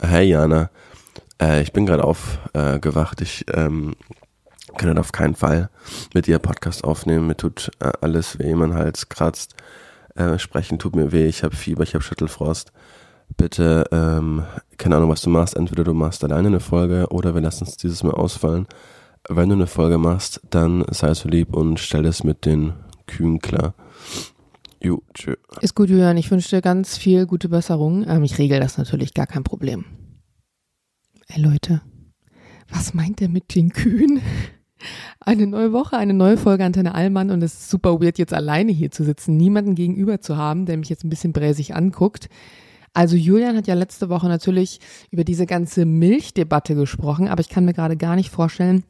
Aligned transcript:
Hey 0.00 0.28
Jana, 0.28 0.70
äh, 1.42 1.60
ich 1.60 1.72
bin 1.72 1.84
gerade 1.84 2.04
aufgewacht. 2.04 3.20
Äh, 3.20 3.24
ich 3.24 3.44
ähm, 3.52 3.96
kann 4.76 4.96
auf 4.96 5.10
keinen 5.10 5.34
Fall 5.34 5.70
mit 6.14 6.28
dir 6.28 6.38
Podcast 6.38 6.84
aufnehmen. 6.84 7.26
Mir 7.26 7.36
tut 7.36 7.72
äh, 7.80 7.90
alles 8.00 8.38
weh, 8.38 8.54
mein 8.54 8.74
Hals 8.74 9.08
kratzt. 9.08 9.56
Äh, 10.14 10.38
sprechen 10.38 10.78
tut 10.78 10.94
mir 10.94 11.10
weh. 11.10 11.26
Ich 11.26 11.42
habe 11.42 11.56
Fieber, 11.56 11.82
ich 11.82 11.94
habe 11.94 12.04
Schüttelfrost. 12.04 12.70
Bitte, 13.36 13.86
ähm, 13.90 14.44
keine 14.76 14.96
Ahnung, 14.96 15.10
was 15.10 15.22
du 15.22 15.30
machst. 15.30 15.56
Entweder 15.56 15.82
du 15.82 15.94
machst 15.94 16.22
alleine 16.22 16.46
eine 16.46 16.60
Folge 16.60 17.08
oder 17.08 17.34
wir 17.34 17.40
lassen 17.40 17.64
es 17.64 17.76
dieses 17.76 18.04
Mal 18.04 18.12
ausfallen. 18.12 18.68
Wenn 19.28 19.48
du 19.48 19.56
eine 19.56 19.66
Folge 19.66 19.98
machst, 19.98 20.40
dann 20.48 20.84
sei 20.92 21.12
so 21.14 21.28
lieb 21.28 21.56
und 21.56 21.80
stell 21.80 22.06
es 22.06 22.22
mit 22.22 22.46
den 22.46 22.72
Kühen 23.08 23.40
klar. 23.40 23.74
Jo, 24.82 25.02
tschö. 25.12 25.34
Ist 25.60 25.74
gut, 25.74 25.90
Julian. 25.90 26.16
Ich 26.16 26.30
wünsche 26.30 26.56
dir 26.56 26.62
ganz 26.62 26.96
viel 26.96 27.26
gute 27.26 27.48
Besserung. 27.48 28.06
Ähm, 28.08 28.22
ich 28.22 28.38
regel 28.38 28.60
das 28.60 28.78
natürlich, 28.78 29.14
gar 29.14 29.26
kein 29.26 29.44
Problem. 29.44 29.84
Ey 31.28 31.42
Leute, 31.42 31.82
was 32.70 32.94
meint 32.94 33.20
er 33.20 33.28
mit 33.28 33.54
den 33.54 33.70
Kühen? 33.70 34.22
Eine 35.20 35.46
neue 35.46 35.72
Woche, 35.72 35.98
eine 35.98 36.14
neue 36.14 36.36
Folge 36.36 36.64
Antenne 36.64 36.94
Allmann 36.94 37.30
und 37.30 37.42
es 37.42 37.54
ist 37.54 37.70
super 37.70 38.00
weird, 38.00 38.16
jetzt 38.16 38.32
alleine 38.32 38.70
hier 38.70 38.90
zu 38.92 39.04
sitzen, 39.04 39.36
niemanden 39.36 39.74
gegenüber 39.74 40.20
zu 40.20 40.36
haben, 40.36 40.66
der 40.66 40.76
mich 40.76 40.88
jetzt 40.88 41.04
ein 41.04 41.10
bisschen 41.10 41.32
bräsig 41.32 41.74
anguckt. 41.74 42.28
Also 42.94 43.16
Julian 43.16 43.56
hat 43.56 43.66
ja 43.66 43.74
letzte 43.74 44.08
Woche 44.08 44.28
natürlich 44.28 44.80
über 45.10 45.24
diese 45.24 45.46
ganze 45.46 45.84
Milchdebatte 45.84 46.74
gesprochen, 46.74 47.28
aber 47.28 47.40
ich 47.40 47.48
kann 47.48 47.64
mir 47.64 47.74
gerade 47.74 47.96
gar 47.96 48.16
nicht 48.16 48.30
vorstellen, 48.30 48.84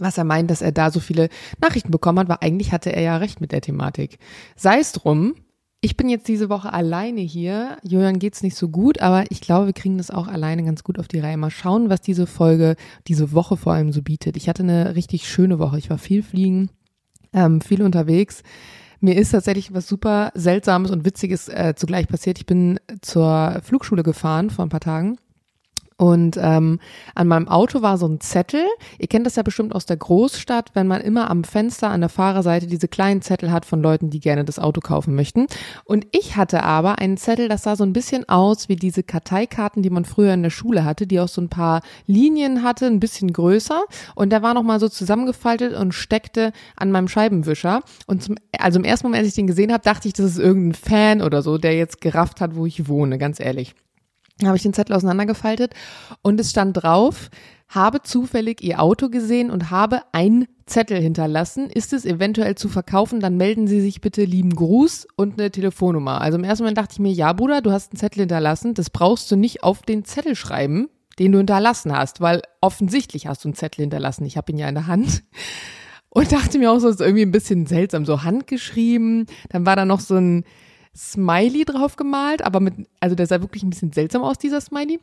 was 0.00 0.18
er 0.18 0.24
meint, 0.24 0.50
dass 0.50 0.62
er 0.62 0.72
da 0.72 0.90
so 0.90 1.00
viele 1.00 1.28
Nachrichten 1.60 1.90
bekommen 1.90 2.18
hat, 2.18 2.28
weil 2.28 2.38
eigentlich 2.40 2.72
hatte 2.72 2.92
er 2.92 3.02
ja 3.02 3.16
recht 3.16 3.40
mit 3.40 3.52
der 3.52 3.60
Thematik. 3.60 4.18
Sei 4.56 4.78
es 4.78 4.92
drum, 4.92 5.34
ich 5.82 5.96
bin 5.96 6.10
jetzt 6.10 6.28
diese 6.28 6.50
Woche 6.50 6.72
alleine 6.72 7.22
hier. 7.22 7.78
Julian 7.82 8.18
geht's 8.18 8.42
nicht 8.42 8.56
so 8.56 8.68
gut, 8.68 9.00
aber 9.00 9.24
ich 9.30 9.40
glaube, 9.40 9.66
wir 9.66 9.72
kriegen 9.72 9.96
das 9.96 10.10
auch 10.10 10.28
alleine 10.28 10.62
ganz 10.62 10.84
gut 10.84 10.98
auf 10.98 11.08
die 11.08 11.20
Reihe. 11.20 11.38
Mal 11.38 11.50
schauen, 11.50 11.88
was 11.88 12.02
diese 12.02 12.26
Folge, 12.26 12.76
diese 13.08 13.32
Woche 13.32 13.56
vor 13.56 13.72
allem 13.72 13.90
so 13.92 14.02
bietet. 14.02 14.36
Ich 14.36 14.48
hatte 14.48 14.62
eine 14.62 14.94
richtig 14.94 15.26
schöne 15.26 15.58
Woche. 15.58 15.78
Ich 15.78 15.88
war 15.88 15.96
viel 15.96 16.22
fliegen, 16.22 16.68
ähm, 17.32 17.62
viel 17.62 17.82
unterwegs. 17.82 18.42
Mir 19.00 19.16
ist 19.16 19.30
tatsächlich 19.30 19.72
was 19.72 19.88
super 19.88 20.30
Seltsames 20.34 20.90
und 20.90 21.06
Witziges 21.06 21.48
äh, 21.48 21.72
zugleich 21.74 22.08
passiert. 22.08 22.38
Ich 22.38 22.44
bin 22.44 22.78
zur 23.00 23.60
Flugschule 23.62 24.02
gefahren 24.02 24.50
vor 24.50 24.66
ein 24.66 24.70
paar 24.70 24.80
Tagen 24.80 25.16
und 26.00 26.38
ähm, 26.40 26.80
an 27.14 27.28
meinem 27.28 27.46
Auto 27.46 27.82
war 27.82 27.98
so 27.98 28.06
ein 28.06 28.22
Zettel. 28.22 28.64
Ihr 28.98 29.06
kennt 29.06 29.26
das 29.26 29.36
ja 29.36 29.42
bestimmt 29.42 29.74
aus 29.74 29.84
der 29.84 29.98
Großstadt, 29.98 30.70
wenn 30.72 30.86
man 30.86 31.02
immer 31.02 31.30
am 31.30 31.44
Fenster 31.44 31.90
an 31.90 32.00
der 32.00 32.08
Fahrerseite 32.08 32.66
diese 32.66 32.88
kleinen 32.88 33.20
Zettel 33.20 33.52
hat 33.52 33.66
von 33.66 33.82
Leuten, 33.82 34.08
die 34.08 34.18
gerne 34.18 34.46
das 34.46 34.58
Auto 34.58 34.80
kaufen 34.80 35.14
möchten. 35.14 35.46
Und 35.84 36.06
ich 36.12 36.36
hatte 36.36 36.62
aber 36.62 37.00
einen 37.00 37.18
Zettel, 37.18 37.50
das 37.50 37.64
sah 37.64 37.76
so 37.76 37.84
ein 37.84 37.92
bisschen 37.92 38.26
aus 38.30 38.70
wie 38.70 38.76
diese 38.76 39.02
Karteikarten, 39.02 39.82
die 39.82 39.90
man 39.90 40.06
früher 40.06 40.32
in 40.32 40.42
der 40.42 40.48
Schule 40.48 40.86
hatte, 40.86 41.06
die 41.06 41.20
auch 41.20 41.28
so 41.28 41.42
ein 41.42 41.50
paar 41.50 41.82
Linien 42.06 42.62
hatte, 42.62 42.86
ein 42.86 42.98
bisschen 42.98 43.30
größer. 43.30 43.82
Und 44.14 44.30
der 44.30 44.40
war 44.40 44.54
nochmal 44.54 44.80
so 44.80 44.88
zusammengefaltet 44.88 45.74
und 45.74 45.92
steckte 45.92 46.52
an 46.76 46.92
meinem 46.92 47.08
Scheibenwischer. 47.08 47.82
Und 48.06 48.22
zum, 48.22 48.36
also 48.58 48.78
im 48.78 48.86
ersten 48.86 49.06
Moment, 49.06 49.20
als 49.20 49.28
ich 49.28 49.34
den 49.34 49.46
gesehen 49.46 49.70
habe, 49.70 49.84
dachte 49.84 50.08
ich, 50.08 50.14
das 50.14 50.24
ist 50.24 50.38
irgendein 50.38 50.80
Fan 50.80 51.20
oder 51.20 51.42
so, 51.42 51.58
der 51.58 51.76
jetzt 51.76 52.00
gerafft 52.00 52.40
hat, 52.40 52.56
wo 52.56 52.64
ich 52.64 52.88
wohne, 52.88 53.18
ganz 53.18 53.38
ehrlich 53.38 53.74
habe 54.46 54.56
ich 54.56 54.62
den 54.62 54.74
Zettel 54.74 54.96
auseinandergefaltet 54.96 55.74
und 56.22 56.40
es 56.40 56.50
stand 56.50 56.82
drauf, 56.82 57.30
habe 57.68 58.02
zufällig 58.02 58.62
Ihr 58.62 58.80
Auto 58.80 59.08
gesehen 59.08 59.50
und 59.50 59.70
habe 59.70 60.02
einen 60.12 60.46
Zettel 60.66 61.00
hinterlassen. 61.00 61.70
Ist 61.70 61.92
es 61.92 62.04
eventuell 62.04 62.56
zu 62.56 62.68
verkaufen, 62.68 63.20
dann 63.20 63.36
melden 63.36 63.66
Sie 63.66 63.80
sich 63.80 64.00
bitte 64.00 64.24
lieben 64.24 64.54
Gruß 64.54 65.06
und 65.16 65.38
eine 65.38 65.50
Telefonnummer. 65.50 66.20
Also 66.20 66.36
im 66.38 66.44
ersten 66.44 66.64
Moment 66.64 66.78
dachte 66.78 66.94
ich 66.94 66.98
mir, 66.98 67.12
ja 67.12 67.32
Bruder, 67.32 67.60
du 67.60 67.70
hast 67.70 67.92
einen 67.92 67.98
Zettel 67.98 68.20
hinterlassen, 68.20 68.74
das 68.74 68.90
brauchst 68.90 69.30
du 69.30 69.36
nicht 69.36 69.62
auf 69.62 69.82
den 69.82 70.04
Zettel 70.04 70.34
schreiben, 70.34 70.88
den 71.18 71.32
du 71.32 71.38
hinterlassen 71.38 71.96
hast, 71.96 72.20
weil 72.20 72.42
offensichtlich 72.60 73.26
hast 73.26 73.44
du 73.44 73.48
einen 73.48 73.54
Zettel 73.54 73.82
hinterlassen. 73.82 74.24
Ich 74.24 74.36
habe 74.36 74.50
ihn 74.50 74.58
ja 74.58 74.68
in 74.68 74.74
der 74.74 74.86
Hand. 74.86 75.22
Und 76.12 76.32
dachte 76.32 76.58
mir 76.58 76.72
auch 76.72 76.80
so, 76.80 76.88
ist 76.88 77.00
irgendwie 77.00 77.22
ein 77.22 77.30
bisschen 77.30 77.66
seltsam, 77.66 78.04
so 78.04 78.24
handgeschrieben. 78.24 79.26
Dann 79.50 79.64
war 79.64 79.76
da 79.76 79.84
noch 79.84 80.00
so 80.00 80.16
ein, 80.16 80.44
Smiley 80.96 81.64
drauf 81.64 81.96
gemalt, 81.96 82.42
aber 82.42 82.60
mit, 82.60 82.74
also 82.98 83.14
der 83.14 83.26
sah 83.26 83.40
wirklich 83.40 83.62
ein 83.62 83.70
bisschen 83.70 83.92
seltsam 83.92 84.22
aus, 84.22 84.38
dieser 84.38 84.60
Smiley. 84.60 84.98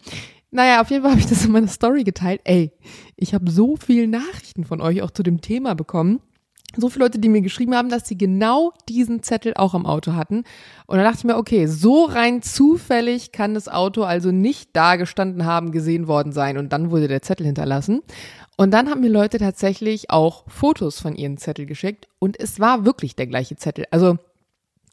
Naja, 0.51 0.81
auf 0.81 0.89
jeden 0.89 1.03
Fall 1.03 1.11
habe 1.11 1.21
ich 1.21 1.27
das 1.27 1.45
in 1.45 1.51
meiner 1.51 1.67
Story 1.67 2.03
geteilt. 2.03 2.41
Ey, 2.43 2.71
ich 3.15 3.33
habe 3.33 3.51
so 3.51 3.75
viele 3.77 4.07
Nachrichten 4.07 4.63
von 4.63 4.81
euch 4.81 5.01
auch 5.01 5.11
zu 5.11 5.23
dem 5.23 5.41
Thema 5.41 5.75
bekommen. 5.75 6.21
So 6.75 6.89
viele 6.89 7.05
Leute, 7.05 7.19
die 7.19 7.29
mir 7.29 7.41
geschrieben 7.41 7.75
haben, 7.75 7.89
dass 7.89 8.07
sie 8.07 8.17
genau 8.17 8.73
diesen 8.87 9.23
Zettel 9.23 9.53
auch 9.55 9.73
am 9.73 9.85
Auto 9.85 10.13
hatten. 10.13 10.43
Und 10.85 10.97
dann 10.97 11.05
dachte 11.05 11.19
ich 11.19 11.23
mir, 11.23 11.37
okay, 11.37 11.65
so 11.65 12.03
rein 12.05 12.41
zufällig 12.41 13.31
kann 13.31 13.53
das 13.53 13.67
Auto 13.69 14.03
also 14.03 14.31
nicht 14.31 14.71
da 14.73 14.97
gestanden 14.97 15.45
haben, 15.45 15.71
gesehen 15.71 16.07
worden 16.07 16.33
sein. 16.33 16.57
Und 16.57 16.73
dann 16.73 16.91
wurde 16.91 17.07
der 17.07 17.21
Zettel 17.21 17.45
hinterlassen. 17.45 18.01
Und 18.57 18.71
dann 18.71 18.89
haben 18.89 19.01
mir 19.01 19.09
Leute 19.09 19.37
tatsächlich 19.37 20.09
auch 20.09 20.43
Fotos 20.47 20.99
von 20.99 21.15
ihren 21.15 21.37
Zettel 21.37 21.65
geschickt. 21.65 22.07
Und 22.19 22.39
es 22.39 22.59
war 22.59 22.85
wirklich 22.85 23.15
der 23.15 23.27
gleiche 23.27 23.55
Zettel. 23.55 23.85
Also 23.89 24.17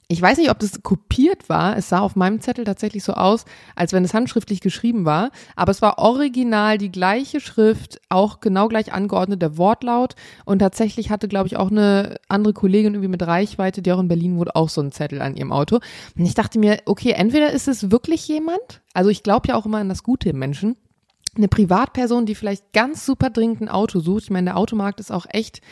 ich 0.09 0.21
weiß 0.21 0.39
nicht, 0.39 0.51
ob 0.51 0.59
das 0.59 0.83
kopiert 0.83 1.49
war. 1.49 1.77
Es 1.77 1.89
sah 1.89 2.01
auf 2.01 2.15
meinem 2.15 2.41
Zettel 2.41 2.65
tatsächlich 2.65 3.03
so 3.03 3.15
aus, 3.15 3.47
als 3.75 3.93
wenn 3.93 4.05
es 4.05 4.13
handschriftlich 4.13 4.61
geschrieben 4.61 5.05
war. 5.05 5.31
Aber 5.57 5.71
es 5.71 5.81
war 5.81 5.99
original 5.99 6.77
die 6.77 6.93
gleiche 6.93 7.41
Schrift, 7.41 8.01
auch 8.11 8.41
genau 8.41 8.69
gleich 8.69 8.93
angeordnet, 8.93 9.41
der 9.41 9.57
Wortlaut. 9.57 10.15
Und 10.45 10.59
tatsächlich 10.59 11.11
hatte, 11.11 11.27
glaube 11.27 11.47
ich, 11.47 11.57
auch 11.57 11.71
eine 11.71 12.17
andere 12.29 12.53
Kollegin 12.53 12.95
irgendwie 12.95 13.09
mit 13.09 13.23
Reichweite, 13.23 13.81
die 13.81 13.93
auch 13.93 14.01
in 14.01 14.09
Berlin 14.09 14.37
wohnt, 14.37 14.55
auch 14.55 14.69
so 14.69 14.83
einen 14.83 14.93
Zettel 14.93 15.23
an 15.23 15.37
ihrem 15.37 15.53
Auto. 15.53 15.77
Und 16.17 16.25
ich 16.25 16.35
dachte 16.35 16.59
mir, 16.59 16.79
okay, 16.85 17.13
entweder 17.13 17.51
ist 17.51 17.67
es 17.67 17.91
wirklich 17.91 18.29
jemand, 18.29 18.83
also 18.93 19.09
ich 19.09 19.23
glaube 19.23 19.49
ja 19.49 19.55
auch 19.55 19.65
immer 19.65 19.79
an 19.79 19.89
das 19.89 20.03
Gute 20.03 20.29
im 20.29 20.39
Menschen, 20.39 20.77
eine 21.37 21.49
Privatperson, 21.49 22.27
die 22.27 22.35
vielleicht 22.35 22.73
ganz 22.73 23.05
super 23.07 23.31
dringend 23.31 23.63
ein 23.63 23.69
Auto 23.69 24.01
sucht. 24.01 24.25
Ich 24.25 24.31
meine, 24.31 24.51
der 24.51 24.57
Automarkt 24.57 25.01
ist 25.01 25.11
auch 25.11 25.27
echt 25.29 25.63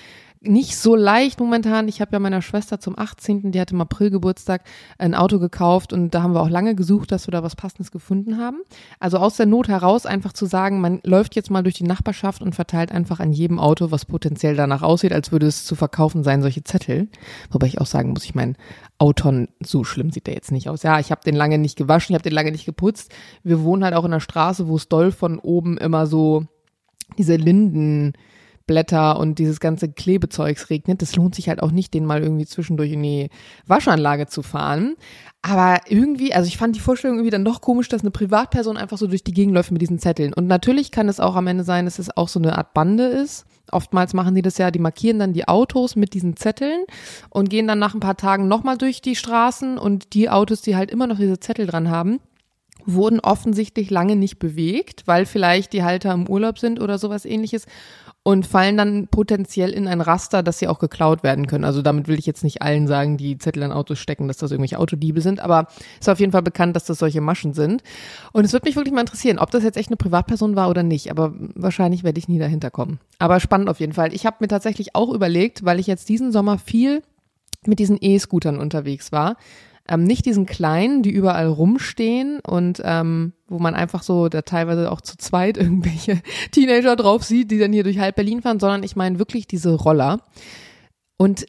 nicht 0.45 0.77
so 0.77 0.97
leicht 0.97 1.39
momentan. 1.39 1.89
Ich 1.89 2.01
habe 2.01 2.13
ja 2.13 2.19
meiner 2.19 2.43
Schwester 2.43 2.81
zum 2.81 2.99
18., 2.99 3.53
die 3.53 3.61
hatte 3.61 3.75
im 3.75 3.81
April 3.81 4.11
Geburtstag, 4.11 4.63
ein 4.99 5.15
Auto 5.15 5.39
gekauft 5.39 5.93
und 5.93 6.11
da 6.11 6.23
haben 6.23 6.35
wir 6.35 6.43
auch 6.43 6.49
lange 6.49 6.75
gesucht, 6.75 7.13
dass 7.13 7.27
wir 7.27 7.33
da 7.33 7.43
was 7.43 7.57
Passendes 7.57 7.91
gefunden 7.91 8.39
haben. 8.39 8.59
Also 8.99 9.19
aus 9.19 9.37
der 9.37 9.47
Not 9.47 9.69
heraus 9.69 10.07
einfach 10.07 10.33
zu 10.33 10.47
sagen, 10.47 10.81
man 10.81 11.01
läuft 11.05 11.37
jetzt 11.37 11.51
mal 11.51 11.63
durch 11.63 11.77
die 11.77 11.85
Nachbarschaft 11.85 12.43
und 12.43 12.55
verteilt 12.55 12.93
einfach 12.93 13.21
an 13.21 13.33
jedem 13.33 13.59
Auto, 13.59 13.91
was 13.91 14.05
potenziell 14.05 14.57
danach 14.57 14.83
aussieht, 14.83 15.13
als 15.13 15.33
würde 15.33 15.47
es 15.47 15.65
zu 15.65 15.75
verkaufen 15.75 16.25
sein, 16.25 16.43
solche 16.43 16.65
Zettel. 16.65 17.09
Wobei 17.51 17.67
ich 17.69 17.81
auch 17.81 17.87
sagen 17.87 18.11
muss, 18.11 18.25
ich 18.25 18.35
mein 18.35 18.57
Auton, 18.99 19.49
so 19.65 19.85
schlimm 19.85 20.11
sieht 20.11 20.27
der 20.27 20.35
jetzt 20.35 20.53
nicht 20.53 20.69
aus. 20.69 20.83
Ja, 20.83 20.99
ich 20.99 21.11
habe 21.11 21.23
den 21.25 21.37
lange 21.37 21.59
nicht 21.59 21.77
gewaschen, 21.77 22.13
ich 22.13 22.19
habe 22.19 22.29
den 22.29 22.35
lange 22.35 22.53
nicht 22.53 22.67
geputzt. 22.67 23.13
Wir 23.43 23.63
wohnen 23.63 23.85
halt 23.85 23.95
auch 23.95 24.05
in 24.05 24.13
einer 24.13 24.21
Straße, 24.21 24.67
wo 24.67 24.77
es 24.77 24.89
doll 24.89 25.13
von 25.13 25.39
oben 25.39 25.79
immer 25.79 26.07
so 26.07 26.45
diese 27.19 27.37
Linden 27.37 28.15
Blätter 28.67 29.19
und 29.19 29.39
dieses 29.39 29.61
ganze 29.61 29.91
Klebezeugs 29.91 30.71
regnet. 30.71 31.03
Das 31.03 31.17
lohnt 31.17 31.35
sich 31.35 31.49
halt 31.49 31.63
auch 31.63 31.71
nicht, 31.71 31.95
den 31.95 32.07
mal 32.07 32.23
irgendwie 32.23 32.47
zwischendurch 32.47 32.93
in 32.93 33.03
die 33.03 33.29
Waschanlage 33.67 34.27
zu 34.27 34.43
fahren. 34.43 34.97
Aber 35.43 35.81
irgendwie, 35.89 36.33
also 36.33 36.47
ich 36.47 36.57
fand 36.57 36.77
die 36.77 36.81
Vorstellung 36.81 37.17
irgendwie 37.17 37.31
dann 37.31 37.45
doch 37.45 37.61
komisch, 37.61 37.89
dass 37.89 38.03
eine 38.03 38.13
Privatperson 38.13 38.77
einfach 38.77 38.97
so 38.99 39.09
durch 39.09 39.25
die 39.25 39.33
Gegend 39.33 39.55
läuft 39.55 39.73
mit 39.73 39.83
diesen 39.83 39.99
Zetteln. 39.99 40.33
Und 40.33 40.47
natürlich 40.47 40.91
kann 40.93 41.09
es 41.09 41.21
auch 41.21 41.35
am 41.35 41.49
Ende 41.49 41.65
sein, 41.65 41.85
dass 41.85 41.99
es 41.99 42.17
auch 42.17 42.29
so 42.29 42.39
eine 42.39 42.57
Art 42.57 42.75
Bande 42.75 43.05
ist. 43.05 43.45
Oftmals 43.71 44.15
machen 44.15 44.35
die 44.35 44.43
das 44.43 44.59
ja, 44.59 44.71
die 44.71 44.79
markieren 44.79 45.19
dann 45.19 45.33
die 45.33 45.49
Autos 45.49 45.97
mit 45.97 46.15
diesen 46.15 46.37
Zetteln 46.37 46.85
und 47.31 47.51
gehen 47.51 47.67
dann 47.67 47.79
nach 47.79 47.95
ein 47.95 48.01
paar 48.01 48.17
Tagen 48.17 48.47
nochmal 48.47 48.79
durch 48.79 49.03
die 49.03 49.17
Straßen 49.17 49.79
und 49.79 50.15
die 50.15 50.29
Autos, 50.29 50.63
die 50.63 50.77
halt 50.77 50.91
immer 50.91 51.07
noch 51.07 51.17
diese 51.17 51.41
Zettel 51.41 51.67
dran 51.67 51.91
haben, 51.91 52.21
wurden 52.85 53.21
offensichtlich 53.21 53.91
lange 53.91 54.17
nicht 54.17 54.39
bewegt, 54.39 55.07
weil 55.07 55.27
vielleicht 55.27 55.73
die 55.73 55.85
Halter 55.85 56.13
im 56.13 56.29
Urlaub 56.29 56.59
sind 56.59 56.81
oder 56.81 56.99
sowas 56.99 57.25
ähnliches 57.25 57.67
und 58.25 58.47
fallen 58.47 58.77
dann 58.77 59.09
potenziell 59.09 59.71
in 59.71 59.89
ein 59.89 60.01
Raster, 60.01 60.43
dass 60.43 60.61
sie 60.61 60.69
auch 60.69 60.79
geklaut 60.79 61.25
werden 61.25 61.49
können. 61.49 61.65
Also 61.65 61.83
damit 61.83 62.07
will 62.07 62.19
ich 62.19 62.27
jetzt 62.27 62.45
nicht 62.45 62.63
allen 62.63 62.87
sagen, 62.87 63.17
die 63.17 63.37
Zettel 63.37 63.65
an 63.65 63.73
Autos 63.73 63.99
stecken, 63.99 64.29
dass 64.29 64.37
das 64.37 64.53
irgendwelche 64.53 64.79
Autodiebe 64.79 65.21
sind, 65.21 65.41
aber 65.41 65.67
ist 65.99 66.09
auf 66.09 66.21
jeden 66.21 66.31
Fall 66.31 66.43
bekannt, 66.43 66.77
dass 66.77 66.85
das 66.85 66.99
solche 66.99 67.21
Maschen 67.21 67.53
sind. 67.53 67.83
Und 68.33 68.45
es 68.45 68.53
würde 68.53 68.69
mich 68.69 68.77
wirklich 68.77 68.95
mal 68.95 69.01
interessieren, 69.01 69.39
ob 69.39 69.51
das 69.51 69.65
jetzt 69.65 69.77
echt 69.77 69.89
eine 69.89 69.97
Privatperson 69.97 70.55
war 70.55 70.71
oder 70.71 70.85
nicht, 70.85 71.11
aber 71.11 71.35
wahrscheinlich 71.55 72.05
werde 72.05 72.19
ich 72.19 72.29
nie 72.29 72.39
dahinter 72.39 72.71
kommen. 72.71 73.01
Aber 73.19 73.41
spannend 73.41 73.69
auf 73.69 73.81
jeden 73.81 73.93
Fall. 73.93 74.15
Ich 74.15 74.25
habe 74.25 74.37
mir 74.41 74.49
tatsächlich 74.49 74.95
auch 74.95 75.13
überlegt, 75.13 75.65
weil 75.65 75.81
ich 75.81 75.89
jetzt 75.89 76.09
diesen 76.09 76.31
Sommer 76.31 76.59
viel 76.59 77.03
mit 77.67 77.79
diesen 77.79 77.99
E-Scootern 78.01 78.59
unterwegs 78.59 79.13
war, 79.13 79.37
ähm, 79.89 80.05
nicht 80.05 80.27
diesen 80.27 80.47
kleinen, 80.47 81.03
die 81.03 81.11
überall 81.11 81.47
rumstehen 81.47 82.41
und 82.41 82.81
ähm, 82.85 83.33
wo 83.49 83.59
man 83.59 83.75
einfach 83.75 84.03
so 84.03 84.29
da 84.29 84.43
teilweise 84.43 84.91
auch 84.91 85.01
zu 85.01 85.17
zweit 85.17 85.57
irgendwelche 85.59 86.21
Teenager 86.51 86.97
drauf 86.97 87.25
sieht, 87.25 87.51
die 87.51 87.59
dann 87.59 87.73
hier 87.73 87.85
durch 87.85 87.99
halb 87.99 88.17
Berlin 88.17 88.43
fahren, 88.43 88.61
sondern 88.61 88.83
ich 88.83 88.97
meine 88.97 89.19
wirklich 89.19 89.47
diese 89.47 89.75
Roller. 89.75 90.21
Und 91.17 91.47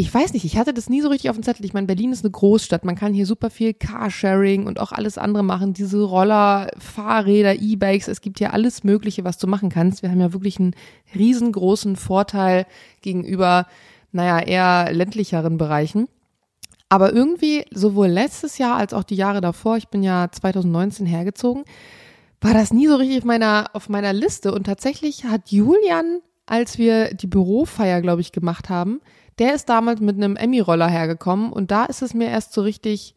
ich 0.00 0.12
weiß 0.12 0.32
nicht, 0.32 0.46
ich 0.46 0.56
hatte 0.56 0.72
das 0.72 0.88
nie 0.88 1.02
so 1.02 1.08
richtig 1.08 1.28
auf 1.28 1.36
dem 1.36 1.42
Zettel. 1.42 1.66
Ich 1.66 1.74
meine, 1.74 1.86
Berlin 1.86 2.10
ist 2.10 2.24
eine 2.24 2.30
Großstadt. 2.30 2.86
Man 2.86 2.94
kann 2.96 3.12
hier 3.12 3.26
super 3.26 3.50
viel 3.50 3.74
Carsharing 3.74 4.66
und 4.66 4.80
auch 4.80 4.92
alles 4.92 5.18
andere 5.18 5.42
machen. 5.42 5.74
Diese 5.74 6.02
Roller, 6.02 6.70
Fahrräder, 6.78 7.60
E-Bikes, 7.60 8.08
es 8.08 8.22
gibt 8.22 8.40
ja 8.40 8.48
alles 8.50 8.82
Mögliche, 8.82 9.24
was 9.24 9.36
du 9.36 9.46
machen 9.46 9.68
kannst. 9.68 10.00
Wir 10.00 10.10
haben 10.10 10.20
ja 10.20 10.32
wirklich 10.32 10.58
einen 10.58 10.74
riesengroßen 11.14 11.96
Vorteil 11.96 12.64
gegenüber, 13.02 13.66
naja, 14.10 14.40
eher 14.40 14.90
ländlicheren 14.90 15.58
Bereichen. 15.58 16.08
Aber 16.90 17.12
irgendwie, 17.12 17.64
sowohl 17.72 18.08
letztes 18.08 18.58
Jahr 18.58 18.76
als 18.76 18.92
auch 18.92 19.04
die 19.04 19.14
Jahre 19.14 19.40
davor, 19.40 19.76
ich 19.76 19.88
bin 19.88 20.02
ja 20.02 20.28
2019 20.30 21.06
hergezogen, 21.06 21.64
war 22.40 22.52
das 22.52 22.72
nie 22.72 22.88
so 22.88 22.96
richtig 22.96 23.18
auf 23.18 23.24
meiner, 23.24 23.70
auf 23.74 23.88
meiner 23.88 24.12
Liste. 24.12 24.52
Und 24.52 24.64
tatsächlich 24.64 25.24
hat 25.24 25.50
Julian, 25.50 26.20
als 26.46 26.78
wir 26.78 27.14
die 27.14 27.28
Bürofeier, 27.28 28.00
glaube 28.00 28.22
ich, 28.22 28.32
gemacht 28.32 28.68
haben, 28.68 29.00
der 29.38 29.54
ist 29.54 29.68
damals 29.68 30.00
mit 30.00 30.16
einem 30.16 30.36
Emmy-Roller 30.36 30.88
hergekommen 30.88 31.52
und 31.52 31.70
da 31.70 31.84
ist 31.84 32.02
es 32.02 32.12
mir 32.12 32.28
erst 32.28 32.52
so 32.52 32.62
richtig 32.62 33.14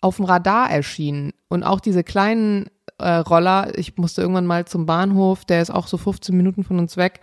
auf 0.00 0.16
dem 0.16 0.24
Radar 0.24 0.68
erschienen. 0.68 1.32
Und 1.48 1.62
auch 1.62 1.80
diese 1.80 2.02
kleinen 2.02 2.68
äh, 2.98 3.08
Roller, 3.08 3.78
ich 3.78 3.96
musste 3.96 4.20
irgendwann 4.20 4.46
mal 4.46 4.66
zum 4.66 4.84
Bahnhof, 4.84 5.44
der 5.44 5.62
ist 5.62 5.70
auch 5.70 5.86
so 5.86 5.96
15 5.96 6.36
Minuten 6.36 6.64
von 6.64 6.78
uns 6.78 6.96
weg. 6.96 7.20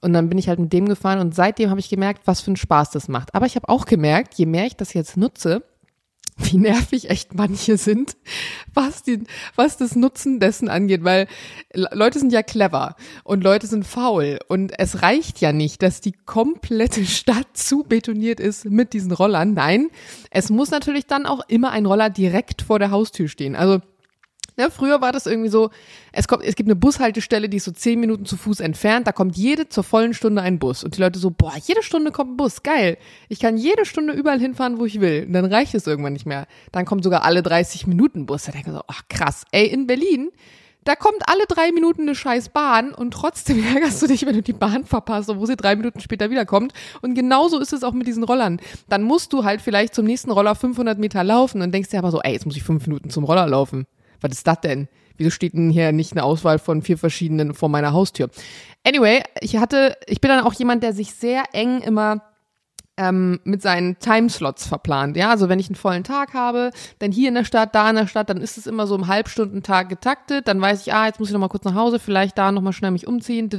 Und 0.00 0.12
dann 0.12 0.28
bin 0.28 0.38
ich 0.38 0.48
halt 0.48 0.58
mit 0.58 0.72
dem 0.72 0.88
gefahren 0.88 1.18
und 1.18 1.34
seitdem 1.34 1.70
habe 1.70 1.80
ich 1.80 1.88
gemerkt, 1.88 2.22
was 2.26 2.40
für 2.40 2.48
einen 2.48 2.56
Spaß 2.56 2.90
das 2.90 3.08
macht. 3.08 3.34
Aber 3.34 3.46
ich 3.46 3.56
habe 3.56 3.68
auch 3.68 3.84
gemerkt, 3.84 4.34
je 4.34 4.46
mehr 4.46 4.66
ich 4.66 4.76
das 4.76 4.94
jetzt 4.94 5.16
nutze, 5.16 5.64
wie 6.38 6.56
nervig 6.56 7.10
echt 7.10 7.34
manche 7.34 7.76
sind, 7.76 8.16
was, 8.74 9.02
die, 9.02 9.24
was 9.56 9.76
das 9.76 9.96
Nutzen 9.96 10.38
dessen 10.38 10.68
angeht, 10.68 11.02
weil 11.02 11.26
Leute 11.74 12.20
sind 12.20 12.32
ja 12.32 12.42
clever 12.42 12.94
und 13.24 13.42
Leute 13.42 13.66
sind 13.66 13.86
faul 13.86 14.38
und 14.48 14.72
es 14.78 15.02
reicht 15.02 15.40
ja 15.40 15.52
nicht, 15.52 15.82
dass 15.82 16.00
die 16.00 16.12
komplette 16.12 17.04
Stadt 17.06 17.48
zu 17.54 17.82
betoniert 17.82 18.40
ist 18.40 18.66
mit 18.66 18.92
diesen 18.92 19.12
Rollern. 19.12 19.54
Nein, 19.54 19.88
es 20.30 20.50
muss 20.50 20.70
natürlich 20.70 21.06
dann 21.06 21.26
auch 21.26 21.40
immer 21.48 21.70
ein 21.70 21.86
Roller 21.86 22.10
direkt 22.10 22.62
vor 22.62 22.78
der 22.78 22.92
Haustür 22.92 23.28
stehen. 23.28 23.56
Also 23.56 23.80
Ne, 24.58 24.72
früher 24.72 25.00
war 25.00 25.12
das 25.12 25.26
irgendwie 25.26 25.50
so, 25.50 25.70
es 26.10 26.26
kommt, 26.26 26.42
es 26.42 26.56
gibt 26.56 26.66
eine 26.66 26.74
Bushaltestelle, 26.74 27.48
die 27.48 27.58
ist 27.58 27.64
so 27.64 27.70
zehn 27.70 28.00
Minuten 28.00 28.26
zu 28.26 28.36
Fuß 28.36 28.58
entfernt, 28.58 29.06
da 29.06 29.12
kommt 29.12 29.36
jede 29.36 29.68
zur 29.68 29.84
vollen 29.84 30.14
Stunde 30.14 30.42
ein 30.42 30.58
Bus. 30.58 30.82
Und 30.82 30.96
die 30.96 31.00
Leute 31.00 31.20
so, 31.20 31.30
boah, 31.30 31.54
jede 31.64 31.84
Stunde 31.84 32.10
kommt 32.10 32.32
ein 32.32 32.36
Bus, 32.36 32.64
geil. 32.64 32.98
Ich 33.28 33.38
kann 33.38 33.56
jede 33.56 33.84
Stunde 33.84 34.14
überall 34.14 34.40
hinfahren, 34.40 34.80
wo 34.80 34.84
ich 34.84 35.00
will. 35.00 35.26
Und 35.28 35.32
dann 35.32 35.44
reicht 35.44 35.76
es 35.76 35.86
irgendwann 35.86 36.12
nicht 36.12 36.26
mehr. 36.26 36.48
Dann 36.72 36.86
kommt 36.86 37.04
sogar 37.04 37.22
alle 37.22 37.44
30 37.44 37.86
Minuten 37.86 38.26
Bus. 38.26 38.46
Da 38.46 38.52
denke 38.52 38.70
ich 38.70 38.76
so, 38.76 38.82
ach 38.88 39.02
krass. 39.08 39.44
Ey, 39.52 39.68
in 39.68 39.86
Berlin, 39.86 40.32
da 40.82 40.96
kommt 40.96 41.28
alle 41.28 41.44
drei 41.46 41.70
Minuten 41.70 42.02
eine 42.02 42.16
scheiß 42.16 42.48
Bahn 42.48 42.92
und 42.94 43.12
trotzdem 43.12 43.62
ärgerst 43.74 44.02
du 44.02 44.08
dich, 44.08 44.26
wenn 44.26 44.34
du 44.34 44.42
die 44.42 44.54
Bahn 44.54 44.86
verpasst, 44.86 45.28
obwohl 45.28 45.46
sie 45.46 45.54
drei 45.54 45.76
Minuten 45.76 46.00
später 46.00 46.30
wiederkommt. 46.30 46.72
Und 47.00 47.14
genauso 47.14 47.60
ist 47.60 47.72
es 47.72 47.84
auch 47.84 47.92
mit 47.92 48.08
diesen 48.08 48.24
Rollern. 48.24 48.60
Dann 48.88 49.04
musst 49.04 49.32
du 49.32 49.44
halt 49.44 49.60
vielleicht 49.60 49.94
zum 49.94 50.04
nächsten 50.04 50.32
Roller 50.32 50.56
500 50.56 50.98
Meter 50.98 51.22
laufen 51.22 51.62
und 51.62 51.72
denkst 51.72 51.90
dir 51.90 51.98
aber 51.98 52.10
so, 52.10 52.20
ey, 52.22 52.32
jetzt 52.32 52.44
muss 52.44 52.56
ich 52.56 52.64
fünf 52.64 52.88
Minuten 52.88 53.10
zum 53.10 53.22
Roller 53.22 53.46
laufen. 53.46 53.86
Was 54.20 54.32
ist 54.32 54.46
das 54.46 54.60
denn? 54.60 54.88
Wieso 55.16 55.30
steht 55.30 55.54
denn 55.54 55.70
hier 55.70 55.92
nicht 55.92 56.12
eine 56.12 56.24
Auswahl 56.24 56.58
von 56.58 56.82
vier 56.82 56.98
verschiedenen 56.98 57.54
vor 57.54 57.68
meiner 57.68 57.92
Haustür? 57.92 58.30
Anyway, 58.84 59.22
ich 59.40 59.56
hatte, 59.56 59.96
ich 60.06 60.20
bin 60.20 60.30
dann 60.30 60.44
auch 60.44 60.54
jemand, 60.54 60.82
der 60.82 60.92
sich 60.92 61.12
sehr 61.14 61.42
eng 61.52 61.80
immer 61.80 62.22
ähm, 62.96 63.40
mit 63.44 63.62
seinen 63.62 63.98
Timeslots 63.98 64.66
verplant. 64.66 65.16
Ja, 65.16 65.30
also 65.30 65.48
wenn 65.48 65.60
ich 65.60 65.68
einen 65.68 65.76
vollen 65.76 66.04
Tag 66.04 66.34
habe, 66.34 66.70
dann 66.98 67.12
hier 67.12 67.28
in 67.28 67.34
der 67.34 67.44
Stadt, 67.44 67.74
da 67.74 67.88
in 67.88 67.96
der 67.96 68.08
Stadt, 68.08 68.28
dann 68.28 68.40
ist 68.40 68.58
es 68.58 68.66
immer 68.66 68.86
so 68.86 68.94
im 68.96 69.06
Halbstundentag 69.06 69.88
getaktet. 69.88 70.48
Dann 70.48 70.60
weiß 70.60 70.86
ich, 70.86 70.92
ah, 70.92 71.06
jetzt 71.06 71.20
muss 71.20 71.28
ich 71.28 71.32
noch 71.32 71.40
mal 71.40 71.48
kurz 71.48 71.64
nach 71.64 71.74
Hause, 71.74 71.98
vielleicht 71.98 72.36
da 72.36 72.52
noch 72.52 72.62
mal 72.62 72.72
schnell 72.72 72.90
mich 72.90 73.06
umziehen. 73.06 73.50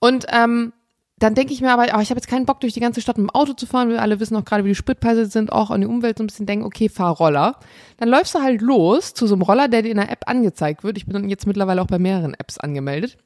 Und 0.00 0.26
ähm, 0.30 0.72
dann 1.18 1.34
denke 1.34 1.54
ich 1.54 1.62
mir 1.62 1.72
aber, 1.72 1.84
oh, 1.96 2.00
ich 2.00 2.10
habe 2.10 2.18
jetzt 2.18 2.28
keinen 2.28 2.44
Bock, 2.44 2.60
durch 2.60 2.74
die 2.74 2.80
ganze 2.80 3.00
Stadt 3.00 3.16
mit 3.16 3.30
dem 3.30 3.34
Auto 3.34 3.54
zu 3.54 3.66
fahren. 3.66 3.88
Wir 3.88 4.02
alle 4.02 4.20
wissen 4.20 4.36
auch 4.36 4.44
gerade, 4.44 4.64
wie 4.64 4.68
die 4.68 4.74
Spritpreise 4.74 5.24
sind, 5.24 5.50
auch 5.50 5.70
an 5.70 5.80
die 5.80 5.86
Umwelt 5.86 6.18
so 6.18 6.24
ein 6.24 6.26
bisschen 6.26 6.44
denken, 6.44 6.66
okay, 6.66 6.90
fahr 6.90 7.16
Roller. 7.16 7.58
Dann 7.96 8.10
läufst 8.10 8.34
du 8.34 8.42
halt 8.42 8.60
los 8.60 9.14
zu 9.14 9.26
so 9.26 9.34
einem 9.34 9.42
Roller, 9.42 9.68
der 9.68 9.80
dir 9.80 9.90
in 9.90 9.96
der 9.96 10.10
App 10.10 10.24
angezeigt 10.26 10.84
wird. 10.84 10.98
Ich 10.98 11.06
bin 11.06 11.28
jetzt 11.30 11.46
mittlerweile 11.46 11.80
auch 11.80 11.86
bei 11.86 11.98
mehreren 11.98 12.34
Apps 12.34 12.58
angemeldet. 12.58 13.16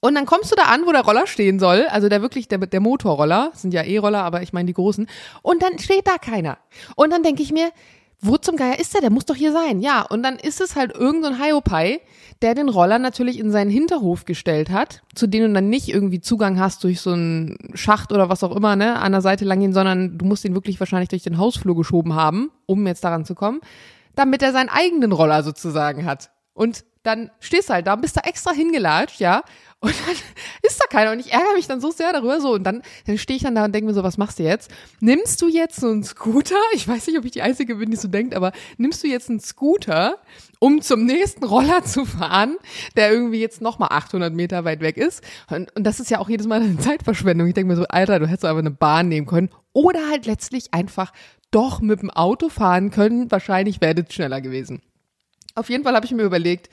Und 0.00 0.16
dann 0.16 0.26
kommst 0.26 0.50
du 0.50 0.56
da 0.56 0.64
an, 0.64 0.86
wo 0.86 0.92
der 0.92 1.04
Roller 1.04 1.26
stehen 1.26 1.58
soll, 1.58 1.86
also 1.88 2.08
der 2.08 2.20
wirklich, 2.20 2.48
der, 2.48 2.58
der 2.58 2.80
Motorroller, 2.80 3.52
sind 3.54 3.72
ja 3.72 3.82
E-Roller, 3.82 4.22
aber 4.22 4.42
ich 4.42 4.52
meine 4.52 4.66
die 4.66 4.74
großen. 4.74 5.08
Und 5.40 5.62
dann 5.62 5.78
steht 5.78 6.06
da 6.06 6.18
keiner. 6.18 6.58
Und 6.96 7.10
dann 7.10 7.22
denke 7.22 7.42
ich 7.42 7.52
mir, 7.52 7.70
wo 8.26 8.36
zum 8.38 8.56
Geier 8.56 8.78
ist 8.78 8.94
der? 8.94 9.00
Der 9.00 9.10
muss 9.10 9.26
doch 9.26 9.34
hier 9.34 9.52
sein. 9.52 9.80
Ja, 9.80 10.02
und 10.02 10.22
dann 10.22 10.36
ist 10.36 10.60
es 10.60 10.76
halt 10.76 10.94
irgendein 10.94 11.34
so 11.34 11.42
Hiopai, 11.42 12.00
der 12.42 12.54
den 12.54 12.68
Roller 12.68 12.98
natürlich 12.98 13.38
in 13.38 13.50
seinen 13.50 13.70
Hinterhof 13.70 14.24
gestellt 14.24 14.70
hat, 14.70 15.02
zu 15.14 15.26
dem 15.26 15.42
du 15.46 15.52
dann 15.52 15.68
nicht 15.68 15.88
irgendwie 15.88 16.20
Zugang 16.20 16.58
hast 16.58 16.84
durch 16.84 17.00
so 17.00 17.12
einen 17.12 17.58
Schacht 17.74 18.12
oder 18.12 18.28
was 18.28 18.42
auch 18.42 18.56
immer, 18.56 18.76
ne, 18.76 18.96
an 18.96 19.12
der 19.12 19.20
Seite 19.20 19.44
lang 19.44 19.60
gehen, 19.60 19.72
sondern 19.72 20.18
du 20.18 20.24
musst 20.24 20.44
ihn 20.44 20.54
wirklich 20.54 20.80
wahrscheinlich 20.80 21.10
durch 21.10 21.22
den 21.22 21.38
Hausflur 21.38 21.76
geschoben 21.76 22.14
haben, 22.14 22.50
um 22.66 22.86
jetzt 22.86 23.04
daran 23.04 23.24
zu 23.24 23.34
kommen, 23.34 23.60
damit 24.14 24.42
er 24.42 24.52
seinen 24.52 24.68
eigenen 24.68 25.12
Roller 25.12 25.42
sozusagen 25.42 26.06
hat. 26.06 26.30
Und 26.54 26.84
dann 27.04 27.30
stehst 27.38 27.68
du 27.68 27.74
halt 27.74 27.86
da, 27.86 27.94
bist 27.94 28.16
da 28.16 28.22
extra 28.22 28.52
hingelatscht, 28.52 29.20
ja, 29.20 29.44
und 29.84 29.94
dann 30.06 30.16
ist 30.62 30.80
da 30.80 30.86
keiner 30.86 31.12
und 31.12 31.20
ich 31.20 31.32
ärgere 31.32 31.52
mich 31.54 31.66
dann 31.66 31.80
so 31.80 31.90
sehr 31.90 32.12
darüber 32.12 32.40
so 32.40 32.54
und 32.54 32.64
dann, 32.64 32.82
dann 33.06 33.18
stehe 33.18 33.36
ich 33.36 33.42
dann 33.42 33.54
da 33.54 33.66
und 33.66 33.74
denke 33.74 33.86
mir 33.86 33.94
so, 33.94 34.02
was 34.02 34.16
machst 34.16 34.38
du 34.38 34.42
jetzt? 34.42 34.70
Nimmst 35.00 35.42
du 35.42 35.48
jetzt 35.48 35.78
so 35.78 35.88
einen 35.88 36.02
Scooter? 36.02 36.56
Ich 36.72 36.88
weiß 36.88 37.06
nicht, 37.06 37.18
ob 37.18 37.24
ich 37.26 37.32
die 37.32 37.42
Einzige 37.42 37.76
bin, 37.76 37.90
die 37.90 37.96
so 37.96 38.08
denkt, 38.08 38.34
aber 38.34 38.52
nimmst 38.78 39.04
du 39.04 39.08
jetzt 39.08 39.28
einen 39.28 39.40
Scooter, 39.40 40.16
um 40.58 40.80
zum 40.80 41.04
nächsten 41.04 41.44
Roller 41.44 41.84
zu 41.84 42.06
fahren, 42.06 42.56
der 42.96 43.12
irgendwie 43.12 43.40
jetzt 43.40 43.60
nochmal 43.60 43.90
800 43.92 44.32
Meter 44.32 44.64
weit 44.64 44.80
weg 44.80 44.96
ist? 44.96 45.22
Und, 45.50 45.74
und 45.76 45.84
das 45.84 46.00
ist 46.00 46.10
ja 46.10 46.18
auch 46.18 46.30
jedes 46.30 46.46
Mal 46.46 46.62
eine 46.62 46.78
Zeitverschwendung. 46.78 47.46
Ich 47.48 47.54
denke 47.54 47.70
mir 47.70 47.76
so, 47.76 47.86
Alter, 47.86 48.18
du 48.18 48.26
hättest 48.26 48.46
aber 48.46 48.60
eine 48.60 48.70
Bahn 48.70 49.08
nehmen 49.08 49.26
können 49.26 49.50
oder 49.74 50.08
halt 50.08 50.24
letztlich 50.24 50.72
einfach 50.72 51.12
doch 51.50 51.82
mit 51.82 52.00
dem 52.00 52.10
Auto 52.10 52.48
fahren 52.48 52.90
können. 52.90 53.30
Wahrscheinlich 53.30 53.82
wäre 53.82 53.94
das 53.94 54.14
schneller 54.14 54.40
gewesen. 54.40 54.80
Auf 55.54 55.70
jeden 55.70 55.84
Fall 55.84 55.94
habe 55.94 56.06
ich 56.06 56.12
mir 56.12 56.22
überlegt, 56.22 56.68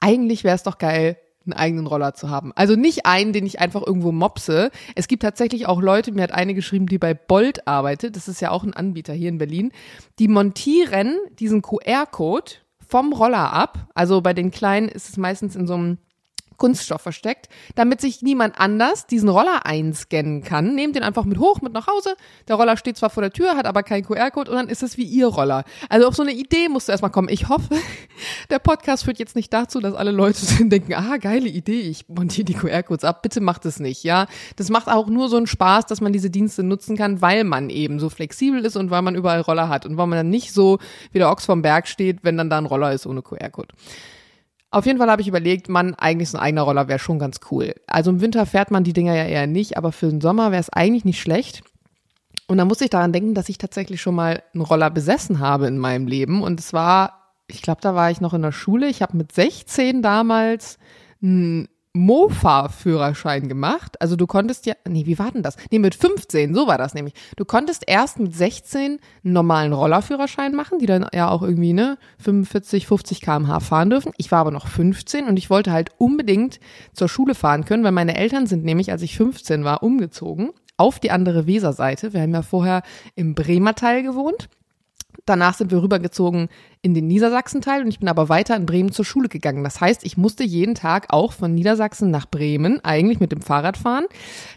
eigentlich 0.00 0.44
wäre 0.44 0.56
es 0.56 0.62
doch 0.62 0.78
geil, 0.78 1.18
einen 1.44 1.52
eigenen 1.52 1.86
Roller 1.86 2.14
zu 2.14 2.28
haben. 2.28 2.52
Also 2.54 2.76
nicht 2.76 3.06
einen, 3.06 3.32
den 3.32 3.46
ich 3.46 3.60
einfach 3.60 3.86
irgendwo 3.86 4.12
mopse. 4.12 4.70
Es 4.94 5.08
gibt 5.08 5.22
tatsächlich 5.22 5.66
auch 5.66 5.80
Leute, 5.80 6.12
mir 6.12 6.22
hat 6.22 6.32
eine 6.32 6.54
geschrieben, 6.54 6.86
die 6.86 6.98
bei 6.98 7.14
Bolt 7.14 7.66
arbeitet, 7.68 8.16
das 8.16 8.28
ist 8.28 8.40
ja 8.40 8.50
auch 8.50 8.64
ein 8.64 8.74
Anbieter 8.74 9.12
hier 9.12 9.28
in 9.28 9.38
Berlin, 9.38 9.72
die 10.18 10.28
montieren 10.28 11.16
diesen 11.38 11.62
QR-Code 11.62 12.52
vom 12.86 13.12
Roller 13.12 13.52
ab. 13.52 13.88
Also 13.94 14.20
bei 14.20 14.32
den 14.32 14.50
kleinen 14.50 14.88
ist 14.88 15.08
es 15.08 15.16
meistens 15.16 15.56
in 15.56 15.66
so 15.66 15.74
einem 15.74 15.98
Kunststoff 16.56 17.02
versteckt, 17.02 17.48
damit 17.74 18.00
sich 18.00 18.22
niemand 18.22 18.58
anders 18.58 19.06
diesen 19.06 19.28
Roller 19.28 19.66
einscannen 19.66 20.42
kann. 20.42 20.74
Nehmt 20.74 20.96
den 20.96 21.02
einfach 21.02 21.24
mit 21.24 21.38
hoch, 21.38 21.60
mit 21.60 21.72
nach 21.72 21.86
Hause. 21.86 22.16
Der 22.48 22.56
Roller 22.56 22.76
steht 22.76 22.96
zwar 22.96 23.10
vor 23.10 23.22
der 23.22 23.32
Tür, 23.32 23.56
hat 23.56 23.66
aber 23.66 23.82
keinen 23.82 24.04
QR-Code 24.04 24.50
und 24.50 24.56
dann 24.56 24.68
ist 24.68 24.82
es 24.82 24.96
wie 24.96 25.04
ihr 25.04 25.26
Roller. 25.26 25.64
Also 25.88 26.08
auf 26.08 26.14
so 26.14 26.22
eine 26.22 26.32
Idee 26.32 26.68
musst 26.68 26.88
du 26.88 26.92
erstmal 26.92 27.10
kommen. 27.10 27.28
Ich 27.28 27.48
hoffe, 27.48 27.74
der 28.50 28.58
Podcast 28.58 29.04
führt 29.04 29.18
jetzt 29.18 29.36
nicht 29.36 29.52
dazu, 29.52 29.80
dass 29.80 29.94
alle 29.94 30.10
Leute 30.10 30.40
denken, 30.60 30.94
ah, 30.94 31.16
geile 31.18 31.48
Idee, 31.48 31.80
ich 31.80 32.08
montiere 32.08 32.44
die 32.44 32.54
QR-Codes 32.54 33.04
ab. 33.04 33.22
Bitte 33.22 33.40
macht 33.40 33.64
es 33.66 33.80
nicht, 33.80 34.04
ja. 34.04 34.26
Das 34.56 34.70
macht 34.70 34.88
auch 34.88 35.08
nur 35.08 35.28
so 35.28 35.36
einen 35.36 35.46
Spaß, 35.46 35.86
dass 35.86 36.00
man 36.00 36.12
diese 36.12 36.30
Dienste 36.30 36.62
nutzen 36.62 36.96
kann, 36.96 37.20
weil 37.20 37.44
man 37.44 37.70
eben 37.70 37.98
so 37.98 38.08
flexibel 38.10 38.64
ist 38.64 38.76
und 38.76 38.90
weil 38.90 39.02
man 39.02 39.14
überall 39.14 39.40
Roller 39.40 39.68
hat 39.68 39.86
und 39.86 39.96
weil 39.96 40.06
man 40.06 40.18
dann 40.18 40.30
nicht 40.30 40.52
so 40.52 40.78
wie 41.12 41.18
der 41.18 41.30
Ochs 41.30 41.46
vom 41.46 41.62
Berg 41.62 41.88
steht, 41.88 42.18
wenn 42.22 42.36
dann 42.36 42.50
da 42.50 42.58
ein 42.58 42.66
Roller 42.66 42.92
ist 42.92 43.06
ohne 43.06 43.22
QR-Code. 43.22 43.68
Auf 44.70 44.84
jeden 44.84 44.98
Fall 44.98 45.10
habe 45.10 45.22
ich 45.22 45.28
überlegt, 45.28 45.68
man, 45.68 45.94
eigentlich 45.94 46.30
so 46.30 46.38
ein 46.38 46.42
eigener 46.44 46.62
Roller 46.62 46.88
wäre 46.88 46.98
schon 46.98 47.18
ganz 47.18 47.40
cool. 47.50 47.74
Also 47.86 48.10
im 48.10 48.20
Winter 48.20 48.46
fährt 48.46 48.70
man 48.70 48.84
die 48.84 48.92
Dinger 48.92 49.14
ja 49.14 49.24
eher 49.24 49.46
nicht, 49.46 49.76
aber 49.76 49.92
für 49.92 50.08
den 50.08 50.20
Sommer 50.20 50.50
wäre 50.50 50.60
es 50.60 50.70
eigentlich 50.70 51.04
nicht 51.04 51.20
schlecht. 51.20 51.62
Und 52.48 52.58
da 52.58 52.64
muss 52.64 52.80
ich 52.80 52.90
daran 52.90 53.12
denken, 53.12 53.34
dass 53.34 53.48
ich 53.48 53.58
tatsächlich 53.58 54.00
schon 54.00 54.14
mal 54.14 54.42
einen 54.54 54.62
Roller 54.62 54.90
besessen 54.90 55.40
habe 55.40 55.66
in 55.66 55.78
meinem 55.78 56.06
Leben. 56.06 56.42
Und 56.42 56.60
es 56.60 56.72
war, 56.72 57.32
ich 57.48 57.62
glaube, 57.62 57.80
da 57.80 57.94
war 57.94 58.10
ich 58.10 58.20
noch 58.20 58.34
in 58.34 58.42
der 58.42 58.52
Schule. 58.52 58.88
Ich 58.88 59.02
habe 59.02 59.16
mit 59.16 59.32
16 59.32 60.02
damals 60.02 60.78
einen 61.22 61.68
Mofa-Führerschein 61.96 63.48
gemacht. 63.48 64.00
Also 64.00 64.16
du 64.16 64.26
konntest 64.26 64.66
ja, 64.66 64.74
nee, 64.88 65.06
wie 65.06 65.18
war 65.18 65.30
denn 65.30 65.42
das? 65.42 65.56
Nee, 65.70 65.78
mit 65.78 65.94
15, 65.94 66.54
so 66.54 66.66
war 66.66 66.78
das 66.78 66.94
nämlich. 66.94 67.14
Du 67.36 67.44
konntest 67.44 67.84
erst 67.86 68.18
mit 68.18 68.34
16 68.34 68.82
einen 68.82 69.00
normalen 69.32 69.72
Rollerführerschein 69.72 70.54
machen, 70.54 70.78
die 70.78 70.86
dann 70.86 71.06
ja 71.12 71.28
auch 71.30 71.42
irgendwie, 71.42 71.72
ne, 71.72 71.98
45, 72.18 72.86
50 72.86 73.20
kmh 73.20 73.60
fahren 73.60 73.90
dürfen. 73.90 74.12
Ich 74.16 74.30
war 74.30 74.40
aber 74.40 74.50
noch 74.50 74.66
15 74.66 75.26
und 75.26 75.36
ich 75.36 75.50
wollte 75.50 75.72
halt 75.72 75.90
unbedingt 75.98 76.60
zur 76.92 77.08
Schule 77.08 77.34
fahren 77.34 77.64
können, 77.64 77.84
weil 77.84 77.92
meine 77.92 78.16
Eltern 78.16 78.46
sind 78.46 78.64
nämlich, 78.64 78.92
als 78.92 79.02
ich 79.02 79.16
15 79.16 79.64
war, 79.64 79.82
umgezogen 79.82 80.50
auf 80.76 81.00
die 81.00 81.10
andere 81.10 81.46
Weserseite. 81.46 82.12
Wir 82.12 82.20
haben 82.20 82.34
ja 82.34 82.42
vorher 82.42 82.82
im 83.14 83.34
Bremer 83.34 83.74
Teil 83.74 84.02
gewohnt 84.02 84.48
Danach 85.26 85.54
sind 85.54 85.72
wir 85.72 85.82
rübergezogen 85.82 86.48
in 86.82 86.94
den 86.94 87.08
Niedersachsen-Teil 87.08 87.82
und 87.82 87.88
ich 87.88 87.98
bin 87.98 88.08
aber 88.08 88.28
weiter 88.28 88.54
in 88.54 88.64
Bremen 88.64 88.92
zur 88.92 89.04
Schule 89.04 89.28
gegangen. 89.28 89.64
Das 89.64 89.80
heißt, 89.80 90.04
ich 90.04 90.16
musste 90.16 90.44
jeden 90.44 90.76
Tag 90.76 91.12
auch 91.12 91.32
von 91.32 91.52
Niedersachsen 91.52 92.12
nach 92.12 92.26
Bremen 92.26 92.82
eigentlich 92.84 93.18
mit 93.18 93.32
dem 93.32 93.42
Fahrrad 93.42 93.76
fahren. 93.76 94.06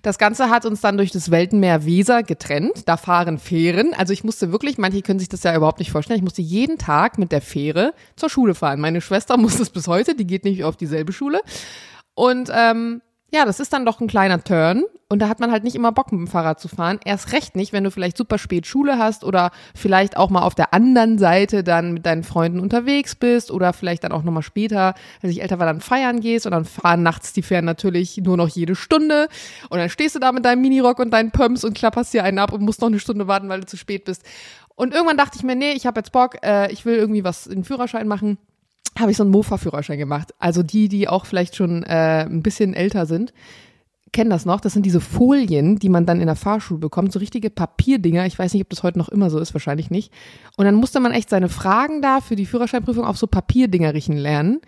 Das 0.03 0.19
Ganze 0.19 0.51
hat 0.51 0.65
uns 0.65 0.79
dann 0.79 0.97
durch 0.97 1.11
das 1.11 1.31
Weltenmeer 1.31 1.85
Weser 1.85 2.21
getrennt. 2.21 2.87
Da 2.87 2.97
fahren 2.97 3.39
Fähren. 3.39 3.95
Also 3.95 4.13
ich 4.13 4.23
musste 4.23 4.51
wirklich, 4.51 4.77
manche 4.77 5.01
können 5.01 5.19
sich 5.19 5.29
das 5.29 5.41
ja 5.41 5.55
überhaupt 5.55 5.79
nicht 5.79 5.91
vorstellen, 5.91 6.19
ich 6.19 6.23
musste 6.23 6.43
jeden 6.43 6.77
Tag 6.77 7.17
mit 7.17 7.31
der 7.31 7.41
Fähre 7.41 7.93
zur 8.15 8.29
Schule 8.29 8.53
fahren. 8.53 8.79
Meine 8.79 9.01
Schwester 9.01 9.37
muss 9.39 9.59
es 9.59 9.71
bis 9.71 9.87
heute, 9.87 10.15
die 10.15 10.27
geht 10.27 10.43
nicht 10.43 10.63
auf 10.63 10.77
dieselbe 10.77 11.13
Schule. 11.13 11.41
Und 12.13 12.51
ähm, 12.53 13.01
ja, 13.31 13.45
das 13.45 13.59
ist 13.59 13.73
dann 13.73 13.85
doch 13.85 13.99
ein 13.99 14.07
kleiner 14.07 14.43
Turn. 14.43 14.83
Und 15.11 15.19
da 15.19 15.27
hat 15.27 15.39
man 15.39 15.51
halt 15.51 15.63
nicht 15.63 15.75
immer 15.75 15.91
Bock 15.91 16.11
mit 16.11 16.19
dem 16.19 16.27
Fahrrad 16.27 16.59
zu 16.59 16.67
fahren. 16.67 16.99
Erst 17.03 17.31
recht 17.33 17.55
nicht, 17.55 17.73
wenn 17.73 17.83
du 17.83 17.89
vielleicht 17.89 18.15
super 18.15 18.37
spät 18.37 18.67
Schule 18.67 18.99
hast 18.99 19.23
oder 19.23 19.49
vielleicht 19.73 20.17
auch 20.17 20.29
mal 20.29 20.43
auf 20.43 20.53
der 20.53 20.71
anderen 20.71 21.17
Seite 21.17 21.63
dann 21.63 21.93
mit 21.93 22.05
deinen 22.05 22.23
Freunden 22.23 22.59
unterwegs 22.59 23.15
bist 23.15 23.49
oder 23.49 23.73
vielleicht 23.73 24.03
dann 24.03 24.11
auch 24.11 24.21
nochmal 24.21 24.43
später, 24.43 24.93
wenn 25.21 25.31
ich 25.31 25.41
älter 25.41 25.57
war, 25.57 25.65
dann 25.65 25.81
feiern 25.81 26.21
gehst 26.21 26.45
und 26.45 26.51
dann 26.51 26.65
fahren 26.65 27.01
nachts 27.01 27.33
die 27.33 27.41
Fähren 27.41 27.65
natürlich 27.65 28.17
nur 28.17 28.37
noch 28.37 28.49
jede 28.49 28.75
Stunde. 28.75 29.29
Und 29.69 29.79
dann 29.79 29.89
stehst 29.89 30.13
du 30.13 30.19
da 30.19 30.31
mit 30.31 30.45
deinem 30.45 30.61
Minirock 30.61 30.99
und 30.99 31.09
deinen 31.09 31.31
Pumps 31.31 31.63
und 31.63 31.75
klapperst 31.75 32.13
dir 32.13 32.23
einen 32.23 32.37
ab 32.37 32.53
und 32.53 32.61
musst 32.61 32.81
noch 32.81 32.89
eine 32.89 32.99
Stunde 32.99 33.27
warten, 33.27 33.49
weil 33.49 33.61
du 33.61 33.65
zu 33.65 33.77
spät 33.77 34.05
bist. 34.05 34.23
Und 34.75 34.93
irgendwann 34.93 35.17
dachte 35.17 35.37
ich 35.37 35.43
mir, 35.43 35.55
nee, 35.55 35.71
ich 35.71 35.87
habe 35.87 35.99
jetzt 35.99 36.11
Bock, 36.11 36.37
äh, 36.43 36.71
ich 36.71 36.85
will 36.85 36.95
irgendwie 36.95 37.23
was 37.23 37.47
in 37.47 37.55
den 37.55 37.63
Führerschein 37.63 38.07
machen 38.07 38.37
habe 38.97 39.11
ich 39.11 39.17
so 39.17 39.23
einen 39.23 39.31
Mofa-Führerschein 39.31 39.97
gemacht. 39.97 40.33
Also 40.39 40.63
die, 40.63 40.89
die 40.89 41.07
auch 41.07 41.25
vielleicht 41.25 41.55
schon 41.55 41.83
äh, 41.83 42.25
ein 42.25 42.43
bisschen 42.43 42.73
älter 42.73 43.05
sind, 43.05 43.33
kennen 44.11 44.29
das 44.29 44.45
noch. 44.45 44.59
Das 44.59 44.73
sind 44.73 44.85
diese 44.85 45.01
Folien, 45.01 45.77
die 45.77 45.89
man 45.89 46.05
dann 46.05 46.19
in 46.19 46.27
der 46.27 46.35
Fahrschule 46.35 46.79
bekommt, 46.79 47.11
so 47.11 47.19
richtige 47.19 47.49
Papierdinger. 47.49 48.25
Ich 48.25 48.37
weiß 48.37 48.53
nicht, 48.53 48.63
ob 48.63 48.69
das 48.69 48.83
heute 48.83 48.97
noch 48.97 49.09
immer 49.09 49.29
so 49.29 49.39
ist, 49.39 49.53
wahrscheinlich 49.53 49.91
nicht. 49.91 50.11
Und 50.57 50.65
dann 50.65 50.75
musste 50.75 50.99
man 50.99 51.11
echt 51.11 51.29
seine 51.29 51.49
Fragen 51.49 52.01
da 52.01 52.21
für 52.21 52.35
die 52.35 52.45
Führerscheinprüfung 52.45 53.05
auf 53.05 53.17
so 53.17 53.27
Papierdinger 53.27 53.93
riechen 53.93 54.17
lernen. 54.17 54.61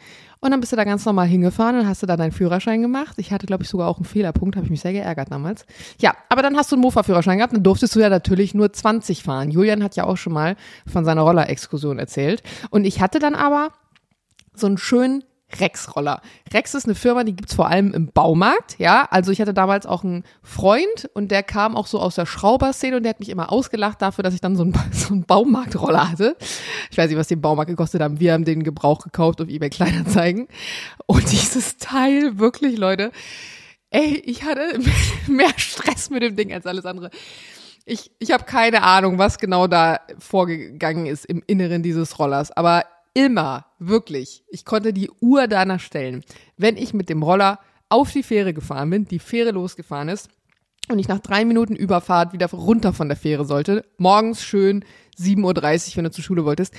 Und 0.44 0.50
dann 0.50 0.60
bist 0.60 0.72
du 0.72 0.75
da 0.75 0.86
ganz 0.86 1.06
normal 1.06 1.28
hingefahren 1.28 1.80
und 1.80 1.88
hast 1.88 2.01
du 2.01 2.08
da 2.08 2.18
deinen 2.18 2.32
Führerschein 2.32 2.82
gemacht. 2.82 3.13
Ich 3.18 3.32
hatte, 3.32 3.46
glaube 3.46 3.62
ich, 3.62 3.70
sogar 3.70 3.88
auch 3.88 3.98
einen 3.98 4.06
Fehlerpunkt, 4.06 4.56
habe 4.56 4.66
ich 4.66 4.72
mich 4.72 4.82
sehr 4.82 4.92
geärgert 4.92 5.32
damals. 5.32 5.68
Ja, 6.00 6.16
aber 6.30 6.42
dann 6.42 6.58
hast 6.58 6.72
du 6.72 6.75
einen 6.75 6.82
Mofa-Führerschein 6.82 7.38
gehabt, 7.38 7.54
dann 7.54 7.62
durftest 7.62 7.96
du 7.96 8.00
ja 8.00 8.10
natürlich 8.10 8.56
nur 8.56 8.74
20 8.74 9.22
fahren. 9.22 9.51
Julian 9.51 9.84
hat 9.84 9.96
ja 9.96 10.06
auch 10.06 10.18
schon 10.18 10.34
mal 10.34 10.56
von 10.88 11.06
seiner 11.06 11.22
Roller-Exkursion 11.22 12.00
erzählt. 12.00 12.42
Und 12.72 12.86
ich 12.86 13.01
hatte 13.01 13.20
dann 13.20 13.36
aber 13.36 13.70
so 14.55 14.67
einen 14.67 14.77
schönen 14.77 15.24
Rex-Roller. 15.60 16.22
Rex 16.53 16.74
ist 16.74 16.86
eine 16.86 16.96
Firma, 16.96 17.24
die 17.24 17.36
gibt's 17.36 17.55
vor 17.55 17.67
allem 17.67 17.93
im 17.93 18.08
Baumarkt, 18.12 18.79
ja. 18.79 19.08
Also 19.12 19.31
ich 19.31 19.41
hatte 19.41 19.53
damals 19.53 19.86
auch 19.86 20.03
einen 20.03 20.24
Freund 20.43 21.10
und 21.13 21.31
der 21.31 21.43
kam 21.43 21.75
auch 21.75 21.88
so 21.88 22.00
aus 22.00 22.15
der 22.15 22.25
Schrauberszene 22.25 22.98
und 22.98 23.03
der 23.03 23.12
hat 23.12 23.20
mich 23.20 23.29
immer 23.29 23.51
ausgelacht 23.51 24.01
dafür, 24.01 24.24
dass 24.24 24.34
ich 24.34 24.41
dann 24.41 24.55
so 24.55 24.63
einen, 24.63 24.74
so 24.91 25.13
einen 25.13 25.24
Baumarktroller 25.24 26.12
hatte. 26.12 26.38
Ich 26.89 26.98
weiß 26.98 27.10
nicht, 27.10 27.20
was 27.20 27.27
den 27.27 27.41
Baumarkt 27.41 27.70
gekostet 27.70 28.01
haben. 28.01 28.20
Wir 28.20 28.34
haben 28.34 28.46
den 28.46 28.63
Gebrauch 28.63 29.03
gekauft 29.03 29.41
auf 29.41 29.50
eBay 29.50 29.70
Kleinanzeigen. 29.70 30.48
Und 31.05 31.31
dieses 31.31 31.77
Teil, 31.77 32.39
wirklich, 32.39 32.77
Leute, 32.77 33.12
ey, 33.89 34.22
ich 34.25 34.43
hatte 34.43 34.79
mehr 35.27 35.51
Stress 35.58 36.10
mit 36.10 36.24
dem 36.24 36.36
Ding 36.36 36.53
als 36.53 36.65
alles 36.65 36.86
andere. 36.86 37.10
Ich, 37.86 38.12
ich 38.20 38.31
habe 38.31 38.43
keine 38.43 38.84
Ahnung, 38.84 39.17
was 39.17 39.39
genau 39.39 39.67
da 39.67 40.01
vorgegangen 40.20 41.08
ist 41.08 41.25
im 41.25 41.43
Inneren 41.48 41.81
dieses 41.81 42.20
Rollers, 42.20 42.51
aber 42.51 42.86
immer, 43.13 43.65
wirklich, 43.80 44.44
ich 44.50 44.65
konnte 44.65 44.94
die 44.94 45.10
Uhr 45.20 45.48
danach 45.48 45.80
stellen, 45.80 46.24
wenn 46.58 46.77
ich 46.77 46.94
mit 46.94 47.10
dem 47.10 47.24
Roller 47.24 47.60
auf 47.89 48.12
die 48.12 48.24
Fähre 48.24 48.53
gefahren 48.53 48.89
bin, 48.89 49.06
die 49.06 49.20
Fähre 49.20 49.51
losgefahren 49.51 50.10
ist 50.10 50.30
und 50.89 51.00
ich 51.00 51.08
nach 51.08 51.20
drei 51.20 51.46
Minuten 51.46 51.75
Überfahrt 51.75 52.34
wieder 52.34 52.50
runter 52.51 52.94
von 52.94 53.08
der 53.08 53.18
Fähre 53.18 53.46
sollte, 53.46 53.86
morgens 53.98 54.44
schön 54.44 54.86
7.30 55.20 55.91
Uhr, 55.91 55.98
wenn 55.98 56.03
du 56.06 56.12
zur 56.12 56.24
Schule 56.24 56.46
wolltest, 56.46 56.74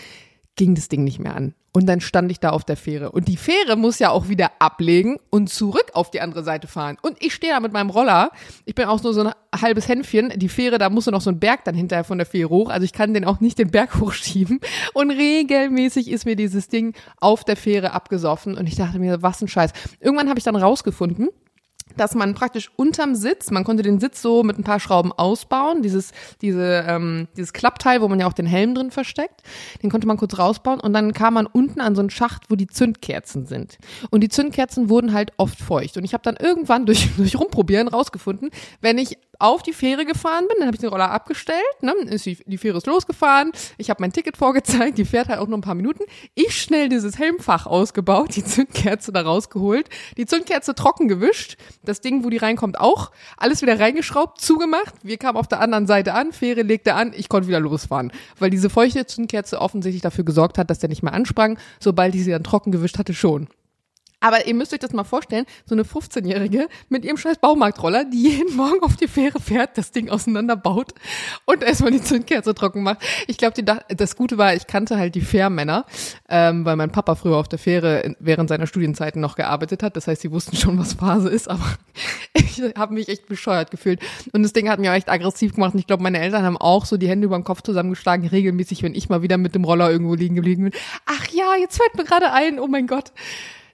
ging 0.56 0.74
das 0.74 0.88
Ding 0.88 1.04
nicht 1.04 1.18
mehr 1.18 1.34
an. 1.34 1.54
Und 1.74 1.86
dann 1.86 2.02
stand 2.02 2.30
ich 2.30 2.38
da 2.38 2.50
auf 2.50 2.64
der 2.64 2.76
Fähre. 2.76 3.12
Und 3.12 3.28
die 3.28 3.38
Fähre 3.38 3.76
muss 3.76 3.98
ja 3.98 4.10
auch 4.10 4.28
wieder 4.28 4.50
ablegen 4.58 5.16
und 5.30 5.48
zurück 5.48 5.86
auf 5.94 6.10
die 6.10 6.20
andere 6.20 6.44
Seite 6.44 6.66
fahren. 6.66 6.98
Und 7.00 7.16
ich 7.20 7.32
stehe 7.32 7.54
da 7.54 7.60
mit 7.60 7.72
meinem 7.72 7.88
Roller. 7.88 8.30
Ich 8.66 8.74
bin 8.74 8.84
auch 8.84 9.02
nur 9.02 9.14
so 9.14 9.22
ein 9.22 9.32
halbes 9.58 9.88
Händchen. 9.88 10.34
Die 10.36 10.50
Fähre, 10.50 10.76
da 10.76 10.90
muss 10.90 11.06
noch 11.06 11.22
so 11.22 11.30
ein 11.30 11.40
Berg 11.40 11.64
dann 11.64 11.74
hinterher 11.74 12.04
von 12.04 12.18
der 12.18 12.26
Fähre 12.26 12.50
hoch. 12.50 12.68
Also 12.68 12.84
ich 12.84 12.92
kann 12.92 13.14
den 13.14 13.24
auch 13.24 13.40
nicht 13.40 13.58
den 13.58 13.70
Berg 13.70 13.94
hochschieben. 14.00 14.60
Und 14.92 15.10
regelmäßig 15.10 16.10
ist 16.10 16.26
mir 16.26 16.36
dieses 16.36 16.68
Ding 16.68 16.94
auf 17.20 17.44
der 17.44 17.56
Fähre 17.56 17.92
abgesoffen. 17.92 18.58
Und 18.58 18.66
ich 18.66 18.76
dachte 18.76 18.98
mir, 18.98 19.22
was 19.22 19.40
ein 19.40 19.48
Scheiß. 19.48 19.72
Irgendwann 19.98 20.28
habe 20.28 20.38
ich 20.38 20.44
dann 20.44 20.56
rausgefunden, 20.56 21.30
dass 21.96 22.14
man 22.14 22.34
praktisch 22.34 22.70
unterm 22.76 23.14
Sitz, 23.14 23.50
man 23.50 23.64
konnte 23.64 23.82
den 23.82 24.00
Sitz 24.00 24.22
so 24.22 24.42
mit 24.42 24.58
ein 24.58 24.64
paar 24.64 24.80
Schrauben 24.80 25.12
ausbauen, 25.12 25.82
dieses, 25.82 26.12
diese, 26.40 26.84
ähm, 26.88 27.28
dieses 27.36 27.52
Klappteil, 27.52 28.00
wo 28.00 28.08
man 28.08 28.20
ja 28.20 28.26
auch 28.26 28.32
den 28.32 28.46
Helm 28.46 28.74
drin 28.74 28.90
versteckt, 28.90 29.42
den 29.82 29.90
konnte 29.90 30.06
man 30.06 30.16
kurz 30.16 30.38
rausbauen 30.38 30.80
und 30.80 30.92
dann 30.92 31.12
kam 31.12 31.34
man 31.34 31.46
unten 31.46 31.80
an 31.80 31.94
so 31.94 32.00
einen 32.00 32.10
Schacht, 32.10 32.50
wo 32.50 32.56
die 32.56 32.66
Zündkerzen 32.66 33.46
sind. 33.46 33.78
Und 34.10 34.22
die 34.22 34.28
Zündkerzen 34.28 34.88
wurden 34.88 35.12
halt 35.12 35.32
oft 35.36 35.58
feucht. 35.58 35.96
Und 35.96 36.04
ich 36.04 36.14
habe 36.14 36.22
dann 36.22 36.36
irgendwann 36.36 36.86
durch, 36.86 37.08
durch 37.16 37.38
Rumprobieren 37.38 37.88
rausgefunden, 37.88 38.50
wenn 38.80 38.98
ich 38.98 39.18
auf 39.38 39.62
die 39.62 39.72
Fähre 39.72 40.04
gefahren 40.04 40.46
bin, 40.48 40.56
dann 40.58 40.66
habe 40.66 40.76
ich 40.76 40.80
den 40.80 40.90
Roller 40.90 41.10
abgestellt, 41.10 41.58
ne, 41.80 41.92
ist 42.06 42.26
die, 42.26 42.38
die 42.46 42.58
Fähre 42.58 42.78
ist 42.78 42.86
losgefahren, 42.86 43.52
ich 43.78 43.90
habe 43.90 44.00
mein 44.00 44.12
Ticket 44.12 44.36
vorgezeigt, 44.36 44.98
die 44.98 45.04
fährt 45.04 45.28
halt 45.28 45.40
auch 45.40 45.48
nur 45.48 45.58
ein 45.58 45.62
paar 45.62 45.74
Minuten, 45.74 46.04
ich 46.34 46.60
schnell 46.60 46.88
dieses 46.88 47.18
Helmfach 47.18 47.66
ausgebaut, 47.66 48.36
die 48.36 48.44
Zündkerze 48.44 49.12
da 49.12 49.22
rausgeholt, 49.22 49.88
die 50.16 50.26
Zündkerze 50.26 50.74
trocken 50.74 51.08
gewischt, 51.08 51.56
das 51.82 52.00
Ding, 52.00 52.24
wo 52.24 52.30
die 52.30 52.36
reinkommt, 52.36 52.78
auch, 52.78 53.10
alles 53.36 53.62
wieder 53.62 53.78
reingeschraubt, 53.78 54.40
zugemacht, 54.40 54.94
wir 55.02 55.16
kamen 55.16 55.38
auf 55.38 55.48
der 55.48 55.60
anderen 55.60 55.86
Seite 55.86 56.14
an, 56.14 56.32
Fähre 56.32 56.62
legte 56.62 56.94
an, 56.94 57.12
ich 57.16 57.28
konnte 57.28 57.48
wieder 57.48 57.60
losfahren, 57.60 58.12
weil 58.38 58.50
diese 58.50 58.70
feuchte 58.70 59.06
Zündkerze 59.06 59.60
offensichtlich 59.60 60.02
dafür 60.02 60.24
gesorgt 60.24 60.58
hat, 60.58 60.70
dass 60.70 60.78
der 60.78 60.88
nicht 60.88 61.02
mehr 61.02 61.12
ansprang, 61.12 61.58
sobald 61.80 62.14
ich 62.14 62.24
sie 62.24 62.30
dann 62.30 62.44
trocken 62.44 62.72
gewischt 62.72 62.98
hatte, 62.98 63.14
schon. 63.14 63.48
Aber 64.22 64.46
ihr 64.46 64.54
müsst 64.54 64.72
euch 64.72 64.78
das 64.78 64.92
mal 64.92 65.04
vorstellen, 65.04 65.44
so 65.66 65.74
eine 65.74 65.82
15-Jährige 65.82 66.68
mit 66.88 67.04
ihrem 67.04 67.16
scheiß 67.16 67.38
Baumarktroller, 67.38 68.04
die 68.04 68.22
jeden 68.22 68.56
Morgen 68.56 68.82
auf 68.82 68.96
die 68.96 69.08
Fähre 69.08 69.40
fährt, 69.40 69.76
das 69.76 69.90
Ding 69.90 70.08
auseinanderbaut 70.08 70.94
und 71.44 71.62
erstmal 71.62 71.90
die 71.90 72.00
Zündkerze 72.00 72.54
trocken 72.54 72.84
macht. 72.84 72.98
Ich 73.26 73.36
glaube, 73.36 73.62
das 73.62 74.16
Gute 74.16 74.38
war, 74.38 74.54
ich 74.54 74.68
kannte 74.68 74.96
halt 74.96 75.16
die 75.16 75.20
Fährmänner, 75.20 75.84
ähm, 76.28 76.64
weil 76.64 76.76
mein 76.76 76.92
Papa 76.92 77.16
früher 77.16 77.36
auf 77.36 77.48
der 77.48 77.58
Fähre 77.58 78.14
während 78.20 78.48
seiner 78.48 78.68
Studienzeiten 78.68 79.20
noch 79.20 79.34
gearbeitet 79.34 79.82
hat. 79.82 79.96
Das 79.96 80.06
heißt, 80.06 80.22
sie 80.22 80.30
wussten 80.30 80.56
schon, 80.56 80.78
was 80.78 80.94
Phase 80.94 81.28
ist, 81.28 81.50
aber 81.50 81.64
ich 82.32 82.62
habe 82.76 82.94
mich 82.94 83.08
echt 83.08 83.26
bescheuert 83.26 83.72
gefühlt. 83.72 84.00
Und 84.32 84.44
das 84.44 84.52
Ding 84.52 84.68
hat 84.68 84.78
mir 84.78 84.92
auch 84.92 84.96
echt 84.96 85.08
aggressiv 85.08 85.54
gemacht. 85.54 85.74
Und 85.74 85.80
ich 85.80 85.88
glaube, 85.88 86.04
meine 86.04 86.20
Eltern 86.20 86.44
haben 86.44 86.56
auch 86.56 86.86
so 86.86 86.96
die 86.96 87.08
Hände 87.08 87.26
über 87.26 87.36
den 87.36 87.44
Kopf 87.44 87.62
zusammengeschlagen, 87.62 88.28
regelmäßig, 88.28 88.84
wenn 88.84 88.94
ich 88.94 89.08
mal 89.08 89.22
wieder 89.22 89.36
mit 89.36 89.56
dem 89.56 89.64
Roller 89.64 89.90
irgendwo 89.90 90.14
liegen 90.14 90.36
geblieben 90.36 90.64
bin. 90.64 90.72
Ach 91.06 91.26
ja, 91.32 91.56
jetzt 91.58 91.76
fällt 91.76 91.96
mir 91.96 92.04
gerade 92.04 92.32
ein, 92.32 92.60
oh 92.60 92.68
mein 92.68 92.86
Gott 92.86 93.12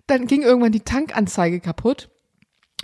dann 0.08 0.26
ging 0.26 0.42
irgendwann 0.42 0.72
die 0.72 0.80
Tankanzeige 0.80 1.60
kaputt. 1.60 2.08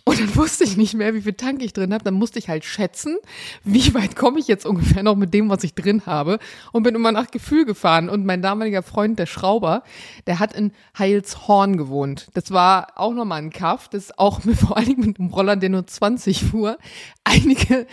Und 0.07 0.21
dann 0.21 0.37
wusste 0.37 0.64
ich 0.64 0.76
nicht 0.76 0.95
mehr, 0.95 1.14
wie 1.14 1.23
viel 1.23 1.33
Tank 1.33 1.62
ich 1.62 1.73
drin 1.73 1.93
habe. 1.93 2.04
Dann 2.04 2.14
musste 2.14 2.38
ich 2.38 2.49
halt 2.49 2.64
schätzen, 2.64 3.16
wie 3.64 3.95
weit 3.95 4.16
komme 4.16 4.38
ich 4.38 4.47
jetzt 4.47 4.66
ungefähr 4.66 5.02
noch 5.02 5.16
mit 5.16 5.33
dem, 5.33 5.49
was 5.49 5.64
ich 5.64 5.75
drin 5.75 6.02
habe. 6.07 6.38
Und 6.73 6.83
bin 6.83 6.95
immer 6.95 7.12
nach 7.12 7.31
Gefühl 7.31 7.64
gefahren. 7.64 8.09
Und 8.09 8.26
mein 8.26 8.43
damaliger 8.43 8.83
Freund, 8.83 9.19
der 9.19 9.26
Schrauber, 9.26 9.83
der 10.26 10.38
hat 10.38 10.52
in 10.52 10.73
Heilshorn 10.99 11.76
gewohnt. 11.76 12.28
Das 12.35 12.50
war 12.50 12.88
auch 12.97 13.14
nochmal 13.14 13.40
ein 13.40 13.50
Kaff. 13.50 13.88
Das 13.88 14.04
ist 14.04 14.19
auch 14.19 14.45
mit, 14.45 14.57
vor 14.61 14.76
allen 14.76 14.87
Dingen 14.87 15.07
mit 15.07 15.19
einem 15.19 15.31
Roller, 15.31 15.57
der 15.57 15.71
nur 15.71 15.87
20 15.87 16.45
fuhr, 16.45 16.78
einige, 17.25 17.87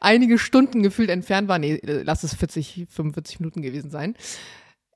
einige 0.00 0.38
Stunden 0.38 0.82
gefühlt 0.82 1.10
entfernt 1.10 1.48
war. 1.48 1.58
Nee, 1.58 1.80
lass 1.82 2.24
es 2.24 2.34
40, 2.34 2.86
45 2.88 3.40
Minuten 3.40 3.60
gewesen 3.60 3.90
sein. 3.90 4.14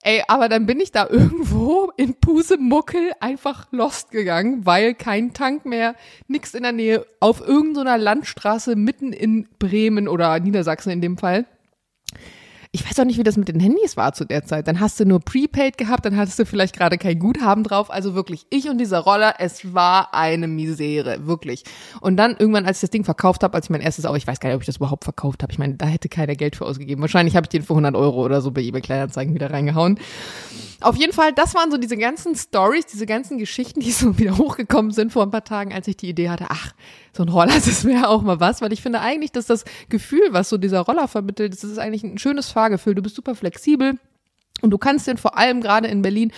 Ey, 0.07 0.23
aber 0.29 0.51
dann 0.51 0.67
bin 0.67 0.81
ich 0.81 0.93
da 0.93 1.07
irgendwo 1.11 1.91
in 1.97 2.15
Pusemuckel 2.15 3.13
einfach 3.21 3.67
lost 3.71 4.11
gegangen, 4.11 4.67
weil 4.67 4.95
kein 4.95 5.33
Tank 5.33 5.65
mehr, 5.65 5.95
nix 6.29 6.53
in 6.53 6.63
der 6.63 6.73
Nähe, 6.73 7.07
auf 7.21 7.41
irgendeiner 7.41 7.97
Landstraße 7.97 8.77
mitten 8.77 9.15
in 9.15 9.49
Bremen 9.59 10.07
oder 10.07 10.39
Niedersachsen 10.39 10.91
in 10.93 11.01
dem 11.01 11.17
Fall 11.17 11.47
ich 12.75 12.85
weiß 12.85 12.99
auch 12.99 13.05
nicht, 13.05 13.19
wie 13.19 13.23
das 13.23 13.37
mit 13.37 13.47
den 13.47 13.61
Handys 13.61 13.97
war 13.97 14.15
zu 14.15 14.25
der 14.25 14.45
Zeit. 14.45 14.67
Dann 14.67 14.81
hast 14.81 14.99
du 14.99 15.05
nur 15.05 15.21
Prepaid 15.21 15.79
gehabt, 15.79 16.05
dann 16.05 16.17
hattest 16.17 16.41
du 16.41 16.45
vielleicht 16.45 16.77
gerade 16.77 16.99
kein 16.99 17.21
Guthaben 17.21 17.63
drauf. 17.63 17.89
Also 17.89 18.17
wirklich, 18.17 18.47
ich 18.51 18.69
und 18.69 18.79
dieser 18.79 18.99
Roller, 18.99 19.37
es 19.39 19.73
war 19.73 20.13
eine 20.13 20.49
Misere, 20.49 21.25
wirklich. 21.25 21.63
Und 22.01 22.17
dann 22.17 22.35
irgendwann, 22.37 22.67
als 22.67 22.79
ich 22.79 22.81
das 22.81 22.91
Ding 22.91 23.05
verkauft 23.05 23.45
habe, 23.45 23.55
als 23.55 23.67
ich 23.67 23.71
mein 23.71 23.81
erstes 23.81 24.07
Auto, 24.07 24.17
ich 24.17 24.27
weiß 24.27 24.41
gar 24.41 24.49
nicht, 24.49 24.57
ob 24.57 24.63
ich 24.63 24.67
das 24.67 24.79
überhaupt 24.79 25.05
verkauft 25.05 25.45
habe. 25.45 25.53
Ich 25.53 25.59
meine, 25.61 25.75
da 25.75 25.87
hätte 25.87 26.09
keiner 26.09 26.35
Geld 26.35 26.57
für 26.57 26.67
ausgegeben. 26.67 27.01
Wahrscheinlich 27.01 27.37
habe 27.37 27.45
ich 27.45 27.51
den 27.51 27.63
für 27.63 27.75
100 27.75 27.95
Euro 27.95 28.25
oder 28.25 28.41
so 28.41 28.51
bei 28.51 28.63
eBay 28.63 28.81
Kleinanzeigen 28.81 29.35
wieder 29.35 29.53
reingehauen. 29.53 30.01
Auf 30.81 30.97
jeden 30.97 31.15
Fall, 31.15 31.33
das 31.33 31.55
waren 31.55 31.71
so 31.71 31.79
diese 31.79 31.97
ganzen 31.97 32.35
Stories, 32.35 32.85
diese 32.85 33.07
ganzen 33.07 33.39
Geschichten, 33.39 33.81
die 33.81 33.91
so 33.91 34.19
wieder 34.19 34.37
hochgekommen 34.37 34.91
sind 34.91 35.13
vor 35.13 35.23
ein 35.23 35.31
paar 35.31 35.45
Tagen, 35.45 35.73
als 35.73 35.89
ich 35.89 35.97
die 35.97 36.09
Idee 36.09 36.29
hatte, 36.29 36.47
ach, 36.51 36.73
so 37.13 37.23
ein 37.23 37.29
Roller, 37.29 37.55
das 37.65 37.85
wäre 37.85 38.09
auch 38.09 38.23
mal 38.23 38.41
was, 38.41 38.61
weil 38.61 38.73
ich 38.73 38.83
finde 38.83 39.01
eigentlich, 39.01 39.33
dass 39.33 39.47
das 39.47 39.65
Gefühl, 39.89 40.29
was 40.31 40.49
so 40.49 40.59
dieser 40.59 40.81
Roller 40.81 41.09
vermittelt, 41.09 41.55
das 41.55 41.65
ist 41.65 41.79
eigentlich 41.79 42.05
ein 42.05 42.19
schönes 42.19 42.51
Fahrgefühl. 42.65 42.95
Du 42.95 43.03
bist 43.03 43.17
super 43.17 43.35
flexibel 43.35 43.99
und 44.63 44.71
du 44.71 44.79
kannst 44.79 45.07
den 45.07 45.19
vor 45.19 45.37
allem 45.37 45.61
gerade 45.61 45.89
in 45.89 46.01
Berlin 46.01 46.33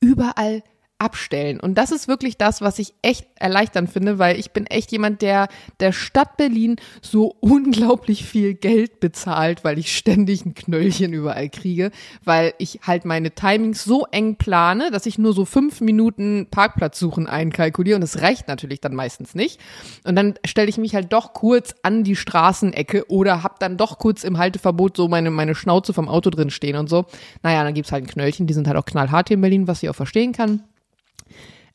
überall 0.00 0.62
abstellen. 1.00 1.58
Und 1.58 1.76
das 1.76 1.92
ist 1.92 2.08
wirklich 2.08 2.36
das, 2.36 2.60
was 2.60 2.78
ich 2.78 2.92
echt 3.02 3.26
erleichternd 3.36 3.90
finde, 3.90 4.18
weil 4.18 4.38
ich 4.38 4.50
bin 4.50 4.66
echt 4.66 4.92
jemand, 4.92 5.22
der 5.22 5.48
der 5.80 5.92
Stadt 5.92 6.36
Berlin 6.36 6.76
so 7.00 7.34
unglaublich 7.40 8.24
viel 8.24 8.54
Geld 8.54 9.00
bezahlt, 9.00 9.64
weil 9.64 9.78
ich 9.78 9.96
ständig 9.96 10.44
ein 10.44 10.54
Knöllchen 10.54 11.12
überall 11.12 11.48
kriege, 11.48 11.90
weil 12.24 12.52
ich 12.58 12.80
halt 12.86 13.04
meine 13.04 13.30
Timings 13.30 13.82
so 13.82 14.06
eng 14.10 14.36
plane, 14.36 14.90
dass 14.90 15.06
ich 15.06 15.18
nur 15.18 15.32
so 15.32 15.44
fünf 15.44 15.80
Minuten 15.80 16.48
Parkplatz 16.50 16.98
suchen 16.98 17.26
einkalkuliere 17.26 17.96
und 17.96 18.02
das 18.02 18.20
reicht 18.20 18.48
natürlich 18.48 18.80
dann 18.80 18.94
meistens 18.94 19.34
nicht. 19.34 19.58
Und 20.04 20.16
dann 20.16 20.34
stelle 20.44 20.68
ich 20.68 20.76
mich 20.76 20.94
halt 20.94 21.12
doch 21.12 21.32
kurz 21.32 21.74
an 21.82 22.04
die 22.04 22.16
Straßenecke 22.16 23.10
oder 23.10 23.42
hab 23.42 23.58
dann 23.58 23.78
doch 23.78 23.98
kurz 23.98 24.22
im 24.22 24.36
Halteverbot 24.36 24.96
so 24.96 25.08
meine, 25.08 25.30
meine 25.30 25.54
Schnauze 25.54 25.94
vom 25.94 26.08
Auto 26.08 26.28
drin 26.28 26.50
stehen 26.50 26.76
und 26.76 26.90
so. 26.90 27.06
Naja, 27.42 27.64
dann 27.64 27.72
gibt's 27.72 27.90
halt 27.90 28.04
ein 28.04 28.08
Knöllchen, 28.08 28.46
die 28.46 28.54
sind 28.54 28.66
halt 28.66 28.76
auch 28.76 28.84
knallhart 28.84 29.28
hier 29.28 29.36
in 29.36 29.40
Berlin, 29.40 29.66
was 29.66 29.82
ich 29.82 29.88
auch 29.88 29.94
verstehen 29.94 30.32
kann. 30.32 30.62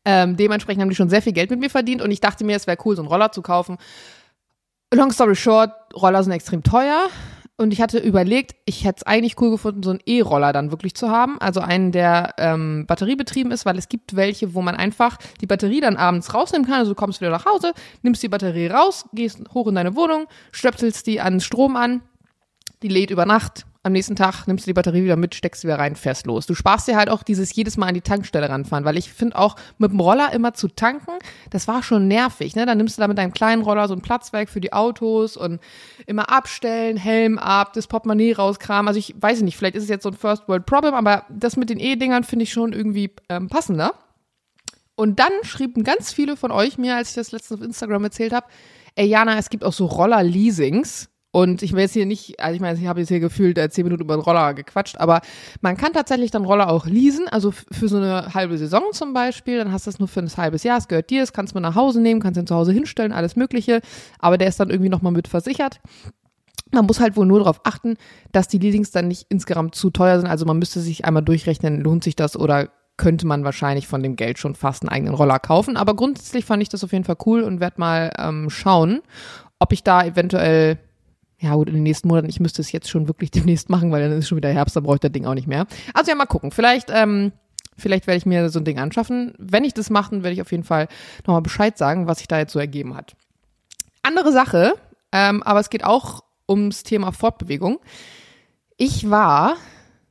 Ähm, 0.06 0.38
dementsprechend 0.38 0.82
haben 0.82 0.90
die 0.90 0.96
schon 0.96 1.10
sehr 1.10 1.22
viel 1.22 1.34
Geld 1.34 1.50
mit 1.50 1.60
mir 1.60 1.70
verdient 1.70 2.02
und 2.02 2.12
ich 2.12 2.22
dachte 2.22 2.46
mir, 2.46 2.56
es 2.56 2.68
wäre 2.68 2.78
cool, 2.86 2.96
so 2.96 3.02
einen 3.02 3.10
Roller 3.10 3.32
zu 3.32 3.42
kaufen. 3.42 3.78
Long 4.94 5.12
story 5.12 5.36
short, 5.36 5.72
Roller 5.96 6.24
sind 6.24 6.32
extrem 6.32 6.64
teuer. 6.64 7.08
Und 7.58 7.72
ich 7.72 7.82
hatte 7.82 8.00
überlegt, 8.00 8.54
ich 8.66 8.84
hätte 8.84 8.98
es 8.98 9.04
eigentlich 9.04 9.40
cool 9.40 9.50
gefunden, 9.50 9.82
so 9.82 9.92
einen 9.92 10.02
E-Roller 10.06 10.52
dann 10.52 10.72
wirklich 10.72 10.94
zu 10.94 11.10
haben. 11.10 11.40
Also 11.40 11.62
einen, 11.62 11.94
der 11.94 12.34
ähm, 12.38 12.86
batteriebetrieben 12.86 13.52
ist, 13.54 13.66
weil 13.66 13.78
es 13.78 13.88
gibt 13.88 14.18
welche, 14.18 14.54
wo 14.54 14.62
man 14.62 14.76
einfach 14.76 15.18
die 15.40 15.46
Batterie 15.48 15.80
dann 15.80 15.96
abends 15.96 16.34
rausnehmen 16.34 16.68
kann. 16.68 16.80
Also 16.80 16.92
du 16.92 16.96
kommst 16.96 17.22
wieder 17.22 17.32
nach 17.32 17.46
Hause, 17.46 17.72
nimmst 18.02 18.22
die 18.24 18.28
Batterie 18.28 18.68
raus, 18.68 19.06
gehst 19.14 19.42
hoch 19.54 19.68
in 19.68 19.76
deine 19.76 19.96
Wohnung, 19.96 20.28
stöpselst 20.52 21.08
die 21.08 21.22
an 21.22 21.40
Strom 21.40 21.78
an, 21.78 22.02
die 22.84 22.90
lädt 22.90 23.10
über 23.10 23.26
Nacht 23.26 23.66
am 23.86 23.92
nächsten 23.92 24.16
Tag 24.16 24.48
nimmst 24.48 24.66
du 24.66 24.70
die 24.70 24.74
Batterie 24.74 25.04
wieder 25.04 25.16
mit, 25.16 25.36
steckst 25.36 25.62
sie 25.62 25.68
wieder 25.68 25.78
rein, 25.78 25.96
fährst 25.96 26.26
los. 26.26 26.48
Du 26.48 26.56
sparst 26.56 26.88
dir 26.88 26.98
halt 26.98 27.08
auch 27.08 27.22
dieses 27.22 27.54
jedes 27.54 27.78
Mal 27.78 27.88
an 27.88 27.94
die 27.94 28.02
Tankstelle 28.02 28.50
ranfahren, 28.50 28.84
weil 28.84 28.98
ich 28.98 29.14
finde 29.14 29.38
auch 29.38 29.56
mit 29.78 29.92
dem 29.92 30.00
Roller 30.00 30.34
immer 30.34 30.56
zu 30.56 30.70
tanken, 30.70 31.12
das 31.52 31.68
war 31.68 31.84
schon 31.84 32.08
nervig, 32.08 32.56
ne? 32.56 32.66
Dann 32.66 32.80
nimmst 32.80 32.98
du 32.98 33.02
da 33.02 33.08
mit 33.08 33.20
deinem 33.20 33.32
kleinen 33.32 33.62
Roller 33.62 33.88
so 33.88 33.94
ein 33.94 34.02
Platzwerk 34.02 34.50
für 34.50 34.60
die 34.60 34.74
Autos 34.74 35.38
und 35.38 35.62
immer 36.08 36.32
abstellen, 36.32 36.98
Helm 36.98 37.38
ab, 37.38 37.74
das 37.74 37.86
Portemonnaie 37.86 38.34
rauskramen. 38.34 38.88
Also 38.88 38.98
ich 38.98 39.14
weiß 39.20 39.42
nicht, 39.44 39.56
vielleicht 39.56 39.76
ist 39.76 39.84
es 39.84 39.90
jetzt 39.90 40.02
so 40.02 40.10
ein 40.10 40.16
First 40.16 40.48
World 40.48 40.66
Problem, 40.66 40.96
aber 40.96 41.26
das 41.30 41.56
mit 41.56 41.70
den 41.70 41.80
E-Dingern 41.80 42.24
finde 42.24 42.44
ich 42.44 42.52
schon 42.52 42.74
irgendwie 42.74 43.12
ähm, 43.30 43.50
passender. 43.50 43.94
Und 44.96 45.20
dann 45.20 45.32
schrieben 45.44 45.84
ganz 45.84 46.12
viele 46.12 46.38
von 46.38 46.52
euch 46.52 46.80
mir, 46.80 46.96
als 46.96 47.10
ich 47.10 47.16
das 47.16 47.32
letztens 47.32 47.60
auf 47.60 47.66
Instagram 47.66 48.06
erzählt 48.06 48.34
habe, 48.34 48.48
ey 48.96 49.06
Jana, 49.06 49.38
es 49.38 49.52
gibt 49.52 49.64
auch 49.64 49.74
so 49.74 49.86
Roller-Leasings 49.86 51.10
und 51.36 51.64
ich 51.64 51.74
will 51.74 51.82
jetzt 51.82 51.92
hier 51.92 52.06
nicht, 52.06 52.40
also 52.40 52.56
ich 52.56 52.62
meine, 52.62 52.80
ich 52.80 52.88
habe 52.88 53.02
jetzt 53.02 53.10
hier 53.10 53.20
gefühlt 53.20 53.58
äh, 53.58 53.70
zehn 53.70 53.84
Minuten 53.84 54.04
über 54.04 54.16
den 54.16 54.22
Roller 54.22 54.54
gequatscht, 54.54 54.96
aber 54.98 55.20
man 55.60 55.76
kann 55.76 55.92
tatsächlich 55.92 56.32
dann 56.32 56.46
Roller 56.46 56.70
auch 56.70 56.86
leasen, 56.86 57.28
also 57.28 57.52
für 57.52 57.90
so 57.90 57.98
eine 57.98 58.34
halbe 58.34 58.58
Saison 58.58 58.84
zum 58.94 59.12
Beispiel, 59.12 59.58
dann 59.58 59.74
hast 59.74 59.86
du 59.86 59.92
das 59.92 60.00
nur 60.00 60.08
für 60.08 60.22
ein 60.22 60.30
halbes 60.38 60.64
Jahr, 60.64 60.78
es 60.78 60.88
gehört 60.88 61.10
dir, 61.10 61.20
das 61.20 61.34
kannst 61.34 61.54
du 61.54 61.60
nach 61.60 61.76
Hause 61.76 62.00
nehmen, 62.00 62.22
kannst 62.22 62.40
ihn 62.40 62.48
zu 62.48 62.56
Hause 62.56 62.72
hinstellen, 62.72 63.12
alles 63.12 63.36
mögliche, 63.36 63.82
aber 64.18 64.38
der 64.38 64.48
ist 64.48 64.62
dann 64.62 64.70
irgendwie 64.70 64.88
nochmal 64.88 65.12
mit 65.12 65.28
versichert. 65.28 65.82
Man 66.72 66.86
muss 66.86 67.02
halt 67.02 67.18
wohl 67.18 67.26
nur 67.26 67.40
darauf 67.40 67.60
achten, 67.66 67.96
dass 68.32 68.48
die 68.48 68.58
Leasings 68.58 68.92
dann 68.92 69.10
nicht 69.10 69.26
insgesamt 69.28 69.76
zu 69.76 69.90
teuer 69.90 70.22
sind, 70.22 70.30
also 70.30 70.46
man 70.46 70.58
müsste 70.58 70.80
sich 70.80 71.04
einmal 71.04 71.24
durchrechnen, 71.24 71.82
lohnt 71.82 72.06
sich 72.06 72.16
das 72.16 72.38
oder 72.38 72.70
könnte 72.96 73.28
man 73.28 73.44
wahrscheinlich 73.44 73.88
von 73.88 74.02
dem 74.02 74.16
Geld 74.16 74.40
schon 74.40 74.56
fast 74.56 74.84
einen 74.84 74.90
eigenen 74.90 75.16
Roller 75.16 75.40
kaufen. 75.40 75.76
Aber 75.76 75.98
grundsätzlich 75.98 76.46
fand 76.46 76.64
ich 76.64 76.70
das 76.70 76.82
auf 76.82 76.94
jeden 76.94 77.04
Fall 77.04 77.18
cool 77.26 77.42
und 77.42 77.60
werde 77.60 77.76
mal 77.78 78.14
ähm, 78.18 78.50
schauen, 78.50 79.02
ob 79.60 79.74
ich 79.74 79.84
da 79.84 80.06
eventuell 80.06 80.80
ja 81.46 81.54
gut, 81.54 81.70
in 81.70 81.76
den 81.76 81.84
nächsten 81.84 82.08
Monaten, 82.08 82.28
ich 82.28 82.40
müsste 82.40 82.62
es 82.62 82.72
jetzt 82.72 82.90
schon 82.90 83.08
wirklich 83.08 83.32
demnächst 83.32 83.70
machen, 83.70 83.92
weil 83.92 84.02
dann 84.02 84.18
ist 84.18 84.28
schon 84.28 84.38
wieder 84.38 84.50
Herbst, 84.50 84.76
dann 84.76 84.84
brauche 84.84 84.96
ich 84.96 85.02
das 85.02 85.12
Ding 85.12 85.26
auch 85.26 85.36
nicht 85.36 85.48
mehr. 85.48 85.68
Also 85.94 86.12
ja, 86.12 86.16
mal 86.16 86.26
gucken. 86.26 86.52
Vielleicht, 86.52 86.90
ähm, 86.92 87.32
vielleicht 87.78 88.08
werde 88.08 88.18
ich 88.18 88.26
mir 88.26 88.50
so 88.50 88.60
ein 88.60 88.66
Ding 88.66 88.80
anschaffen. 88.80 89.34
Wenn 89.38 89.64
ich 89.64 89.74
das 89.74 89.90
mache, 89.90 90.24
werde 90.24 90.34
ich 90.34 90.42
auf 90.42 90.52
jeden 90.52 90.64
Fall 90.64 90.88
nochmal 91.26 91.42
Bescheid 91.42 91.78
sagen, 91.78 92.08
was 92.08 92.18
sich 92.18 92.28
da 92.28 92.40
jetzt 92.40 92.54
so 92.54 92.60
ergeben 92.60 92.96
hat. 92.96 93.16
Andere 94.02 94.32
Sache, 94.32 94.74
ähm, 95.12 95.44
aber 95.44 95.60
es 95.60 95.70
geht 95.70 95.84
auch 95.84 96.24
ums 96.50 96.84
Thema 96.84 97.12
Fortbewegung. 97.12 97.80
Ich 98.78 99.10
war, 99.10 99.56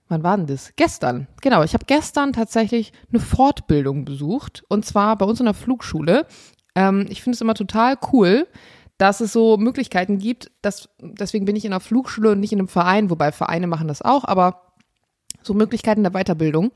wann 0.08 0.22
war 0.22 0.36
denn 0.36 0.46
das? 0.46 0.72
Gestern. 0.76 1.26
Genau, 1.42 1.62
ich 1.62 1.74
habe 1.74 1.84
gestern 1.86 2.32
tatsächlich 2.32 2.92
eine 3.12 3.20
Fortbildung 3.20 4.04
besucht 4.04 4.64
und 4.68 4.84
zwar 4.84 5.16
bei 5.18 5.26
uns 5.26 5.40
in 5.40 5.46
der 5.46 5.54
Flugschule. 5.54 6.26
Ähm, 6.74 7.06
ich 7.08 7.22
finde 7.22 7.34
es 7.34 7.40
immer 7.40 7.54
total 7.54 7.96
cool, 8.12 8.46
dass 8.98 9.20
es 9.20 9.32
so 9.32 9.56
Möglichkeiten 9.56 10.18
gibt. 10.18 10.50
Dass, 10.62 10.88
deswegen 11.00 11.44
bin 11.44 11.56
ich 11.56 11.64
in 11.64 11.72
einer 11.72 11.80
Flugschule 11.80 12.32
und 12.32 12.40
nicht 12.40 12.52
in 12.52 12.58
einem 12.58 12.68
Verein, 12.68 13.10
wobei 13.10 13.32
Vereine 13.32 13.66
machen 13.66 13.88
das 13.88 14.02
auch, 14.02 14.24
aber 14.24 14.72
so 15.42 15.54
Möglichkeiten 15.54 16.02
der 16.02 16.12
Weiterbildung. 16.12 16.72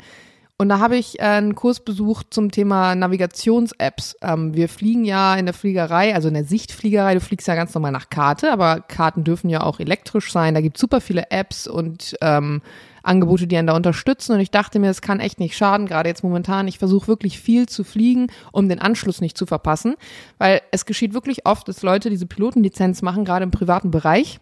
Und 0.61 0.69
da 0.69 0.81
habe 0.81 0.97
ich 0.97 1.21
äh, 1.21 1.23
einen 1.23 1.55
Kurs 1.55 1.79
besucht 1.79 2.35
zum 2.35 2.51
Thema 2.51 2.97
Navigations-Apps. 2.97 4.17
Ähm, 4.23 4.55
wir 4.55 4.69
fliegen 4.69 5.05
ja 5.05 5.37
in 5.37 5.47
der 5.47 5.55
Fliegerei, 5.55 6.15
also 6.15 6.27
in 6.27 6.35
der 6.35 6.45
Sichtfliegerei, 6.45 7.15
du 7.15 7.21
fliegst 7.21 7.47
ja 7.47 7.55
ganz 7.55 7.73
normal 7.75 7.93
nach 7.93 8.11
Karte, 8.11 8.53
aber 8.53 8.81
Karten 8.81 9.23
dürfen 9.23 9.51
ja 9.51 9.63
auch 9.63 9.79
elektrisch 9.79 10.33
sein. 10.33 10.55
Da 10.55 10.61
gibt 10.61 10.77
es 10.77 10.81
super 10.81 11.01
viele 11.01 11.31
Apps 11.31 11.69
und 11.69 12.17
ähm, 12.21 12.61
Angebote, 13.09 13.47
die 13.47 13.57
einen 13.57 13.67
da 13.67 13.75
unterstützen. 13.75 14.33
Und 14.33 14.41
ich 14.41 14.51
dachte 14.51 14.79
mir, 14.79 14.91
es 14.91 15.03
kann 15.03 15.21
echt 15.21 15.41
nicht 15.41 15.57
schaden, 15.57 15.87
gerade 15.87 16.09
jetzt 16.09 16.23
momentan. 16.23 16.69
Ich 16.69 16.79
versuche 16.79 17.09
wirklich 17.09 17.41
viel 17.41 17.69
zu 17.69 17.85
fliegen, 17.85 18.29
um 18.53 18.69
den 18.69 18.79
Anschluss 18.79 19.21
nicht 19.21 19.37
zu 19.37 19.47
verpassen, 19.47 19.95
weil 20.39 20.61
es 20.71 20.87
geschieht 20.87 21.15
wirklich 21.15 21.47
oft, 21.47 21.67
dass 21.69 21.83
Leute 21.83 22.11
diese 22.11 22.27
Pilotenlizenz 22.27 23.03
machen, 23.03 23.25
gerade 23.25 23.45
im 23.45 23.51
privaten 23.51 23.91
Bereich. 23.91 24.39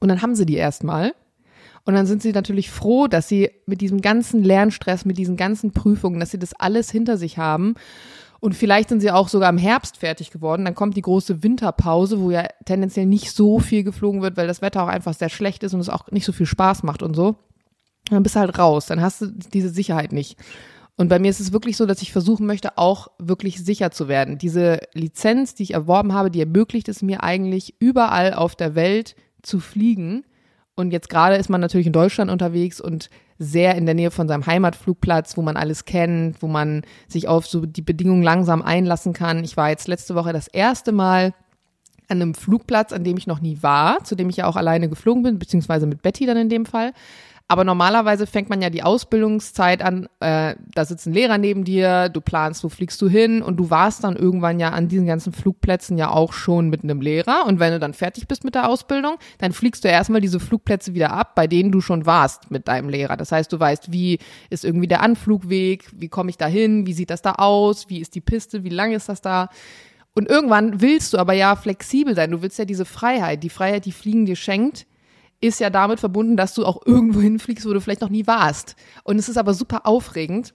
Und 0.00 0.08
dann 0.08 0.22
haben 0.22 0.34
sie 0.34 0.46
die 0.46 0.56
erstmal. 0.56 1.14
Und 1.84 1.94
dann 1.94 2.06
sind 2.06 2.22
sie 2.22 2.32
natürlich 2.32 2.70
froh, 2.70 3.06
dass 3.06 3.28
sie 3.28 3.50
mit 3.66 3.80
diesem 3.80 4.00
ganzen 4.00 4.42
Lernstress, 4.42 5.04
mit 5.04 5.16
diesen 5.16 5.36
ganzen 5.36 5.72
Prüfungen, 5.72 6.20
dass 6.20 6.30
sie 6.30 6.38
das 6.38 6.54
alles 6.54 6.90
hinter 6.90 7.16
sich 7.16 7.38
haben. 7.38 7.74
Und 8.40 8.54
vielleicht 8.54 8.90
sind 8.90 9.00
sie 9.00 9.10
auch 9.10 9.28
sogar 9.28 9.50
im 9.50 9.58
Herbst 9.58 9.96
fertig 9.96 10.30
geworden. 10.30 10.64
Dann 10.64 10.74
kommt 10.74 10.96
die 10.96 11.02
große 11.02 11.42
Winterpause, 11.42 12.20
wo 12.20 12.30
ja 12.30 12.46
tendenziell 12.66 13.06
nicht 13.06 13.32
so 13.32 13.58
viel 13.58 13.82
geflogen 13.82 14.22
wird, 14.22 14.36
weil 14.36 14.46
das 14.46 14.62
Wetter 14.62 14.84
auch 14.84 14.88
einfach 14.88 15.14
sehr 15.14 15.28
schlecht 15.28 15.62
ist 15.64 15.74
und 15.74 15.80
es 15.80 15.88
auch 15.88 16.10
nicht 16.10 16.24
so 16.24 16.32
viel 16.32 16.46
Spaß 16.46 16.82
macht 16.82 17.02
und 17.02 17.16
so 17.16 17.36
dann 18.14 18.22
bist 18.22 18.36
du 18.36 18.40
halt 18.40 18.58
raus, 18.58 18.86
dann 18.86 19.00
hast 19.00 19.22
du 19.22 19.26
diese 19.26 19.70
Sicherheit 19.70 20.12
nicht. 20.12 20.38
Und 20.96 21.08
bei 21.08 21.20
mir 21.20 21.30
ist 21.30 21.38
es 21.38 21.52
wirklich 21.52 21.76
so, 21.76 21.86
dass 21.86 22.02
ich 22.02 22.12
versuchen 22.12 22.44
möchte, 22.44 22.76
auch 22.76 23.08
wirklich 23.18 23.64
sicher 23.64 23.92
zu 23.92 24.08
werden. 24.08 24.36
Diese 24.36 24.80
Lizenz, 24.94 25.54
die 25.54 25.62
ich 25.62 25.74
erworben 25.74 26.12
habe, 26.12 26.30
die 26.30 26.40
ermöglicht 26.40 26.88
es 26.88 27.02
mir 27.02 27.22
eigentlich 27.22 27.76
überall 27.78 28.34
auf 28.34 28.56
der 28.56 28.74
Welt 28.74 29.14
zu 29.42 29.60
fliegen. 29.60 30.24
Und 30.74 30.90
jetzt 30.90 31.08
gerade 31.08 31.36
ist 31.36 31.50
man 31.50 31.60
natürlich 31.60 31.86
in 31.86 31.92
Deutschland 31.92 32.32
unterwegs 32.32 32.80
und 32.80 33.10
sehr 33.38 33.76
in 33.76 33.86
der 33.86 33.94
Nähe 33.94 34.10
von 34.10 34.26
seinem 34.26 34.46
Heimatflugplatz, 34.46 35.36
wo 35.36 35.42
man 35.42 35.56
alles 35.56 35.84
kennt, 35.84 36.42
wo 36.42 36.48
man 36.48 36.82
sich 37.06 37.28
auf 37.28 37.46
so 37.46 37.64
die 37.64 37.82
Bedingungen 37.82 38.24
langsam 38.24 38.60
einlassen 38.62 39.12
kann. 39.12 39.44
Ich 39.44 39.56
war 39.56 39.70
jetzt 39.70 39.86
letzte 39.86 40.16
Woche 40.16 40.32
das 40.32 40.48
erste 40.48 40.90
Mal 40.90 41.32
an 42.08 42.22
einem 42.22 42.34
Flugplatz, 42.34 42.92
an 42.92 43.04
dem 43.04 43.16
ich 43.16 43.26
noch 43.26 43.40
nie 43.40 43.58
war, 43.60 44.02
zu 44.02 44.16
dem 44.16 44.30
ich 44.30 44.38
ja 44.38 44.46
auch 44.46 44.56
alleine 44.56 44.88
geflogen 44.88 45.22
bin, 45.22 45.38
beziehungsweise 45.38 45.86
mit 45.86 46.02
Betty 46.02 46.26
dann 46.26 46.36
in 46.36 46.48
dem 46.48 46.66
Fall. 46.66 46.92
Aber 47.50 47.64
normalerweise 47.64 48.26
fängt 48.26 48.50
man 48.50 48.60
ja 48.60 48.68
die 48.68 48.82
Ausbildungszeit 48.82 49.80
an, 49.80 50.06
äh, 50.20 50.54
da 50.74 50.84
sitzt 50.84 51.06
ein 51.06 51.14
Lehrer 51.14 51.38
neben 51.38 51.64
dir, 51.64 52.10
du 52.10 52.20
planst, 52.20 52.62
wo 52.62 52.68
fliegst 52.68 53.00
du 53.00 53.08
hin 53.08 53.40
und 53.40 53.56
du 53.56 53.70
warst 53.70 54.04
dann 54.04 54.16
irgendwann 54.16 54.60
ja 54.60 54.68
an 54.68 54.88
diesen 54.88 55.06
ganzen 55.06 55.32
Flugplätzen 55.32 55.96
ja 55.96 56.10
auch 56.10 56.34
schon 56.34 56.68
mit 56.68 56.84
einem 56.84 57.00
Lehrer. 57.00 57.46
Und 57.46 57.58
wenn 57.58 57.72
du 57.72 57.78
dann 57.78 57.94
fertig 57.94 58.28
bist 58.28 58.44
mit 58.44 58.54
der 58.54 58.68
Ausbildung, 58.68 59.16
dann 59.38 59.52
fliegst 59.52 59.82
du 59.82 59.88
erstmal 59.88 60.20
diese 60.20 60.40
Flugplätze 60.40 60.92
wieder 60.92 61.12
ab, 61.14 61.34
bei 61.34 61.46
denen 61.46 61.72
du 61.72 61.80
schon 61.80 62.04
warst 62.04 62.50
mit 62.50 62.68
deinem 62.68 62.90
Lehrer. 62.90 63.16
Das 63.16 63.32
heißt, 63.32 63.50
du 63.50 63.58
weißt, 63.58 63.92
wie 63.92 64.18
ist 64.50 64.66
irgendwie 64.66 64.88
der 64.88 65.00
Anflugweg, 65.00 65.88
wie 65.96 66.08
komme 66.08 66.28
ich 66.28 66.36
da 66.36 66.46
hin, 66.46 66.86
wie 66.86 66.92
sieht 66.92 67.08
das 67.08 67.22
da 67.22 67.32
aus, 67.32 67.88
wie 67.88 68.00
ist 68.00 68.14
die 68.14 68.20
Piste, 68.20 68.62
wie 68.62 68.68
lang 68.68 68.92
ist 68.92 69.08
das 69.08 69.22
da. 69.22 69.48
Und 70.14 70.28
irgendwann 70.28 70.82
willst 70.82 71.14
du 71.14 71.18
aber 71.18 71.32
ja 71.32 71.56
flexibel 71.56 72.14
sein. 72.14 72.30
Du 72.30 72.42
willst 72.42 72.58
ja 72.58 72.66
diese 72.66 72.84
Freiheit, 72.84 73.42
die 73.42 73.48
Freiheit, 73.48 73.86
die 73.86 73.92
Fliegen 73.92 74.26
dir 74.26 74.36
schenkt, 74.36 74.84
ist 75.40 75.60
ja 75.60 75.70
damit 75.70 76.00
verbunden, 76.00 76.36
dass 76.36 76.54
du 76.54 76.64
auch 76.64 76.84
irgendwo 76.84 77.20
hinfliegst, 77.20 77.66
wo 77.66 77.72
du 77.72 77.80
vielleicht 77.80 78.00
noch 78.00 78.08
nie 78.08 78.26
warst. 78.26 78.76
Und 79.04 79.18
es 79.18 79.28
ist 79.28 79.38
aber 79.38 79.54
super 79.54 79.86
aufregend, 79.86 80.54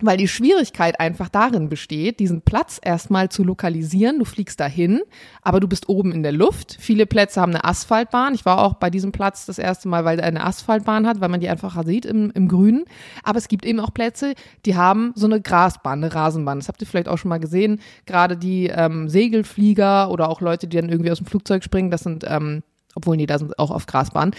weil 0.00 0.16
die 0.16 0.28
Schwierigkeit 0.28 0.98
einfach 1.00 1.28
darin 1.28 1.68
besteht, 1.68 2.18
diesen 2.18 2.42
Platz 2.42 2.80
erstmal 2.82 3.28
zu 3.28 3.44
lokalisieren. 3.44 4.18
Du 4.18 4.24
fliegst 4.24 4.58
dahin, 4.58 5.00
aber 5.42 5.60
du 5.60 5.68
bist 5.68 5.88
oben 5.88 6.12
in 6.12 6.22
der 6.22 6.32
Luft. 6.32 6.76
Viele 6.80 7.06
Plätze 7.06 7.40
haben 7.40 7.52
eine 7.52 7.64
Asphaltbahn. 7.64 8.34
Ich 8.34 8.44
war 8.44 8.58
auch 8.58 8.74
bei 8.74 8.90
diesem 8.90 9.12
Platz 9.12 9.46
das 9.46 9.58
erste 9.58 9.88
Mal, 9.88 10.04
weil 10.04 10.18
er 10.18 10.26
eine 10.26 10.44
Asphaltbahn 10.44 11.06
hat, 11.06 11.20
weil 11.20 11.28
man 11.28 11.40
die 11.40 11.48
einfacher 11.48 11.84
sieht 11.84 12.04
im, 12.04 12.30
im 12.32 12.48
Grünen. 12.48 12.84
Aber 13.22 13.38
es 13.38 13.48
gibt 13.48 13.64
eben 13.64 13.80
auch 13.80 13.94
Plätze, 13.94 14.34
die 14.66 14.76
haben 14.76 15.12
so 15.14 15.26
eine 15.26 15.40
Grasbahn, 15.40 16.02
eine 16.02 16.12
Rasenbahn. 16.12 16.58
Das 16.58 16.68
habt 16.68 16.80
ihr 16.80 16.86
vielleicht 16.86 17.08
auch 17.08 17.18
schon 17.18 17.28
mal 17.28 17.40
gesehen. 17.40 17.80
Gerade 18.06 18.36
die 18.36 18.66
ähm, 18.66 19.08
Segelflieger 19.08 20.10
oder 20.10 20.28
auch 20.28 20.40
Leute, 20.40 20.66
die 20.66 20.78
dann 20.78 20.90
irgendwie 20.90 21.12
aus 21.12 21.18
dem 21.18 21.26
Flugzeug 21.26 21.62
springen, 21.62 21.90
das 21.90 22.02
sind 22.02 22.24
ähm, 22.26 22.62
obwohl, 22.94 23.16
nee, 23.16 23.26
da 23.26 23.38
sind 23.38 23.58
auch 23.58 23.70
auf 23.70 23.86
Grasbahn. 23.86 24.32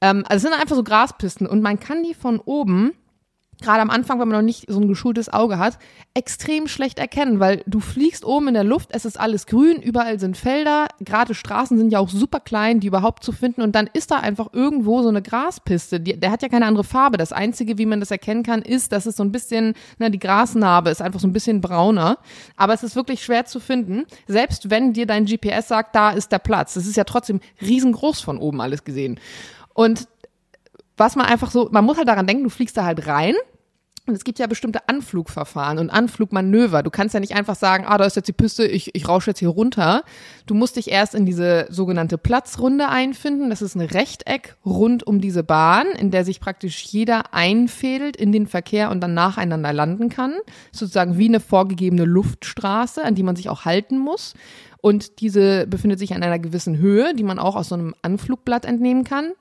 Ähm, 0.00 0.24
also 0.28 0.36
es 0.36 0.42
sind 0.42 0.60
einfach 0.60 0.76
so 0.76 0.84
Graspisten 0.84 1.46
und 1.46 1.62
man 1.62 1.80
kann 1.80 2.02
die 2.02 2.14
von 2.14 2.38
oben, 2.40 2.92
gerade 3.62 3.80
am 3.80 3.90
Anfang, 3.90 4.20
wenn 4.20 4.28
man 4.28 4.38
noch 4.38 4.44
nicht 4.44 4.66
so 4.68 4.78
ein 4.80 4.88
geschultes 4.88 5.32
Auge 5.32 5.58
hat, 5.58 5.78
extrem 6.14 6.66
schlecht 6.66 6.98
erkennen, 6.98 7.40
weil 7.40 7.62
du 7.66 7.80
fliegst 7.80 8.24
oben 8.24 8.48
in 8.48 8.54
der 8.54 8.64
Luft, 8.64 8.90
es 8.92 9.04
ist 9.04 9.18
alles 9.18 9.46
grün, 9.46 9.80
überall 9.80 10.18
sind 10.18 10.36
Felder, 10.36 10.88
gerade 11.00 11.34
Straßen 11.34 11.78
sind 11.78 11.90
ja 11.90 11.98
auch 11.98 12.08
super 12.08 12.40
klein, 12.40 12.80
die 12.80 12.86
überhaupt 12.86 13.24
zu 13.24 13.32
finden 13.32 13.62
und 13.62 13.74
dann 13.74 13.88
ist 13.92 14.10
da 14.10 14.16
einfach 14.16 14.48
irgendwo 14.52 15.02
so 15.02 15.08
eine 15.08 15.22
Graspiste, 15.22 16.00
die, 16.00 16.18
der 16.18 16.30
hat 16.30 16.42
ja 16.42 16.48
keine 16.48 16.66
andere 16.66 16.84
Farbe. 16.84 17.16
Das 17.16 17.32
Einzige, 17.32 17.78
wie 17.78 17.86
man 17.86 18.00
das 18.00 18.10
erkennen 18.10 18.42
kann, 18.42 18.62
ist, 18.62 18.92
dass 18.92 19.06
es 19.06 19.16
so 19.16 19.22
ein 19.22 19.32
bisschen, 19.32 19.74
na, 19.98 20.08
die 20.08 20.18
Grasnarbe 20.18 20.90
ist 20.90 21.02
einfach 21.02 21.20
so 21.20 21.26
ein 21.26 21.32
bisschen 21.32 21.60
brauner, 21.60 22.18
aber 22.56 22.74
es 22.74 22.82
ist 22.82 22.96
wirklich 22.96 23.22
schwer 23.22 23.46
zu 23.46 23.60
finden, 23.60 24.04
selbst 24.26 24.70
wenn 24.70 24.92
dir 24.92 25.06
dein 25.06 25.24
GPS 25.24 25.68
sagt, 25.68 25.94
da 25.94 26.10
ist 26.10 26.32
der 26.32 26.38
Platz. 26.38 26.74
Das 26.74 26.86
ist 26.86 26.96
ja 26.96 27.04
trotzdem 27.04 27.40
riesengroß 27.60 28.20
von 28.20 28.38
oben 28.38 28.60
alles 28.60 28.84
gesehen. 28.84 29.18
Und 29.76 30.08
was 30.96 31.16
man 31.16 31.26
einfach 31.26 31.50
so, 31.50 31.68
man 31.70 31.84
muss 31.84 31.96
halt 31.96 32.08
daran 32.08 32.26
denken, 32.26 32.44
du 32.44 32.50
fliegst 32.50 32.76
da 32.76 32.84
halt 32.84 33.06
rein. 33.06 33.34
Und 34.08 34.14
es 34.14 34.22
gibt 34.22 34.38
ja 34.38 34.46
bestimmte 34.46 34.88
Anflugverfahren 34.88 35.78
und 35.78 35.90
Anflugmanöver. 35.90 36.84
Du 36.84 36.90
kannst 36.90 37.12
ja 37.12 37.18
nicht 37.18 37.34
einfach 37.34 37.56
sagen, 37.56 37.84
ah, 37.88 37.98
da 37.98 38.04
ist 38.04 38.14
jetzt 38.14 38.28
die 38.28 38.32
Piste, 38.32 38.64
ich, 38.64 38.94
ich 38.94 39.08
rausche 39.08 39.30
jetzt 39.30 39.40
hier 39.40 39.48
runter. 39.48 40.04
Du 40.46 40.54
musst 40.54 40.76
dich 40.76 40.92
erst 40.92 41.16
in 41.16 41.26
diese 41.26 41.66
sogenannte 41.70 42.16
Platzrunde 42.16 42.88
einfinden. 42.88 43.50
Das 43.50 43.62
ist 43.62 43.74
ein 43.74 43.80
Rechteck 43.80 44.56
rund 44.64 45.04
um 45.04 45.20
diese 45.20 45.42
Bahn, 45.42 45.88
in 45.98 46.12
der 46.12 46.24
sich 46.24 46.38
praktisch 46.38 46.84
jeder 46.84 47.34
einfädelt 47.34 48.16
in 48.16 48.30
den 48.30 48.46
Verkehr 48.46 48.92
und 48.92 49.00
dann 49.00 49.14
nacheinander 49.14 49.72
landen 49.72 50.08
kann. 50.08 50.34
Sozusagen 50.70 51.18
wie 51.18 51.26
eine 51.26 51.40
vorgegebene 51.40 52.04
Luftstraße, 52.04 53.02
an 53.02 53.16
die 53.16 53.24
man 53.24 53.34
sich 53.34 53.48
auch 53.48 53.64
halten 53.64 53.98
muss. 53.98 54.34
Und 54.80 55.20
diese 55.20 55.66
befindet 55.66 55.98
sich 55.98 56.14
an 56.14 56.22
einer 56.22 56.38
gewissen 56.38 56.78
Höhe, 56.78 57.12
die 57.12 57.24
man 57.24 57.40
auch 57.40 57.56
aus 57.56 57.70
so 57.70 57.74
einem 57.74 57.92
Anflugblatt 58.02 58.66
entnehmen 58.66 59.02
kann. 59.02 59.32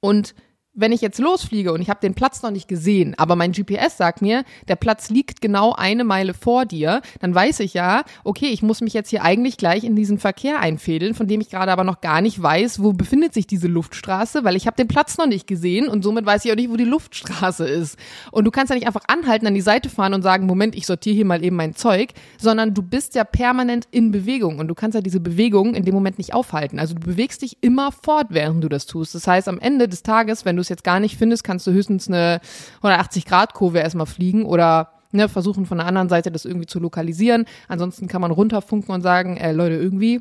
Und 0.00 0.34
wenn 0.78 0.92
ich 0.92 1.00
jetzt 1.00 1.18
losfliege 1.18 1.72
und 1.72 1.80
ich 1.80 1.90
habe 1.90 2.00
den 2.00 2.14
Platz 2.14 2.42
noch 2.42 2.50
nicht 2.50 2.68
gesehen, 2.68 3.14
aber 3.18 3.36
mein 3.36 3.52
GPS 3.52 3.96
sagt 3.96 4.22
mir, 4.22 4.44
der 4.68 4.76
Platz 4.76 5.10
liegt 5.10 5.40
genau 5.40 5.72
eine 5.72 6.04
Meile 6.04 6.34
vor 6.34 6.66
dir, 6.66 7.02
dann 7.20 7.34
weiß 7.34 7.60
ich 7.60 7.74
ja, 7.74 8.04
okay, 8.24 8.46
ich 8.46 8.62
muss 8.62 8.80
mich 8.80 8.94
jetzt 8.94 9.10
hier 9.10 9.24
eigentlich 9.24 9.56
gleich 9.56 9.84
in 9.84 9.96
diesen 9.96 10.18
Verkehr 10.18 10.60
einfädeln, 10.60 11.14
von 11.14 11.26
dem 11.26 11.40
ich 11.40 11.50
gerade 11.50 11.72
aber 11.72 11.84
noch 11.84 12.00
gar 12.00 12.20
nicht 12.20 12.40
weiß, 12.40 12.82
wo 12.82 12.92
befindet 12.92 13.34
sich 13.34 13.46
diese 13.46 13.66
Luftstraße, 13.66 14.44
weil 14.44 14.54
ich 14.54 14.66
habe 14.66 14.76
den 14.76 14.88
Platz 14.88 15.18
noch 15.18 15.26
nicht 15.26 15.46
gesehen 15.46 15.88
und 15.88 16.02
somit 16.02 16.24
weiß 16.24 16.44
ich 16.44 16.52
auch 16.52 16.56
nicht, 16.56 16.70
wo 16.70 16.76
die 16.76 16.84
Luftstraße 16.84 17.66
ist. 17.66 17.98
Und 18.30 18.44
du 18.44 18.50
kannst 18.50 18.70
ja 18.70 18.76
nicht 18.76 18.86
einfach 18.86 19.04
anhalten, 19.08 19.46
an 19.46 19.54
die 19.54 19.60
Seite 19.60 19.88
fahren 19.88 20.14
und 20.14 20.22
sagen, 20.22 20.46
Moment, 20.46 20.76
ich 20.76 20.86
sortiere 20.86 21.16
hier 21.16 21.24
mal 21.24 21.44
eben 21.44 21.56
mein 21.56 21.74
Zeug, 21.74 22.10
sondern 22.38 22.74
du 22.74 22.82
bist 22.82 23.16
ja 23.16 23.24
permanent 23.24 23.88
in 23.90 24.12
Bewegung 24.12 24.58
und 24.60 24.68
du 24.68 24.74
kannst 24.74 24.94
ja 24.94 25.00
diese 25.00 25.20
Bewegung 25.20 25.74
in 25.74 25.84
dem 25.84 25.94
Moment 25.94 26.18
nicht 26.18 26.34
aufhalten. 26.34 26.78
Also 26.78 26.94
du 26.94 27.00
bewegst 27.00 27.42
dich 27.42 27.58
immer 27.60 27.90
fort, 27.90 28.28
während 28.30 28.62
du 28.62 28.68
das 28.68 28.86
tust. 28.86 29.14
Das 29.14 29.26
heißt, 29.26 29.48
am 29.48 29.58
Ende 29.58 29.88
des 29.88 30.02
Tages, 30.02 30.44
wenn 30.44 30.56
du 30.56 30.67
es 30.68 30.70
jetzt 30.70 30.84
gar 30.84 31.00
nicht 31.00 31.16
findest, 31.16 31.44
kannst 31.44 31.66
du 31.66 31.72
höchstens 31.72 32.08
eine 32.08 32.40
180-Grad-Kurve 32.82 33.78
erstmal 33.78 34.06
fliegen 34.06 34.44
oder 34.44 34.92
ne, 35.12 35.28
versuchen 35.28 35.66
von 35.66 35.78
der 35.78 35.86
anderen 35.86 36.08
Seite 36.08 36.30
das 36.30 36.44
irgendwie 36.44 36.66
zu 36.66 36.78
lokalisieren. 36.78 37.46
Ansonsten 37.68 38.08
kann 38.08 38.20
man 38.20 38.30
runterfunken 38.30 38.94
und 38.94 39.02
sagen, 39.02 39.36
äh, 39.36 39.52
Leute, 39.52 39.74
irgendwie 39.76 40.20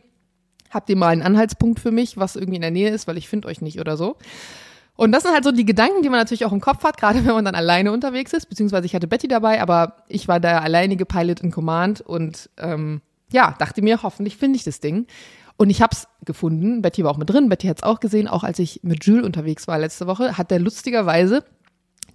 habt 0.69 0.89
ihr 0.89 0.97
mal 0.97 1.09
einen 1.09 1.21
Anhaltspunkt 1.21 1.79
für 1.79 1.91
mich, 1.91 2.17
was 2.17 2.35
irgendwie 2.35 2.57
in 2.57 2.61
der 2.61 2.71
Nähe 2.71 2.89
ist, 2.89 3.07
weil 3.07 3.17
ich 3.17 3.29
finde 3.29 3.47
euch 3.47 3.61
nicht 3.61 3.79
oder 3.79 3.97
so. 3.97 4.17
Und 4.95 5.11
das 5.11 5.23
sind 5.23 5.33
halt 5.33 5.43
so 5.43 5.51
die 5.51 5.65
Gedanken, 5.65 6.01
die 6.01 6.09
man 6.09 6.19
natürlich 6.19 6.43
auch 6.43 6.51
im 6.51 6.59
Kopf 6.59 6.83
hat, 6.83 6.97
gerade 6.97 7.19
wenn 7.25 7.33
man 7.33 7.45
dann 7.45 7.55
alleine 7.55 7.91
unterwegs 7.91 8.33
ist, 8.33 8.49
beziehungsweise 8.49 8.85
ich 8.85 8.95
hatte 8.95 9.07
Betty 9.07 9.27
dabei, 9.27 9.61
aber 9.61 9.97
ich 10.07 10.27
war 10.27 10.39
der 10.39 10.63
alleinige 10.63 11.05
Pilot 11.05 11.39
in 11.41 11.51
Command 11.51 12.01
und 12.01 12.49
ähm, 12.57 13.01
ja, 13.31 13.55
dachte 13.59 13.81
mir, 13.81 14.03
hoffentlich 14.03 14.37
finde 14.37 14.57
ich 14.57 14.63
das 14.63 14.79
Ding. 14.79 15.05
Und 15.57 15.69
ich 15.69 15.81
habe 15.81 15.91
es 15.93 16.07
gefunden. 16.23 16.81
Betty 16.81 17.03
war 17.03 17.11
auch 17.11 17.17
mit 17.17 17.29
drin. 17.29 17.49
Betty 17.49 17.67
hat 17.67 17.77
es 17.77 17.83
auch 17.83 17.99
gesehen. 17.99 18.27
Auch 18.27 18.43
als 18.43 18.59
ich 18.59 18.81
mit 18.83 19.03
Jules 19.05 19.25
unterwegs 19.25 19.67
war 19.67 19.79
letzte 19.79 20.07
Woche, 20.07 20.37
hat 20.37 20.51
der 20.51 20.59
lustigerweise 20.59 21.43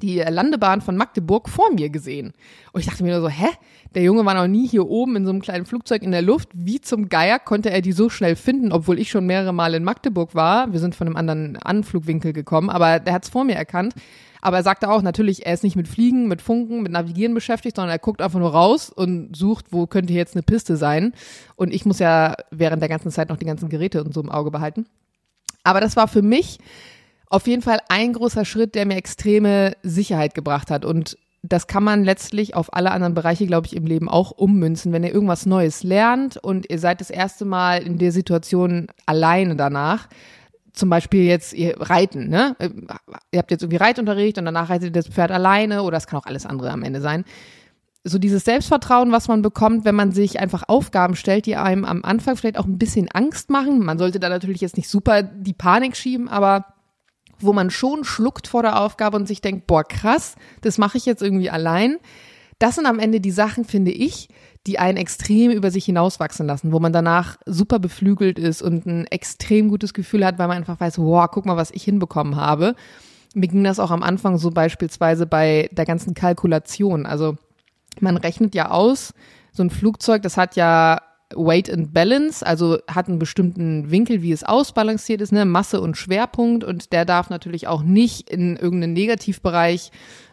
die 0.01 0.19
Landebahn 0.19 0.81
von 0.81 0.97
Magdeburg 0.97 1.49
vor 1.49 1.73
mir 1.73 1.89
gesehen. 1.89 2.33
Und 2.73 2.81
ich 2.81 2.87
dachte 2.87 3.05
mir 3.05 3.13
nur 3.13 3.21
so, 3.21 3.29
hä? 3.29 3.49
Der 3.95 4.03
Junge 4.03 4.25
war 4.25 4.35
noch 4.35 4.47
nie 4.47 4.67
hier 4.67 4.89
oben 4.89 5.17
in 5.17 5.25
so 5.25 5.31
einem 5.31 5.43
kleinen 5.43 5.67
Flugzeug 5.67 6.03
in 6.03 6.13
der 6.13 6.23
Luft. 6.23 6.49
Wie 6.55 6.81
zum 6.81 7.09
Geier 7.09 7.39
konnte 7.39 7.71
er 7.71 7.83
die 7.83 7.93
so 7.93 8.09
schnell 8.09 8.37
finden, 8.37 8.73
obwohl 8.73 8.99
ich 8.99 9.11
schon 9.11 9.27
mehrere 9.27 9.53
Mal 9.53 9.75
in 9.75 9.85
Magdeburg 9.85 10.35
war? 10.35 10.73
Wir 10.73 10.81
sind 10.81 10.95
von 10.95 11.07
einem 11.07 11.17
anderen 11.17 11.57
Anflugwinkel 11.57 12.33
gekommen, 12.33 12.71
aber 12.71 13.01
der 13.01 13.13
hat 13.13 13.25
es 13.25 13.31
vor 13.31 13.45
mir 13.45 13.55
erkannt. 13.55 13.95
Aber 14.43 14.57
er 14.59 14.65
sagte 14.65 14.91
auch, 14.91 15.03
natürlich, 15.03 15.47
er 15.47 15.55
ist 15.55 15.63
nicht 15.63 15.77
mit 15.77 15.87
Fliegen, 15.87 16.27
mit 16.27 16.43
Funken, 16.43 16.83
mit 16.83 16.91
Navigieren 16.91 17.33
beschäftigt, 17.33 17.77
sondern 17.77 17.95
er 17.95 18.01
guckt 18.01 18.21
einfach 18.21 18.41
nur 18.41 18.51
raus 18.51 18.91
und 18.91 19.37
sucht, 19.37 19.67
wo 19.71 19.87
könnte 19.87 20.13
jetzt 20.13 20.35
eine 20.35 20.43
Piste 20.43 20.77
sein. 20.77 21.15
Und 21.55 21.73
ich 21.73 21.87
muss 21.87 22.01
ja 22.01 22.35
während 22.51 22.83
der 22.83 22.89
ganzen 22.89 23.13
Zeit 23.13 23.29
noch 23.29 23.37
die 23.37 23.47
ganzen 23.47 23.69
Geräte 23.69 24.03
und 24.03 24.13
so 24.13 24.21
im 24.21 24.31
Auge 24.31 24.51
behalten. 24.51 24.87
Aber 25.63 25.81
das 25.81 25.95
war 25.95 26.09
für 26.09 26.23
mich 26.23 26.59
auf 27.29 27.47
jeden 27.47 27.63
Fall 27.63 27.79
ein 27.89 28.13
großer 28.13 28.45
Schritt, 28.45 28.75
der 28.75 28.85
mir 28.85 28.97
extreme 28.97 29.77
Sicherheit 29.85 30.35
gebracht 30.35 30.73
hat. 30.73 30.85
Und 30.85 31.17
das 31.43 31.69
kann 31.69 31.85
man 31.85 32.05
letztlich 32.05 32.57
auf 32.57 32.75
alle 32.75 32.91
anderen 32.91 33.15
Bereiche, 33.15 33.47
glaube 33.47 33.69
ich, 33.69 33.77
im 33.77 33.87
Leben 33.87 34.09
auch 34.09 34.33
ummünzen. 34.33 34.93
Wenn 34.93 35.05
ihr 35.05 35.15
irgendwas 35.15 35.47
Neues 35.47 35.85
lernt 35.85 36.37
und 36.37 36.69
ihr 36.69 36.81
seid 36.81 37.01
das 37.01 37.11
erste 37.11 37.45
Mal 37.45 37.85
in 37.85 37.99
der 37.99 38.11
Situation 38.11 38.89
alleine 39.07 39.55
danach, 39.55 40.09
zum 40.73 40.89
Beispiel 40.89 41.25
jetzt 41.25 41.53
ihr 41.53 41.81
Reiten, 41.81 42.29
ne? 42.29 42.57
Ihr 43.31 43.39
habt 43.39 43.51
jetzt 43.51 43.63
irgendwie 43.63 43.77
Reitunterricht 43.77 44.39
und 44.39 44.45
danach 44.47 44.71
reitet 44.71 44.89
ihr 44.89 45.03
das 45.03 45.09
Pferd 45.09 45.31
alleine 45.31 45.83
oder 45.83 45.97
es 45.97 46.07
kann 46.07 46.19
auch 46.19 46.27
alles 46.27 46.47
andere 46.47 46.71
am 46.71 46.83
Ende 46.83 47.01
sein. 47.01 47.25
So 48.05 48.19
dieses 48.19 48.45
Selbstvertrauen, 48.45 49.13
was 49.13 49.29
man 49.29 49.43
bekommt, 49.43 49.85
wenn 49.85 49.95
man 49.95 50.13
sich 50.13 50.41
einfach 50.41 50.65
Aufgaben 50.67 51.15
stellt, 51.15 51.47
die 51.47 51.57
einem 51.57 51.85
am 51.85 52.05
Anfang 52.05 52.37
vielleicht 52.37 52.59
auch 52.59 52.65
ein 52.65 52.79
bisschen 52.79 53.09
Angst 53.11 53.49
machen. 53.51 53.85
Man 53.85 53.99
sollte 53.99 54.19
da 54.19 54.29
natürlich 54.29 54.61
jetzt 54.61 54.77
nicht 54.77 54.89
super 54.89 55.23
die 55.23 55.53
Panik 55.53 55.97
schieben, 55.97 56.29
aber 56.29 56.67
wo 57.39 57.53
man 57.53 57.71
schon 57.71 58.05
schluckt 58.05 58.49
vor 58.49 58.63
der 58.63 58.81
Aufgabe 58.81 59.17
und 59.17 59.29
sich 59.29 59.41
denkt, 59.41 59.67
boah, 59.67 59.85
krass, 59.85 60.37
das 60.63 60.79
mache 60.79 60.97
ich 60.97 61.07
jetzt 61.07 61.23
irgendwie 61.23 61.51
allein. 61.51 61.99
Das 62.59 62.77
sind 62.77 62.87
am 62.87 62.99
Ende 62.99 63.21
die 63.21 63.31
Sachen, 63.31 63.65
finde 63.65 63.91
ich, 63.91 64.29
die 64.67 64.79
einen 64.79 64.97
extrem 64.97 65.51
über 65.51 65.71
sich 65.71 65.85
hinauswachsen 65.85 66.47
lassen, 66.47 66.73
wo 66.73 66.79
man 66.79 66.93
danach 66.93 67.37
super 67.47 67.79
beflügelt 67.79 68.39
ist 68.39 68.63
und 68.63 68.87
ein 68.87 69.07
extrem 69.09 69.69
gutes 69.69 69.93
Gefühl 69.93 70.25
hat, 70.25 70.39
weil 70.39 70.49
man 70.49 70.59
einfach 70.59 70.79
weiß, 70.79 70.99
wow, 70.99 71.29
guck 71.31 71.47
mal, 71.47 71.57
was 71.57 71.73
ich 71.73 71.83
hinbekommen 71.83 72.37
habe. 72.37 72.75
Mir 73.35 73.49
ging 73.49 73.65
das 73.65 73.81
auch 73.81 73.91
am 73.91 74.03
Anfang 74.03 74.39
so 74.39 74.51
beispielsweise 74.51 75.27
bei 75.27 75.69
der 75.73 75.85
ganzen 75.85 76.15
Kalkulation. 76.15 77.07
Also 77.07 77.37
man 78.01 78.17
rechnet 78.17 78.55
ja 78.55 78.71
aus, 78.71 79.15
so 79.53 79.63
ein 79.63 79.71
Flugzeug, 79.71 80.23
das 80.23 80.37
hat 80.37 80.57
ja 80.57 81.01
Weight 81.35 81.71
and 81.71 81.93
Balance, 81.93 82.47
also 82.47 82.79
hat 82.89 83.09
einen 83.09 83.19
bestimmten 83.19 83.91
Winkel, 83.91 84.23
wie 84.23 84.33
es 84.33 84.45
ausbalanciert 84.45 85.21
ist, 85.21 85.33
ne, 85.33 85.45
Masse 85.45 85.81
und 85.81 85.97
Schwerpunkt 85.97 86.63
und 86.63 86.93
der 86.93 87.05
darf 87.05 87.31
natürlich 87.31 87.67
auch 87.67 87.83
nicht 87.83 88.31
in 88.31 88.57
irgendeinen 88.57 88.93
Negativbereich 88.93 89.91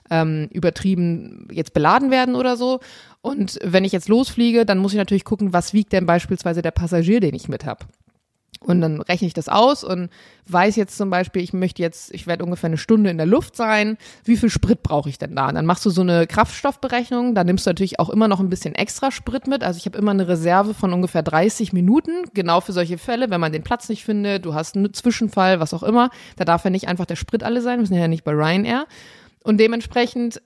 ähm, 0.09 0.47
übertrieben 0.51 1.47
jetzt 1.51 1.73
beladen 1.73 2.11
werden 2.11 2.35
oder 2.35 2.57
so. 2.57 2.79
Und 3.21 3.59
wenn 3.63 3.83
ich 3.83 3.91
jetzt 3.91 4.09
losfliege, 4.09 4.65
dann 4.65 4.79
muss 4.79 4.93
ich 4.93 4.97
natürlich 4.97 5.25
gucken, 5.25 5.53
was 5.53 5.73
wiegt 5.73 5.93
denn 5.93 6.05
beispielsweise 6.05 6.61
der 6.61 6.71
Passagier, 6.71 7.19
den 7.19 7.35
ich 7.35 7.49
mit 7.49 7.65
habe. 7.65 7.85
Und 8.61 8.81
dann 8.81 8.99
rechne 9.01 9.27
ich 9.27 9.33
das 9.33 9.47
aus 9.47 9.85
und 9.85 10.09
weiß 10.47 10.75
jetzt 10.75 10.97
zum 10.97 11.09
Beispiel, 11.09 11.41
ich 11.41 11.53
möchte 11.53 11.81
jetzt, 11.81 12.13
ich 12.13 12.27
werde 12.27 12.43
ungefähr 12.43 12.67
eine 12.67 12.77
Stunde 12.77 13.09
in 13.09 13.17
der 13.17 13.25
Luft 13.25 13.55
sein. 13.55 13.97
Wie 14.25 14.35
viel 14.35 14.49
Sprit 14.49 14.83
brauche 14.83 15.07
ich 15.07 15.17
denn 15.17 15.35
da? 15.35 15.47
Und 15.47 15.55
dann 15.55 15.65
machst 15.65 15.85
du 15.85 15.89
so 15.89 16.01
eine 16.01 16.27
Kraftstoffberechnung. 16.27 17.35
Da 17.35 17.45
nimmst 17.45 17.65
du 17.65 17.69
natürlich 17.69 17.99
auch 17.99 18.09
immer 18.09 18.27
noch 18.27 18.41
ein 18.41 18.49
bisschen 18.49 18.75
extra 18.75 19.11
Sprit 19.11 19.47
mit. 19.47 19.63
Also 19.63 19.77
ich 19.77 19.85
habe 19.85 19.97
immer 19.97 20.11
eine 20.11 20.27
Reserve 20.27 20.73
von 20.73 20.91
ungefähr 20.91 21.23
30 21.23 21.71
Minuten, 21.71 22.11
genau 22.33 22.59
für 22.59 22.73
solche 22.73 22.97
Fälle, 22.97 23.29
wenn 23.29 23.39
man 23.39 23.53
den 23.53 23.63
Platz 23.63 23.87
nicht 23.87 24.03
findet, 24.03 24.43
du 24.45 24.53
hast 24.53 24.75
einen 24.75 24.93
Zwischenfall, 24.93 25.61
was 25.61 25.73
auch 25.73 25.83
immer. 25.83 26.09
Da 26.35 26.43
darf 26.43 26.65
ja 26.65 26.69
nicht 26.69 26.89
einfach 26.89 27.05
der 27.05 27.15
Sprit 27.15 27.43
alle 27.43 27.61
sein. 27.61 27.79
Wir 27.79 27.87
sind 27.87 27.97
ja 27.97 28.09
nicht 28.09 28.25
bei 28.25 28.33
Ryanair. 28.33 28.87
Und 29.43 29.59
dementsprechend 29.59 30.41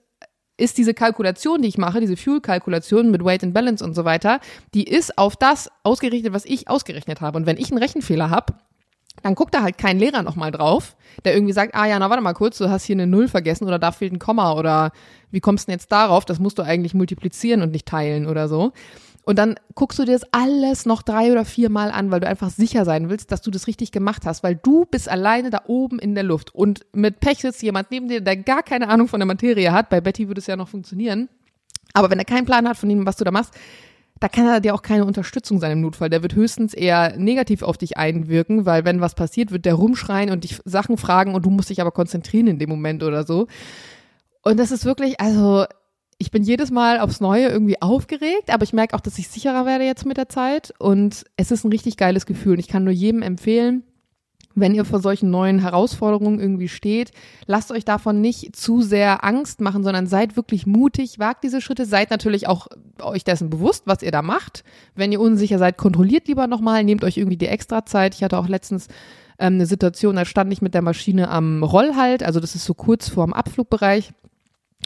ist 0.58 0.78
diese 0.78 0.94
Kalkulation, 0.94 1.62
die 1.62 1.68
ich 1.68 1.78
mache, 1.78 2.00
diese 2.00 2.16
Fuel-Kalkulation 2.16 3.10
mit 3.10 3.24
Weight 3.24 3.44
and 3.44 3.54
Balance 3.54 3.84
und 3.84 3.96
so 3.96 4.06
weiter, 4.06 4.40
die 4.74 4.84
ist 4.84 5.18
auf 5.18 5.36
das 5.36 5.70
ausgerichtet, 5.84 6.34
was 6.34 6.46
ich 6.46 6.68
ausgerechnet 6.70 7.22
habe. 7.22 7.38
Und 7.38 7.46
wenn 7.46 7.58
ich 7.58 7.72
einen 7.72 7.82
Rechenfehler 7.82 8.30
habe, 8.30 8.54
dann 9.22 9.36
guckt 9.36 9.54
da 9.54 9.62
halt 9.62 9.78
kein 9.78 10.00
Lehrer 10.00 10.24
nochmal 10.24 10.52
drauf, 10.52 10.96
der 11.24 11.34
irgendwie 11.34 11.54
sagt, 11.54 11.76
ah 11.76 11.86
ja, 11.86 11.98
na 12.00 12.10
warte 12.10 12.24
mal 12.24 12.34
kurz, 12.34 12.58
du 12.58 12.70
hast 12.70 12.86
hier 12.86 12.96
eine 12.96 13.08
Null 13.08 13.28
vergessen 13.28 13.66
oder 13.66 13.80
da 13.80 13.92
fehlt 13.92 14.14
ein 14.14 14.20
Komma 14.20 14.54
oder 14.54 14.92
wie 15.32 15.40
kommst 15.40 15.68
du 15.68 15.72
denn 15.72 15.80
jetzt 15.80 15.92
darauf? 15.92 16.26
Das 16.26 16.40
musst 16.40 16.58
du 16.58 16.64
eigentlich 16.64 16.94
multiplizieren 16.94 17.62
und 17.62 17.72
nicht 17.72 17.88
teilen 17.88 18.28
oder 18.28 18.48
so. 18.48 18.74
Und 19.26 19.40
dann 19.40 19.56
guckst 19.74 20.00
du 20.00 20.04
dir 20.04 20.14
das 20.14 20.28
alles 20.32 20.86
noch 20.86 21.02
drei 21.02 21.32
oder 21.32 21.46
vier 21.46 21.70
Mal 21.70 21.92
an, 21.92 22.12
weil 22.12 22.20
du 22.20 22.28
einfach 22.28 22.50
sicher 22.50 22.84
sein 22.84 23.10
willst, 23.10 23.32
dass 23.32 23.42
du 23.42 23.52
das 23.52 23.68
richtig 23.68 23.92
gemacht 23.92 24.26
hast, 24.26 24.44
weil 24.44 24.56
du 24.56 24.86
bist 24.86 25.08
alleine 25.08 25.50
da 25.50 25.62
oben 25.68 26.00
in 26.00 26.14
der 26.14 26.26
Luft 26.26 26.54
und 26.54 26.86
mit 26.92 27.22
Pech 27.22 27.40
sitzt 27.40 27.64
jemand 27.64 27.90
neben 27.90 28.10
dir, 28.10 28.20
der 28.20 28.36
gar 28.36 28.64
keine 28.64 28.90
Ahnung 28.90 29.08
von 29.08 29.22
der 29.22 29.28
Materie 29.28 29.72
hat. 29.72 29.90
Bei 29.90 30.02
Betty 30.02 30.28
würde 30.28 30.40
es 30.40 30.48
ja 30.48 30.58
noch 30.58 30.68
funktionieren. 30.68 31.30
Aber 31.94 32.10
wenn 32.10 32.20
er 32.20 32.26
keinen 32.26 32.46
Plan 32.46 32.68
hat 32.68 32.76
von 32.76 32.90
dem, 32.90 33.06
was 33.06 33.16
du 33.16 33.24
da 33.24 33.32
machst, 33.32 33.54
da 34.20 34.28
kann 34.28 34.48
er 34.48 34.62
dir 34.62 34.74
auch 34.74 34.82
keine 34.82 35.06
Unterstützung 35.06 35.60
sein 35.60 35.72
im 35.72 35.82
Notfall. 35.82 36.10
Der 36.10 36.22
wird 36.22 36.36
höchstens 36.36 36.74
eher 36.74 37.18
negativ 37.18 37.62
auf 37.62 37.78
dich 37.78 37.98
einwirken, 37.98 38.66
weil 38.66 38.86
wenn 38.86 39.02
was 39.02 39.16
passiert, 39.16 39.52
wird 39.52 39.66
der 39.66 39.74
rumschreien 39.74 40.32
und 40.32 40.44
dich 40.44 40.60
Sachen 40.66 40.98
fragen 40.98 41.36
und 41.36 41.46
du 41.46 41.50
musst 41.50 41.70
dich 41.70 41.82
aber 41.82 41.92
konzentrieren 41.92 42.48
in 42.48 42.60
dem 42.60 42.70
Moment 42.70 43.04
oder 43.04 43.26
so. 43.26 43.48
Und 44.42 44.60
das 44.60 44.72
ist 44.72 44.86
wirklich, 44.86 45.20
also 45.20 45.66
ich 46.24 46.32
bin 46.32 46.44
jedes 46.44 46.72
Mal 46.72 47.00
aufs 47.02 47.20
Neue 47.20 47.50
irgendwie 47.50 47.82
aufgeregt, 47.82 48.50
aber 48.50 48.64
ich 48.64 48.72
merke 48.72 48.96
auch, 48.96 49.02
dass 49.02 49.18
ich 49.18 49.28
sicherer 49.28 49.66
werde 49.66 49.84
jetzt 49.84 50.06
mit 50.06 50.16
der 50.16 50.30
Zeit 50.30 50.74
und 50.80 51.26
es 51.36 51.52
ist 51.52 51.66
ein 51.66 51.72
richtig 51.72 51.98
geiles 51.98 52.26
Gefühl 52.26 52.54
und 52.54 52.60
ich 52.60 52.70
kann 52.70 52.86
nur 52.86 52.94
jedem 52.94 53.22
empfehlen, 53.22 53.84
wenn 54.56 54.74
ihr 54.74 54.86
vor 54.86 55.02
solchen 55.02 55.32
neuen 55.32 55.60
Herausforderungen 55.60 56.40
irgendwie 56.40 56.70
steht, 56.70 57.12
lasst 57.46 57.72
euch 57.72 57.84
davon 57.84 58.22
nicht 58.22 58.56
zu 58.56 58.82
sehr 58.82 59.26
Angst 59.26 59.60
machen, 59.60 59.84
sondern 59.84 60.08
seid 60.08 60.38
wirklich 60.38 60.66
mutig, 60.66 61.20
wagt 61.20 61.44
diese 61.44 61.60
Schritte, 61.60 61.86
seid 61.86 62.10
natürlich 62.10 62.48
auch 62.48 62.68
euch 63.02 63.26
dessen 63.26 63.50
bewusst, 63.50 63.84
was 63.86 64.02
ihr 64.02 64.12
da 64.12 64.22
macht. 64.22 64.64
Wenn 64.96 65.12
ihr 65.12 65.20
unsicher 65.20 65.58
seid, 65.58 65.78
kontrolliert 65.78 66.30
lieber 66.30 66.48
nochmal, 66.48 66.86
nehmt 66.86 67.04
euch 67.04 67.18
irgendwie 67.18 67.38
die 67.38 67.48
extra 67.48 67.86
Zeit. 67.86 68.16
Ich 68.16 68.24
hatte 68.24 68.38
auch 68.38 68.48
letztens 68.48 68.88
ähm, 69.40 69.56
eine 69.56 69.66
Situation, 69.66 70.16
da 70.16 70.24
stand 70.24 70.54
ich 70.54 70.62
mit 70.62 70.74
der 70.74 70.84
Maschine 70.84 71.30
am 71.30 71.64
Rollhalt, 71.64 72.24
also 72.24 72.40
das 72.40 72.56
ist 72.56 72.64
so 72.64 72.74
kurz 72.76 73.10
vorm 73.10 73.34
Abflugbereich 73.34 74.14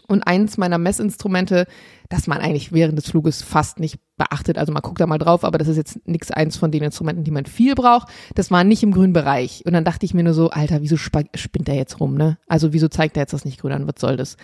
und 0.07 0.23
eins 0.23 0.57
meiner 0.57 0.77
Messinstrumente, 0.77 1.65
das 2.09 2.27
man 2.27 2.39
eigentlich 2.39 2.71
während 2.71 2.97
des 2.97 3.09
Fluges 3.09 3.41
fast 3.41 3.79
nicht 3.79 3.99
beachtet, 4.17 4.57
also 4.57 4.71
man 4.71 4.81
guckt 4.81 4.99
da 4.99 5.07
mal 5.07 5.17
drauf, 5.17 5.43
aber 5.43 5.57
das 5.57 5.67
ist 5.67 5.77
jetzt 5.77 6.07
nichts 6.07 6.31
eins 6.31 6.57
von 6.57 6.71
den 6.71 6.83
Instrumenten, 6.83 7.23
die 7.23 7.31
man 7.31 7.45
viel 7.45 7.75
braucht, 7.75 8.07
das 8.35 8.51
war 8.51 8.63
nicht 8.63 8.83
im 8.83 8.91
grünen 8.91 9.13
Bereich. 9.13 9.63
Und 9.65 9.73
dann 9.73 9.83
dachte 9.83 10.05
ich 10.05 10.13
mir 10.13 10.23
nur 10.23 10.33
so, 10.33 10.49
Alter, 10.49 10.81
wieso 10.81 10.97
spinnt 10.97 11.67
der 11.67 11.75
jetzt 11.75 11.99
rum, 11.99 12.15
ne? 12.15 12.37
Also 12.47 12.73
wieso 12.73 12.87
zeigt 12.87 13.15
der 13.15 13.23
jetzt 13.23 13.33
das 13.33 13.45
nicht 13.45 13.59
grün 13.59 13.73
an, 13.73 13.87
was 13.87 13.99
soll 13.99 14.17
das? 14.17 14.37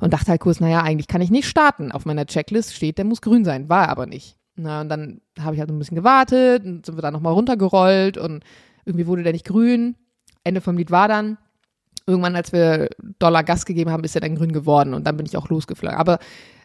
Und 0.00 0.12
dachte 0.12 0.30
halt 0.30 0.40
kurz, 0.40 0.60
naja, 0.60 0.82
eigentlich 0.82 1.08
kann 1.08 1.20
ich 1.20 1.30
nicht 1.30 1.48
starten. 1.48 1.92
Auf 1.92 2.06
meiner 2.06 2.26
Checklist 2.26 2.74
steht, 2.74 2.98
der 2.98 3.04
muss 3.04 3.20
grün 3.20 3.44
sein, 3.44 3.68
war 3.68 3.88
aber 3.88 4.06
nicht. 4.06 4.36
Na, 4.56 4.80
und 4.80 4.88
dann 4.88 5.20
habe 5.38 5.54
ich 5.54 5.60
halt 5.60 5.70
ein 5.70 5.78
bisschen 5.78 5.96
gewartet 5.96 6.64
und 6.64 6.84
sind 6.84 6.96
wir 6.96 7.02
da 7.02 7.10
nochmal 7.10 7.32
runtergerollt 7.32 8.18
und 8.18 8.42
irgendwie 8.84 9.06
wurde 9.06 9.22
der 9.22 9.32
nicht 9.32 9.46
grün. 9.46 9.96
Ende 10.42 10.60
vom 10.60 10.76
Lied 10.76 10.90
war 10.90 11.08
dann, 11.08 11.38
irgendwann, 12.08 12.34
als 12.34 12.52
wir 12.52 12.88
Dollar 13.18 13.44
Gas 13.44 13.64
gegeben 13.66 13.90
haben, 13.90 14.04
ist 14.04 14.14
er 14.14 14.20
dann 14.20 14.34
grün 14.34 14.52
geworden 14.52 14.94
und 14.94 15.06
dann 15.06 15.16
bin 15.16 15.26
ich 15.26 15.36
auch 15.36 15.48
losgeflogen. 15.48 15.96
Aber, 15.96 16.18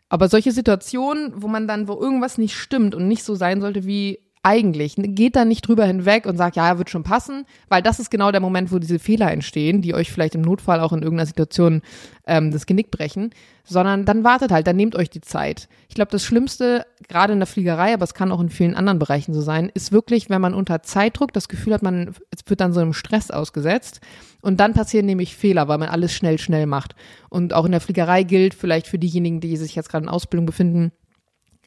aber 0.09 0.29
solche 0.29 0.51
Situationen, 0.51 1.33
wo 1.35 1.47
man 1.47 1.67
dann, 1.67 1.87
wo 1.87 1.93
irgendwas 1.99 2.37
nicht 2.37 2.55
stimmt 2.55 2.95
und 2.95 3.07
nicht 3.07 3.23
so 3.23 3.35
sein 3.35 3.61
sollte, 3.61 3.85
wie 3.85 4.19
eigentlich. 4.43 4.95
Geht 4.97 5.37
da 5.37 5.45
nicht 5.45 5.67
drüber 5.67 5.85
hinweg 5.85 6.25
und 6.25 6.37
sagt, 6.37 6.57
ja, 6.57 6.77
wird 6.77 6.89
schon 6.89 7.03
passen, 7.03 7.45
weil 7.69 7.81
das 7.81 7.99
ist 7.99 8.11
genau 8.11 8.31
der 8.31 8.41
Moment, 8.41 8.71
wo 8.71 8.77
diese 8.77 8.99
Fehler 8.99 9.31
entstehen, 9.31 9.81
die 9.81 9.93
euch 9.93 10.11
vielleicht 10.11 10.35
im 10.35 10.41
Notfall 10.41 10.81
auch 10.81 10.91
in 10.91 11.01
irgendeiner 11.01 11.25
Situation 11.25 11.81
ähm, 12.27 12.51
das 12.51 12.65
Genick 12.65 12.91
brechen, 12.91 13.31
sondern 13.63 14.03
dann 14.03 14.25
wartet 14.25 14.51
halt, 14.51 14.67
dann 14.67 14.75
nehmt 14.75 14.95
euch 14.95 15.09
die 15.09 15.21
Zeit. 15.21 15.69
Ich 15.87 15.95
glaube, 15.95 16.11
das 16.11 16.25
Schlimmste, 16.25 16.85
gerade 17.07 17.31
in 17.31 17.39
der 17.39 17.47
Fliegerei, 17.47 17.93
aber 17.93 18.03
es 18.03 18.13
kann 18.13 18.31
auch 18.33 18.41
in 18.41 18.49
vielen 18.49 18.75
anderen 18.75 18.99
Bereichen 18.99 19.33
so 19.33 19.41
sein, 19.41 19.71
ist 19.73 19.93
wirklich, 19.93 20.29
wenn 20.29 20.41
man 20.41 20.53
unter 20.53 20.83
Zeitdruck 20.83 21.31
das 21.31 21.47
Gefühl 21.47 21.73
hat, 21.73 21.81
man 21.81 22.13
wird 22.45 22.59
dann 22.59 22.73
so 22.73 22.81
einem 22.81 22.93
Stress 22.93 23.31
ausgesetzt 23.31 24.01
und 24.41 24.59
dann 24.59 24.73
passieren 24.73 25.05
nämlich 25.05 25.37
Fehler, 25.37 25.69
weil 25.69 25.77
man 25.77 25.89
alles 25.89 26.13
schnell, 26.13 26.37
schnell 26.37 26.65
macht. 26.65 26.95
Und 27.29 27.53
auch 27.53 27.65
in 27.65 27.71
der 27.71 27.81
Fliegerei 27.81 28.23
gilt 28.23 28.53
vielleicht 28.53 28.87
für 28.87 28.99
diejenigen, 28.99 29.39
die 29.39 29.55
sich 29.55 29.75
jetzt 29.75 29.89
gerade 29.89 30.03
in 30.03 30.09
Ausbildung 30.09 30.45
befinden, 30.45 30.91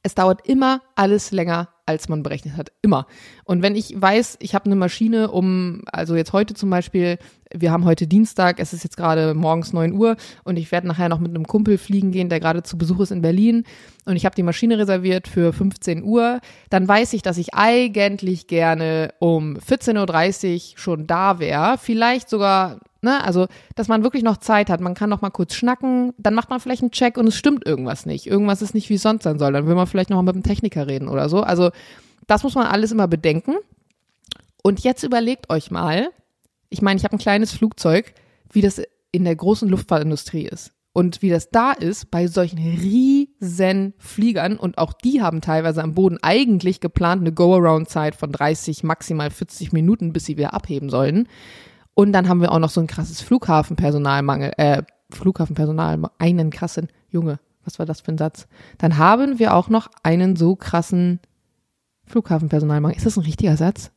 es 0.06 0.14
dauert 0.14 0.46
immer 0.46 0.82
alles 0.94 1.32
länger, 1.32 1.68
als 1.84 2.08
man 2.08 2.22
berechnet 2.22 2.56
hat. 2.56 2.70
Immer. 2.80 3.08
Und 3.44 3.62
wenn 3.62 3.74
ich 3.74 4.00
weiß, 4.00 4.36
ich 4.40 4.54
habe 4.54 4.66
eine 4.66 4.76
Maschine 4.76 5.32
um, 5.32 5.82
also 5.90 6.14
jetzt 6.14 6.32
heute 6.32 6.54
zum 6.54 6.70
Beispiel, 6.70 7.18
wir 7.60 7.72
haben 7.72 7.84
heute 7.84 8.06
Dienstag, 8.06 8.60
es 8.60 8.72
ist 8.72 8.84
jetzt 8.84 8.96
gerade 8.96 9.34
morgens 9.34 9.72
9 9.72 9.92
Uhr 9.92 10.16
und 10.44 10.56
ich 10.56 10.70
werde 10.72 10.86
nachher 10.86 11.08
noch 11.08 11.18
mit 11.18 11.30
einem 11.30 11.46
Kumpel 11.46 11.78
fliegen 11.78 12.12
gehen, 12.12 12.28
der 12.28 12.40
gerade 12.40 12.62
zu 12.62 12.78
Besuch 12.78 13.00
ist 13.00 13.10
in 13.10 13.22
Berlin 13.22 13.64
und 14.04 14.16
ich 14.16 14.24
habe 14.24 14.34
die 14.34 14.42
Maschine 14.42 14.78
reserviert 14.78 15.28
für 15.28 15.52
15 15.52 16.02
Uhr, 16.02 16.40
dann 16.70 16.86
weiß 16.86 17.12
ich, 17.12 17.22
dass 17.22 17.38
ich 17.38 17.54
eigentlich 17.54 18.46
gerne 18.46 19.14
um 19.18 19.56
14.30 19.56 20.54
Uhr 20.54 20.78
schon 20.78 21.06
da 21.06 21.38
wäre. 21.38 21.76
Vielleicht 21.78 22.28
sogar 22.28 22.78
Ne? 23.06 23.22
Also, 23.22 23.46
dass 23.76 23.86
man 23.86 24.02
wirklich 24.02 24.24
noch 24.24 24.38
Zeit 24.38 24.68
hat. 24.68 24.80
Man 24.80 24.94
kann 24.94 25.08
noch 25.08 25.22
mal 25.22 25.30
kurz 25.30 25.54
schnacken, 25.54 26.12
dann 26.18 26.34
macht 26.34 26.50
man 26.50 26.58
vielleicht 26.58 26.82
einen 26.82 26.90
Check 26.90 27.18
und 27.18 27.28
es 27.28 27.36
stimmt 27.36 27.64
irgendwas 27.64 28.04
nicht. 28.04 28.26
Irgendwas 28.26 28.62
ist 28.62 28.74
nicht, 28.74 28.90
wie 28.90 28.94
es 28.94 29.02
sonst 29.02 29.22
sein 29.22 29.38
soll. 29.38 29.52
Dann 29.52 29.66
will 29.68 29.76
man 29.76 29.86
vielleicht 29.86 30.10
noch 30.10 30.16
mal 30.16 30.22
mit 30.22 30.34
dem 30.34 30.42
Techniker 30.42 30.88
reden 30.88 31.08
oder 31.08 31.28
so. 31.28 31.42
Also, 31.42 31.70
das 32.26 32.42
muss 32.42 32.56
man 32.56 32.66
alles 32.66 32.90
immer 32.90 33.06
bedenken. 33.06 33.54
Und 34.62 34.80
jetzt 34.80 35.04
überlegt 35.04 35.50
euch 35.50 35.70
mal, 35.70 36.08
ich 36.68 36.82
meine, 36.82 36.98
ich 36.98 37.04
habe 37.04 37.16
ein 37.16 37.20
kleines 37.20 37.52
Flugzeug, 37.52 38.14
wie 38.52 38.60
das 38.60 38.82
in 39.12 39.24
der 39.24 39.36
großen 39.36 39.68
Luftfahrtindustrie 39.68 40.46
ist. 40.46 40.72
Und 40.92 41.20
wie 41.20 41.28
das 41.28 41.50
da 41.50 41.72
ist 41.72 42.10
bei 42.10 42.26
solchen 42.26 42.58
riesen 42.58 43.92
Fliegern 43.98 44.56
und 44.56 44.78
auch 44.78 44.94
die 44.94 45.20
haben 45.20 45.42
teilweise 45.42 45.82
am 45.82 45.94
Boden 45.94 46.16
eigentlich 46.22 46.80
geplant 46.80 47.20
eine 47.20 47.32
Go-Around-Zeit 47.32 48.16
von 48.16 48.32
30, 48.32 48.82
maximal 48.82 49.30
40 49.30 49.72
Minuten, 49.72 50.14
bis 50.14 50.24
sie 50.24 50.38
wieder 50.38 50.54
abheben 50.54 50.88
sollen. 50.88 51.28
Und 51.92 52.12
dann 52.12 52.30
haben 52.30 52.40
wir 52.40 52.50
auch 52.50 52.58
noch 52.58 52.70
so 52.70 52.80
ein 52.80 52.86
krasses 52.86 53.20
Flughafenpersonalmangel, 53.20 54.52
äh, 54.56 54.82
Flughafenpersonal, 55.10 56.00
einen 56.18 56.48
krassen, 56.48 56.88
Junge, 57.10 57.40
was 57.62 57.78
war 57.78 57.84
das 57.84 58.00
für 58.00 58.12
ein 58.12 58.18
Satz? 58.18 58.46
Dann 58.78 58.96
haben 58.96 59.38
wir 59.38 59.54
auch 59.54 59.68
noch 59.68 59.88
einen 60.02 60.34
so 60.36 60.56
krassen 60.56 61.20
Flughafenpersonalmangel. 62.06 62.96
Ist 62.96 63.04
das 63.04 63.18
ein 63.18 63.24
richtiger 63.24 63.58
Satz? 63.58 63.90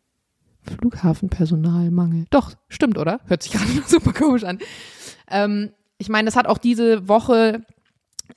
Flughafenpersonalmangel. 0.64 2.26
Doch, 2.30 2.54
stimmt, 2.68 2.98
oder? 2.98 3.20
Hört 3.28 3.44
sich 3.44 3.52
gerade 3.54 3.70
super 3.88 4.14
komisch 4.14 4.44
an. 4.44 4.60
Ähm, 5.30 5.72
ich 5.98 6.10
meine, 6.10 6.26
das 6.26 6.36
hat 6.36 6.48
auch 6.48 6.58
diese 6.58 7.08
Woche 7.08 7.62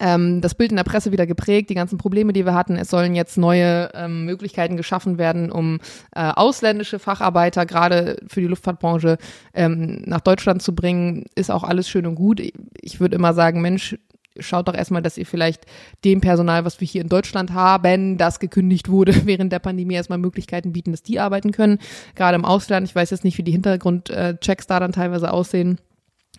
ähm, 0.00 0.40
das 0.40 0.54
Bild 0.54 0.70
in 0.70 0.76
der 0.76 0.85
Presse 0.85 1.12
wieder 1.12 1.26
geprägt, 1.26 1.70
die 1.70 1.74
ganzen 1.74 1.98
Probleme, 1.98 2.32
die 2.32 2.46
wir 2.46 2.54
hatten. 2.54 2.76
Es 2.76 2.90
sollen 2.90 3.14
jetzt 3.14 3.37
neue 3.37 3.90
ähm, 3.94 4.24
Möglichkeiten 4.24 4.76
geschaffen 4.76 5.18
werden, 5.18 5.50
um 5.50 5.80
äh, 6.14 6.30
ausländische 6.30 6.98
Facharbeiter 6.98 7.66
gerade 7.66 8.16
für 8.26 8.40
die 8.40 8.46
Luftfahrtbranche 8.46 9.18
ähm, 9.54 10.02
nach 10.06 10.20
Deutschland 10.20 10.62
zu 10.62 10.74
bringen. 10.74 11.26
Ist 11.35 11.50
auch 11.50 11.64
alles 11.64 11.88
schön 11.88 12.06
und 12.06 12.14
gut. 12.14 12.40
Ich 12.80 13.00
würde 13.00 13.16
immer 13.16 13.35
sagen, 13.35 13.61
Mensch, 13.61 13.96
schaut 14.38 14.68
doch 14.68 14.75
erstmal, 14.75 15.03
dass 15.03 15.18
ihr 15.18 15.27
vielleicht 15.27 15.66
dem 16.05 16.21
Personal, 16.21 16.64
was 16.64 16.81
wir 16.81 16.88
hier 16.88 17.03
in 17.03 17.09
Deutschland 17.09 17.53
haben, 17.53 18.18
das 18.18 18.40
gekündigt 18.40 18.88
wurde, 18.88 19.14
während 19.27 19.53
der 19.53 19.59
Pandemie 19.59 19.95
erstmal 19.95 20.18
Möglichkeiten 20.18 20.73
bieten, 20.73 20.92
dass 20.92 21.03
die 21.03 21.21
arbeiten 21.21 21.53
können. 21.53 21.79
Gerade 22.14 22.37
im 22.37 22.45
Ausland. 22.45 22.88
Ich 22.88 22.95
weiß 22.95 23.11
jetzt 23.11 23.25
nicht, 23.25 23.38
wie 23.38 23.42
die 23.42 23.53
Hintergrundchecks 23.53 24.66
da 24.66 24.81
dann 24.81 24.92
teilweise 24.92 25.33
aussehen. 25.33 25.79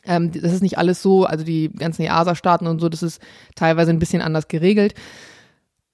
Ähm, 0.05 0.31
das 0.31 0.51
ist 0.51 0.61
nicht 0.61 0.77
alles 0.77 1.01
so, 1.01 1.25
also 1.25 1.45
die 1.45 1.69
ganzen 1.69 2.03
EASA-Staaten 2.03 2.67
und 2.67 2.79
so, 2.79 2.89
das 2.89 3.03
ist 3.03 3.21
teilweise 3.55 3.91
ein 3.91 3.99
bisschen 3.99 4.21
anders 4.21 4.47
geregelt. 4.47 4.95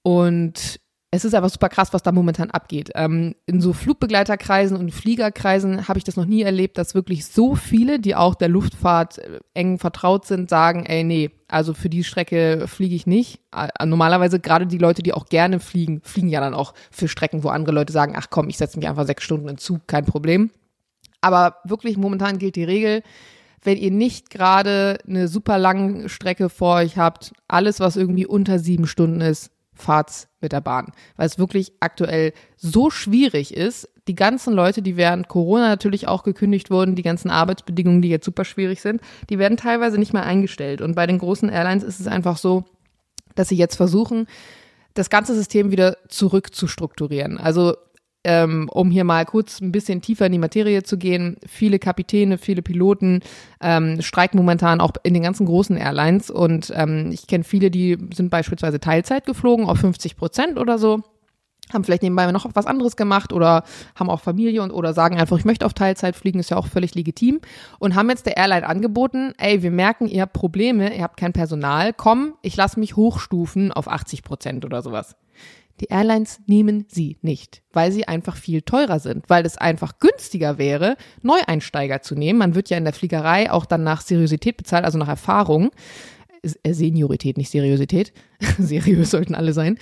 Und 0.02 0.80
es 1.12 1.24
ist 1.24 1.34
einfach 1.34 1.50
super 1.50 1.68
krass, 1.68 1.92
was 1.92 2.02
da 2.02 2.12
momentan 2.12 2.50
abgeht. 2.52 2.90
Ähm, 2.94 3.34
in 3.46 3.60
so 3.60 3.72
Flugbegleiterkreisen 3.72 4.76
und 4.76 4.92
Fliegerkreisen 4.92 5.88
habe 5.88 5.98
ich 5.98 6.04
das 6.04 6.16
noch 6.16 6.24
nie 6.24 6.42
erlebt, 6.42 6.78
dass 6.78 6.94
wirklich 6.94 7.26
so 7.26 7.56
viele, 7.56 7.98
die 7.98 8.14
auch 8.14 8.36
der 8.36 8.48
Luftfahrt 8.48 9.18
äh, 9.18 9.40
eng 9.54 9.78
vertraut 9.78 10.24
sind, 10.26 10.48
sagen, 10.48 10.86
ey, 10.86 11.02
nee, 11.02 11.30
also 11.48 11.74
für 11.74 11.88
die 11.88 12.04
Strecke 12.04 12.66
fliege 12.68 12.94
ich 12.94 13.08
nicht. 13.08 13.40
Normalerweise 13.84 14.38
gerade 14.38 14.68
die 14.68 14.78
Leute, 14.78 15.02
die 15.02 15.12
auch 15.12 15.26
gerne 15.26 15.58
fliegen, 15.58 16.00
fliegen 16.02 16.28
ja 16.28 16.40
dann 16.40 16.54
auch 16.54 16.74
für 16.92 17.08
Strecken, 17.08 17.42
wo 17.42 17.48
andere 17.48 17.74
Leute 17.74 17.92
sagen, 17.92 18.14
ach 18.16 18.28
komm, 18.30 18.48
ich 18.48 18.56
setze 18.56 18.78
mich 18.78 18.88
einfach 18.88 19.06
sechs 19.06 19.24
Stunden 19.24 19.48
in 19.48 19.58
Zug, 19.58 19.88
kein 19.88 20.04
Problem. 20.04 20.50
Aber 21.20 21.56
wirklich 21.64 21.96
momentan 21.96 22.38
gilt 22.38 22.54
die 22.54 22.64
Regel, 22.64 23.02
wenn 23.62 23.76
ihr 23.78 23.90
nicht 23.90 24.30
gerade 24.30 24.98
eine 25.08 25.26
super 25.26 25.58
lange 25.58 26.08
Strecke 26.08 26.48
vor 26.48 26.76
euch 26.76 26.96
habt, 26.96 27.32
alles, 27.48 27.80
was 27.80 27.96
irgendwie 27.96 28.26
unter 28.26 28.60
sieben 28.60 28.86
Stunden 28.86 29.20
ist, 29.20 29.50
fahrt's 29.80 30.28
mit 30.40 30.52
der 30.52 30.60
Bahn. 30.60 30.92
Weil 31.16 31.26
es 31.26 31.38
wirklich 31.38 31.72
aktuell 31.80 32.32
so 32.56 32.90
schwierig 32.90 33.54
ist. 33.54 33.88
Die 34.08 34.14
ganzen 34.14 34.54
Leute, 34.54 34.82
die 34.82 34.96
während 34.96 35.28
Corona 35.28 35.68
natürlich 35.68 36.08
auch 36.08 36.22
gekündigt 36.22 36.70
wurden, 36.70 36.94
die 36.94 37.02
ganzen 37.02 37.30
Arbeitsbedingungen, 37.30 38.02
die 38.02 38.08
jetzt 38.08 38.24
super 38.24 38.44
schwierig 38.44 38.80
sind, 38.80 39.00
die 39.28 39.38
werden 39.38 39.56
teilweise 39.56 39.98
nicht 39.98 40.12
mehr 40.12 40.24
eingestellt. 40.24 40.80
Und 40.80 40.94
bei 40.94 41.06
den 41.06 41.18
großen 41.18 41.48
Airlines 41.48 41.84
ist 41.84 42.00
es 42.00 42.06
einfach 42.06 42.36
so, 42.36 42.64
dass 43.34 43.48
sie 43.48 43.56
jetzt 43.56 43.76
versuchen, 43.76 44.26
das 44.94 45.10
ganze 45.10 45.34
System 45.34 45.70
wieder 45.70 45.96
zurückzustrukturieren. 46.08 47.38
Also 47.38 47.76
ähm, 48.24 48.68
um 48.72 48.90
hier 48.90 49.04
mal 49.04 49.24
kurz 49.24 49.60
ein 49.60 49.72
bisschen 49.72 50.02
tiefer 50.02 50.26
in 50.26 50.32
die 50.32 50.38
Materie 50.38 50.82
zu 50.82 50.98
gehen, 50.98 51.36
viele 51.46 51.78
Kapitäne, 51.78 52.38
viele 52.38 52.62
Piloten 52.62 53.20
ähm, 53.60 54.02
streiken 54.02 54.38
momentan 54.38 54.80
auch 54.80 54.92
in 55.02 55.14
den 55.14 55.22
ganzen 55.22 55.46
großen 55.46 55.76
Airlines 55.76 56.30
und 56.30 56.72
ähm, 56.74 57.10
ich 57.12 57.26
kenne 57.26 57.44
viele, 57.44 57.70
die 57.70 57.96
sind 58.14 58.30
beispielsweise 58.30 58.80
Teilzeit 58.80 59.26
geflogen 59.26 59.66
auf 59.66 59.78
50 59.78 60.16
Prozent 60.16 60.58
oder 60.58 60.78
so 60.78 61.02
haben 61.72 61.84
vielleicht 61.84 62.02
nebenbei 62.02 62.30
noch 62.32 62.46
was 62.54 62.66
anderes 62.66 62.96
gemacht 62.96 63.32
oder 63.32 63.64
haben 63.94 64.10
auch 64.10 64.20
Familie 64.20 64.62
und 64.62 64.70
oder 64.70 64.92
sagen 64.92 65.18
einfach, 65.18 65.38
ich 65.38 65.44
möchte 65.44 65.66
auf 65.66 65.74
Teilzeit 65.74 66.16
fliegen, 66.16 66.38
ist 66.38 66.50
ja 66.50 66.56
auch 66.56 66.66
völlig 66.66 66.94
legitim 66.94 67.40
und 67.78 67.94
haben 67.94 68.10
jetzt 68.10 68.26
der 68.26 68.36
Airline 68.36 68.66
angeboten, 68.66 69.34
ey, 69.38 69.62
wir 69.62 69.70
merken, 69.70 70.06
ihr 70.06 70.22
habt 70.22 70.32
Probleme, 70.32 70.94
ihr 70.96 71.02
habt 71.02 71.16
kein 71.16 71.32
Personal, 71.32 71.92
komm, 71.92 72.34
ich 72.42 72.56
lasse 72.56 72.80
mich 72.80 72.96
hochstufen 72.96 73.72
auf 73.72 73.88
80 73.88 74.22
Prozent 74.22 74.64
oder 74.64 74.82
sowas. 74.82 75.16
Die 75.80 75.86
Airlines 75.86 76.40
nehmen 76.46 76.84
sie 76.88 77.16
nicht, 77.22 77.62
weil 77.72 77.90
sie 77.90 78.06
einfach 78.06 78.36
viel 78.36 78.60
teurer 78.60 79.00
sind, 79.00 79.24
weil 79.28 79.46
es 79.46 79.56
einfach 79.56 79.98
günstiger 79.98 80.58
wäre, 80.58 80.96
Neueinsteiger 81.22 82.02
zu 82.02 82.14
nehmen. 82.14 82.38
Man 82.38 82.54
wird 82.54 82.68
ja 82.68 82.76
in 82.76 82.84
der 82.84 82.92
Fliegerei 82.92 83.50
auch 83.50 83.64
dann 83.64 83.82
nach 83.82 84.02
Seriosität 84.02 84.58
bezahlt, 84.58 84.84
also 84.84 84.98
nach 84.98 85.08
Erfahrung. 85.08 85.70
Äh, 86.42 86.74
Seniorität, 86.74 87.38
nicht 87.38 87.50
Seriosität. 87.50 88.12
Seriös 88.58 89.10
sollten 89.10 89.34
alle 89.34 89.54
sein. 89.54 89.78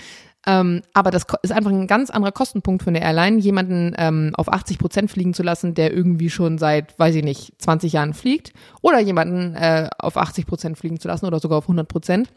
Ähm, 0.47 0.83
aber 0.95 1.11
das 1.11 1.27
ist 1.43 1.51
einfach 1.51 1.73
ein 1.73 1.89
ganz 1.89 2.11
anderer 2.11 2.31
Kostenpunkt 2.31 2.85
für 2.85 2.91
eine 2.91 3.03
Airline, 3.03 3.39
jemanden 3.39 3.95
ähm, 3.99 4.31
auf 4.35 4.51
80 4.51 4.79
Prozent 4.79 5.11
fliegen 5.11 5.35
zu 5.35 5.43
lassen, 5.43 5.75
der 5.75 5.93
irgendwie 5.93 6.31
schon 6.31 6.59
seit, 6.59 6.97
weiß 6.99 7.17
ich 7.17 7.25
nicht, 7.25 7.61
20 7.61 7.93
Jahren 7.93 8.15
fliegt, 8.15 8.53
oder 8.81 9.01
jemanden 9.01 9.57
äh, 9.57 9.91
auf 9.99 10.17
80 10.17 10.47
Prozent 10.47 10.79
fliegen 10.79 11.01
zu 11.01 11.09
lassen 11.09 11.27
oder 11.27 11.41
sogar 11.41 11.59
auf 11.59 11.65
100 11.65 11.89
Prozent 11.89 12.29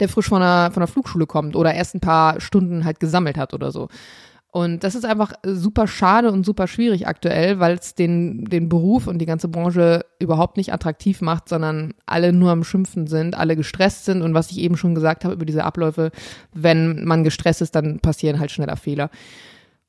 der 0.00 0.08
frisch 0.08 0.28
von 0.28 0.40
der, 0.40 0.70
von 0.72 0.80
der 0.80 0.88
Flugschule 0.88 1.26
kommt 1.26 1.56
oder 1.56 1.74
erst 1.74 1.94
ein 1.94 2.00
paar 2.00 2.40
Stunden 2.40 2.84
halt 2.84 3.00
gesammelt 3.00 3.36
hat 3.36 3.54
oder 3.54 3.70
so. 3.70 3.88
Und 4.54 4.84
das 4.84 4.94
ist 4.94 5.04
einfach 5.04 5.32
super 5.42 5.88
schade 5.88 6.30
und 6.30 6.46
super 6.46 6.68
schwierig 6.68 7.08
aktuell, 7.08 7.58
weil 7.58 7.74
es 7.74 7.96
den, 7.96 8.44
den 8.44 8.68
Beruf 8.68 9.08
und 9.08 9.18
die 9.18 9.26
ganze 9.26 9.48
Branche 9.48 10.04
überhaupt 10.20 10.56
nicht 10.56 10.72
attraktiv 10.72 11.22
macht, 11.22 11.48
sondern 11.48 11.92
alle 12.06 12.32
nur 12.32 12.52
am 12.52 12.62
Schimpfen 12.62 13.08
sind, 13.08 13.36
alle 13.36 13.56
gestresst 13.56 14.04
sind 14.04 14.22
und 14.22 14.32
was 14.32 14.52
ich 14.52 14.58
eben 14.58 14.76
schon 14.76 14.94
gesagt 14.94 15.24
habe 15.24 15.34
über 15.34 15.44
diese 15.44 15.64
Abläufe, 15.64 16.12
wenn 16.52 17.04
man 17.04 17.24
gestresst 17.24 17.62
ist, 17.62 17.74
dann 17.74 17.98
passieren 17.98 18.38
halt 18.38 18.52
schneller 18.52 18.76
Fehler. 18.76 19.10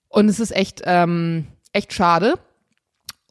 Und 0.09 0.29
es 0.29 0.39
ist 0.39 0.55
echt, 0.55 0.81
ähm, 0.85 1.45
echt 1.71 1.93
schade, 1.93 2.33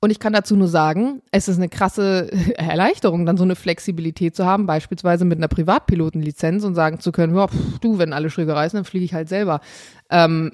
und 0.05 0.11
ich 0.11 0.19
kann 0.19 0.35
dazu 0.35 0.55
nur 0.55 0.69
sagen, 0.69 1.23
es 1.31 1.49
ist 1.49 1.57
eine 1.57 1.71
krasse 1.71 2.31
Erleichterung, 2.59 3.25
dann 3.25 3.39
so 3.39 3.45
eine 3.45 3.57
Flexibilität 3.57 4.37
zu 4.37 4.45
haben, 4.45 4.67
beispielsweise 4.67 5.25
mit 5.25 5.39
einer 5.39 5.49
Privatpilotenlizenz 5.49 6.63
und 6.65 6.75
sagen 6.75 7.01
zu 7.01 7.11
können, 7.11 7.35
pff, 7.35 7.79
du, 7.81 7.97
wenn 7.97 8.13
alle 8.13 8.29
Schräge 8.29 8.55
reißen, 8.55 8.77
dann 8.77 8.85
fliege 8.85 9.07
ich 9.07 9.15
halt 9.15 9.31
selber. 9.31 9.61
Ähm, 10.11 10.53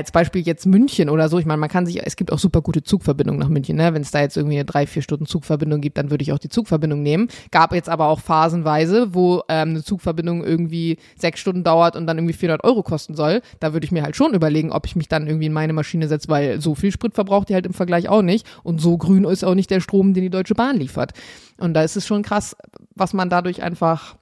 als 0.00 0.12
Beispiel 0.12 0.40
jetzt 0.40 0.64
München 0.64 1.10
oder 1.10 1.28
so, 1.28 1.38
ich 1.38 1.44
meine, 1.44 1.58
man 1.58 1.68
kann 1.68 1.84
sich, 1.84 2.04
es 2.04 2.16
gibt 2.16 2.32
auch 2.32 2.38
super 2.38 2.62
gute 2.62 2.82
Zugverbindungen 2.82 3.38
nach 3.38 3.50
München, 3.50 3.76
ne? 3.76 3.92
Wenn 3.92 4.00
es 4.00 4.10
da 4.10 4.22
jetzt 4.22 4.38
irgendwie 4.38 4.56
eine 4.56 4.64
drei, 4.64 4.86
vier 4.86 5.02
Stunden 5.02 5.26
Zugverbindung 5.26 5.82
gibt, 5.82 5.98
dann 5.98 6.10
würde 6.10 6.22
ich 6.22 6.32
auch 6.32 6.38
die 6.38 6.48
Zugverbindung 6.48 7.02
nehmen. 7.02 7.28
Gab 7.50 7.74
jetzt 7.74 7.90
aber 7.90 8.06
auch 8.06 8.20
phasenweise, 8.20 9.14
wo 9.14 9.42
ähm, 9.50 9.70
eine 9.70 9.84
Zugverbindung 9.84 10.42
irgendwie 10.42 10.96
sechs 11.18 11.40
Stunden 11.40 11.64
dauert 11.64 11.96
und 11.96 12.06
dann 12.06 12.16
irgendwie 12.16 12.32
400 12.32 12.64
Euro 12.64 12.82
kosten 12.82 13.14
soll. 13.14 13.42
Da 13.60 13.74
würde 13.74 13.84
ich 13.84 13.92
mir 13.92 14.02
halt 14.02 14.16
schon 14.16 14.32
überlegen, 14.32 14.72
ob 14.72 14.86
ich 14.86 14.96
mich 14.96 15.08
dann 15.08 15.26
irgendwie 15.26 15.46
in 15.46 15.52
meine 15.52 15.74
Maschine 15.74 16.08
setze, 16.08 16.28
weil 16.28 16.62
so 16.62 16.74
viel 16.74 16.92
Sprit 16.92 17.12
verbraucht 17.12 17.50
die 17.50 17.54
halt 17.54 17.66
im 17.66 17.74
Vergleich 17.74 18.08
auch 18.08 18.22
nicht. 18.22 18.46
Und 18.62 18.80
so 18.80 18.96
grün 18.96 19.24
ist 19.24 19.44
auch 19.44 19.54
nicht 19.54 19.70
der 19.70 19.80
Strom, 19.80 20.14
den 20.14 20.22
die 20.22 20.30
Deutsche 20.30 20.54
Bahn 20.54 20.78
liefert. 20.78 21.12
Und 21.58 21.74
da 21.74 21.82
ist 21.82 21.96
es 21.96 22.06
schon 22.06 22.22
krass, 22.22 22.56
was 22.94 23.12
man 23.12 23.28
dadurch 23.28 23.62
einfach 23.62 24.16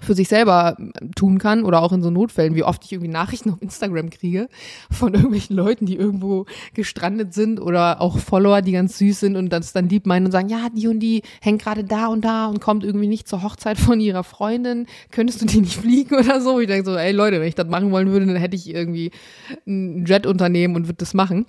für 0.00 0.14
sich 0.14 0.28
selber 0.28 0.76
tun 1.16 1.38
kann 1.38 1.64
oder 1.64 1.82
auch 1.82 1.92
in 1.92 2.02
so 2.02 2.10
Notfällen, 2.10 2.54
wie 2.54 2.62
oft 2.62 2.84
ich 2.84 2.92
irgendwie 2.92 3.10
Nachrichten 3.10 3.50
auf 3.50 3.60
Instagram 3.60 4.10
kriege 4.10 4.48
von 4.90 5.14
irgendwelchen 5.14 5.56
Leuten, 5.56 5.86
die 5.86 5.96
irgendwo 5.96 6.46
gestrandet 6.74 7.34
sind 7.34 7.60
oder 7.60 8.00
auch 8.00 8.18
Follower, 8.18 8.62
die 8.62 8.72
ganz 8.72 8.98
süß 8.98 9.20
sind 9.20 9.36
und 9.36 9.50
das 9.50 9.72
dann 9.72 9.88
lieb 9.88 10.06
meinen 10.06 10.26
und 10.26 10.32
sagen, 10.32 10.48
ja, 10.48 10.68
die 10.74 10.88
und 10.88 11.00
die 11.00 11.22
hängt 11.40 11.62
gerade 11.62 11.84
da 11.84 12.06
und 12.06 12.24
da 12.24 12.46
und 12.46 12.60
kommt 12.60 12.84
irgendwie 12.84 13.08
nicht 13.08 13.28
zur 13.28 13.42
Hochzeit 13.42 13.78
von 13.78 14.00
ihrer 14.00 14.24
Freundin, 14.24 14.86
könntest 15.10 15.42
du 15.42 15.46
die 15.46 15.60
nicht 15.60 15.76
fliegen 15.80 16.14
oder 16.14 16.40
so? 16.40 16.60
Ich 16.60 16.68
denke 16.68 16.88
so, 16.88 16.96
ey 16.96 17.12
Leute, 17.12 17.40
wenn 17.40 17.48
ich 17.48 17.54
das 17.54 17.68
machen 17.68 17.90
wollen 17.90 18.10
würde, 18.10 18.26
dann 18.26 18.36
hätte 18.36 18.56
ich 18.56 18.72
irgendwie 18.72 19.10
ein 19.66 20.04
Jet-Unternehmen 20.06 20.76
und 20.76 20.86
würde 20.86 20.98
das 20.98 21.14
machen. 21.14 21.46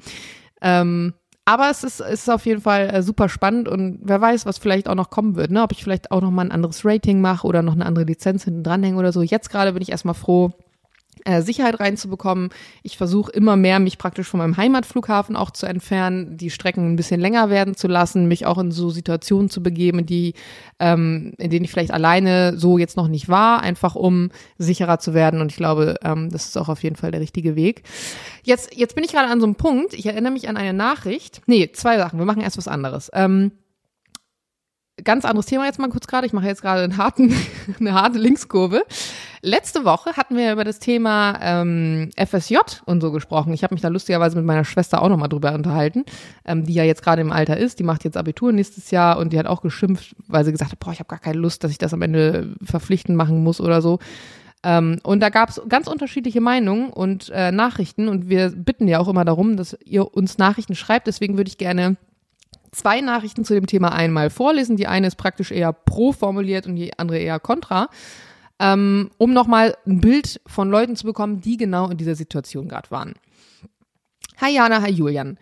Ähm, 0.61 1.13
aber 1.49 1.71
es 1.71 1.83
ist, 1.83 1.99
es 1.99 2.21
ist 2.21 2.29
auf 2.29 2.45
jeden 2.45 2.61
Fall 2.61 2.91
äh, 2.93 3.01
super 3.01 3.27
spannend 3.27 3.67
und 3.67 3.97
wer 4.03 4.21
weiß, 4.21 4.45
was 4.45 4.59
vielleicht 4.59 4.87
auch 4.87 4.93
noch 4.93 5.09
kommen 5.09 5.35
wird, 5.35 5.49
ne? 5.49 5.63
Ob 5.63 5.71
ich 5.71 5.83
vielleicht 5.83 6.11
auch 6.11 6.21
noch 6.21 6.29
mal 6.29 6.43
ein 6.43 6.51
anderes 6.51 6.85
Rating 6.85 7.21
mache 7.21 7.47
oder 7.47 7.63
noch 7.63 7.73
eine 7.73 7.87
andere 7.87 8.05
Lizenz 8.05 8.43
hinten 8.43 8.61
dranhänge 8.61 8.97
oder 8.97 9.11
so. 9.11 9.23
Jetzt 9.23 9.49
gerade 9.49 9.73
bin 9.73 9.81
ich 9.81 9.89
erstmal 9.89 10.13
froh, 10.13 10.51
Sicherheit 11.41 11.79
reinzubekommen. 11.79 12.49
Ich 12.83 12.97
versuche 12.97 13.31
immer 13.31 13.55
mehr, 13.55 13.79
mich 13.79 13.97
praktisch 13.97 14.27
von 14.27 14.39
meinem 14.39 14.57
Heimatflughafen 14.57 15.35
auch 15.35 15.51
zu 15.51 15.65
entfernen, 15.65 16.37
die 16.37 16.49
Strecken 16.49 16.91
ein 16.91 16.95
bisschen 16.95 17.19
länger 17.19 17.49
werden 17.49 17.75
zu 17.75 17.87
lassen, 17.87 18.27
mich 18.27 18.45
auch 18.45 18.57
in 18.57 18.71
so 18.71 18.89
Situationen 18.89 19.49
zu 19.49 19.61
begeben, 19.63 20.05
die, 20.05 20.33
ähm, 20.79 21.33
in 21.37 21.49
denen 21.49 21.65
ich 21.65 21.71
vielleicht 21.71 21.91
alleine 21.91 22.57
so 22.57 22.77
jetzt 22.77 22.97
noch 22.97 23.07
nicht 23.07 23.29
war, 23.29 23.61
einfach 23.61 23.95
um 23.95 24.29
sicherer 24.57 24.99
zu 24.99 25.13
werden. 25.13 25.41
Und 25.41 25.51
ich 25.51 25.57
glaube, 25.57 25.95
ähm, 26.03 26.29
das 26.29 26.45
ist 26.45 26.57
auch 26.57 26.69
auf 26.69 26.83
jeden 26.83 26.95
Fall 26.95 27.11
der 27.11 27.21
richtige 27.21 27.55
Weg. 27.55 27.83
Jetzt, 28.43 28.75
jetzt 28.75 28.95
bin 28.95 29.03
ich 29.03 29.11
gerade 29.11 29.29
an 29.29 29.39
so 29.39 29.45
einem 29.45 29.55
Punkt. 29.55 29.93
Ich 29.93 30.05
erinnere 30.05 30.33
mich 30.33 30.49
an 30.49 30.57
eine 30.57 30.73
Nachricht. 30.73 31.41
Nee, 31.45 31.71
zwei 31.73 31.97
Sachen. 31.97 32.19
Wir 32.19 32.25
machen 32.25 32.41
erst 32.41 32.57
was 32.57 32.67
anderes. 32.67 33.09
Ähm, 33.13 33.51
ganz 35.03 35.25
anderes 35.25 35.45
Thema 35.45 35.65
jetzt 35.65 35.79
mal 35.79 35.89
kurz 35.89 36.07
gerade. 36.07 36.27
Ich 36.27 36.33
mache 36.33 36.45
jetzt 36.45 36.61
gerade 36.61 36.83
einen 36.83 36.97
harten, 36.97 37.33
eine 37.79 37.93
harte 37.93 38.17
Linkskurve. 38.17 38.83
Letzte 39.41 39.85
Woche 39.85 40.17
hatten 40.17 40.35
wir 40.35 40.51
über 40.51 40.63
das 40.63 40.79
Thema 40.79 41.39
ähm, 41.41 42.09
FSJ 42.17 42.57
und 42.85 43.01
so 43.01 43.11
gesprochen. 43.11 43.53
Ich 43.53 43.63
habe 43.63 43.73
mich 43.73 43.81
da 43.81 43.87
lustigerweise 43.87 44.35
mit 44.35 44.45
meiner 44.45 44.65
Schwester 44.65 45.01
auch 45.01 45.09
nochmal 45.09 45.29
drüber 45.29 45.53
unterhalten, 45.53 46.03
ähm, 46.45 46.65
die 46.65 46.73
ja 46.73 46.83
jetzt 46.83 47.03
gerade 47.03 47.21
im 47.21 47.31
Alter 47.31 47.57
ist. 47.57 47.79
Die 47.79 47.83
macht 47.83 48.03
jetzt 48.03 48.17
Abitur 48.17 48.51
nächstes 48.51 48.91
Jahr 48.91 49.17
und 49.17 49.31
die 49.31 49.39
hat 49.39 49.47
auch 49.47 49.61
geschimpft, 49.61 50.15
weil 50.27 50.43
sie 50.43 50.51
gesagt 50.51 50.71
hat, 50.71 50.79
boah, 50.79 50.91
ich 50.91 50.99
habe 50.99 51.07
gar 51.07 51.19
keine 51.19 51.39
Lust, 51.39 51.63
dass 51.63 51.71
ich 51.71 51.77
das 51.77 51.93
am 51.93 52.01
Ende 52.01 52.55
verpflichtend 52.63 53.17
machen 53.17 53.43
muss 53.43 53.61
oder 53.61 53.81
so. 53.81 53.99
Ähm, 54.61 54.99
und 55.03 55.21
da 55.21 55.29
gab 55.29 55.49
es 55.49 55.61
ganz 55.69 55.87
unterschiedliche 55.87 56.41
Meinungen 56.41 56.89
und 56.89 57.29
äh, 57.29 57.51
Nachrichten 57.51 58.09
und 58.09 58.27
wir 58.27 58.49
bitten 58.49 58.87
ja 58.87 58.99
auch 58.99 59.07
immer 59.07 59.23
darum, 59.23 59.55
dass 59.55 59.77
ihr 59.85 60.13
uns 60.13 60.37
Nachrichten 60.37 60.75
schreibt. 60.75 61.07
Deswegen 61.07 61.37
würde 61.37 61.49
ich 61.49 61.57
gerne 61.57 61.95
zwei 62.71 63.01
Nachrichten 63.01 63.45
zu 63.45 63.53
dem 63.53 63.67
Thema 63.67 63.91
einmal 63.91 64.29
vorlesen. 64.29 64.77
Die 64.77 64.87
eine 64.87 65.07
ist 65.07 65.15
praktisch 65.15 65.51
eher 65.51 65.73
pro 65.73 66.11
formuliert 66.11 66.67
und 66.67 66.75
die 66.75 66.97
andere 66.97 67.19
eher 67.19 67.39
kontra 67.39 67.89
ähm, 68.59 69.09
um 69.17 69.33
nochmal 69.33 69.77
ein 69.87 70.01
Bild 70.01 70.41
von 70.45 70.69
Leuten 70.69 70.95
zu 70.95 71.05
bekommen, 71.05 71.41
die 71.41 71.57
genau 71.57 71.89
in 71.89 71.97
dieser 71.97 72.15
Situation 72.15 72.67
gerade 72.67 72.91
waren. 72.91 73.13
Hi 74.37 74.53
Jana, 74.53 74.81
hi 74.81 74.91
Julian. 74.91 75.37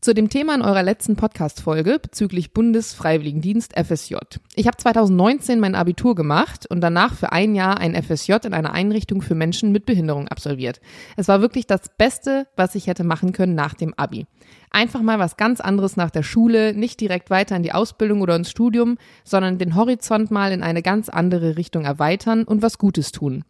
Zu 0.00 0.14
dem 0.14 0.28
Thema 0.28 0.54
in 0.54 0.62
eurer 0.62 0.84
letzten 0.84 1.16
Podcast-Folge 1.16 1.98
bezüglich 1.98 2.52
Bundesfreiwilligendienst 2.52 3.72
FSJ. 3.76 4.14
Ich 4.54 4.68
habe 4.68 4.76
2019 4.76 5.58
mein 5.58 5.74
Abitur 5.74 6.14
gemacht 6.14 6.66
und 6.70 6.80
danach 6.80 7.14
für 7.14 7.32
ein 7.32 7.56
Jahr 7.56 7.78
ein 7.80 8.00
FSJ 8.00 8.34
in 8.44 8.54
einer 8.54 8.72
Einrichtung 8.72 9.22
für 9.22 9.34
Menschen 9.34 9.72
mit 9.72 9.86
Behinderung 9.86 10.28
absolviert. 10.28 10.80
Es 11.16 11.26
war 11.26 11.40
wirklich 11.40 11.66
das 11.66 11.80
Beste, 11.98 12.46
was 12.54 12.76
ich 12.76 12.86
hätte 12.86 13.02
machen 13.02 13.32
können 13.32 13.56
nach 13.56 13.74
dem 13.74 13.92
Abi. 13.94 14.28
Einfach 14.70 15.02
mal 15.02 15.18
was 15.18 15.36
ganz 15.36 15.60
anderes 15.60 15.96
nach 15.96 16.10
der 16.10 16.22
Schule, 16.22 16.74
nicht 16.74 17.00
direkt 17.00 17.28
weiter 17.28 17.56
in 17.56 17.64
die 17.64 17.72
Ausbildung 17.72 18.20
oder 18.20 18.36
ins 18.36 18.52
Studium, 18.52 18.98
sondern 19.24 19.58
den 19.58 19.74
Horizont 19.74 20.30
mal 20.30 20.52
in 20.52 20.62
eine 20.62 20.82
ganz 20.82 21.08
andere 21.08 21.56
Richtung 21.56 21.84
erweitern 21.84 22.44
und 22.44 22.62
was 22.62 22.78
Gutes 22.78 23.10
tun. 23.10 23.42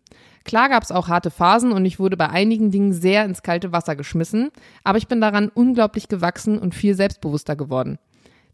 Klar 0.48 0.70
gab 0.70 0.82
es 0.82 0.90
auch 0.90 1.08
harte 1.08 1.30
Phasen 1.30 1.72
und 1.72 1.84
ich 1.84 1.98
wurde 1.98 2.16
bei 2.16 2.30
einigen 2.30 2.70
Dingen 2.70 2.94
sehr 2.94 3.26
ins 3.26 3.42
kalte 3.42 3.70
Wasser 3.70 3.96
geschmissen, 3.96 4.48
aber 4.82 4.96
ich 4.96 5.06
bin 5.06 5.20
daran 5.20 5.50
unglaublich 5.50 6.08
gewachsen 6.08 6.58
und 6.58 6.74
viel 6.74 6.94
selbstbewusster 6.94 7.54
geworden. 7.54 7.98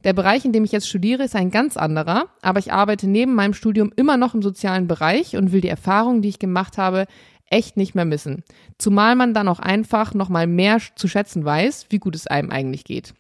Der 0.03 0.13
Bereich, 0.13 0.45
in 0.45 0.53
dem 0.53 0.65
ich 0.65 0.73
jetzt 0.73 0.89
studiere, 0.89 1.23
ist 1.23 1.37
ein 1.37 1.53
ganz 1.53 1.77
anderer, 1.77 2.25
aber 2.43 2.59
ich 2.59 2.73
arbeite 2.73 3.07
neben 3.07 3.37
meinem 3.37 3.55
Studium 3.55 3.93
immer 3.95 4.17
noch 4.17 4.35
im 4.35 4.43
sozialen 4.43 4.89
Bereich 4.89 5.37
und 5.37 5.53
will 5.53 5.61
die 5.61 5.69
Erfahrungen, 5.69 6.21
die 6.21 6.31
ich 6.31 6.41
gemacht 6.41 6.79
habe, 6.79 7.07
echt 7.49 7.77
nicht 7.77 7.95
mehr 7.95 8.05
missen. 8.05 8.43
Zumal 8.77 9.15
man 9.15 9.33
dann 9.33 9.47
auch 9.47 9.61
einfach 9.61 10.15
nochmal 10.15 10.49
mehr 10.49 10.79
zu 10.97 11.07
schätzen 11.07 11.45
weiß, 11.45 11.87
wie 11.91 12.01
gut 12.01 12.17
es 12.17 12.27
einem 12.27 12.51
eigentlich 12.51 12.83
geht. 12.83 13.15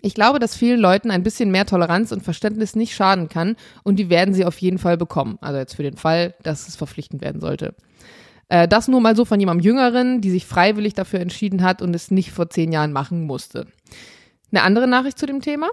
Ich 0.00 0.14
glaube, 0.14 0.38
dass 0.38 0.54
vielen 0.54 0.78
Leuten 0.78 1.10
ein 1.10 1.24
bisschen 1.24 1.50
mehr 1.50 1.66
Toleranz 1.66 2.12
und 2.12 2.22
Verständnis 2.22 2.76
nicht 2.76 2.94
schaden 2.94 3.28
kann 3.28 3.56
und 3.82 3.96
die 3.96 4.10
werden 4.10 4.32
sie 4.32 4.44
auf 4.44 4.58
jeden 4.58 4.78
Fall 4.78 4.96
bekommen. 4.96 5.38
Also 5.40 5.58
jetzt 5.58 5.74
für 5.74 5.82
den 5.82 5.96
Fall, 5.96 6.34
dass 6.44 6.68
es 6.68 6.76
verpflichtend 6.76 7.20
werden 7.20 7.40
sollte. 7.40 7.74
Äh, 8.48 8.68
das 8.68 8.88
nur 8.88 9.00
mal 9.00 9.16
so 9.16 9.24
von 9.24 9.40
jemandem 9.40 9.64
Jüngeren, 9.64 10.20
die 10.20 10.30
sich 10.30 10.46
freiwillig 10.46 10.94
dafür 10.94 11.20
entschieden 11.20 11.62
hat 11.62 11.82
und 11.82 11.94
es 11.94 12.10
nicht 12.10 12.32
vor 12.32 12.48
zehn 12.50 12.72
Jahren 12.72 12.92
machen 12.92 13.24
musste. 13.24 13.66
Eine 14.52 14.62
andere 14.62 14.86
Nachricht 14.86 15.18
zu 15.18 15.26
dem 15.26 15.40
Thema? 15.40 15.68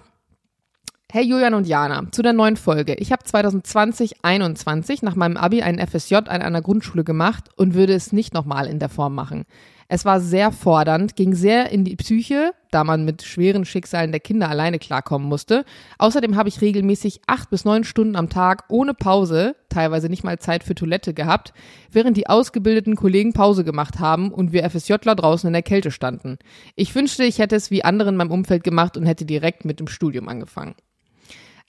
Hey 1.11 1.25
Julian 1.25 1.53
und 1.53 1.67
Jana, 1.67 2.11
zu 2.11 2.23
der 2.23 2.33
neuen 2.33 2.57
Folge. 2.57 2.95
Ich 2.95 3.11
habe 3.11 3.23
2020-21 3.23 5.05
nach 5.05 5.15
meinem 5.15 5.37
Abi 5.37 5.61
einen 5.61 5.85
FSJ 5.85 6.15
an 6.15 6.41
einer 6.41 6.63
Grundschule 6.63 7.03
gemacht 7.03 7.49
und 7.55 7.75
würde 7.75 7.93
es 7.93 8.11
nicht 8.13 8.33
nochmal 8.33 8.65
in 8.65 8.79
der 8.79 8.89
Form 8.89 9.13
machen. 9.13 9.43
Es 9.87 10.05
war 10.05 10.19
sehr 10.19 10.51
fordernd, 10.51 11.15
ging 11.15 11.33
sehr 11.35 11.69
in 11.69 11.83
die 11.83 11.95
Psyche, 11.95 12.53
da 12.71 12.83
man 12.83 13.05
mit 13.05 13.23
schweren 13.23 13.65
Schicksalen 13.65 14.11
der 14.11 14.19
Kinder 14.19 14.49
alleine 14.49 14.79
klarkommen 14.79 15.27
musste. 15.27 15.65
Außerdem 15.97 16.35
habe 16.35 16.49
ich 16.49 16.61
regelmäßig 16.61 17.21
acht 17.27 17.49
bis 17.49 17.65
neun 17.65 17.83
Stunden 17.83 18.15
am 18.15 18.29
Tag 18.29 18.65
ohne 18.69 18.93
Pause, 18.93 19.55
teilweise 19.69 20.09
nicht 20.09 20.23
mal 20.23 20.39
Zeit 20.39 20.63
für 20.63 20.75
Toilette 20.75 21.13
gehabt, 21.13 21.53
während 21.91 22.17
die 22.17 22.27
ausgebildeten 22.27 22.95
Kollegen 22.95 23.33
Pause 23.33 23.63
gemacht 23.63 23.99
haben 23.99 24.31
und 24.31 24.51
wir 24.53 24.69
FSJler 24.69 25.15
draußen 25.15 25.47
in 25.47 25.53
der 25.53 25.63
Kälte 25.63 25.91
standen. 25.91 26.37
Ich 26.75 26.93
wünschte, 26.95 27.23
ich 27.23 27.39
hätte 27.39 27.55
es 27.55 27.71
wie 27.71 27.83
andere 27.83 28.09
in 28.09 28.15
meinem 28.15 28.31
Umfeld 28.31 28.63
gemacht 28.63 28.97
und 28.97 29.05
hätte 29.05 29.25
direkt 29.25 29.65
mit 29.65 29.79
dem 29.79 29.87
Studium 29.87 30.27
angefangen. 30.27 30.75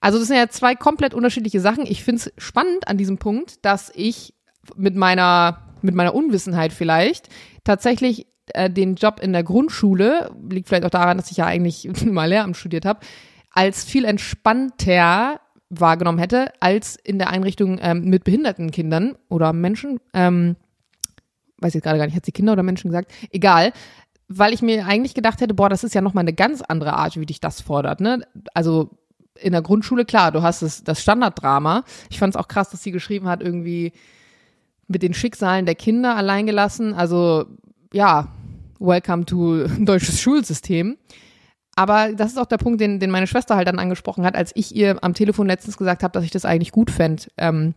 Also 0.05 0.19
das 0.19 0.29
sind 0.29 0.37
ja 0.37 0.49
zwei 0.49 0.75
komplett 0.75 1.15
unterschiedliche 1.15 1.61
Sachen. 1.61 1.87
Ich 1.87 2.05
finde 2.05 2.21
es 2.21 2.33
spannend 2.37 2.89
an 2.89 2.99
diesem 2.99 3.17
Punkt, 3.17 3.65
dass 3.65 3.91
ich 3.95 4.35
mit 4.77 4.97
meiner, 4.97 5.74
mit 5.85 5.95
meiner 5.95 6.15
Unwissenheit 6.15 6.73
vielleicht 6.73 7.29
tatsächlich 7.63 8.27
äh, 8.49 8.71
den 8.71 8.97
Job 8.97 9.21
in 9.21 9.33
der 9.33 9.43
Grundschule, 9.43 10.31
liegt 10.49 10.69
vielleicht 10.69 10.85
auch 10.85 10.91
daran, 10.91 11.17
dass 11.17 11.31
ich 11.31 11.37
ja 11.37 11.47
eigentlich 11.47 11.89
mal 12.05 12.29
Lehramt 12.29 12.57
studiert 12.57 12.85
habe, 12.85 13.01
als 13.51 13.85
viel 13.85 14.05
entspannter 14.05 15.41
wahrgenommen 15.71 16.19
hätte 16.19 16.53
als 16.61 16.97
in 16.97 17.19
der 17.19 17.31
Einrichtung 17.31 17.79
ähm, 17.83 18.05
mit 18.05 18.25
behinderten 18.25 18.71
Kindern 18.71 19.17
oder 19.29 19.53
Menschen. 19.53 19.99
Ähm, 20.13 20.57
weiß 21.59 21.75
jetzt 21.75 21.85
gerade 21.85 21.99
gar 21.99 22.07
nicht, 22.07 22.15
hat 22.15 22.27
sie 22.27 22.33
Kinder 22.33 22.53
oder 22.53 22.63
Menschen 22.63 22.91
gesagt? 22.91 23.13
Egal 23.31 23.73
weil 24.29 24.55
ich 24.55 24.63
mir 24.63 24.87
eigentlich 24.87 25.15
gedacht 25.15 25.41
hätte, 25.41 25.55
boah, 25.55 25.69
das 25.69 25.85
ist 25.85 25.95
ja 25.95 26.01
nochmal 26.01 26.23
eine 26.23 26.33
ganz 26.33 26.63
andere 26.63 26.95
Art, 26.95 27.19
wie 27.19 27.27
dich 27.27 27.41
das 27.41 27.61
fordert. 27.61 28.01
Ne? 28.01 28.27
Also 28.55 28.91
in 29.39 29.53
der 29.53 29.63
Grundschule, 29.63 30.05
klar, 30.05 30.33
du 30.33 30.43
hast 30.43 30.63
das, 30.63 30.85
das 30.85 31.03
Standarddrama. 31.03 31.85
Ich 32.09 32.19
fand 32.19 32.35
es 32.35 32.41
auch 32.41 32.49
krass, 32.49 32.71
dass 32.71 32.83
sie 32.83 32.93
geschrieben 32.93 33.29
hat, 33.29 33.43
irgendwie 33.43 33.93
mit 34.95 35.03
den 35.03 35.13
Schicksalen 35.13 35.67
der 35.67 35.75
Kinder 35.75 36.17
alleingelassen. 36.17 36.95
Also, 36.95 37.45
ja, 37.93 38.29
welcome 38.79 39.27
to 39.27 39.67
deutsches 39.79 40.21
Schulsystem. 40.21 40.97
Aber 41.77 42.13
das 42.13 42.33
ist 42.33 42.39
auch 42.39 42.47
der 42.47 42.57
Punkt, 42.57 42.81
den, 42.81 43.01
den 43.01 43.11
meine 43.11 43.27
Schwester 43.27 43.57
halt 43.57 43.69
dann 43.69 43.81
angesprochen 43.81 44.25
hat, 44.25 44.37
als 44.37 44.53
ich 44.55 44.75
ihr 44.75 45.03
am 45.03 45.13
Telefon 45.13 45.49
letztens 45.49 45.77
gesagt 45.77 46.03
habe, 46.03 46.13
dass 46.13 46.25
ich 46.25 46.31
das 46.31 46.45
eigentlich 46.45 46.71
gut 46.71 46.91
fände, 46.91 47.25
ähm, 47.37 47.75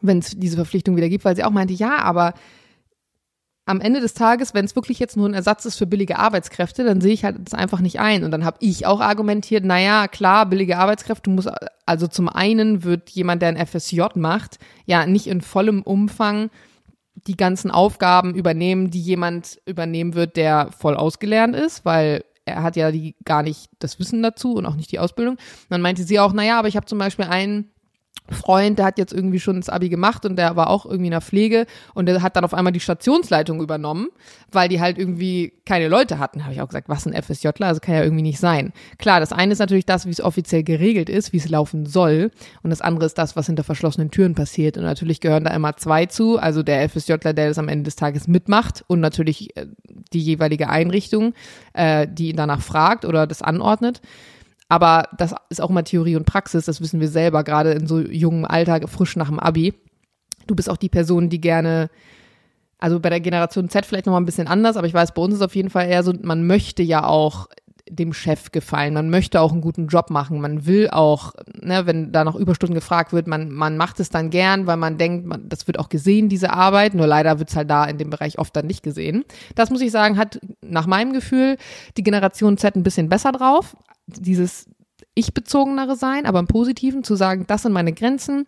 wenn 0.00 0.18
es 0.18 0.30
diese 0.30 0.56
Verpflichtung 0.56 0.96
wieder 0.96 1.08
gibt, 1.10 1.24
weil 1.24 1.36
sie 1.36 1.44
auch 1.44 1.50
meinte, 1.50 1.74
ja, 1.74 1.98
aber 1.98 2.32
am 3.68 3.80
Ende 3.80 4.00
des 4.00 4.14
Tages, 4.14 4.54
wenn 4.54 4.64
es 4.64 4.74
wirklich 4.74 4.98
jetzt 4.98 5.16
nur 5.16 5.28
ein 5.28 5.34
Ersatz 5.34 5.66
ist 5.66 5.76
für 5.76 5.86
billige 5.86 6.18
Arbeitskräfte, 6.18 6.84
dann 6.84 7.02
sehe 7.02 7.12
ich 7.12 7.24
halt 7.24 7.36
das 7.44 7.52
einfach 7.52 7.80
nicht 7.80 8.00
ein. 8.00 8.24
Und 8.24 8.30
dann 8.30 8.44
habe 8.44 8.56
ich 8.60 8.86
auch 8.86 9.00
argumentiert, 9.00 9.64
naja, 9.64 10.08
klar, 10.08 10.46
billige 10.46 10.78
Arbeitskräfte 10.78 11.28
muss, 11.28 11.46
also 11.84 12.06
zum 12.06 12.30
einen 12.30 12.82
wird 12.82 13.10
jemand, 13.10 13.42
der 13.42 13.50
ein 13.50 13.66
FSJ 13.66 14.02
macht, 14.14 14.58
ja 14.86 15.06
nicht 15.06 15.26
in 15.26 15.42
vollem 15.42 15.82
Umfang 15.82 16.50
die 17.14 17.36
ganzen 17.36 17.70
Aufgaben 17.70 18.34
übernehmen, 18.34 18.90
die 18.90 19.02
jemand 19.02 19.60
übernehmen 19.66 20.14
wird, 20.14 20.36
der 20.36 20.70
voll 20.72 20.96
ausgelernt 20.96 21.54
ist, 21.54 21.84
weil 21.84 22.24
er 22.46 22.62
hat 22.62 22.76
ja 22.76 22.90
die 22.90 23.16
gar 23.24 23.42
nicht 23.42 23.68
das 23.80 23.98
Wissen 23.98 24.22
dazu 24.22 24.54
und 24.54 24.64
auch 24.64 24.76
nicht 24.76 24.92
die 24.92 24.98
Ausbildung. 24.98 25.36
Dann 25.68 25.82
meinte 25.82 26.04
sie 26.04 26.18
auch, 26.20 26.32
naja, 26.32 26.58
aber 26.58 26.68
ich 26.68 26.76
habe 26.76 26.86
zum 26.86 26.98
Beispiel 26.98 27.26
einen 27.26 27.70
Freund, 28.34 28.78
der 28.78 28.86
hat 28.86 28.98
jetzt 28.98 29.12
irgendwie 29.12 29.40
schon 29.40 29.56
das 29.56 29.68
Abi 29.68 29.88
gemacht 29.88 30.24
und 30.24 30.36
der 30.36 30.56
war 30.56 30.70
auch 30.70 30.84
irgendwie 30.84 31.06
in 31.06 31.12
der 31.12 31.20
Pflege 31.20 31.66
und 31.94 32.06
der 32.06 32.22
hat 32.22 32.36
dann 32.36 32.44
auf 32.44 32.54
einmal 32.54 32.72
die 32.72 32.80
Stationsleitung 32.80 33.60
übernommen, 33.60 34.08
weil 34.50 34.68
die 34.68 34.80
halt 34.80 34.98
irgendwie 34.98 35.52
keine 35.64 35.88
Leute 35.88 36.18
hatten. 36.18 36.44
Habe 36.44 36.54
ich 36.54 36.60
auch 36.60 36.68
gesagt, 36.68 36.88
was 36.88 37.06
ein 37.06 37.20
FSJler, 37.20 37.66
also 37.66 37.80
kann 37.80 37.94
ja 37.94 38.02
irgendwie 38.02 38.22
nicht 38.22 38.38
sein. 38.38 38.72
Klar, 38.98 39.20
das 39.20 39.32
eine 39.32 39.52
ist 39.52 39.58
natürlich 39.58 39.86
das, 39.86 40.06
wie 40.06 40.10
es 40.10 40.20
offiziell 40.20 40.62
geregelt 40.62 41.08
ist, 41.08 41.32
wie 41.32 41.38
es 41.38 41.48
laufen 41.48 41.86
soll 41.86 42.30
und 42.62 42.70
das 42.70 42.80
andere 42.80 43.06
ist 43.06 43.18
das, 43.18 43.36
was 43.36 43.46
hinter 43.46 43.64
verschlossenen 43.64 44.10
Türen 44.10 44.34
passiert 44.34 44.76
und 44.76 44.84
natürlich 44.84 45.20
gehören 45.20 45.44
da 45.44 45.50
immer 45.54 45.76
zwei 45.76 46.06
zu, 46.06 46.38
also 46.38 46.62
der 46.62 46.88
FSJler, 46.88 47.32
der 47.32 47.48
das 47.48 47.58
am 47.58 47.68
Ende 47.68 47.84
des 47.84 47.96
Tages 47.96 48.28
mitmacht 48.28 48.84
und 48.86 49.00
natürlich 49.00 49.56
äh, 49.56 49.66
die 50.12 50.20
jeweilige 50.20 50.68
Einrichtung, 50.68 51.34
äh, 51.72 52.06
die 52.10 52.30
ihn 52.30 52.36
danach 52.36 52.60
fragt 52.60 53.04
oder 53.04 53.26
das 53.26 53.42
anordnet. 53.42 54.00
Aber 54.68 55.08
das 55.16 55.34
ist 55.48 55.60
auch 55.60 55.70
immer 55.70 55.84
Theorie 55.84 56.16
und 56.16 56.26
Praxis, 56.26 56.66
das 56.66 56.80
wissen 56.80 57.00
wir 57.00 57.08
selber, 57.08 57.42
gerade 57.42 57.72
in 57.72 57.86
so 57.86 58.00
jungem 58.00 58.44
Alter, 58.44 58.86
frisch 58.86 59.16
nach 59.16 59.28
dem 59.28 59.40
Abi. 59.40 59.74
Du 60.46 60.54
bist 60.54 60.68
auch 60.68 60.76
die 60.76 60.90
Person, 60.90 61.30
die 61.30 61.40
gerne, 61.40 61.90
also 62.78 63.00
bei 63.00 63.10
der 63.10 63.20
Generation 63.20 63.68
Z 63.68 63.86
vielleicht 63.86 64.06
nochmal 64.06 64.20
ein 64.20 64.26
bisschen 64.26 64.46
anders, 64.46 64.76
aber 64.76 64.86
ich 64.86 64.94
weiß, 64.94 65.14
bei 65.14 65.22
uns 65.22 65.34
ist 65.34 65.42
auf 65.42 65.56
jeden 65.56 65.70
Fall 65.70 65.88
eher 65.88 66.02
so, 66.02 66.12
man 66.22 66.46
möchte 66.46 66.82
ja 66.82 67.04
auch 67.04 67.48
dem 67.90 68.12
Chef 68.12 68.52
gefallen. 68.52 68.94
Man 68.94 69.10
möchte 69.10 69.40
auch 69.40 69.52
einen 69.52 69.60
guten 69.60 69.86
Job 69.86 70.10
machen. 70.10 70.40
Man 70.40 70.66
will 70.66 70.90
auch, 70.90 71.32
ne, 71.60 71.86
wenn 71.86 72.12
da 72.12 72.24
noch 72.24 72.36
Überstunden 72.36 72.74
gefragt 72.74 73.12
wird, 73.12 73.26
man, 73.26 73.50
man 73.50 73.76
macht 73.76 74.00
es 74.00 74.10
dann 74.10 74.30
gern, 74.30 74.66
weil 74.66 74.76
man 74.76 74.98
denkt, 74.98 75.26
man, 75.26 75.48
das 75.48 75.66
wird 75.66 75.78
auch 75.78 75.88
gesehen, 75.88 76.28
diese 76.28 76.52
Arbeit. 76.52 76.94
Nur 76.94 77.06
leider 77.06 77.38
wird 77.38 77.50
es 77.50 77.56
halt 77.56 77.70
da 77.70 77.84
in 77.84 77.98
dem 77.98 78.10
Bereich 78.10 78.38
oft 78.38 78.54
dann 78.54 78.66
nicht 78.66 78.82
gesehen. 78.82 79.24
Das 79.54 79.70
muss 79.70 79.80
ich 79.80 79.90
sagen, 79.90 80.18
hat 80.18 80.40
nach 80.60 80.86
meinem 80.86 81.12
Gefühl 81.12 81.56
die 81.96 82.02
Generation 82.02 82.58
Z 82.58 82.76
ein 82.76 82.82
bisschen 82.82 83.08
besser 83.08 83.32
drauf. 83.32 83.76
Dieses 84.08 84.66
ich-bezogenere 85.14 85.96
sein, 85.96 86.26
aber 86.26 86.38
im 86.38 86.46
Positiven 86.46 87.04
zu 87.04 87.14
sagen, 87.14 87.44
das 87.46 87.62
sind 87.62 87.72
meine 87.72 87.92
Grenzen. 87.92 88.46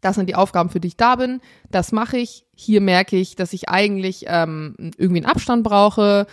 Das 0.00 0.16
sind 0.16 0.28
die 0.28 0.34
Aufgaben, 0.34 0.70
für 0.70 0.80
die 0.80 0.88
ich 0.88 0.96
da 0.96 1.16
bin. 1.16 1.40
Das 1.70 1.90
mache 1.92 2.18
ich. 2.18 2.44
Hier 2.54 2.80
merke 2.80 3.16
ich, 3.16 3.34
dass 3.34 3.52
ich 3.52 3.68
eigentlich 3.68 4.24
ähm, 4.28 4.74
irgendwie 4.96 5.22
einen 5.22 5.30
Abstand 5.30 5.64
brauche 5.64 6.26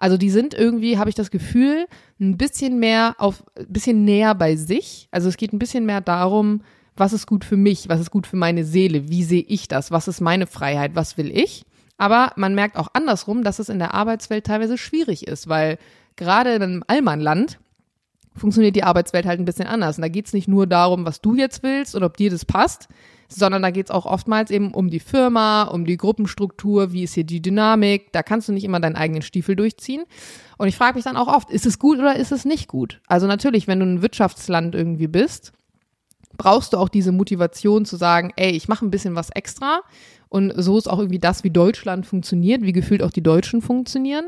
also 0.00 0.16
die 0.16 0.30
sind 0.30 0.54
irgendwie, 0.54 0.96
habe 0.96 1.10
ich 1.10 1.14
das 1.14 1.30
Gefühl, 1.30 1.86
ein 2.18 2.38
bisschen 2.38 2.78
mehr 2.78 3.16
auf, 3.18 3.44
ein 3.54 3.66
bisschen 3.68 4.06
näher 4.06 4.34
bei 4.34 4.56
sich. 4.56 5.08
Also 5.10 5.28
es 5.28 5.36
geht 5.36 5.52
ein 5.52 5.58
bisschen 5.58 5.84
mehr 5.84 6.00
darum, 6.00 6.62
was 6.96 7.12
ist 7.12 7.26
gut 7.26 7.44
für 7.44 7.58
mich, 7.58 7.90
was 7.90 8.00
ist 8.00 8.10
gut 8.10 8.26
für 8.26 8.36
meine 8.36 8.64
Seele, 8.64 9.10
wie 9.10 9.22
sehe 9.24 9.44
ich 9.46 9.68
das, 9.68 9.90
was 9.90 10.08
ist 10.08 10.22
meine 10.22 10.46
Freiheit, 10.46 10.94
was 10.94 11.18
will 11.18 11.30
ich. 11.30 11.66
Aber 11.98 12.32
man 12.36 12.54
merkt 12.54 12.78
auch 12.78 12.88
andersrum, 12.94 13.44
dass 13.44 13.58
es 13.58 13.68
in 13.68 13.78
der 13.78 13.92
Arbeitswelt 13.92 14.46
teilweise 14.46 14.78
schwierig 14.78 15.28
ist, 15.28 15.50
weil 15.50 15.76
gerade 16.16 16.54
in 16.54 16.62
einem 16.62 16.84
Allmannland 16.86 17.58
funktioniert 18.40 18.74
die 18.74 18.84
Arbeitswelt 18.84 19.26
halt 19.26 19.38
ein 19.38 19.44
bisschen 19.44 19.66
anders. 19.66 19.98
Und 19.98 20.02
da 20.02 20.08
geht 20.08 20.26
es 20.26 20.32
nicht 20.32 20.48
nur 20.48 20.66
darum, 20.66 21.04
was 21.04 21.20
du 21.20 21.34
jetzt 21.34 21.62
willst 21.62 21.94
und 21.94 22.02
ob 22.02 22.16
dir 22.16 22.30
das 22.30 22.44
passt, 22.44 22.88
sondern 23.28 23.62
da 23.62 23.70
geht 23.70 23.86
es 23.86 23.90
auch 23.90 24.06
oftmals 24.06 24.50
eben 24.50 24.72
um 24.72 24.90
die 24.90 24.98
Firma, 24.98 25.64
um 25.64 25.84
die 25.84 25.96
Gruppenstruktur, 25.96 26.92
wie 26.92 27.04
ist 27.04 27.14
hier 27.14 27.24
die 27.24 27.42
Dynamik. 27.42 28.12
Da 28.12 28.22
kannst 28.22 28.48
du 28.48 28.52
nicht 28.52 28.64
immer 28.64 28.80
deinen 28.80 28.96
eigenen 28.96 29.22
Stiefel 29.22 29.56
durchziehen. 29.56 30.04
Und 30.56 30.68
ich 30.68 30.76
frage 30.76 30.96
mich 30.96 31.04
dann 31.04 31.16
auch 31.16 31.28
oft, 31.28 31.50
ist 31.50 31.66
es 31.66 31.78
gut 31.78 31.98
oder 31.98 32.16
ist 32.16 32.32
es 32.32 32.44
nicht 32.44 32.66
gut? 32.66 33.00
Also 33.06 33.26
natürlich, 33.26 33.68
wenn 33.68 33.80
du 33.80 33.86
ein 33.86 34.02
Wirtschaftsland 34.02 34.74
irgendwie 34.74 35.06
bist, 35.06 35.52
brauchst 36.36 36.72
du 36.72 36.78
auch 36.78 36.88
diese 36.88 37.12
Motivation 37.12 37.84
zu 37.84 37.96
sagen, 37.96 38.32
ey, 38.36 38.50
ich 38.50 38.68
mache 38.68 38.84
ein 38.84 38.90
bisschen 38.90 39.14
was 39.14 39.30
extra. 39.30 39.82
Und 40.30 40.52
so 40.56 40.78
ist 40.78 40.88
auch 40.88 40.98
irgendwie 40.98 41.18
das, 41.18 41.44
wie 41.44 41.50
Deutschland 41.50 42.06
funktioniert, 42.06 42.62
wie 42.62 42.72
gefühlt 42.72 43.02
auch 43.02 43.10
die 43.10 43.22
Deutschen 43.22 43.60
funktionieren. 43.60 44.24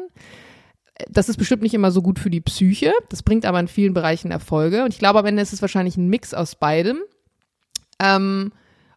Das 1.08 1.28
ist 1.28 1.36
bestimmt 1.36 1.62
nicht 1.62 1.74
immer 1.74 1.90
so 1.90 2.02
gut 2.02 2.18
für 2.18 2.30
die 2.30 2.40
Psyche. 2.40 2.92
Das 3.08 3.22
bringt 3.22 3.46
aber 3.46 3.60
in 3.60 3.68
vielen 3.68 3.94
Bereichen 3.94 4.30
Erfolge. 4.30 4.84
Und 4.84 4.92
ich 4.92 4.98
glaube, 4.98 5.18
am 5.18 5.26
Ende 5.26 5.42
ist 5.42 5.52
es 5.52 5.62
wahrscheinlich 5.62 5.96
ein 5.96 6.08
Mix 6.08 6.34
aus 6.34 6.54
beidem. 6.54 6.98
Ähm, 7.98 8.52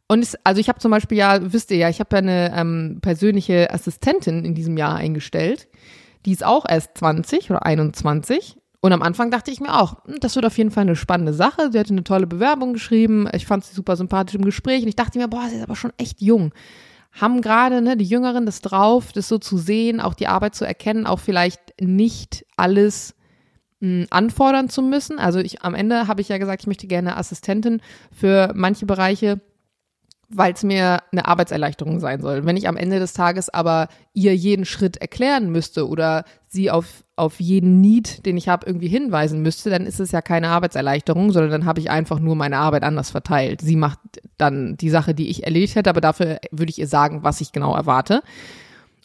und 0.08 0.24
es, 0.24 0.38
also 0.44 0.62
ich 0.62 0.70
habe 0.70 0.80
zum 0.80 0.92
Beispiel 0.92 1.18
ja, 1.18 1.54
wisst 1.54 1.72
ihr 1.72 1.78
ja, 1.78 1.90
ich 1.90 2.00
habe 2.00 2.16
ja 2.16 2.20
eine 2.20 2.54
ähm, 2.56 3.00
persönliche 3.02 3.74
Assistentin 3.74 4.46
in 4.46 4.54
diesem 4.54 4.78
Jahr 4.78 4.96
eingestellt. 4.96 5.68
Die 6.26 6.32
ist 6.32 6.46
auch 6.46 6.66
erst 6.68 6.98
20 6.98 7.50
oder 7.50 7.66
21. 7.66 8.58
Und 8.82 8.94
am 8.94 9.02
Anfang 9.02 9.32
dachte 9.32 9.50
ich 9.50 9.60
mir 9.60 9.80
auch, 9.80 10.06
hm, 10.06 10.20
das 10.20 10.36
wird 10.36 10.46
auf 10.46 10.58
jeden 10.58 10.72
Fall 10.72 10.84
eine 10.84 10.96
spannende 10.96 11.34
Sache. 11.34 11.72
Sie 11.72 11.80
hatte 11.80 11.94
eine 11.94 12.04
tolle 12.04 12.28
Bewerbung 12.28 12.74
geschrieben. 12.74 13.28
Ich 13.34 13.48
fand 13.48 13.64
sie 13.64 13.74
super 13.74 13.96
sympathisch 13.96 14.36
im 14.36 14.46
Gespräch. 14.46 14.84
Und 14.84 14.90
ich 14.90 14.96
dachte 14.96 15.18
mir, 15.18 15.28
boah, 15.28 15.48
sie 15.50 15.56
ist 15.56 15.64
aber 15.64 15.76
schon 15.76 15.94
echt 15.98 16.22
jung. 16.22 16.54
Haben 17.20 17.42
gerade 17.42 17.82
ne, 17.82 17.98
die 17.98 18.06
Jüngeren 18.06 18.46
das 18.46 18.62
drauf, 18.62 19.12
das 19.14 19.28
so 19.28 19.38
zu 19.38 19.58
sehen, 19.58 20.00
auch 20.02 20.14
die 20.14 20.28
Arbeit 20.28 20.56
zu 20.56 20.66
erkennen, 20.66 21.06
auch 21.06 21.20
vielleicht 21.20 21.82
nicht 21.82 22.46
alles 22.58 23.16
mh, 23.80 23.88
hm, 23.88 24.08
anfordern 24.10 24.70
zu 24.70 24.82
müssen. 24.82 25.18
Also 25.20 25.40
ich 25.40 25.62
am 25.64 25.76
Ende 25.76 26.08
habe 26.08 26.22
ich 26.22 26.30
ja 26.30 26.38
gesagt, 26.38 26.64
ich 26.64 26.68
möchte 26.68 26.88
gerne 26.88 27.18
Assistentin 27.18 27.82
für 28.12 28.52
manche 28.54 28.86
Bereiche 28.86 29.42
weil 30.30 30.54
es 30.54 30.64
mir 30.64 31.04
eine 31.12 31.28
Arbeitserleichterung 31.28 32.00
sein 32.00 32.22
soll. 32.22 32.46
Wenn 32.46 32.58
ich 32.58 32.68
am 32.68 32.78
Ende 32.78 33.00
des 33.00 33.14
Tages 33.14 33.50
aber 33.50 33.88
ihr 34.14 34.36
jeden 34.36 34.66
Schritt 34.66 34.98
erklären 34.98 35.52
müsste 35.52 35.88
oder 35.88 36.26
sie 36.48 36.72
auf, 36.72 37.04
auf 37.18 37.40
jeden 37.40 37.80
Need, 37.80 38.26
den 38.26 38.36
ich 38.36 38.50
habe, 38.50 38.66
irgendwie 38.66 38.88
hinweisen 38.88 39.42
müsste, 39.42 39.70
dann 39.70 39.86
ist 39.86 40.00
es 40.00 40.12
ja 40.12 40.22
keine 40.22 40.50
Arbeitserleichterung, 40.50 41.32
sondern 41.32 41.52
dann 41.52 41.66
habe 41.66 41.80
ich 41.80 41.90
einfach 41.90 42.20
nur 42.20 42.36
meine 42.36 42.58
Arbeit 42.58 42.84
anders 42.84 43.10
verteilt. 43.10 43.62
Sie 43.62 43.78
macht 43.78 44.00
dann 44.38 44.76
die 44.78 44.90
Sache, 44.90 45.14
die 45.14 45.30
ich 45.30 45.44
erledigt 45.44 45.76
hätte, 45.76 45.90
aber 45.90 46.02
dafür 46.02 46.40
würde 46.52 46.70
ich 46.70 46.80
ihr 46.80 46.88
sagen, 46.88 47.24
was 47.24 47.40
ich 47.40 47.54
genau 47.54 47.76
erwarte. 47.76 48.22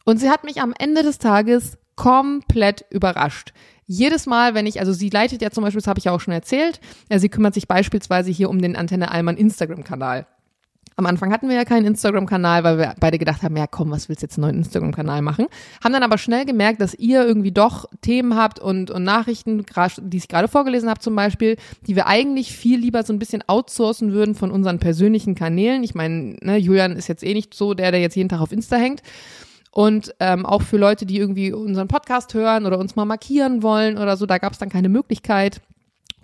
Und 0.04 0.18
sie 0.18 0.28
hat 0.28 0.44
mich 0.44 0.60
am 0.60 0.74
Ende 0.76 1.02
des 1.02 1.18
Tages 1.18 1.78
komplett 1.94 2.84
überrascht. 2.90 3.52
Jedes 3.86 4.26
Mal, 4.26 4.54
wenn 4.54 4.66
ich, 4.66 4.80
also 4.80 4.92
sie 4.92 5.10
leitet 5.10 5.42
ja 5.42 5.50
zum 5.50 5.62
Beispiel, 5.62 5.80
das 5.80 5.88
habe 5.88 5.98
ich 5.98 6.04
ja 6.04 6.12
auch 6.12 6.20
schon 6.20 6.34
erzählt, 6.34 6.80
sie 7.14 7.28
kümmert 7.28 7.54
sich 7.54 7.68
beispielsweise 7.68 8.30
hier 8.30 8.50
um 8.50 8.60
den 8.60 8.76
Antenne 8.76 9.10
Allmann 9.10 9.36
Instagram-Kanal. 9.36 10.26
Am 11.00 11.06
Anfang 11.06 11.32
hatten 11.32 11.48
wir 11.48 11.56
ja 11.56 11.64
keinen 11.64 11.86
Instagram-Kanal, 11.86 12.62
weil 12.62 12.76
wir 12.76 12.94
beide 13.00 13.16
gedacht 13.16 13.42
haben, 13.42 13.56
ja 13.56 13.66
komm, 13.66 13.90
was 13.90 14.10
willst 14.10 14.20
du 14.20 14.26
jetzt 14.26 14.36
einen 14.36 14.42
neuen 14.42 14.56
Instagram-Kanal 14.58 15.22
machen? 15.22 15.46
Haben 15.82 15.94
dann 15.94 16.02
aber 16.02 16.18
schnell 16.18 16.44
gemerkt, 16.44 16.78
dass 16.78 16.92
ihr 16.92 17.26
irgendwie 17.26 17.52
doch 17.52 17.86
Themen 18.02 18.36
habt 18.36 18.58
und, 18.58 18.90
und 18.90 19.02
Nachrichten, 19.02 19.64
die 20.02 20.16
ich 20.18 20.28
gerade 20.28 20.46
vorgelesen 20.46 20.90
habe 20.90 21.00
zum 21.00 21.16
Beispiel, 21.16 21.56
die 21.86 21.96
wir 21.96 22.06
eigentlich 22.06 22.54
viel 22.54 22.78
lieber 22.78 23.02
so 23.02 23.14
ein 23.14 23.18
bisschen 23.18 23.42
outsourcen 23.46 24.12
würden 24.12 24.34
von 24.34 24.50
unseren 24.50 24.78
persönlichen 24.78 25.34
Kanälen. 25.34 25.82
Ich 25.84 25.94
meine, 25.94 26.36
ne, 26.42 26.58
Julian 26.58 26.92
ist 26.96 27.08
jetzt 27.08 27.24
eh 27.24 27.32
nicht 27.32 27.54
so 27.54 27.72
der, 27.72 27.92
der 27.92 28.02
jetzt 28.02 28.14
jeden 28.14 28.28
Tag 28.28 28.42
auf 28.42 28.52
Insta 28.52 28.76
hängt. 28.76 29.02
Und 29.70 30.14
ähm, 30.20 30.44
auch 30.44 30.60
für 30.60 30.76
Leute, 30.76 31.06
die 31.06 31.16
irgendwie 31.16 31.54
unseren 31.54 31.88
Podcast 31.88 32.34
hören 32.34 32.66
oder 32.66 32.78
uns 32.78 32.94
mal 32.94 33.06
markieren 33.06 33.62
wollen 33.62 33.96
oder 33.96 34.18
so, 34.18 34.26
da 34.26 34.36
gab 34.36 34.52
es 34.52 34.58
dann 34.58 34.68
keine 34.68 34.90
Möglichkeit 34.90 35.62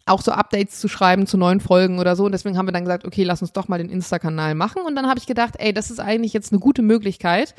auch 0.06 0.22
so 0.22 0.30
Updates 0.32 0.78
zu 0.78 0.88
schreiben 0.88 1.26
zu 1.26 1.36
neuen 1.36 1.60
Folgen 1.60 1.98
oder 1.98 2.14
so. 2.14 2.24
Und 2.24 2.32
deswegen 2.32 2.56
haben 2.56 2.66
wir 2.66 2.72
dann 2.72 2.84
gesagt, 2.84 3.04
okay, 3.04 3.24
lass 3.24 3.42
uns 3.42 3.52
doch 3.52 3.68
mal 3.68 3.78
den 3.78 3.90
Insta-Kanal 3.90 4.54
machen. 4.54 4.82
Und 4.86 4.94
dann 4.94 5.08
habe 5.08 5.18
ich 5.18 5.26
gedacht, 5.26 5.54
ey, 5.58 5.74
das 5.74 5.90
ist 5.90 5.98
eigentlich 5.98 6.32
jetzt 6.32 6.52
eine 6.52 6.60
gute 6.60 6.82
Möglichkeit, 6.82 7.54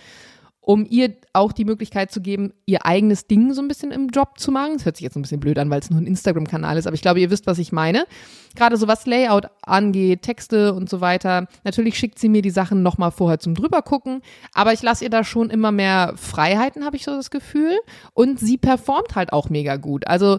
um 0.67 0.85
ihr 0.89 1.15
auch 1.31 1.53
die 1.53 1.63
Möglichkeit 1.63 2.11
zu 2.11 2.19
geben, 2.19 2.51
ihr 2.65 2.85
eigenes 2.85 3.25
Ding 3.25 3.53
so 3.53 3.61
ein 3.61 3.69
bisschen 3.69 3.91
im 3.91 4.09
Job 4.09 4.37
zu 4.37 4.51
machen. 4.51 4.73
Das 4.73 4.83
hört 4.83 4.97
sich 4.97 5.03
jetzt 5.05 5.15
ein 5.15 5.21
bisschen 5.21 5.39
blöd 5.39 5.57
an, 5.59 5.69
weil 5.69 5.79
es 5.79 5.89
nur 5.89 6.01
ein 6.01 6.05
Instagram-Kanal 6.05 6.77
ist, 6.77 6.87
aber 6.87 6.93
ich 6.93 7.01
glaube, 7.01 7.21
ihr 7.21 7.29
wisst, 7.29 7.47
was 7.47 7.57
ich 7.57 7.71
meine. 7.71 8.05
Gerade 8.53 8.75
so 8.75 8.85
was 8.85 9.05
Layout 9.05 9.45
angeht, 9.61 10.23
Texte 10.23 10.73
und 10.73 10.89
so 10.89 10.99
weiter. 10.99 11.47
Natürlich 11.63 11.97
schickt 11.97 12.19
sie 12.19 12.27
mir 12.27 12.41
die 12.41 12.49
Sachen 12.49 12.83
nochmal 12.83 13.11
vorher 13.11 13.39
zum 13.39 13.55
drübergucken, 13.55 14.21
aber 14.53 14.73
ich 14.73 14.81
lasse 14.81 15.05
ihr 15.05 15.09
da 15.09 15.23
schon 15.23 15.49
immer 15.49 15.71
mehr 15.71 16.15
Freiheiten, 16.17 16.83
habe 16.83 16.97
ich 16.97 17.05
so 17.05 17.11
das 17.11 17.31
Gefühl. 17.31 17.79
Und 18.13 18.37
sie 18.37 18.57
performt 18.57 19.15
halt 19.15 19.31
auch 19.31 19.49
mega 19.49 19.77
gut. 19.77 20.05
Also 20.05 20.37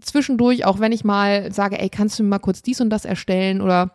zwischendurch, 0.00 0.64
auch 0.64 0.80
wenn 0.80 0.90
ich 0.90 1.04
mal 1.04 1.52
sage, 1.52 1.78
ey, 1.78 1.88
kannst 1.88 2.18
du 2.18 2.24
mir 2.24 2.30
mal 2.30 2.38
kurz 2.40 2.62
dies 2.62 2.80
und 2.80 2.90
das 2.90 3.04
erstellen 3.04 3.60
oder 3.60 3.92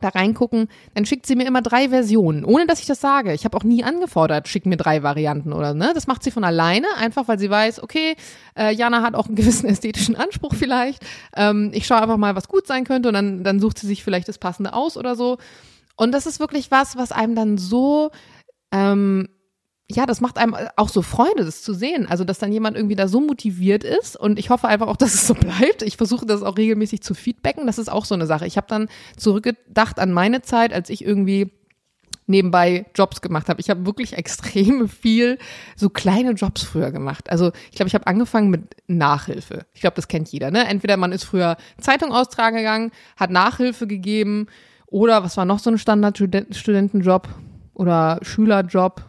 da 0.00 0.08
reingucken, 0.08 0.68
dann 0.94 1.06
schickt 1.06 1.26
sie 1.26 1.36
mir 1.36 1.46
immer 1.46 1.62
drei 1.62 1.88
Versionen, 1.88 2.44
ohne 2.44 2.66
dass 2.66 2.80
ich 2.80 2.86
das 2.86 3.00
sage. 3.00 3.32
Ich 3.32 3.44
habe 3.44 3.56
auch 3.56 3.64
nie 3.64 3.84
angefordert, 3.84 4.48
schick 4.48 4.66
mir 4.66 4.76
drei 4.76 5.02
Varianten 5.02 5.52
oder 5.52 5.74
ne. 5.74 5.92
Das 5.94 6.06
macht 6.06 6.22
sie 6.22 6.30
von 6.30 6.44
alleine, 6.44 6.86
einfach 6.96 7.28
weil 7.28 7.38
sie 7.38 7.50
weiß, 7.50 7.82
okay, 7.82 8.16
äh, 8.56 8.74
Jana 8.74 9.02
hat 9.02 9.14
auch 9.14 9.26
einen 9.26 9.36
gewissen 9.36 9.66
ästhetischen 9.68 10.16
Anspruch 10.16 10.54
vielleicht. 10.54 11.02
Ähm, 11.36 11.70
ich 11.72 11.86
schaue 11.86 12.02
einfach 12.02 12.16
mal, 12.16 12.36
was 12.36 12.48
gut 12.48 12.66
sein 12.66 12.84
könnte 12.84 13.08
und 13.08 13.14
dann, 13.14 13.44
dann 13.44 13.60
sucht 13.60 13.78
sie 13.78 13.86
sich 13.86 14.04
vielleicht 14.04 14.28
das 14.28 14.38
Passende 14.38 14.72
aus 14.72 14.96
oder 14.96 15.16
so. 15.16 15.38
Und 15.96 16.12
das 16.12 16.26
ist 16.26 16.40
wirklich 16.40 16.70
was, 16.70 16.96
was 16.96 17.12
einem 17.12 17.34
dann 17.34 17.58
so 17.58 18.10
ähm, 18.72 19.28
ja, 19.90 20.06
das 20.06 20.22
macht 20.22 20.38
einem 20.38 20.56
auch 20.76 20.88
so 20.88 21.02
Freude, 21.02 21.44
das 21.44 21.62
zu 21.62 21.74
sehen. 21.74 22.06
Also, 22.08 22.24
dass 22.24 22.38
dann 22.38 22.52
jemand 22.52 22.76
irgendwie 22.76 22.96
da 22.96 23.06
so 23.06 23.20
motiviert 23.20 23.84
ist 23.84 24.16
und 24.16 24.38
ich 24.38 24.48
hoffe 24.50 24.66
einfach 24.68 24.86
auch, 24.86 24.96
dass 24.98 25.14
es 25.14 25.26
so 25.26 25.34
bleibt. 25.34 25.82
Ich 25.82 25.96
versuche 25.96 26.26
das 26.26 26.42
auch 26.42 26.56
regelmäßig 26.56 27.02
zu 27.02 27.14
feedbacken. 27.14 27.66
Das 27.66 27.78
ist 27.78 27.90
auch 27.90 28.04
so 28.04 28.14
eine 28.14 28.26
Sache. 28.26 28.46
Ich 28.46 28.56
habe 28.56 28.66
dann 28.68 28.88
zurückgedacht 29.16 29.98
an 29.98 30.12
meine 30.12 30.42
Zeit, 30.42 30.72
als 30.72 30.88
ich 30.88 31.04
irgendwie 31.04 31.52
nebenbei 32.26 32.86
Jobs 32.94 33.20
gemacht 33.20 33.50
habe. 33.50 33.60
Ich 33.60 33.68
habe 33.68 33.84
wirklich 33.84 34.12
extrem 34.16 34.88
viel 34.88 35.38
so 35.76 35.90
kleine 35.90 36.30
Jobs 36.30 36.62
früher 36.62 36.90
gemacht. 36.90 37.28
Also 37.28 37.52
ich 37.70 37.76
glaube, 37.76 37.88
ich 37.88 37.94
habe 37.94 38.06
angefangen 38.06 38.48
mit 38.48 38.76
Nachhilfe. 38.86 39.66
Ich 39.74 39.82
glaube, 39.82 39.96
das 39.96 40.08
kennt 40.08 40.30
jeder. 40.30 40.50
Ne? 40.50 40.66
Entweder 40.66 40.96
man 40.96 41.12
ist 41.12 41.24
früher 41.24 41.58
Zeitung 41.78 42.10
austragen 42.12 42.56
gegangen, 42.56 42.90
hat 43.18 43.30
Nachhilfe 43.30 43.86
gegeben 43.86 44.46
oder 44.86 45.22
was 45.22 45.36
war 45.36 45.44
noch 45.44 45.58
so 45.58 45.68
ein 45.68 45.76
Standard-Studentenjob 45.76 47.28
oder 47.74 48.18
Schülerjob 48.22 49.04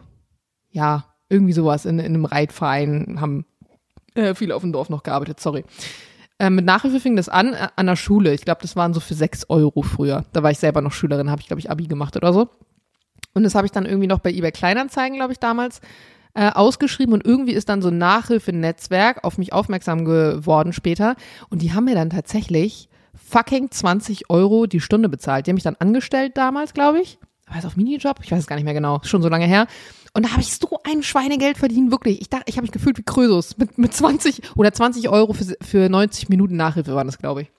ja, 0.76 1.06
irgendwie 1.30 1.54
sowas 1.54 1.86
in, 1.86 1.98
in 1.98 2.04
einem 2.14 2.26
Reitverein 2.26 3.18
haben 3.18 3.46
äh, 4.14 4.34
viele 4.34 4.54
auf 4.54 4.62
dem 4.62 4.72
Dorf 4.72 4.90
noch 4.90 5.02
gearbeitet, 5.02 5.40
sorry. 5.40 5.64
Äh, 6.38 6.50
mit 6.50 6.66
Nachhilfe 6.66 7.00
fing 7.00 7.16
das 7.16 7.30
an, 7.30 7.54
äh, 7.54 7.68
an 7.76 7.86
der 7.86 7.96
Schule. 7.96 8.34
Ich 8.34 8.42
glaube, 8.42 8.60
das 8.60 8.76
waren 8.76 8.92
so 8.92 9.00
für 9.00 9.14
sechs 9.14 9.48
Euro 9.48 9.80
früher. 9.80 10.26
Da 10.34 10.42
war 10.42 10.50
ich 10.50 10.58
selber 10.58 10.82
noch 10.82 10.92
Schülerin, 10.92 11.30
habe 11.30 11.40
ich, 11.40 11.46
glaube 11.46 11.60
ich, 11.60 11.70
Abi 11.70 11.86
gemacht 11.86 12.14
oder 12.14 12.32
so. 12.34 12.50
Und 13.32 13.42
das 13.42 13.54
habe 13.54 13.66
ich 13.66 13.72
dann 13.72 13.86
irgendwie 13.86 14.06
noch 14.06 14.18
bei 14.18 14.30
eBay 14.30 14.52
Kleinanzeigen, 14.52 15.16
glaube 15.16 15.32
ich, 15.32 15.38
damals 15.38 15.80
äh, 16.34 16.50
ausgeschrieben 16.50 17.14
und 17.14 17.24
irgendwie 17.24 17.52
ist 17.52 17.70
dann 17.70 17.80
so 17.80 17.88
ein 17.88 17.96
Nachhilfenetzwerk 17.96 19.24
auf 19.24 19.38
mich 19.38 19.54
aufmerksam 19.54 20.04
geworden 20.04 20.74
später 20.74 21.16
und 21.48 21.62
die 21.62 21.72
haben 21.72 21.86
mir 21.86 21.94
dann 21.94 22.10
tatsächlich 22.10 22.90
fucking 23.14 23.70
20 23.70 24.28
Euro 24.28 24.66
die 24.66 24.80
Stunde 24.80 25.08
bezahlt. 25.08 25.46
Die 25.46 25.50
haben 25.50 25.56
mich 25.56 25.64
dann 25.64 25.76
angestellt 25.78 26.36
damals, 26.36 26.74
glaube 26.74 27.00
ich. 27.00 27.18
War 27.48 27.58
es 27.58 27.64
auf 27.64 27.76
Minijob? 27.76 28.18
Ich 28.22 28.32
weiß 28.32 28.40
es 28.40 28.46
gar 28.46 28.56
nicht 28.56 28.64
mehr 28.64 28.74
genau. 28.74 29.00
Schon 29.04 29.22
so 29.22 29.28
lange 29.28 29.46
her. 29.46 29.66
Und 30.16 30.24
da 30.24 30.30
habe 30.30 30.40
ich 30.40 30.56
so 30.56 30.78
ein 30.82 31.02
Schweinegeld 31.02 31.58
verdient, 31.58 31.90
wirklich. 31.90 32.22
Ich 32.22 32.30
dachte, 32.30 32.44
ich 32.46 32.56
habe 32.56 32.62
mich 32.62 32.72
gefühlt 32.72 32.96
wie 32.96 33.02
Krösus 33.02 33.58
mit, 33.58 33.76
mit 33.76 33.92
20 33.92 34.56
oder 34.56 34.72
20 34.72 35.10
Euro 35.10 35.34
für, 35.34 35.58
für 35.60 35.90
90 35.90 36.30
Minuten 36.30 36.56
Nachhilfe 36.56 36.94
waren 36.94 37.06
das, 37.06 37.18
glaube 37.18 37.42
ich. 37.42 37.50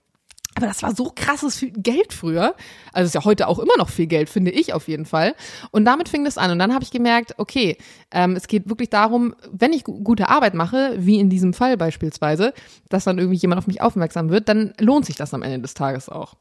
Aber 0.56 0.66
das 0.66 0.82
war 0.82 0.96
so 0.96 1.12
krasses 1.16 1.64
Geld 1.76 2.14
früher. 2.14 2.56
Also 2.94 3.06
ist 3.06 3.14
ja 3.14 3.26
heute 3.26 3.48
auch 3.48 3.60
immer 3.60 3.78
noch 3.78 3.90
viel 3.90 4.08
Geld, 4.08 4.28
finde 4.28 4.50
ich 4.50 4.74
auf 4.74 4.88
jeden 4.88 5.06
Fall. 5.06 5.36
Und 5.70 5.86
damit 5.86 6.10
fing 6.10 6.26
das 6.26 6.40
an. 6.40 6.50
Und 6.50 6.58
dann 6.58 6.74
habe 6.74 6.84
ich 6.84 6.90
gemerkt, 6.90 7.36
okay, 7.38 7.78
ähm, 8.10 8.36
es 8.36 8.48
geht 8.48 8.68
wirklich 8.68 8.90
darum, 8.90 9.36
wenn 9.52 9.72
ich 9.72 9.84
gute 9.84 10.28
Arbeit 10.28 10.56
mache, 10.56 10.96
wie 10.98 11.20
in 11.20 11.30
diesem 11.30 11.54
Fall 11.54 11.78
beispielsweise, 11.78 12.56
dass 12.90 13.04
dann 13.04 13.20
irgendwie 13.20 13.38
jemand 13.38 13.60
auf 13.60 13.68
mich 13.68 13.84
aufmerksam 13.84 14.32
wird, 14.32 14.50
dann 14.50 14.74
lohnt 14.80 15.06
sich 15.06 15.16
das 15.16 15.32
am 15.36 15.44
Ende 15.44 15.60
des 15.60 15.76
Tages 15.76 16.10
auch. 16.10 16.34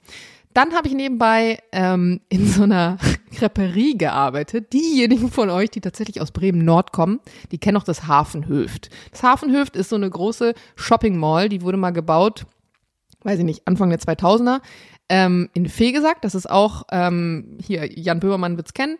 Dann 0.56 0.74
habe 0.74 0.88
ich 0.88 0.94
nebenbei 0.94 1.58
ähm, 1.72 2.20
in 2.30 2.46
so 2.46 2.62
einer 2.62 2.96
Creperie 3.36 3.98
gearbeitet. 3.98 4.72
Diejenigen 4.72 5.30
von 5.30 5.50
euch, 5.50 5.70
die 5.70 5.82
tatsächlich 5.82 6.22
aus 6.22 6.30
Bremen 6.30 6.64
Nord 6.64 6.92
kommen, 6.92 7.20
die 7.52 7.58
kennen 7.58 7.76
auch 7.76 7.84
das 7.84 8.06
Hafenhöft. 8.06 8.88
Das 9.10 9.22
Hafenhöft 9.22 9.76
ist 9.76 9.90
so 9.90 9.96
eine 9.96 10.08
große 10.08 10.54
Shopping 10.74 11.18
Mall, 11.18 11.50
die 11.50 11.60
wurde 11.60 11.76
mal 11.76 11.90
gebaut 11.90 12.46
weiß 13.26 13.40
ich 13.40 13.44
nicht, 13.44 13.66
Anfang 13.66 13.90
der 13.90 13.98
2000er, 13.98 14.60
ähm, 15.08 15.50
in 15.52 15.68
Fegesack, 15.68 16.22
das 16.22 16.34
ist 16.34 16.48
auch, 16.48 16.84
ähm, 16.90 17.58
hier, 17.60 17.90
Jan 17.98 18.20
Böhmermann 18.20 18.56
wird's 18.56 18.72
kennen, 18.72 18.96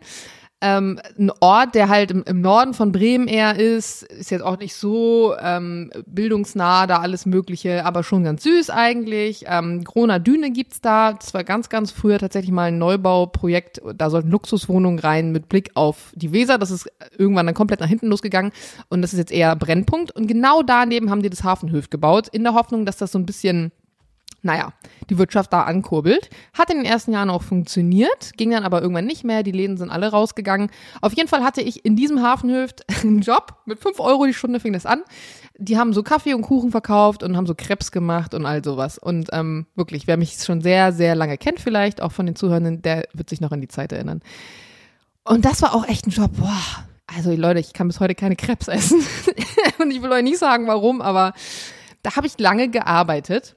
ähm, 0.59 0.99
ein 1.19 1.31
Ort, 1.39 1.75
der 1.75 1.87
halt 1.87 2.09
im, 2.09 2.23
im, 2.23 2.41
Norden 2.41 2.73
von 2.73 2.91
Bremen 2.91 3.27
eher 3.27 3.59
ist, 3.59 4.01
ist 4.01 4.31
jetzt 4.31 4.41
auch 4.41 4.57
nicht 4.57 4.73
so 4.73 5.35
ähm, 5.39 5.91
bildungsnah, 6.07 6.87
da 6.87 6.97
alles 6.97 7.27
Mögliche, 7.27 7.85
aber 7.85 8.03
schon 8.03 8.23
ganz 8.23 8.41
süß 8.41 8.71
eigentlich. 8.71 9.45
Ähm, 9.47 9.83
Grona 9.83 10.17
Düne 10.17 10.49
gibt's 10.49 10.81
da. 10.81 11.13
Das 11.13 11.35
war 11.35 11.43
ganz, 11.43 11.69
ganz 11.69 11.91
früher 11.91 12.17
tatsächlich 12.17 12.51
mal 12.51 12.69
ein 12.69 12.79
Neubauprojekt. 12.79 13.81
Da 13.95 14.09
sollten 14.09 14.31
Luxuswohnungen 14.31 14.97
rein 14.97 15.31
mit 15.31 15.47
Blick 15.47 15.69
auf 15.75 16.11
die 16.15 16.31
Weser. 16.31 16.57
Das 16.57 16.71
ist 16.71 16.89
irgendwann 17.15 17.45
dann 17.45 17.55
komplett 17.55 17.79
nach 17.79 17.87
hinten 17.87 18.07
losgegangen 18.07 18.51
und 18.89 19.03
das 19.03 19.13
ist 19.13 19.19
jetzt 19.19 19.31
eher 19.31 19.55
Brennpunkt. 19.55 20.11
Und 20.15 20.25
genau 20.25 20.63
daneben 20.63 21.11
haben 21.11 21.21
die 21.21 21.29
das 21.29 21.43
Hafenhöf 21.43 21.91
gebaut, 21.91 22.29
in 22.31 22.43
der 22.43 22.55
Hoffnung, 22.55 22.85
dass 22.85 22.97
das 22.97 23.11
so 23.11 23.19
ein 23.19 23.27
bisschen 23.27 23.71
naja, 24.47 24.71
die 25.09 25.17
Wirtschaft 25.17 25.51
da 25.51 25.63
ankurbelt. 25.63 26.29
Hat 26.53 26.71
in 26.71 26.77
den 26.77 26.85
ersten 26.85 27.11
Jahren 27.11 27.29
auch 27.29 27.43
funktioniert, 27.43 28.31
ging 28.37 28.49
dann 28.51 28.63
aber 28.63 28.81
irgendwann 28.81 29.05
nicht 29.05 29.25
mehr. 29.25 29.43
Die 29.43 29.51
Läden 29.51 29.75
sind 29.77 29.91
alle 29.91 30.07
rausgegangen. 30.07 30.71
Auf 31.01 31.13
jeden 31.13 31.27
Fall 31.27 31.43
hatte 31.43 31.61
ich 31.61 31.83
in 31.85 31.97
diesem 31.97 32.23
Hafenhöft 32.23 32.85
einen 33.03 33.19
Job. 33.19 33.57
Mit 33.65 33.79
fünf 33.79 33.99
Euro 33.99 34.25
die 34.25 34.33
Stunde 34.33 34.61
fing 34.61 34.71
das 34.71 34.85
an. 34.85 35.03
Die 35.57 35.77
haben 35.77 35.91
so 35.91 36.01
Kaffee 36.01 36.33
und 36.33 36.43
Kuchen 36.43 36.71
verkauft 36.71 37.23
und 37.23 37.35
haben 37.35 37.45
so 37.45 37.55
Krebs 37.55 37.91
gemacht 37.91 38.33
und 38.33 38.45
all 38.45 38.63
sowas. 38.63 38.97
Und 38.97 39.29
ähm, 39.33 39.67
wirklich, 39.75 40.07
wer 40.07 40.15
mich 40.15 40.37
schon 40.37 40.61
sehr, 40.61 40.93
sehr 40.93 41.13
lange 41.13 41.37
kennt, 41.37 41.59
vielleicht 41.59 42.01
auch 42.01 42.13
von 42.13 42.25
den 42.25 42.35
Zuhörenden, 42.35 42.81
der 42.81 43.07
wird 43.13 43.29
sich 43.29 43.41
noch 43.41 43.51
an 43.51 43.59
die 43.59 43.67
Zeit 43.67 43.91
erinnern. 43.91 44.21
Und 45.25 45.43
das 45.43 45.61
war 45.61 45.75
auch 45.75 45.85
echt 45.85 46.07
ein 46.07 46.11
Job. 46.11 46.31
Boah, 46.37 46.85
also 47.13 47.35
Leute, 47.35 47.59
ich 47.59 47.73
kann 47.73 47.87
bis 47.87 47.99
heute 47.99 48.15
keine 48.15 48.37
Krebs 48.37 48.69
essen. 48.69 49.01
und 49.79 49.91
ich 49.91 50.01
will 50.01 50.11
euch 50.11 50.23
nicht 50.23 50.37
sagen, 50.37 50.67
warum, 50.67 51.01
aber 51.01 51.33
da 52.01 52.15
habe 52.15 52.27
ich 52.27 52.39
lange 52.39 52.69
gearbeitet 52.69 53.56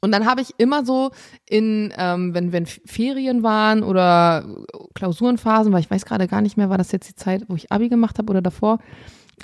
und 0.00 0.12
dann 0.12 0.26
habe 0.26 0.40
ich 0.40 0.54
immer 0.58 0.84
so 0.84 1.10
in, 1.48 1.92
ähm, 1.96 2.34
wenn, 2.34 2.52
wenn 2.52 2.66
Ferien 2.66 3.42
waren 3.42 3.82
oder 3.82 4.44
Klausurenphasen, 4.94 5.72
weil 5.72 5.80
ich 5.80 5.90
weiß 5.90 6.04
gerade 6.04 6.28
gar 6.28 6.40
nicht 6.40 6.56
mehr, 6.56 6.70
war 6.70 6.78
das 6.78 6.92
jetzt 6.92 7.08
die 7.08 7.16
Zeit, 7.16 7.44
wo 7.48 7.56
ich 7.56 7.72
Abi 7.72 7.88
gemacht 7.88 8.18
habe 8.18 8.30
oder 8.30 8.42
davor, 8.42 8.78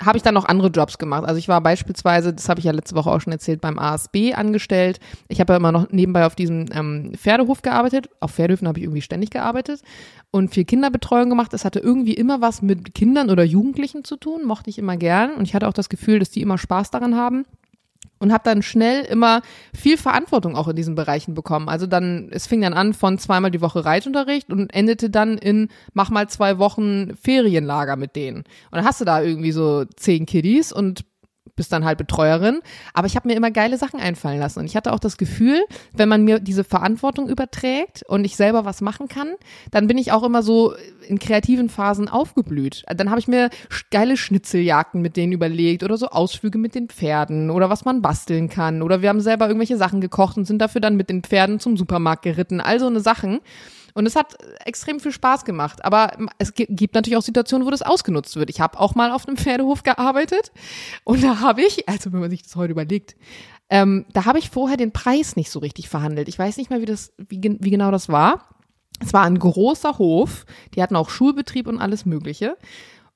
habe 0.01 0.17
ich 0.17 0.23
dann 0.23 0.33
noch 0.33 0.45
andere 0.45 0.69
Jobs 0.69 0.97
gemacht. 0.97 1.25
Also 1.25 1.37
ich 1.39 1.47
war 1.47 1.61
beispielsweise, 1.61 2.33
das 2.33 2.49
habe 2.49 2.59
ich 2.59 2.65
ja 2.65 2.71
letzte 2.71 2.95
Woche 2.95 3.09
auch 3.09 3.21
schon 3.21 3.31
erzählt, 3.31 3.61
beim 3.61 3.79
ASB 3.79 4.33
angestellt. 4.33 4.99
Ich 5.27 5.39
habe 5.39 5.53
ja 5.53 5.57
immer 5.57 5.71
noch 5.71 5.89
nebenbei 5.89 6.25
auf 6.25 6.35
diesem 6.35 6.65
ähm, 6.71 7.13
Pferdehof 7.15 7.61
gearbeitet. 7.61 8.09
Auf 8.19 8.31
Pferdehöfen 8.31 8.67
habe 8.67 8.79
ich 8.79 8.85
irgendwie 8.85 9.01
ständig 9.01 9.29
gearbeitet 9.29 9.81
und 10.31 10.53
viel 10.53 10.65
Kinderbetreuung 10.65 11.29
gemacht. 11.29 11.53
Das 11.53 11.63
hatte 11.63 11.79
irgendwie 11.79 12.13
immer 12.13 12.41
was 12.41 12.61
mit 12.61 12.93
Kindern 12.93 13.29
oder 13.29 13.43
Jugendlichen 13.43 14.03
zu 14.03 14.17
tun, 14.17 14.43
mochte 14.45 14.69
ich 14.69 14.77
immer 14.77 14.97
gern. 14.97 15.33
Und 15.33 15.43
ich 15.43 15.55
hatte 15.55 15.67
auch 15.67 15.73
das 15.73 15.89
Gefühl, 15.89 16.19
dass 16.19 16.29
die 16.29 16.41
immer 16.41 16.57
Spaß 16.57 16.91
daran 16.91 17.15
haben 17.15 17.45
und 18.19 18.31
habe 18.31 18.43
dann 18.43 18.61
schnell 18.61 19.03
immer 19.03 19.41
viel 19.73 19.97
Verantwortung 19.97 20.55
auch 20.55 20.67
in 20.67 20.75
diesen 20.75 20.95
Bereichen 20.95 21.33
bekommen. 21.33 21.69
Also 21.69 21.87
dann, 21.87 22.29
es 22.31 22.47
fing 22.47 22.61
dann 22.61 22.73
an 22.73 22.93
von 22.93 23.17
zweimal 23.17 23.51
die 23.51 23.61
Woche 23.61 23.85
Reitunterricht 23.85 24.51
und 24.51 24.73
endete 24.73 25.09
dann 25.09 25.37
in 25.37 25.69
mach 25.93 26.09
mal 26.09 26.29
zwei 26.29 26.57
Wochen 26.57 27.15
Ferienlager 27.21 27.95
mit 27.95 28.15
denen. 28.15 28.37
Und 28.37 28.45
dann 28.71 28.85
hast 28.85 29.01
du 29.01 29.05
da 29.05 29.21
irgendwie 29.21 29.51
so 29.51 29.85
zehn 29.95 30.25
Kiddies 30.25 30.71
und 30.71 31.05
bist 31.55 31.71
dann 31.71 31.85
halt 31.85 31.97
Betreuerin. 31.97 32.59
Aber 32.93 33.07
ich 33.07 33.15
habe 33.15 33.27
mir 33.27 33.35
immer 33.35 33.51
geile 33.51 33.77
Sachen 33.77 33.99
einfallen 33.99 34.39
lassen. 34.39 34.59
Und 34.59 34.65
ich 34.65 34.75
hatte 34.75 34.93
auch 34.93 34.99
das 34.99 35.17
Gefühl, 35.17 35.63
wenn 35.93 36.09
man 36.09 36.23
mir 36.23 36.39
diese 36.39 36.63
Verantwortung 36.63 37.29
überträgt 37.29 38.03
und 38.07 38.25
ich 38.25 38.35
selber 38.35 38.65
was 38.65 38.81
machen 38.81 39.07
kann, 39.07 39.35
dann 39.71 39.87
bin 39.87 39.97
ich 39.97 40.11
auch 40.11 40.23
immer 40.23 40.43
so 40.43 40.73
in 41.07 41.19
kreativen 41.19 41.69
Phasen 41.69 42.09
aufgeblüht. 42.09 42.83
Dann 42.95 43.09
habe 43.09 43.19
ich 43.19 43.27
mir 43.27 43.49
geile 43.91 44.17
Schnitzeljagden 44.17 45.01
mit 45.01 45.17
denen 45.17 45.33
überlegt 45.33 45.83
oder 45.83 45.97
so 45.97 46.07
Ausflüge 46.07 46.57
mit 46.57 46.75
den 46.75 46.89
Pferden 46.89 47.49
oder 47.49 47.69
was 47.69 47.85
man 47.85 48.01
basteln 48.01 48.49
kann. 48.49 48.81
Oder 48.81 49.01
wir 49.01 49.09
haben 49.09 49.21
selber 49.21 49.47
irgendwelche 49.47 49.77
Sachen 49.77 50.01
gekocht 50.01 50.37
und 50.37 50.45
sind 50.45 50.59
dafür 50.59 50.81
dann 50.81 50.97
mit 50.97 51.09
den 51.09 51.23
Pferden 51.23 51.59
zum 51.59 51.77
Supermarkt 51.77 52.23
geritten. 52.23 52.61
All 52.61 52.79
so 52.79 52.87
eine 52.87 52.99
Sachen. 52.99 53.39
Und 53.95 54.05
es 54.05 54.17
hat 54.17 54.35
extrem 54.65 54.99
viel 54.99 55.13
Spaß 55.13 55.45
gemacht. 55.45 55.83
Aber 55.85 56.11
es 56.37 56.53
gibt 56.53 56.93
natürlich 56.93 57.17
auch 57.17 57.23
Situationen, 57.23 57.65
wo 57.65 57.71
das 57.71 57.81
ausgenutzt 57.81 58.35
wird. 58.35 58.49
Ich 58.49 58.59
habe 58.59 58.79
auch 58.79 58.93
mal 58.93 59.09
auf 59.11 59.27
einem 59.27 59.37
Pferdehof 59.45 59.83
gearbeitet 59.83 60.51
und 61.05 61.23
da 61.23 61.39
habe 61.39 61.63
ich, 61.63 61.87
also 61.89 62.13
wenn 62.13 62.19
man 62.19 62.29
sich 62.29 62.43
das 62.43 62.55
heute 62.55 62.71
überlegt, 62.71 63.15
ähm, 63.69 64.05
da 64.13 64.25
habe 64.25 64.37
ich 64.37 64.49
vorher 64.49 64.77
den 64.77 64.91
Preis 64.91 65.35
nicht 65.37 65.49
so 65.49 65.59
richtig 65.59 65.89
verhandelt. 65.89 66.27
Ich 66.27 66.37
weiß 66.37 66.57
nicht 66.57 66.69
mehr, 66.69 66.81
wie 66.81 66.85
das, 66.85 67.13
wie, 67.17 67.41
wie 67.41 67.71
genau 67.71 67.89
das 67.89 68.09
war. 68.09 68.49
Es 68.99 69.13
war 69.13 69.23
ein 69.23 69.39
großer 69.39 69.97
Hof. 69.97 70.45
Die 70.75 70.83
hatten 70.83 70.95
auch 70.95 71.09
Schulbetrieb 71.09 71.67
und 71.67 71.79
alles 71.79 72.05
Mögliche. 72.05 72.57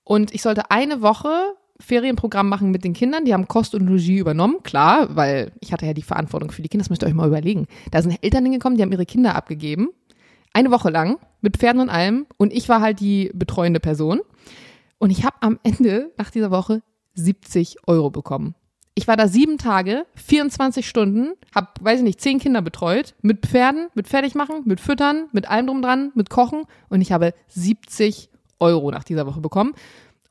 Und 0.04 0.34
ich 0.34 0.42
sollte 0.42 0.72
eine 0.72 1.02
Woche 1.02 1.54
Ferienprogramm 1.82 2.50
machen 2.50 2.72
mit 2.72 2.84
den 2.84 2.94
Kindern. 2.94 3.26
Die 3.26 3.34
haben 3.34 3.48
Kost 3.48 3.76
und 3.76 3.86
Logis 3.86 4.08
übernommen, 4.10 4.64
klar, 4.64 5.16
weil 5.16 5.52
ich 5.60 5.72
hatte 5.72 5.86
ja 5.86 5.94
die 5.94 6.02
Verantwortung 6.02 6.52
für 6.52 6.62
die 6.62 6.70
Kinder. 6.70 6.84
Das 6.84 6.90
müsst 6.90 7.04
ihr 7.04 7.08
euch 7.08 7.14
mal 7.14 7.28
überlegen. 7.28 7.68
Da 7.92 8.02
sind 8.02 8.18
Eltern 8.22 8.44
hingekommen, 8.44 8.78
die 8.78 8.84
haben 8.84 8.92
ihre 8.92 9.06
Kinder 9.06 9.36
abgegeben 9.36 9.90
eine 10.54 10.72
Woche 10.72 10.90
lang 10.90 11.20
mit 11.42 11.58
Pferden 11.58 11.82
und 11.82 11.90
allem. 11.90 12.26
Und 12.38 12.54
ich 12.54 12.70
war 12.70 12.82
halt 12.82 13.00
die 13.00 13.32
betreuende 13.34 13.80
Person. 13.80 14.22
Und 14.98 15.10
ich 15.12 15.24
habe 15.24 15.38
am 15.42 15.60
Ende 15.64 16.12
nach 16.18 16.30
dieser 16.30 16.52
Woche 16.52 16.82
70 17.16 17.78
Euro 17.88 18.10
bekommen. 18.10 18.56
Ich 18.96 19.08
war 19.08 19.16
da 19.16 19.30
sieben 19.30 19.58
Tage, 19.58 20.06
24 20.16 20.88
Stunden, 20.88 21.34
habe, 21.56 21.68
weiß 21.80 22.00
ich 22.00 22.04
nicht, 22.04 22.20
zehn 22.20 22.38
Kinder 22.38 22.62
betreut, 22.62 23.16
mit 23.22 23.46
Pferden, 23.46 23.88
mit 23.94 24.10
Fertigmachen, 24.10 24.64
mit 24.66 24.82
Füttern, 24.82 25.28
mit 25.32 25.50
allem 25.50 25.68
drum 25.68 25.82
dran, 25.82 26.12
mit 26.16 26.30
Kochen 26.30 26.64
und 26.90 27.00
ich 27.00 27.14
habe 27.14 27.34
70 27.48 28.30
Euro 28.60 28.92
nach 28.92 29.06
dieser 29.06 29.26
Woche 29.26 29.40
bekommen. 29.40 29.74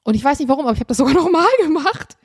Und 0.05 0.15
ich 0.15 0.25
weiß 0.25 0.39
nicht 0.39 0.49
warum, 0.49 0.67
aber 0.67 0.75
ich 0.75 0.81
habe 0.81 0.89
das 0.89 0.99
sogar 0.99 1.15
nochmal 1.23 1.47
gemacht. 1.63 2.19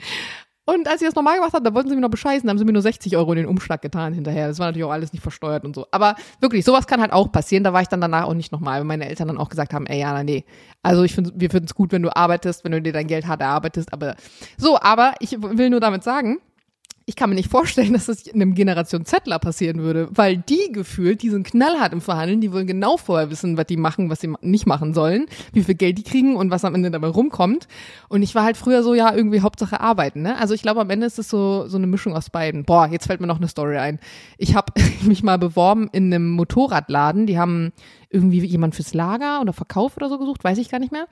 Und 0.66 0.88
als 0.88 1.02
ich 1.02 1.08
das 1.08 1.16
normal 1.16 1.36
gemacht 1.36 1.54
habe, 1.54 1.64
da 1.64 1.74
wollten 1.76 1.90
sie 1.90 1.96
mir 1.96 2.02
noch 2.02 2.10
bescheißen, 2.10 2.50
haben 2.50 2.58
sie 2.58 2.64
mir 2.64 2.72
nur 2.72 2.82
60 2.82 3.18
Euro 3.18 3.34
in 3.34 3.40
den 3.40 3.48
Umschlag 3.48 3.82
getan 3.82 4.14
hinterher. 4.14 4.48
Das 4.48 4.60
war 4.60 4.68
natürlich 4.68 4.86
auch 4.86 4.92
alles 4.92 5.12
nicht 5.12 5.22
versteuert 5.22 5.66
und 5.66 5.76
so. 5.76 5.88
Aber 5.92 6.16
wirklich, 6.40 6.64
sowas 6.64 6.88
kann 6.88 7.02
halt 7.02 7.12
auch 7.12 7.32
passieren. 7.32 7.66
Da 7.66 7.74
war 7.74 7.82
ich 7.82 7.90
dann 7.90 8.00
danach 8.00 8.24
auch 8.24 8.34
nicht 8.34 8.54
nochmal, 8.54 8.80
weil 8.80 8.86
meine 8.86 9.10
Eltern 9.10 9.28
dann 9.28 9.38
auch 9.38 9.50
gesagt 9.50 9.74
haben, 9.74 9.86
ey, 9.88 10.00
Jana, 10.00 10.24
nee. 10.24 10.46
Also 10.82 11.04
ich 11.04 11.14
finde, 11.14 11.32
wir 11.36 11.50
finden 11.50 11.66
es 11.66 11.76
gut, 11.76 11.92
wenn 11.92 12.02
du 12.02 12.16
arbeitest, 12.16 12.64
wenn 12.64 12.72
du 12.72 12.82
dir 12.82 12.94
dein 12.94 13.08
Geld 13.08 13.28
hart 13.28 13.42
erarbeitest. 13.42 13.92
Aber 13.92 14.16
so, 14.58 14.80
aber 14.80 15.16
ich 15.20 15.38
will 15.42 15.70
nur 15.70 15.82
damit 15.82 16.04
sagen, 16.04 16.40
ich 17.06 17.16
kann 17.16 17.30
mir 17.30 17.36
nicht 17.36 17.50
vorstellen, 17.50 17.94
dass 17.94 18.06
das 18.06 18.30
einem 18.34 18.54
Generation 18.56 19.06
Zettler 19.06 19.40
passieren 19.40 19.80
würde, 19.80 20.08
weil 20.12 20.38
die 20.38 20.72
gefühlt, 20.72 21.22
die 21.22 21.30
sind 21.30 21.46
knallhart 21.46 21.92
im 21.92 22.02
Verhandeln, 22.02 22.40
die 22.40 22.54
wollen 22.54 22.68
genau 22.68 22.98
vorher 22.98 23.30
wissen, 23.30 23.58
was 23.58 23.66
die 23.66 23.78
machen, 23.78 24.10
was 24.10 24.22
sie 24.22 24.34
nicht 24.42 24.66
machen 24.66 24.94
sollen, 24.94 25.26
wie 25.52 25.64
viel 25.64 25.76
Geld 25.76 25.98
die 25.98 26.04
kriegen 26.04 26.36
und 26.36 26.50
was 26.50 26.64
am 26.64 26.76
Ende 26.76 26.92
dabei 26.92 27.08
rumkommt. 27.08 27.68
Und 28.08 28.24
ich 28.24 28.36
war 28.36 28.44
halt 28.44 28.56
früher 28.56 28.84
so, 28.84 28.94
ja, 28.94 29.14
irgendwie 29.14 29.42
Hauptsache 29.42 29.82
arbeiten, 29.82 30.22
ne? 30.22 30.38
Also 30.38 30.54
ich 30.54 30.62
glaube, 30.62 30.82
am 30.82 30.90
Ende 30.90 31.06
ist 31.06 31.20
es 31.20 31.30
so, 31.30 31.68
so 31.68 31.78
eine 31.78 31.88
Mischung 31.88 32.16
aus 32.16 32.30
beiden. 32.30 32.64
Boah, 32.64 32.88
jetzt 32.88 33.08
fällt 33.08 33.20
mir 33.20 33.28
noch 33.28 33.38
eine 33.38 33.50
Story 33.50 33.78
ein. 33.78 34.00
Ich 34.38 34.56
habe 34.56 34.72
mich 35.02 35.24
mal 35.24 35.38
beworben 35.38 35.90
in 35.92 36.14
einem 36.14 36.30
Motorradladen, 36.32 37.28
die 37.28 37.38
haben 37.38 37.74
irgendwie 38.10 38.46
jemand 38.46 38.76
fürs 38.76 38.94
Lager 38.94 39.42
oder 39.42 39.54
Verkauf 39.54 39.98
oder 39.98 40.08
so 40.08 40.20
gesucht, 40.20 40.44
weiß 40.44 40.58
ich 40.60 40.70
gar 40.70 40.80
nicht 40.80 40.92
mehr. 40.92 41.08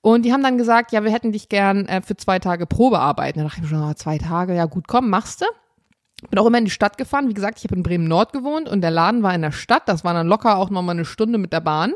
Und 0.00 0.22
die 0.24 0.32
haben 0.32 0.42
dann 0.42 0.58
gesagt, 0.58 0.92
ja, 0.92 1.02
wir 1.02 1.10
hätten 1.10 1.32
dich 1.32 1.48
gern 1.48 1.86
äh, 1.86 2.00
für 2.00 2.16
zwei 2.16 2.38
Tage 2.38 2.66
Probe 2.66 3.00
arbeiten. 3.00 3.38
Da 3.38 3.44
dachte 3.44 3.56
ich 3.58 3.62
mir 3.62 3.68
schon, 3.68 3.82
oh, 3.82 3.94
zwei 3.94 4.18
Tage, 4.18 4.54
ja 4.54 4.66
gut, 4.66 4.86
komm, 4.86 5.10
machst 5.10 5.40
du. 5.40 5.46
Bin 6.30 6.38
auch 6.38 6.46
immer 6.46 6.58
in 6.58 6.64
die 6.64 6.70
Stadt 6.70 6.96
gefahren. 6.96 7.28
Wie 7.28 7.34
gesagt, 7.34 7.58
ich 7.58 7.64
habe 7.64 7.74
in 7.74 7.82
Bremen 7.82 8.08
Nord 8.08 8.32
gewohnt 8.32 8.68
und 8.68 8.80
der 8.80 8.90
Laden 8.90 9.22
war 9.22 9.34
in 9.34 9.42
der 9.42 9.52
Stadt. 9.52 9.88
Das 9.88 10.04
war 10.04 10.14
dann 10.14 10.28
locker 10.28 10.56
auch 10.56 10.70
nochmal 10.70 10.94
eine 10.94 11.04
Stunde 11.04 11.38
mit 11.38 11.52
der 11.52 11.60
Bahn. 11.60 11.92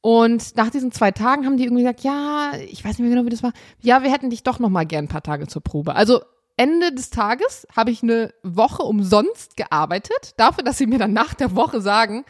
Und 0.00 0.56
nach 0.56 0.70
diesen 0.70 0.92
zwei 0.92 1.10
Tagen 1.10 1.44
haben 1.44 1.56
die 1.56 1.64
irgendwie 1.64 1.82
gesagt, 1.82 2.00
ja, 2.00 2.52
ich 2.68 2.84
weiß 2.84 2.98
nicht 2.98 3.00
mehr 3.00 3.10
genau, 3.10 3.24
wie 3.24 3.30
das 3.30 3.42
war. 3.42 3.52
Ja, 3.80 4.02
wir 4.02 4.12
hätten 4.12 4.30
dich 4.30 4.44
doch 4.44 4.58
nochmal 4.58 4.86
gern 4.86 5.06
ein 5.06 5.08
paar 5.08 5.22
Tage 5.22 5.48
zur 5.48 5.62
Probe. 5.62 5.96
Also 5.96 6.20
Ende 6.56 6.92
des 6.92 7.10
Tages 7.10 7.66
habe 7.76 7.90
ich 7.90 8.02
eine 8.02 8.32
Woche 8.42 8.82
umsonst 8.82 9.56
gearbeitet, 9.56 10.34
dafür, 10.36 10.64
dass 10.64 10.78
sie 10.78 10.86
mir 10.86 10.98
dann 10.98 11.12
nach 11.12 11.34
der 11.34 11.54
Woche 11.56 11.80
sagen, 11.80 12.24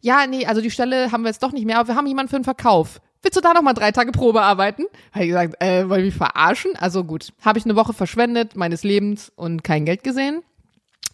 ja, 0.00 0.26
nee, 0.26 0.46
also 0.46 0.60
die 0.60 0.70
Stelle 0.70 1.12
haben 1.12 1.22
wir 1.22 1.28
jetzt 1.28 1.42
doch 1.42 1.52
nicht 1.52 1.66
mehr, 1.66 1.78
aber 1.78 1.88
wir 1.88 1.96
haben 1.96 2.06
jemanden 2.06 2.30
für 2.30 2.38
den 2.38 2.44
Verkauf 2.44 3.00
willst 3.22 3.36
du 3.36 3.40
da 3.40 3.52
noch 3.52 3.62
mal 3.62 3.74
drei 3.74 3.92
Tage 3.92 4.12
Probe 4.12 4.42
arbeiten? 4.42 4.84
Habe 5.12 5.24
ich 5.24 5.28
gesagt, 5.30 5.62
äh, 5.62 5.88
wollen 5.88 6.04
wir 6.04 6.12
verarschen? 6.12 6.72
Also 6.76 7.04
gut, 7.04 7.32
habe 7.42 7.58
ich 7.58 7.64
eine 7.64 7.76
Woche 7.76 7.92
verschwendet 7.92 8.56
meines 8.56 8.82
Lebens 8.84 9.32
und 9.36 9.64
kein 9.64 9.84
Geld 9.84 10.04
gesehen. 10.04 10.42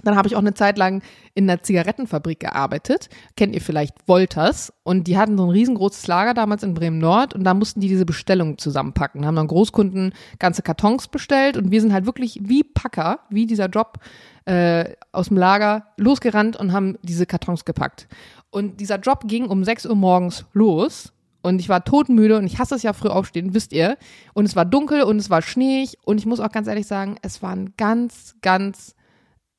Dann 0.03 0.17
habe 0.17 0.29
ich 0.29 0.37
auch 0.37 0.41
eine 0.41 0.55
Zeit 0.55 0.79
lang 0.79 1.03
in 1.35 1.49
einer 1.49 1.63
Zigarettenfabrik 1.63 2.39
gearbeitet. 2.39 3.09
Kennt 3.37 3.55
ihr 3.55 3.61
vielleicht 3.61 4.07
Wolters? 4.07 4.73
Und 4.83 5.09
die 5.09 5.17
hatten 5.17 5.37
so 5.39 5.45
ein 5.45 5.51
riesengroßes 5.51 6.07
Lager 6.07 6.35
damals 6.35 6.63
in 6.63 6.75
Bremen 6.75 6.99
Nord 6.99 7.35
und 7.35 7.45
da 7.45 7.55
mussten 7.55 7.81
die 7.81 7.89
diese 7.89 8.05
Bestellungen 8.05 8.59
zusammenpacken. 8.59 9.27
Haben 9.27 9.37
dann 9.37 9.49
Großkunden 9.49 10.13
ganze 10.39 10.63
Kartons 10.63 11.09
bestellt 11.09 11.57
und 11.57 11.71
wir 11.71 11.81
sind 11.81 11.93
halt 11.93 12.07
wirklich 12.07 12.39
wie 12.43 12.63
Packer, 12.63 13.21
wie 13.31 13.47
dieser 13.47 13.67
Job 13.67 13.99
äh, 14.45 14.93
aus 15.13 15.29
dem 15.29 15.39
Lager 15.39 15.87
losgerannt 15.97 16.57
und 16.57 16.73
haben 16.73 16.99
diese 17.03 17.27
Kartons 17.27 17.65
gepackt. 17.65 18.07
Und 18.51 18.81
dieser 18.81 18.99
Job 18.99 19.25
ging 19.27 19.47
um 19.47 19.65
6 19.65 19.87
Uhr 19.87 19.97
morgens 19.97 20.45
los 20.53 21.13
und 21.43 21.61
ich 21.61 21.69
war 21.69 21.85
todmüde 21.85 22.39
und 22.39 22.47
ich 22.47 22.59
hasse 22.59 22.75
es 22.75 22.83
ja 22.83 22.93
früh 22.93 23.09
aufstehen, 23.09 23.55
wisst 23.55 23.73
ihr. 23.73 23.97
Und 24.35 24.45
es 24.45 24.57
war 24.57 24.65
dunkel 24.65 25.03
und 25.03 25.19
es 25.19 25.31
war 25.31 25.43
schneeig 25.43 25.97
und 26.05 26.19
ich 26.19 26.27
muss 26.27 26.41
auch 26.41 26.51
ganz 26.51 26.67
ehrlich 26.67 26.87
sagen, 26.87 27.17
es 27.23 27.43
waren 27.43 27.75
ganz, 27.77 28.35
ganz 28.43 28.97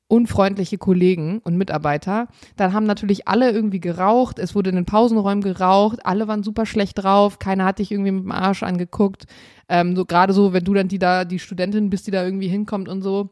unfreundliche 0.08 0.78
Kollegen 0.78 1.40
und 1.44 1.56
Mitarbeiter. 1.56 2.28
Dann 2.56 2.72
haben 2.72 2.86
natürlich 2.86 3.28
alle 3.28 3.50
irgendwie 3.50 3.80
geraucht. 3.80 4.38
Es 4.38 4.54
wurde 4.54 4.70
in 4.70 4.76
den 4.76 4.86
Pausenräumen 4.86 5.42
geraucht. 5.42 6.04
Alle 6.04 6.26
waren 6.26 6.42
super 6.42 6.64
schlecht 6.64 7.02
drauf. 7.02 7.38
Keiner 7.38 7.66
hat 7.66 7.78
dich 7.78 7.92
irgendwie 7.92 8.12
mit 8.12 8.24
dem 8.24 8.32
Arsch 8.32 8.62
angeguckt. 8.62 9.26
Ähm, 9.68 9.94
so 9.94 10.06
gerade 10.06 10.32
so, 10.32 10.54
wenn 10.54 10.64
du 10.64 10.72
dann 10.72 10.88
die 10.88 10.98
da 10.98 11.26
die 11.26 11.38
Studentin 11.38 11.90
bist, 11.90 12.06
die 12.06 12.10
da 12.10 12.24
irgendwie 12.24 12.48
hinkommt 12.48 12.88
und 12.88 13.02
so. 13.02 13.28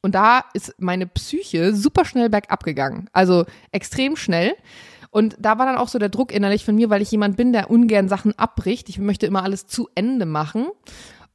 Und 0.00 0.14
da 0.14 0.44
ist 0.54 0.74
meine 0.78 1.08
Psyche 1.08 1.74
super 1.74 2.04
schnell 2.04 2.30
bergab 2.30 2.62
gegangen. 2.62 3.08
Also 3.12 3.44
extrem 3.72 4.14
schnell. 4.14 4.54
Und 5.10 5.36
da 5.38 5.58
war 5.58 5.66
dann 5.66 5.76
auch 5.76 5.88
so 5.88 5.98
der 5.98 6.08
Druck 6.08 6.32
innerlich 6.32 6.64
von 6.64 6.74
mir, 6.74 6.90
weil 6.90 7.02
ich 7.02 7.10
jemand 7.10 7.36
bin, 7.36 7.52
der 7.52 7.70
ungern 7.70 8.08
Sachen 8.08 8.38
abbricht. 8.38 8.88
Ich 8.88 8.98
möchte 8.98 9.26
immer 9.26 9.42
alles 9.42 9.66
zu 9.66 9.88
Ende 9.94 10.26
machen. 10.26 10.66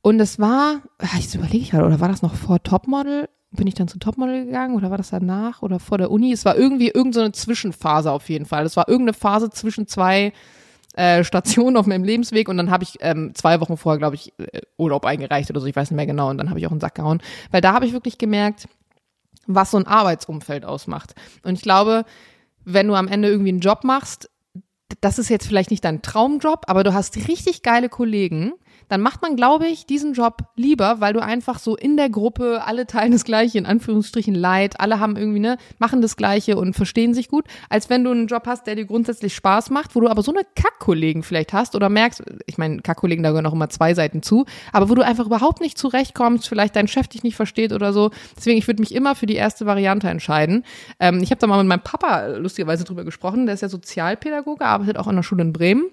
Und 0.02 0.20
es 0.20 0.40
war, 0.40 0.82
ah, 1.00 1.18
ich 1.20 1.34
überlege 1.36 1.70
gerade, 1.70 1.86
oder 1.86 2.00
war 2.00 2.10
das 2.10 2.22
noch 2.22 2.36
vor 2.36 2.62
Topmodel? 2.64 3.28
bin 3.52 3.68
ich 3.68 3.74
dann 3.74 3.88
zu 3.88 4.00
Topmodel 4.00 4.46
gegangen 4.46 4.76
oder 4.76 4.90
war 4.90 4.98
das 4.98 5.10
danach 5.10 5.62
oder 5.62 5.80
vor 5.80 5.98
der 5.98 6.10
Uni? 6.10 6.32
Es 6.32 6.46
war 6.46 6.56
irgendwie 6.56 6.88
irgendeine 6.88 7.28
so 7.28 7.32
Zwischenphase 7.32 8.12
auf 8.12 8.30
jeden 8.30 8.46
Fall. 8.46 8.66
Es 8.66 8.78
war 8.78 8.88
irgendeine 8.88 9.14
Phase 9.14 9.50
zwischen 9.50 9.88
zwei 9.88 10.32
äh, 10.96 11.24
Stationen 11.24 11.78
auf 11.78 11.86
meinem 11.86 12.04
Lebensweg 12.04 12.48
und 12.48 12.58
dann 12.58 12.72
habe 12.72 12.84
ich 12.84 12.98
ähm, 13.02 13.34
zwei 13.36 13.60
Wochen 13.60 13.78
vorher, 13.78 14.00
glaube 14.00 14.16
ich, 14.16 14.34
äh, 14.40 14.62
Urlaub 14.78 15.06
eingereicht 15.06 15.50
oder 15.50 15.60
so, 15.60 15.68
ich 15.68 15.76
weiß 15.76 15.92
nicht 15.92 15.98
mehr 15.98 16.06
genau 16.06 16.30
und 16.30 16.38
dann 16.38 16.50
habe 16.50 16.60
ich 16.60 16.68
auch 16.68 16.72
einen 16.72 16.80
Sack 16.80 16.96
gehauen, 16.96 17.22
weil 17.52 17.62
da 17.62 17.74
habe 17.74 17.86
ich 17.86 17.94
wirklich 17.94 18.18
gemerkt, 18.18 18.68
was 19.48 19.72
so 19.72 19.78
ein 19.78 19.88
Arbeitsumfeld 19.88 20.66
ausmacht. 20.66 21.16
Und 21.44 21.54
ich 21.56 21.62
glaube, 21.62 22.06
wenn 22.66 22.88
du 22.88 22.96
am 22.96 23.08
Ende 23.08 23.30
irgendwie 23.30 23.50
einen 23.50 23.60
Job 23.60 23.84
machst, 23.84 24.30
das 25.00 25.20
ist 25.20 25.30
jetzt 25.30 25.48
vielleicht 25.48 25.72
nicht 25.72 25.86
dein 25.86 26.02
Traumjob, 26.02 26.66
aber 26.68 26.84
du 26.84 26.94
hast 26.94 27.16
richtig 27.28 27.64
geile 27.64 27.90
Kollegen, 27.90 28.54
dann 28.92 29.00
macht 29.00 29.22
man, 29.22 29.38
glaube 29.38 29.68
ich, 29.68 29.86
diesen 29.86 30.12
Job 30.12 30.44
lieber, 30.58 31.00
weil 31.00 31.14
du 31.14 31.24
einfach 31.24 31.60
so 31.60 31.78
in 31.78 31.96
der 31.96 32.10
Gruppe, 32.10 32.64
alle 32.66 32.86
teilen 32.86 33.14
das 33.14 33.24
Gleiche, 33.24 33.58
in 33.58 33.66
Anführungsstrichen 33.66 34.36
Leid, 34.36 34.82
alle 34.82 35.00
haben 35.00 35.16
irgendwie, 35.16 35.40
ne, 35.40 35.58
machen 35.80 36.02
das 36.02 36.18
Gleiche 36.18 36.58
und 36.58 36.76
verstehen 36.76 37.14
sich 37.14 37.30
gut, 37.30 37.46
als 37.70 37.90
wenn 37.90 38.04
du 38.04 38.12
einen 38.12 38.28
Job 38.28 38.44
hast, 38.48 38.68
der 38.68 38.76
dir 38.76 38.84
grundsätzlich 38.84 39.34
Spaß 39.34 39.70
macht, 39.70 39.96
wo 39.96 40.02
du 40.02 40.10
aber 40.10 40.24
so 40.24 40.34
eine 40.34 40.42
Kackkollegen 40.58 41.24
vielleicht 41.24 41.54
hast 41.54 41.74
oder 41.74 41.88
merkst, 41.88 42.22
ich 42.48 42.58
meine, 42.58 42.82
Kackkollegen, 42.82 43.24
da 43.24 43.30
gehören 43.30 43.46
auch 43.46 43.54
immer 43.54 43.70
zwei 43.70 43.94
Seiten 43.94 44.24
zu, 44.24 44.46
aber 44.74 44.90
wo 44.90 44.96
du 44.96 45.06
einfach 45.06 45.26
überhaupt 45.26 45.62
nicht 45.62 45.78
zurechtkommst, 45.78 46.50
vielleicht 46.50 46.76
dein 46.76 46.90
Chef 46.90 47.08
dich 47.08 47.24
nicht 47.24 47.38
versteht 47.38 47.72
oder 47.72 47.94
so. 47.94 48.12
Deswegen, 48.36 48.58
ich 48.58 48.68
würde 48.68 48.82
mich 48.82 48.94
immer 48.94 49.16
für 49.16 49.26
die 49.26 49.36
erste 49.36 49.66
Variante 49.66 50.10
entscheiden. 50.10 50.66
Ähm, 51.00 51.24
ich 51.24 51.32
habe 51.32 51.40
da 51.40 51.48
mal 51.48 51.60
mit 51.60 51.68
meinem 51.68 51.84
Papa 51.84 52.28
lustigerweise 52.36 52.84
drüber 52.84 53.06
gesprochen, 53.06 53.46
der 53.46 53.56
ist 53.56 53.62
ja 53.62 53.70
Sozialpädagoge, 53.70 54.66
arbeitet 54.66 54.98
auch 54.98 55.08
an 55.08 55.16
der 55.16 55.24
Schule 55.24 55.44
in 55.44 55.54
Bremen. 55.54 55.86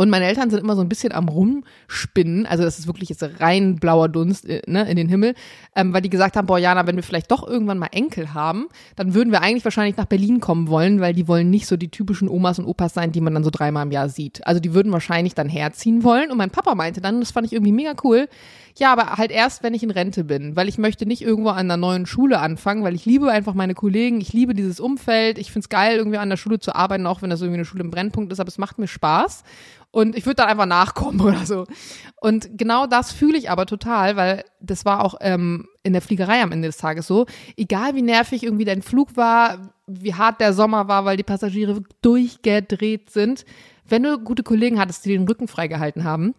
Und 0.00 0.10
meine 0.10 0.26
Eltern 0.26 0.48
sind 0.48 0.60
immer 0.60 0.76
so 0.76 0.80
ein 0.80 0.88
bisschen 0.88 1.12
am 1.12 1.28
Rumspinnen. 1.28 2.46
Also 2.46 2.62
das 2.62 2.78
ist 2.78 2.86
wirklich 2.86 3.08
jetzt 3.08 3.40
rein 3.40 3.74
blauer 3.80 4.08
Dunst 4.08 4.48
äh, 4.48 4.62
ne, 4.68 4.88
in 4.88 4.96
den 4.96 5.08
Himmel. 5.08 5.34
Ähm, 5.74 5.92
weil 5.92 6.02
die 6.02 6.08
gesagt 6.08 6.36
haben, 6.36 6.46
boah, 6.46 6.56
Jana, 6.56 6.86
wenn 6.86 6.94
wir 6.94 7.02
vielleicht 7.02 7.32
doch 7.32 7.44
irgendwann 7.44 7.78
mal 7.78 7.88
Enkel 7.90 8.32
haben, 8.32 8.68
dann 8.94 9.12
würden 9.12 9.32
wir 9.32 9.42
eigentlich 9.42 9.64
wahrscheinlich 9.64 9.96
nach 9.96 10.04
Berlin 10.04 10.38
kommen 10.38 10.68
wollen, 10.68 11.00
weil 11.00 11.14
die 11.14 11.26
wollen 11.26 11.50
nicht 11.50 11.66
so 11.66 11.76
die 11.76 11.90
typischen 11.90 12.28
Omas 12.28 12.60
und 12.60 12.66
Opas 12.66 12.94
sein, 12.94 13.10
die 13.10 13.20
man 13.20 13.34
dann 13.34 13.42
so 13.42 13.50
dreimal 13.50 13.86
im 13.86 13.90
Jahr 13.90 14.08
sieht. 14.08 14.46
Also 14.46 14.60
die 14.60 14.72
würden 14.72 14.92
wahrscheinlich 14.92 15.34
dann 15.34 15.48
herziehen 15.48 16.04
wollen. 16.04 16.30
Und 16.30 16.38
mein 16.38 16.50
Papa 16.50 16.76
meinte 16.76 17.00
dann, 17.00 17.18
das 17.18 17.32
fand 17.32 17.48
ich 17.48 17.52
irgendwie 17.52 17.72
mega 17.72 17.94
cool, 18.04 18.28
ja, 18.78 18.92
aber 18.92 19.16
halt 19.16 19.32
erst, 19.32 19.62
wenn 19.64 19.74
ich 19.74 19.82
in 19.82 19.90
Rente 19.90 20.22
bin, 20.22 20.54
weil 20.54 20.68
ich 20.68 20.78
möchte 20.78 21.04
nicht 21.04 21.22
irgendwo 21.22 21.50
an 21.50 21.58
einer 21.58 21.76
neuen 21.76 22.06
Schule 22.06 22.38
anfangen, 22.38 22.84
weil 22.84 22.94
ich 22.94 23.04
liebe 23.04 23.30
einfach 23.30 23.54
meine 23.54 23.74
Kollegen, 23.74 24.20
ich 24.20 24.32
liebe 24.32 24.54
dieses 24.54 24.78
Umfeld, 24.78 25.36
ich 25.38 25.50
find's 25.50 25.68
geil, 25.68 25.98
irgendwie 25.98 26.18
an 26.18 26.30
der 26.30 26.36
Schule 26.36 26.60
zu 26.60 26.74
arbeiten, 26.74 27.06
auch 27.06 27.20
wenn 27.20 27.30
das 27.30 27.40
irgendwie 27.40 27.58
eine 27.58 27.64
Schule 27.64 27.82
im 27.82 27.90
Brennpunkt 27.90 28.32
ist, 28.32 28.38
aber 28.38 28.48
es 28.48 28.58
macht 28.58 28.78
mir 28.78 28.86
Spaß. 28.86 29.42
Und 29.90 30.16
ich 30.16 30.26
würde 30.26 30.36
dann 30.36 30.48
einfach 30.48 30.66
nachkommen 30.66 31.20
oder 31.26 31.44
so. 31.44 31.64
Und 32.20 32.56
genau 32.56 32.86
das 32.86 33.10
fühle 33.10 33.36
ich 33.36 33.50
aber 33.50 33.66
total, 33.66 34.16
weil 34.16 34.44
das 34.60 34.84
war 34.84 35.04
auch 35.04 35.16
ähm, 35.20 35.66
in 35.82 35.92
der 35.92 36.02
Fliegerei 36.02 36.40
am 36.42 36.52
Ende 36.52 36.68
des 36.68 36.76
Tages 36.76 37.06
so. 37.06 37.26
Egal 37.56 37.96
wie 37.96 38.02
nervig 38.02 38.44
irgendwie 38.44 38.64
dein 38.64 38.82
Flug 38.82 39.16
war, 39.16 39.72
wie 39.86 40.14
hart 40.14 40.40
der 40.40 40.52
Sommer 40.52 40.86
war, 40.86 41.04
weil 41.04 41.16
die 41.16 41.22
Passagiere 41.24 41.82
durchgedreht 42.02 43.10
sind. 43.10 43.44
Wenn 43.86 44.02
du 44.04 44.18
gute 44.18 44.42
Kollegen 44.42 44.78
hattest, 44.78 45.04
die 45.04 45.10
den 45.10 45.26
Rücken 45.26 45.48
freigehalten 45.48 46.04
haben, 46.04 46.34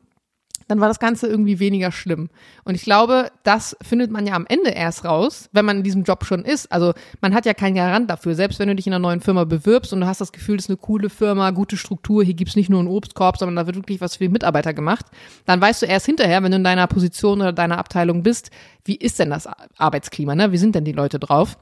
dann 0.69 0.79
war 0.79 0.87
das 0.87 0.99
Ganze 0.99 1.27
irgendwie 1.27 1.59
weniger 1.59 1.91
schlimm. 1.91 2.29
Und 2.63 2.75
ich 2.75 2.83
glaube, 2.83 3.31
das 3.43 3.75
findet 3.81 4.11
man 4.11 4.27
ja 4.27 4.35
am 4.35 4.45
Ende 4.47 4.69
erst 4.69 5.03
raus, 5.03 5.49
wenn 5.51 5.65
man 5.65 5.77
in 5.77 5.83
diesem 5.83 6.03
Job 6.03 6.25
schon 6.25 6.45
ist. 6.45 6.71
Also 6.71 6.93
man 7.21 7.33
hat 7.33 7.47
ja 7.47 7.55
keinen 7.55 7.73
Garant 7.73 8.07
dafür. 8.09 8.35
Selbst 8.35 8.59
wenn 8.59 8.67
du 8.67 8.75
dich 8.75 8.85
in 8.85 8.93
einer 8.93 9.01
neuen 9.01 9.19
Firma 9.19 9.45
bewirbst 9.45 9.91
und 9.93 10.01
du 10.01 10.07
hast 10.07 10.21
das 10.21 10.31
Gefühl, 10.31 10.57
das 10.57 10.65
ist 10.65 10.69
eine 10.69 10.77
coole 10.77 11.09
Firma, 11.09 11.49
gute 11.49 11.75
Struktur, 11.75 12.23
hier 12.23 12.35
gibt's 12.35 12.55
nicht 12.55 12.69
nur 12.69 12.79
einen 12.79 12.87
Obstkorb, 12.87 13.37
sondern 13.37 13.55
da 13.55 13.65
wird 13.65 13.77
wirklich 13.77 13.99
was 13.99 14.17
für 14.17 14.25
die 14.25 14.29
Mitarbeiter 14.29 14.75
gemacht, 14.75 15.07
dann 15.45 15.59
weißt 15.59 15.81
du 15.81 15.87
erst 15.87 16.05
hinterher, 16.05 16.43
wenn 16.43 16.51
du 16.51 16.57
in 16.57 16.63
deiner 16.63 16.85
Position 16.85 17.41
oder 17.41 17.51
deiner 17.51 17.79
Abteilung 17.79 18.21
bist, 18.21 18.51
wie 18.85 18.95
ist 18.95 19.17
denn 19.17 19.31
das 19.31 19.49
Arbeitsklima, 19.77 20.35
ne? 20.35 20.51
Wie 20.51 20.57
sind 20.57 20.75
denn 20.75 20.85
die 20.85 20.91
Leute 20.91 21.17
drauf? 21.17 21.57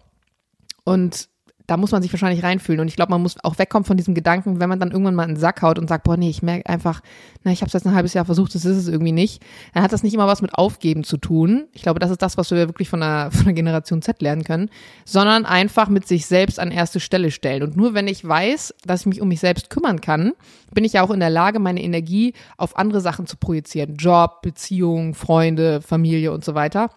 Und 0.84 1.30
da 1.68 1.76
muss 1.76 1.92
man 1.92 2.02
sich 2.02 2.14
wahrscheinlich 2.14 2.44
reinfühlen. 2.44 2.80
Und 2.80 2.88
ich 2.88 2.96
glaube, 2.96 3.12
man 3.12 3.22
muss 3.22 3.36
auch 3.44 3.60
wegkommen 3.60 3.84
von 3.84 3.98
diesem 3.98 4.16
Gedanken, 4.16 4.62
wenn 4.62 4.70
man 4.70 4.80
dann 4.80 4.92
irgendwann 4.92 5.16
mal 5.16 5.24
in 5.24 5.32
den 5.32 5.40
Sack 5.40 5.62
haut 5.62 5.78
und 5.78 5.90
sagt, 5.90 6.06
boah, 6.06 6.16
nee, 6.16 6.30
ich 6.30 6.42
merke 6.42 6.68
einfach, 6.70 7.02
na, 7.44 7.52
ich 7.52 7.60
habe 7.60 7.68
es 7.68 7.74
jetzt 7.74 7.86
ein 7.86 7.94
halbes 7.94 8.14
Jahr 8.14 8.24
versucht, 8.24 8.56
das 8.56 8.64
ist 8.64 8.78
es 8.78 8.88
irgendwie 8.88 9.12
nicht. 9.12 9.44
Dann 9.74 9.84
hat 9.84 9.92
das 9.92 10.02
nicht 10.02 10.14
immer 10.14 10.28
was 10.28 10.42
mit 10.42 10.56
Aufgeben 10.56 11.04
zu 11.04 11.18
tun. 11.18 11.68
Ich 11.74 11.82
glaube, 11.82 12.00
das 12.00 12.10
ist 12.10 12.22
das, 12.22 12.38
was 12.38 12.52
wir 12.52 12.70
wirklich 12.70 12.88
von 12.88 13.02
der, 13.02 13.30
von 13.34 13.44
der 13.44 13.54
Generation 13.54 14.02
Z 14.02 14.22
lernen 14.22 14.46
können, 14.46 14.70
sondern 15.04 15.46
einfach 15.46 15.90
mit 15.90 16.08
sich 16.08 16.26
selbst 16.26 16.58
an 16.58 16.72
erste 16.72 17.02
Stelle 17.02 17.32
stellen. 17.32 17.64
Und 17.64 17.76
nur 17.76 17.94
wenn 17.94 18.08
ich 18.08 18.26
weiß, 18.26 18.74
dass 18.86 19.02
ich 19.02 19.08
mich 19.08 19.22
um 19.22 19.28
mich 19.28 19.42
selbst 19.42 19.70
kümmern 19.70 20.00
kann, 20.00 20.32
bin 20.74 20.86
ich 20.86 20.94
ja 20.94 21.04
auch 21.04 21.12
in 21.12 21.20
der 21.20 21.30
Lage, 21.30 21.60
meine 21.60 21.84
Energie 21.84 22.34
auf 22.56 22.78
andere 22.78 23.02
Sachen 23.02 23.28
zu 23.28 23.36
projizieren. 23.36 23.98
Job, 23.98 24.42
Beziehung, 24.42 25.16
Freunde, 25.16 25.82
Familie 25.82 26.32
und 26.32 26.46
so 26.46 26.56
weiter. 26.56 26.92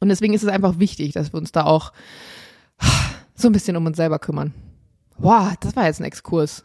Und 0.00 0.10
deswegen 0.10 0.34
ist 0.34 0.42
es 0.42 0.50
einfach 0.50 0.78
wichtig, 0.78 1.12
dass 1.14 1.32
wir 1.32 1.38
uns 1.38 1.52
da 1.52 1.64
auch 1.64 1.92
so 3.36 3.48
ein 3.48 3.52
bisschen 3.52 3.76
um 3.76 3.86
uns 3.86 3.96
selber 3.96 4.18
kümmern. 4.18 4.52
Wow, 5.18 5.54
das 5.60 5.76
war 5.76 5.86
jetzt 5.86 6.00
ein 6.00 6.04
Exkurs. 6.04 6.64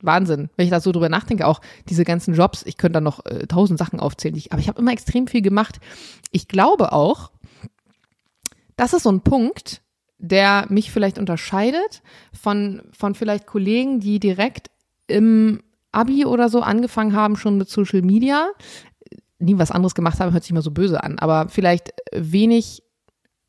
Wahnsinn, 0.00 0.50
wenn 0.56 0.64
ich 0.64 0.70
da 0.70 0.80
so 0.80 0.92
drüber 0.92 1.08
nachdenke, 1.08 1.46
auch 1.46 1.60
diese 1.88 2.04
ganzen 2.04 2.34
Jobs, 2.34 2.64
ich 2.66 2.76
könnte 2.76 2.94
da 2.94 3.00
noch 3.00 3.24
äh, 3.24 3.46
tausend 3.46 3.78
Sachen 3.78 4.00
aufzählen, 4.00 4.36
ich, 4.36 4.52
aber 4.52 4.60
ich 4.60 4.68
habe 4.68 4.80
immer 4.80 4.92
extrem 4.92 5.28
viel 5.28 5.42
gemacht. 5.42 5.78
Ich 6.32 6.48
glaube 6.48 6.92
auch, 6.92 7.30
das 8.76 8.92
ist 8.92 9.04
so 9.04 9.12
ein 9.12 9.20
Punkt, 9.20 9.80
der 10.18 10.66
mich 10.68 10.90
vielleicht 10.90 11.18
unterscheidet 11.18 12.02
von, 12.32 12.82
von 12.92 13.14
vielleicht 13.14 13.46
Kollegen, 13.46 14.00
die 14.00 14.18
direkt 14.18 14.70
im 15.06 15.62
Abi 15.92 16.24
oder 16.24 16.48
so 16.48 16.62
angefangen 16.62 17.14
haben, 17.14 17.36
schon 17.36 17.58
mit 17.58 17.68
Social 17.68 18.02
Media, 18.02 18.50
nie 19.38 19.58
was 19.58 19.70
anderes 19.70 19.94
gemacht 19.94 20.20
haben, 20.20 20.32
hört 20.32 20.42
sich 20.42 20.52
immer 20.52 20.62
so 20.62 20.70
böse 20.70 21.02
an, 21.02 21.18
aber 21.18 21.48
vielleicht 21.48 21.92
wenig 22.12 22.82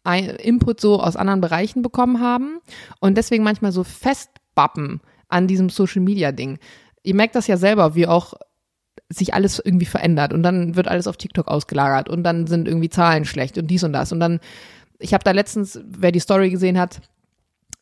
Input 0.05 0.81
so 0.81 1.01
aus 1.01 1.15
anderen 1.15 1.41
Bereichen 1.41 1.81
bekommen 1.81 2.19
haben 2.19 2.59
und 2.99 3.17
deswegen 3.17 3.43
manchmal 3.43 3.71
so 3.71 3.83
festbappen 3.83 5.01
an 5.29 5.47
diesem 5.47 5.69
Social 5.69 6.01
Media 6.01 6.31
Ding. 6.31 6.59
Ihr 7.03 7.15
merkt 7.15 7.35
das 7.35 7.47
ja 7.47 7.57
selber, 7.57 7.95
wie 7.95 8.07
auch 8.07 8.33
sich 9.09 9.33
alles 9.33 9.61
irgendwie 9.63 9.85
verändert 9.85 10.33
und 10.33 10.43
dann 10.43 10.75
wird 10.75 10.87
alles 10.87 11.07
auf 11.07 11.17
TikTok 11.17 11.47
ausgelagert 11.47 12.09
und 12.09 12.23
dann 12.23 12.47
sind 12.47 12.67
irgendwie 12.67 12.89
Zahlen 12.89 13.25
schlecht 13.25 13.57
und 13.57 13.67
dies 13.67 13.83
und 13.83 13.93
das 13.93 14.11
und 14.11 14.19
dann 14.19 14.39
ich 14.99 15.13
habe 15.13 15.23
da 15.23 15.31
letztens, 15.31 15.79
wer 15.85 16.11
die 16.11 16.19
Story 16.19 16.49
gesehen 16.49 16.79
hat, 16.79 17.01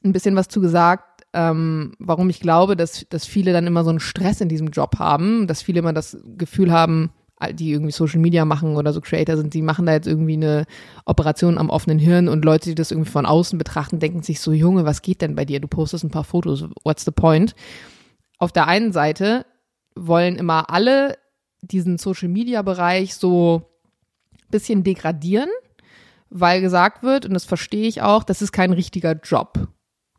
ein 0.03 0.11
bisschen 0.11 0.35
was 0.35 0.47
zu 0.47 0.59
gesagt, 0.59 1.23
ähm, 1.33 1.93
warum 1.99 2.29
ich 2.29 2.39
glaube, 2.39 2.75
dass, 2.75 3.05
dass 3.09 3.25
viele 3.25 3.53
dann 3.53 3.67
immer 3.67 3.83
so 3.83 3.89
einen 3.89 3.99
Stress 3.99 4.41
in 4.41 4.49
diesem 4.49 4.69
Job 4.69 4.97
haben, 4.99 5.47
dass 5.47 5.61
viele 5.61 5.79
immer 5.79 5.93
das 5.93 6.17
Gefühl 6.37 6.71
haben, 6.71 7.11
die 7.53 7.71
irgendwie 7.71 7.91
Social 7.91 8.19
Media 8.19 8.45
machen 8.45 8.75
oder 8.75 8.93
so 8.93 9.01
Creator 9.01 9.37
sind, 9.37 9.53
die 9.53 9.61
machen 9.61 9.85
da 9.85 9.93
jetzt 9.93 10.07
irgendwie 10.07 10.33
eine 10.33 10.65
Operation 11.05 11.57
am 11.57 11.69
offenen 11.69 11.99
Hirn 11.99 12.27
und 12.27 12.45
Leute, 12.45 12.69
die 12.69 12.75
das 12.75 12.91
irgendwie 12.91 13.09
von 13.09 13.25
außen 13.25 13.57
betrachten, 13.57 13.99
denken 13.99 14.23
sich 14.23 14.39
so, 14.39 14.51
Junge, 14.51 14.85
was 14.85 15.01
geht 15.01 15.21
denn 15.21 15.35
bei 15.35 15.45
dir? 15.45 15.59
Du 15.59 15.67
postest 15.67 16.03
ein 16.03 16.11
paar 16.11 16.23
Fotos, 16.23 16.65
what's 16.83 17.05
the 17.05 17.11
point? 17.11 17.55
Auf 18.37 18.51
der 18.51 18.67
einen 18.67 18.91
Seite 18.91 19.45
wollen 19.95 20.35
immer 20.35 20.69
alle 20.69 21.17
diesen 21.61 21.97
Social 21.97 22.29
Media 22.29 22.61
Bereich 22.61 23.15
so 23.15 23.69
bisschen 24.49 24.83
degradieren, 24.83 25.49
weil 26.29 26.61
gesagt 26.61 27.03
wird, 27.03 27.25
und 27.25 27.33
das 27.33 27.45
verstehe 27.45 27.87
ich 27.87 28.01
auch, 28.01 28.23
das 28.23 28.41
ist 28.41 28.51
kein 28.51 28.73
richtiger 28.73 29.13
Job 29.13 29.67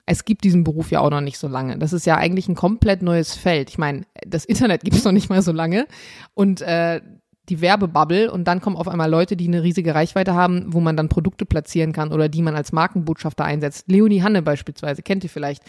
es 0.07 0.25
gibt 0.25 0.45
diesen 0.45 0.65
Beruf 0.65 0.91
ja 0.91 1.01
auch 1.01 1.11
noch 1.11 1.21
nicht 1.21 1.39
so 1.39 1.49
lange. 1.49 1.79
Das 1.79 1.93
ist 1.93 2.07
ja 2.07 2.17
eigentlich 2.17 2.49
ein 2.49 2.55
komplett 2.55 3.03
neues 3.03 3.35
Feld. 3.35 3.71
Ich 3.71 3.79
meine, 3.79 4.03
das 4.27 4.45
Internet 4.45 4.83
gibt 4.83 4.97
es 4.97 5.05
noch 5.05 5.13
nicht 5.13 5.31
mal 5.31 5.43
so 5.43 5.53
lange. 5.53 5.87
Und 6.35 6.61
äh, 6.61 7.01
die 7.49 7.61
Werbebubble 7.61 8.31
und 8.31 8.45
dann 8.45 8.61
kommen 8.61 8.77
auf 8.77 8.87
einmal 8.87 9.11
Leute, 9.11 9.37
die 9.37 9.49
eine 9.49 9.63
riesige 9.63 9.95
Reichweite 9.95 10.35
haben, 10.35 10.73
wo 10.73 10.81
man 10.81 10.97
dann 10.97 11.09
Produkte 11.09 11.45
platzieren 11.45 11.93
kann 11.93 12.13
oder 12.13 12.29
die 12.29 12.43
man 12.43 12.55
als 12.55 12.73
Markenbotschafter 12.73 13.45
einsetzt. 13.45 13.91
Leonie 13.91 14.23
Hanne 14.23 14.43
beispielsweise, 14.43 15.03
kennt 15.03 15.25
ihr 15.25 15.31
vielleicht, 15.31 15.63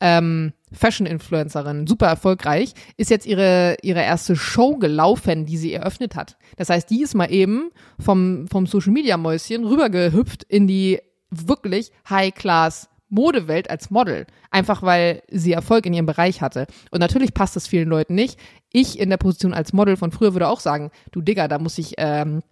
ähm, 0.00 0.52
Fashion-Influencerin, 0.72 1.86
super 1.86 2.06
erfolgreich, 2.06 2.72
ist 2.96 3.10
jetzt 3.10 3.26
ihre, 3.26 3.76
ihre 3.82 4.00
erste 4.00 4.36
Show 4.36 4.76
gelaufen, 4.76 5.44
die 5.44 5.58
sie 5.58 5.74
eröffnet 5.74 6.14
hat. 6.14 6.38
Das 6.56 6.70
heißt, 6.70 6.88
die 6.88 7.02
ist 7.02 7.14
mal 7.14 7.30
eben 7.30 7.70
vom, 7.98 8.48
vom 8.48 8.66
Social-Media-Mäuschen 8.66 9.66
rübergehüpft 9.66 10.44
in 10.44 10.66
die 10.66 10.98
wirklich 11.30 11.92
High-Class 12.08 12.88
Modewelt 13.08 13.70
als 13.70 13.90
Model, 13.90 14.26
einfach 14.50 14.82
weil 14.82 15.22
sie 15.30 15.52
Erfolg 15.52 15.86
in 15.86 15.94
ihrem 15.94 16.06
Bereich 16.06 16.40
hatte. 16.40 16.66
Und 16.90 17.00
natürlich 17.00 17.34
passt 17.34 17.56
das 17.56 17.66
vielen 17.66 17.88
Leuten 17.88 18.14
nicht. 18.14 18.38
Ich 18.72 18.98
in 18.98 19.10
der 19.10 19.16
Position 19.16 19.54
als 19.54 19.72
Model 19.72 19.96
von 19.96 20.12
früher 20.12 20.34
würde 20.34 20.48
auch 20.48 20.60
sagen, 20.60 20.90
du 21.12 21.22
Digga, 21.22 21.48
da 21.48 21.58
muss 21.58 21.78
ich 21.78 21.94
ähm, 21.96 22.42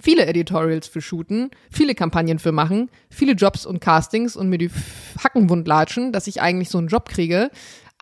viele 0.00 0.26
Editorials 0.26 0.86
für 0.86 1.00
shooten, 1.00 1.50
viele 1.70 1.94
Kampagnen 1.94 2.38
für 2.38 2.52
machen, 2.52 2.90
viele 3.10 3.32
Jobs 3.32 3.66
und 3.66 3.80
Castings 3.80 4.36
und 4.36 4.48
mir 4.48 4.58
die 4.58 4.70
Hackenwund 5.22 5.66
latschen, 5.66 6.12
dass 6.12 6.26
ich 6.26 6.40
eigentlich 6.40 6.68
so 6.68 6.78
einen 6.78 6.88
Job 6.88 7.08
kriege. 7.08 7.50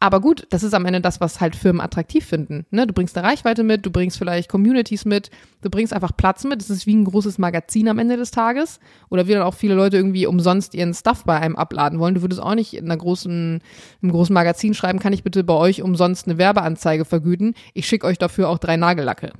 Aber 0.07 0.20
gut, 0.20 0.46
das 0.50 0.62
ist 0.62 0.72
am 0.72 0.86
Ende 0.86 1.00
das, 1.00 1.20
was 1.20 1.40
halt 1.40 1.57
Firmen 1.57 1.80
attraktiv 1.80 2.24
finden. 2.24 2.64
Ne? 2.70 2.86
Du 2.86 2.92
bringst 2.92 3.18
eine 3.18 3.26
Reichweite 3.26 3.64
mit, 3.64 3.84
du 3.84 3.90
bringst 3.90 4.18
vielleicht 4.18 4.48
Communities 4.48 5.04
mit, 5.04 5.30
du 5.62 5.68
bringst 5.68 5.92
einfach 5.92 6.16
Platz 6.16 6.44
mit. 6.44 6.61
Das 6.61 6.70
ist 6.70 6.86
wie 6.86 6.94
ein 6.94 7.07
großes 7.07 7.38
Magazin 7.38 7.88
am 7.88 7.98
Ende 7.98 8.16
des 8.16 8.30
Tages. 8.30 8.78
Oder 9.11 9.26
wie 9.26 9.32
dann 9.32 9.42
auch 9.42 9.54
viele 9.54 9.74
Leute 9.74 9.96
irgendwie 9.96 10.28
umsonst 10.28 10.74
ihren 10.74 10.94
Stuff 10.94 11.24
bei 11.24 11.40
einem 11.40 11.57
abladen 11.57 11.98
wollen. 11.98 12.14
Du 12.14 12.22
würdest 12.22 12.40
auch 12.40 12.54
nicht 12.54 12.74
in 12.74 12.84
einer 12.84 12.96
großen, 12.96 13.61
einem 14.00 14.12
großen 14.12 14.32
Magazin 14.32 14.74
schreiben, 14.74 15.00
kann 15.00 15.12
ich 15.12 15.24
bitte 15.24 15.42
bei 15.42 15.54
euch 15.54 15.82
umsonst 15.82 16.28
eine 16.28 16.38
Werbeanzeige 16.38 17.04
vergüten? 17.04 17.54
Ich 17.74 17.88
schicke 17.88 18.07
euch 18.07 18.18
dafür 18.18 18.48
auch 18.48 18.59
drei 18.59 18.76
Nagellacke. 18.76 19.32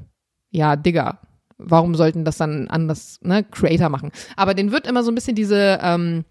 Ja, 0.51 0.75
Digga. 0.75 1.21
Warum 1.59 1.95
sollten 1.95 2.25
das 2.25 2.39
dann 2.39 2.67
anders, 2.67 3.21
ne, 3.23 3.45
Creator 3.45 3.89
machen? 3.89 4.11
Aber 4.35 4.53
den 4.53 4.73
wird 4.73 4.89
immer 4.89 5.05
so 5.05 5.13
ein 5.13 5.15
bisschen 5.15 5.37
diese, 5.37 5.79
ähm, 5.81 6.25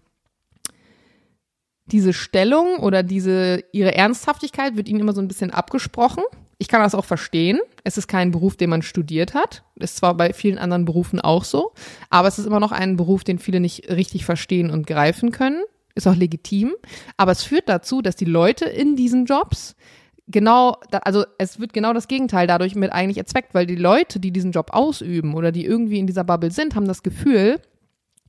diese 1.86 2.12
Stellung 2.12 2.78
oder 2.78 3.02
diese, 3.02 3.62
ihre 3.72 3.94
Ernsthaftigkeit 3.94 4.76
wird 4.76 4.88
ihnen 4.88 5.00
immer 5.00 5.12
so 5.12 5.20
ein 5.20 5.28
bisschen 5.28 5.50
abgesprochen. 5.50 6.24
Ich 6.58 6.68
kann 6.68 6.82
das 6.82 6.94
auch 6.94 7.04
verstehen. 7.04 7.60
Es 7.84 7.98
ist 7.98 8.08
kein 8.08 8.30
Beruf, 8.30 8.56
den 8.56 8.70
man 8.70 8.82
studiert 8.82 9.34
hat. 9.34 9.62
Ist 9.76 9.96
zwar 9.96 10.16
bei 10.16 10.32
vielen 10.32 10.58
anderen 10.58 10.84
Berufen 10.84 11.20
auch 11.20 11.44
so, 11.44 11.72
aber 12.10 12.28
es 12.28 12.38
ist 12.38 12.46
immer 12.46 12.60
noch 12.60 12.72
ein 12.72 12.96
Beruf, 12.96 13.24
den 13.24 13.38
viele 13.38 13.60
nicht 13.60 13.90
richtig 13.90 14.24
verstehen 14.24 14.70
und 14.70 14.86
greifen 14.86 15.30
können. 15.30 15.62
Ist 15.94 16.06
auch 16.06 16.14
legitim. 16.14 16.74
Aber 17.16 17.32
es 17.32 17.42
führt 17.42 17.68
dazu, 17.68 18.02
dass 18.02 18.16
die 18.16 18.24
Leute 18.24 18.64
in 18.64 18.96
diesen 18.96 19.26
Jobs 19.26 19.76
genau, 20.28 20.76
also 21.02 21.24
es 21.38 21.60
wird 21.60 21.72
genau 21.72 21.92
das 21.92 22.08
Gegenteil 22.08 22.46
dadurch 22.46 22.74
mit 22.74 22.92
eigentlich 22.92 23.18
erzweckt, 23.18 23.54
weil 23.54 23.66
die 23.66 23.76
Leute, 23.76 24.20
die 24.20 24.32
diesen 24.32 24.52
Job 24.52 24.70
ausüben 24.72 25.34
oder 25.34 25.52
die 25.52 25.64
irgendwie 25.64 25.98
in 25.98 26.06
dieser 26.06 26.24
Bubble 26.24 26.50
sind, 26.50 26.74
haben 26.74 26.88
das 26.88 27.02
Gefühl, 27.02 27.60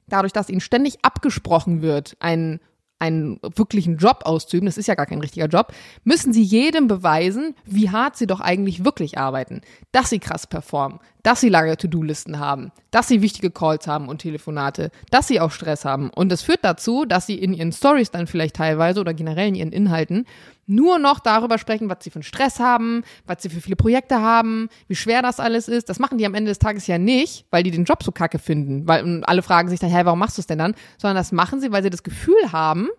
dadurch, 0.07 0.33
dass 0.33 0.49
ihnen 0.49 0.61
ständig 0.61 0.99
abgesprochen 1.01 1.81
wird, 1.81 2.15
einen 2.19 2.59
einen 2.99 3.39
wirklichen 3.55 3.97
Job 3.97 4.21
auszuüben, 4.23 4.65
das 4.65 4.77
ist 4.77 4.87
ja 4.87 4.95
gar 4.95 5.05
kein 5.05 5.21
richtiger 5.21 5.47
Job, 5.47 5.73
müssen 6.03 6.33
sie 6.33 6.43
jedem 6.43 6.87
beweisen, 6.87 7.55
wie 7.65 7.89
hart 7.89 8.17
sie 8.17 8.27
doch 8.27 8.39
eigentlich 8.39 8.83
wirklich 8.83 9.17
arbeiten, 9.17 9.61
dass 9.91 10.09
sie 10.09 10.19
krass 10.19 10.47
performen, 10.47 10.99
dass 11.21 11.41
sie 11.41 11.49
lange 11.49 11.77
To-Do-Listen 11.77 12.39
haben, 12.39 12.71
dass 12.91 13.07
sie 13.07 13.21
wichtige 13.21 13.51
Calls 13.51 13.87
haben 13.87 14.07
und 14.07 14.19
Telefonate, 14.19 14.91
dass 15.11 15.27
sie 15.27 15.39
auch 15.39 15.51
Stress 15.51 15.85
haben. 15.85 16.09
Und 16.09 16.29
das 16.31 16.41
führt 16.41 16.63
dazu, 16.63 17.05
dass 17.05 17.27
sie 17.27 17.35
in 17.35 17.53
ihren 17.53 17.71
Stories 17.71 18.11
dann 18.11 18.27
vielleicht 18.27 18.55
teilweise 18.55 18.99
oder 18.99 19.13
generell 19.13 19.49
in 19.49 19.55
ihren 19.55 19.71
Inhalten 19.71 20.25
nur 20.67 20.99
noch 20.99 21.19
darüber 21.19 21.57
sprechen, 21.57 21.89
was 21.89 21.99
sie 22.01 22.09
für 22.09 22.17
einen 22.17 22.23
Stress 22.23 22.59
haben, 22.59 23.03
was 23.25 23.41
sie 23.41 23.49
für 23.49 23.61
viele 23.61 23.75
Projekte 23.75 24.21
haben, 24.21 24.69
wie 24.87 24.95
schwer 24.95 25.21
das 25.21 25.39
alles 25.39 25.67
ist. 25.67 25.89
Das 25.89 25.99
machen 25.99 26.17
die 26.17 26.25
am 26.25 26.35
Ende 26.35 26.51
des 26.51 26.59
Tages 26.59 26.87
ja 26.87 26.97
nicht, 26.97 27.45
weil 27.49 27.63
die 27.63 27.71
den 27.71 27.85
Job 27.85 28.03
so 28.03 28.11
kacke 28.11 28.37
finden, 28.37 28.87
weil 28.87 29.23
alle 29.23 29.41
fragen 29.41 29.69
sich 29.69 29.79
dann, 29.79 29.89
hey, 29.89 30.05
warum 30.05 30.19
machst 30.19 30.37
du 30.37 30.41
es 30.41 30.47
denn 30.47 30.59
dann? 30.59 30.75
Sondern 30.97 31.15
das 31.15 31.31
machen 31.31 31.61
sie, 31.61 31.71
weil 31.71 31.83
sie 31.83 31.89
das 31.89 32.03
Gefühl 32.03 32.51
haben, 32.51 32.89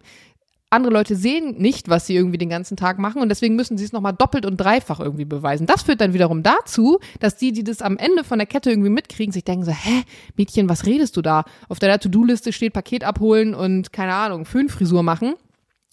andere 0.70 0.92
Leute 0.92 1.16
sehen 1.16 1.56
nicht, 1.58 1.88
was 1.88 2.06
sie 2.06 2.14
irgendwie 2.14 2.38
den 2.38 2.50
ganzen 2.50 2.76
Tag 2.76 2.98
machen 2.98 3.22
und 3.22 3.30
deswegen 3.30 3.56
müssen 3.56 3.78
sie 3.78 3.84
es 3.84 3.92
nochmal 3.92 4.12
doppelt 4.12 4.44
und 4.44 4.58
dreifach 4.58 5.00
irgendwie 5.00 5.24
beweisen. 5.24 5.66
Das 5.66 5.82
führt 5.82 6.00
dann 6.00 6.12
wiederum 6.12 6.42
dazu, 6.42 6.98
dass 7.20 7.36
die, 7.36 7.52
die 7.52 7.64
das 7.64 7.80
am 7.80 7.96
Ende 7.96 8.22
von 8.22 8.38
der 8.38 8.46
Kette 8.46 8.70
irgendwie 8.70 8.90
mitkriegen, 8.90 9.32
sich 9.32 9.44
denken 9.44 9.64
so, 9.64 9.72
hä, 9.72 10.02
Mädchen, 10.36 10.68
was 10.68 10.84
redest 10.84 11.16
du 11.16 11.22
da? 11.22 11.44
Auf 11.68 11.78
deiner 11.78 11.98
To-Do-Liste 11.98 12.52
steht 12.52 12.74
Paket 12.74 13.04
abholen 13.04 13.54
und 13.54 13.92
keine 13.92 14.14
Ahnung, 14.14 14.44
Föhnfrisur 14.44 15.02
machen. 15.02 15.34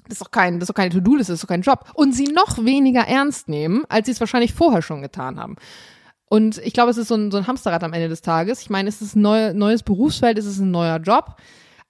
Das 0.07 0.17
ist 0.17 0.21
doch 0.21 0.31
kein, 0.31 0.59
das 0.59 0.69
ist 0.69 0.69
doch 0.69 0.79
keine 0.79 0.91
To-Do-Liste, 0.91 1.33
das 1.33 1.37
ist 1.39 1.43
doch 1.43 1.49
kein 1.49 1.61
Job. 1.61 1.91
Und 1.93 2.13
sie 2.13 2.25
noch 2.25 2.63
weniger 2.63 3.01
ernst 3.01 3.49
nehmen, 3.49 3.83
als 3.89 4.05
sie 4.05 4.11
es 4.11 4.19
wahrscheinlich 4.19 4.53
vorher 4.53 4.81
schon 4.81 5.01
getan 5.01 5.39
haben. 5.39 5.55
Und 6.27 6.57
ich 6.59 6.73
glaube, 6.73 6.91
es 6.91 6.97
ist 6.97 7.07
so 7.07 7.15
ein, 7.15 7.31
so 7.31 7.37
ein 7.37 7.47
Hamsterrad 7.47 7.83
am 7.83 7.93
Ende 7.93 8.09
des 8.09 8.21
Tages. 8.21 8.61
Ich 8.61 8.69
meine, 8.69 8.89
es 8.89 9.01
ist 9.01 9.15
ein 9.15 9.21
neu, 9.21 9.53
neues 9.53 9.83
Berufsfeld, 9.83 10.37
es 10.37 10.45
ist 10.45 10.59
ein 10.59 10.71
neuer 10.71 10.97
Job. 10.97 11.37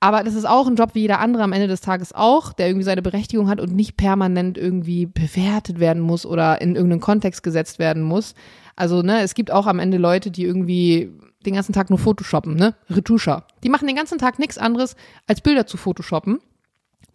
Aber 0.01 0.23
das 0.23 0.35
ist 0.35 0.45
auch 0.45 0.67
ein 0.67 0.75
Job 0.75 0.91
wie 0.93 1.01
jeder 1.01 1.19
andere 1.19 1.43
am 1.43 1.53
Ende 1.53 1.67
des 1.67 1.81
Tages 1.81 2.13
auch, 2.13 2.53
der 2.53 2.67
irgendwie 2.67 2.83
seine 2.83 3.01
Berechtigung 3.01 3.49
hat 3.49 3.61
und 3.61 3.73
nicht 3.73 3.97
permanent 3.97 4.57
irgendwie 4.57 5.05
bewertet 5.05 5.79
werden 5.79 6.01
muss 6.01 6.25
oder 6.25 6.61
in 6.61 6.75
irgendeinen 6.75 7.01
Kontext 7.01 7.43
gesetzt 7.43 7.79
werden 7.79 8.03
muss. 8.03 8.35
Also, 8.75 9.01
ne, 9.01 9.21
es 9.21 9.33
gibt 9.33 9.51
auch 9.51 9.67
am 9.67 9.79
Ende 9.79 9.97
Leute, 9.97 10.31
die 10.31 10.43
irgendwie 10.43 11.11
den 11.45 11.53
ganzen 11.53 11.73
Tag 11.73 11.89
nur 11.89 11.97
Photoshoppen, 11.97 12.55
ne? 12.55 12.75
Retuscher. 12.89 13.47
Die 13.63 13.69
machen 13.69 13.87
den 13.87 13.95
ganzen 13.95 14.17
Tag 14.17 14.37
nichts 14.37 14.57
anderes, 14.57 14.95
als 15.27 15.41
Bilder 15.41 15.65
zu 15.65 15.77
Photoshoppen 15.77 16.39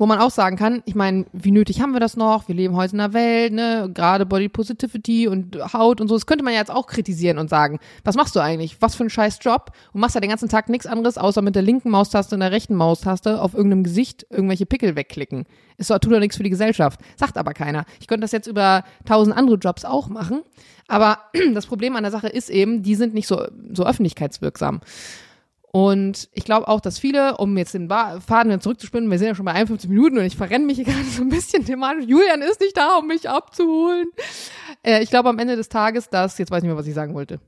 wo 0.01 0.07
man 0.07 0.19
auch 0.19 0.31
sagen 0.31 0.57
kann, 0.57 0.83
ich 0.87 0.95
meine, 0.95 1.27
wie 1.35 1.51
nötig 1.51 1.83
haben 1.83 1.93
wir 1.93 2.01
das 2.01 2.17
noch? 2.17 2.49
Wir 2.49 2.55
leben 2.55 2.75
heute 2.75 2.95
in 2.95 3.01
einer 3.01 3.13
Welt, 3.13 3.53
ne, 3.53 3.91
gerade 3.93 4.25
Body 4.25 4.49
Positivity 4.49 5.29
und 5.29 5.59
Haut 5.75 6.01
und 6.01 6.09
so. 6.09 6.15
Das 6.15 6.25
könnte 6.25 6.43
man 6.43 6.55
ja 6.55 6.61
jetzt 6.61 6.71
auch 6.71 6.87
kritisieren 6.87 7.37
und 7.37 7.51
sagen, 7.51 7.79
was 8.03 8.17
machst 8.17 8.35
du 8.35 8.41
eigentlich? 8.41 8.81
Was 8.81 8.95
für 8.95 9.05
ein 9.05 9.11
scheiß 9.11 9.41
Job? 9.43 9.73
Und 9.93 10.01
machst 10.01 10.15
ja 10.15 10.23
den 10.23 10.31
ganzen 10.31 10.49
Tag 10.49 10.71
nichts 10.71 10.87
anderes, 10.87 11.19
außer 11.19 11.43
mit 11.43 11.55
der 11.55 11.61
linken 11.61 11.91
Maustaste 11.91 12.35
und 12.35 12.41
der 12.41 12.51
rechten 12.51 12.77
Maustaste 12.77 13.43
auf 13.43 13.53
irgendeinem 13.53 13.85
Gesicht 13.85 14.27
irgendwelche 14.31 14.65
Pickel 14.65 14.97
wegklicken. 14.97 15.45
Doch, 15.77 15.99
tut 15.99 16.15
doch 16.15 16.19
nichts 16.19 16.39
für 16.39 16.45
die 16.45 16.51
Gesellschaft. 16.51 16.99
Sagt 17.17 17.37
aber 17.37 17.53
keiner. 17.53 17.85
Ich 18.01 18.07
könnte 18.07 18.23
das 18.23 18.33
jetzt 18.33 18.47
über 18.47 18.85
tausend 19.05 19.37
andere 19.37 19.57
Jobs 19.57 19.85
auch 19.85 20.09
machen. 20.09 20.41
Aber 20.89 21.19
das 21.53 21.67
Problem 21.67 21.95
an 21.95 22.05
der 22.05 22.11
Sache 22.13 22.29
ist 22.29 22.49
eben, 22.49 22.83
die 22.83 22.95
sind 22.95 23.13
nicht 23.13 23.27
so, 23.27 23.47
so 23.71 23.85
öffentlichkeitswirksam. 23.85 24.81
Und 25.73 26.29
ich 26.33 26.45
glaube 26.45 26.67
auch, 26.67 26.81
dass 26.81 26.99
viele, 26.99 27.37
um 27.37 27.57
jetzt 27.57 27.75
den 27.75 27.89
Faden 27.89 28.51
wieder 28.51 28.61
zurückzuspinnen, 28.61 29.09
wir 29.09 29.19
sind 29.19 29.29
ja 29.29 29.35
schon 29.37 29.45
bei 29.45 29.53
51 29.53 29.89
Minuten 29.89 30.19
und 30.19 30.25
ich 30.25 30.37
verrenne 30.37 30.65
mich 30.65 30.77
hier 30.77 30.85
gerade 30.87 31.05
so 31.05 31.23
ein 31.23 31.29
bisschen 31.29 31.65
thematisch. 31.65 32.07
Julian 32.07 32.43
ist 32.43 32.61
nicht 32.61 32.77
da, 32.77 32.97
um 32.97 33.07
mich 33.07 33.29
abzuholen. 33.29 34.09
Äh, 34.83 35.03
ich 35.03 35.11
glaube 35.11 35.29
am 35.29 35.39
Ende 35.39 35.55
des 35.55 35.69
Tages, 35.69 36.09
dass, 36.09 36.39
jetzt 36.39 36.51
weiß 36.51 36.59
ich 36.59 36.63
nicht 36.65 36.71
mehr, 36.71 36.79
was 36.79 36.89
ich 36.89 36.95
sagen 36.95 37.15
wollte. 37.15 37.39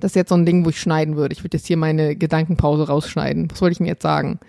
Das 0.00 0.10
ist 0.10 0.16
jetzt 0.16 0.28
so 0.28 0.34
ein 0.34 0.44
Ding, 0.44 0.64
wo 0.64 0.70
ich 0.70 0.80
schneiden 0.80 1.16
würde. 1.16 1.32
Ich 1.34 1.44
würde 1.44 1.56
jetzt 1.56 1.66
hier 1.66 1.76
meine 1.76 2.16
Gedankenpause 2.16 2.88
rausschneiden. 2.88 3.50
Was 3.50 3.62
wollte 3.62 3.72
ich 3.72 3.80
mir 3.80 3.86
jetzt 3.86 4.02
sagen? 4.02 4.40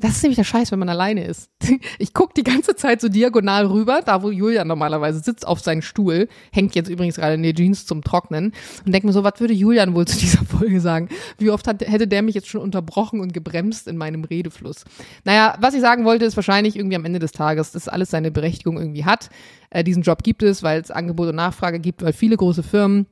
Das 0.00 0.12
ist 0.12 0.22
nämlich 0.22 0.36
der 0.36 0.44
Scheiß, 0.44 0.72
wenn 0.72 0.78
man 0.78 0.88
alleine 0.88 1.24
ist. 1.24 1.50
Ich 1.98 2.14
guck 2.14 2.34
die 2.34 2.42
ganze 2.42 2.74
Zeit 2.74 3.00
so 3.00 3.08
diagonal 3.08 3.66
rüber, 3.66 4.00
da 4.04 4.22
wo 4.22 4.30
Julian 4.30 4.66
normalerweise 4.66 5.20
sitzt 5.20 5.46
auf 5.46 5.60
seinen 5.60 5.82
Stuhl, 5.82 6.28
hängt 6.50 6.74
jetzt 6.74 6.88
übrigens 6.88 7.16
gerade 7.16 7.34
in 7.34 7.42
die 7.42 7.54
Jeans 7.54 7.84
zum 7.84 8.02
Trocknen 8.02 8.52
und 8.84 8.92
denke 8.92 9.06
mir 9.06 9.12
so, 9.12 9.22
was 9.22 9.38
würde 9.38 9.52
Julian 9.54 9.94
wohl 9.94 10.06
zu 10.06 10.18
dieser 10.18 10.44
Folge 10.44 10.80
sagen? 10.80 11.08
Wie 11.38 11.50
oft 11.50 11.66
hat, 11.66 11.82
hätte 11.82 12.08
der 12.08 12.22
mich 12.22 12.34
jetzt 12.34 12.48
schon 12.48 12.62
unterbrochen 12.62 13.20
und 13.20 13.32
gebremst 13.32 13.86
in 13.86 13.96
meinem 13.96 14.24
Redefluss? 14.24 14.84
Naja, 15.24 15.56
was 15.60 15.74
ich 15.74 15.80
sagen 15.80 16.04
wollte, 16.04 16.24
ist 16.24 16.36
wahrscheinlich 16.36 16.76
irgendwie 16.76 16.96
am 16.96 17.04
Ende 17.04 17.18
des 17.18 17.32
Tages, 17.32 17.72
dass 17.72 17.88
alles 17.88 18.10
seine 18.10 18.30
Berechtigung 18.30 18.78
irgendwie 18.78 19.04
hat. 19.04 19.28
Äh, 19.70 19.84
diesen 19.84 20.02
Job 20.02 20.22
gibt 20.22 20.42
es, 20.42 20.62
weil 20.62 20.80
es 20.80 20.90
Angebot 20.90 21.28
und 21.28 21.36
Nachfrage 21.36 21.80
gibt, 21.80 22.02
weil 22.02 22.12
viele 22.12 22.36
große 22.36 22.62
Firmen 22.62 23.06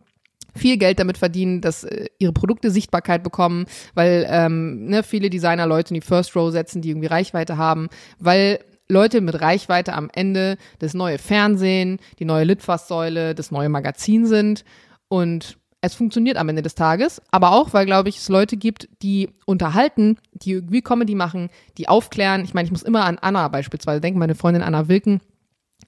viel 0.58 0.76
Geld 0.76 0.98
damit 0.98 1.18
verdienen, 1.18 1.60
dass 1.60 1.84
äh, 1.84 2.06
ihre 2.18 2.32
Produkte 2.32 2.70
Sichtbarkeit 2.70 3.22
bekommen, 3.22 3.66
weil 3.94 4.26
ähm, 4.28 4.86
ne, 4.86 5.02
viele 5.02 5.30
Designer 5.30 5.66
Leute 5.66 5.94
in 5.94 6.00
die 6.00 6.06
First 6.06 6.36
Row 6.36 6.50
setzen, 6.50 6.82
die 6.82 6.90
irgendwie 6.90 7.08
Reichweite 7.08 7.56
haben, 7.56 7.88
weil 8.18 8.60
Leute 8.88 9.20
mit 9.20 9.40
Reichweite 9.40 9.92
am 9.92 10.10
Ende 10.12 10.56
das 10.78 10.94
neue 10.94 11.18
Fernsehen, 11.18 11.98
die 12.18 12.24
neue 12.24 12.44
Litfaßsäule, 12.44 13.34
das 13.34 13.50
neue 13.50 13.68
Magazin 13.68 14.26
sind 14.26 14.64
und 15.08 15.58
es 15.80 15.94
funktioniert 15.94 16.36
am 16.36 16.48
Ende 16.48 16.62
des 16.62 16.74
Tages, 16.74 17.22
aber 17.30 17.52
auch, 17.52 17.72
weil, 17.72 17.86
glaube 17.86 18.08
ich, 18.08 18.16
es 18.16 18.28
Leute 18.28 18.56
gibt, 18.56 18.88
die 19.02 19.30
unterhalten, 19.46 20.18
die 20.32 20.52
irgendwie 20.52 20.82
Comedy 20.82 21.14
machen, 21.14 21.50
die 21.76 21.88
aufklären. 21.88 22.42
Ich 22.42 22.52
meine, 22.52 22.66
ich 22.66 22.72
muss 22.72 22.82
immer 22.82 23.04
an 23.04 23.18
Anna 23.20 23.46
beispielsweise 23.46 24.00
denken, 24.00 24.18
meine 24.18 24.34
Freundin 24.34 24.62
Anna 24.62 24.88
Wilken, 24.88 25.20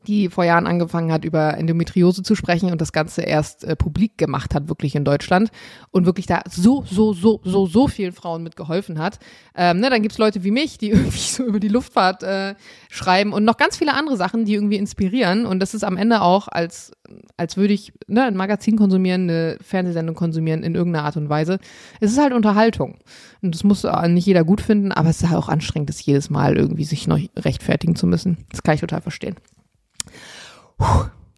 die 0.06 0.28
vor 0.28 0.44
Jahren 0.44 0.66
angefangen 0.66 1.12
hat, 1.12 1.24
über 1.24 1.56
Endometriose 1.58 2.22
zu 2.22 2.34
sprechen 2.34 2.72
und 2.72 2.80
das 2.80 2.92
Ganze 2.92 3.22
erst 3.22 3.64
äh, 3.64 3.76
publik 3.76 4.16
gemacht 4.16 4.54
hat, 4.54 4.68
wirklich 4.68 4.94
in 4.94 5.04
Deutschland 5.04 5.50
und 5.90 6.06
wirklich 6.06 6.26
da 6.26 6.40
so, 6.48 6.84
so, 6.88 7.12
so, 7.12 7.40
so, 7.44 7.66
so 7.66 7.86
vielen 7.86 8.12
Frauen 8.12 8.42
mitgeholfen 8.42 8.98
hat. 8.98 9.18
Ähm, 9.54 9.80
ne, 9.80 9.90
dann 9.90 10.00
gibt's 10.00 10.16
Leute 10.16 10.42
wie 10.42 10.50
mich, 10.50 10.78
die 10.78 10.90
irgendwie 10.90 11.18
so 11.18 11.44
über 11.44 11.60
die 11.60 11.68
Luftfahrt 11.68 12.22
äh, 12.22 12.54
schreiben 12.88 13.32
und 13.32 13.44
noch 13.44 13.58
ganz 13.58 13.76
viele 13.76 13.92
andere 13.94 14.16
Sachen, 14.16 14.46
die 14.46 14.54
irgendwie 14.54 14.76
inspirieren. 14.76 15.44
Und 15.44 15.60
das 15.60 15.74
ist 15.74 15.84
am 15.84 15.98
Ende 15.98 16.22
auch, 16.22 16.48
als, 16.48 16.92
als 17.36 17.58
würde 17.58 17.74
ich 17.74 17.92
ne, 18.06 18.24
ein 18.24 18.36
Magazin 18.36 18.76
konsumieren, 18.76 19.28
eine 19.28 19.58
Fernsehsendung 19.60 20.16
konsumieren 20.16 20.62
in 20.62 20.74
irgendeiner 20.74 21.04
Art 21.04 21.18
und 21.18 21.28
Weise. 21.28 21.58
Es 22.00 22.10
ist 22.10 22.18
halt 22.18 22.32
Unterhaltung. 22.32 22.96
Und 23.42 23.54
das 23.54 23.64
muss 23.64 23.86
nicht 24.08 24.26
jeder 24.26 24.44
gut 24.44 24.62
finden, 24.62 24.92
aber 24.92 25.10
es 25.10 25.20
ist 25.20 25.28
halt 25.28 25.38
auch 25.38 25.48
anstrengend, 25.48 25.90
das 25.90 26.04
jedes 26.04 26.30
Mal 26.30 26.56
irgendwie 26.56 26.84
sich 26.84 27.06
noch 27.06 27.18
rechtfertigen 27.36 27.96
zu 27.96 28.06
müssen. 28.06 28.38
Das 28.50 28.62
kann 28.62 28.74
ich 28.74 28.80
total 28.80 29.00
verstehen. 29.00 29.36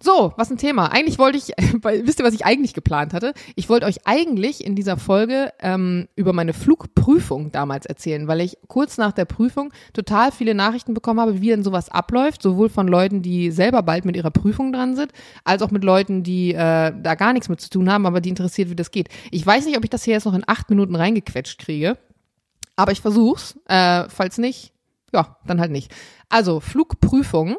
So, 0.04 0.32
was 0.36 0.50
ein 0.50 0.58
Thema. 0.58 0.86
Eigentlich 0.86 1.20
wollte 1.20 1.38
ich, 1.38 1.52
wisst 2.04 2.18
ihr, 2.18 2.24
was 2.24 2.34
ich 2.34 2.44
eigentlich 2.44 2.74
geplant 2.74 3.14
hatte? 3.14 3.34
Ich 3.54 3.68
wollte 3.68 3.86
euch 3.86 4.04
eigentlich 4.04 4.66
in 4.66 4.74
dieser 4.74 4.96
Folge 4.96 5.52
ähm, 5.60 6.08
über 6.16 6.32
meine 6.32 6.54
Flugprüfung 6.54 7.52
damals 7.52 7.86
erzählen, 7.86 8.26
weil 8.26 8.40
ich 8.40 8.58
kurz 8.66 8.98
nach 8.98 9.12
der 9.12 9.26
Prüfung 9.26 9.72
total 9.92 10.32
viele 10.32 10.56
Nachrichten 10.56 10.92
bekommen 10.92 11.20
habe, 11.20 11.40
wie 11.40 11.50
denn 11.50 11.62
sowas 11.62 11.88
abläuft, 11.88 12.42
sowohl 12.42 12.68
von 12.68 12.88
Leuten, 12.88 13.22
die 13.22 13.52
selber 13.52 13.84
bald 13.84 14.04
mit 14.04 14.16
ihrer 14.16 14.32
Prüfung 14.32 14.72
dran 14.72 14.96
sind, 14.96 15.12
als 15.44 15.62
auch 15.62 15.70
mit 15.70 15.84
Leuten, 15.84 16.24
die 16.24 16.52
äh, 16.52 16.92
da 17.00 17.14
gar 17.14 17.32
nichts 17.32 17.48
mit 17.48 17.60
zu 17.60 17.70
tun 17.70 17.88
haben, 17.88 18.04
aber 18.04 18.20
die 18.20 18.30
interessiert, 18.30 18.70
wie 18.70 18.76
das 18.76 18.90
geht. 18.90 19.08
Ich 19.30 19.46
weiß 19.46 19.66
nicht, 19.66 19.76
ob 19.76 19.84
ich 19.84 19.90
das 19.90 20.02
hier 20.02 20.14
jetzt 20.14 20.24
noch 20.24 20.34
in 20.34 20.44
acht 20.44 20.68
Minuten 20.68 20.96
reingequetscht 20.96 21.60
kriege, 21.60 21.96
aber 22.74 22.90
ich 22.90 23.00
versuch's. 23.00 23.56
Äh, 23.68 24.08
falls 24.08 24.38
nicht, 24.38 24.72
ja, 25.12 25.36
dann 25.46 25.60
halt 25.60 25.70
nicht. 25.70 25.92
Also 26.28 26.58
Flugprüfung 26.58 27.56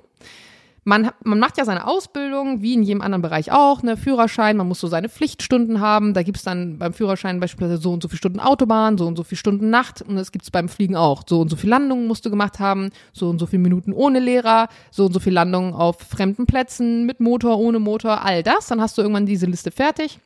man, 0.83 1.11
man 1.23 1.39
macht 1.39 1.57
ja 1.57 1.65
seine 1.65 1.87
Ausbildung, 1.87 2.61
wie 2.61 2.73
in 2.73 2.83
jedem 2.83 3.01
anderen 3.01 3.21
Bereich 3.21 3.51
auch, 3.51 3.83
ne, 3.83 3.95
Führerschein, 3.95 4.57
man 4.57 4.67
muss 4.67 4.79
so 4.79 4.87
seine 4.87 5.09
Pflichtstunden 5.09 5.79
haben. 5.79 6.13
Da 6.13 6.23
gibt's 6.23 6.43
dann 6.43 6.77
beim 6.77 6.93
Führerschein 6.93 7.39
beispielsweise 7.39 7.77
so 7.77 7.93
und 7.93 8.03
so 8.03 8.09
viele 8.09 8.17
Stunden 8.17 8.39
Autobahn, 8.39 8.97
so 8.97 9.07
und 9.07 9.15
so 9.15 9.23
viele 9.23 9.39
Stunden 9.39 9.69
Nacht. 9.69 10.01
Und 10.01 10.15
das 10.15 10.31
gibt's 10.31 10.51
beim 10.51 10.69
Fliegen 10.69 10.95
auch. 10.95 11.23
So 11.27 11.41
und 11.41 11.49
so 11.49 11.55
viele 11.55 11.71
Landungen 11.71 12.07
musst 12.07 12.25
du 12.25 12.29
gemacht 12.29 12.59
haben, 12.59 12.89
so 13.13 13.29
und 13.29 13.39
so 13.39 13.45
viele 13.45 13.61
Minuten 13.61 13.93
ohne 13.93 14.19
Lehrer, 14.19 14.67
so 14.91 15.05
und 15.05 15.13
so 15.13 15.19
viele 15.19 15.35
Landungen 15.35 15.73
auf 15.73 15.99
fremden 15.99 16.45
Plätzen, 16.45 17.05
mit 17.05 17.19
Motor, 17.19 17.59
ohne 17.59 17.79
Motor, 17.79 18.25
all 18.25 18.43
das. 18.43 18.67
Dann 18.67 18.81
hast 18.81 18.97
du 18.97 19.01
irgendwann 19.01 19.25
diese 19.25 19.45
Liste 19.45 19.71
fertig 19.71 20.19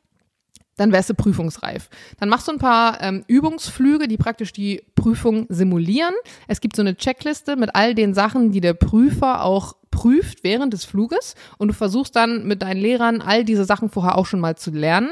dann 0.78 0.92
wärst 0.92 1.10
du 1.10 1.16
prüfungsreif. 1.16 1.90
Dann 2.20 2.30
machst 2.30 2.48
du 2.48 2.54
ein 2.54 2.60
paar 2.60 3.02
ähm, 3.02 3.24
Übungsflüge, 3.28 4.08
die 4.08 4.18
praktisch 4.18 4.54
die 4.54 4.84
Prüfung 4.96 5.48
simulieren. 5.50 6.14
Es 6.48 6.62
gibt 6.62 6.76
so 6.76 6.84
eine 6.84 6.96
Checkliste 6.96 7.56
mit 7.56 7.76
all 7.76 7.96
den 7.96 8.14
Sachen, 8.14 8.52
die 8.52 8.62
der 8.62 8.76
Prüfer 8.76 9.44
auch 9.44 9.76
prüft 9.98 10.44
während 10.44 10.74
des 10.74 10.86
Fluges 10.86 11.34
und 11.58 11.70
du 11.70 11.74
versuchst 11.74 12.16
dann 12.16 12.46
mit 12.46 12.62
deinen 12.62 12.80
Lehrern 12.80 13.20
all 13.20 13.44
diese 13.44 13.66
Sachen 13.66 13.90
vorher 13.90 14.16
auch 14.16 14.28
schon 14.28 14.40
mal 14.40 14.56
zu 14.56 14.70
lernen. 14.70 15.10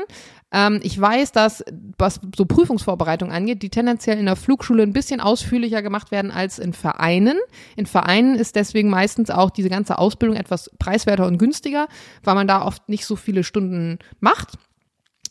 Ähm, 0.51 0.79
ich 0.83 1.01
weiß, 1.01 1.31
dass, 1.31 1.63
was 1.97 2.19
so 2.35 2.45
Prüfungsvorbereitung 2.45 3.31
angeht, 3.31 3.63
die 3.63 3.71
tendenziell 3.71 4.19
in 4.19 4.27
der 4.27 4.35
Flugschule 4.35 4.83
ein 4.83 4.93
bisschen 4.93 5.21
ausführlicher 5.21 5.81
gemacht 5.81 6.11
werden 6.11 6.29
als 6.29 6.59
in 6.59 6.73
Vereinen. 6.73 7.39
In 7.75 7.87
Vereinen 7.87 8.35
ist 8.35 8.55
deswegen 8.55 8.91
meistens 8.91 9.31
auch 9.31 9.49
diese 9.49 9.69
ganze 9.69 9.97
Ausbildung 9.97 10.37
etwas 10.37 10.69
preiswerter 10.77 11.25
und 11.25 11.39
günstiger, 11.39 11.87
weil 12.23 12.35
man 12.35 12.47
da 12.47 12.61
oft 12.61 12.87
nicht 12.87 13.07
so 13.07 13.15
viele 13.15 13.43
Stunden 13.43 13.97
macht. 14.19 14.59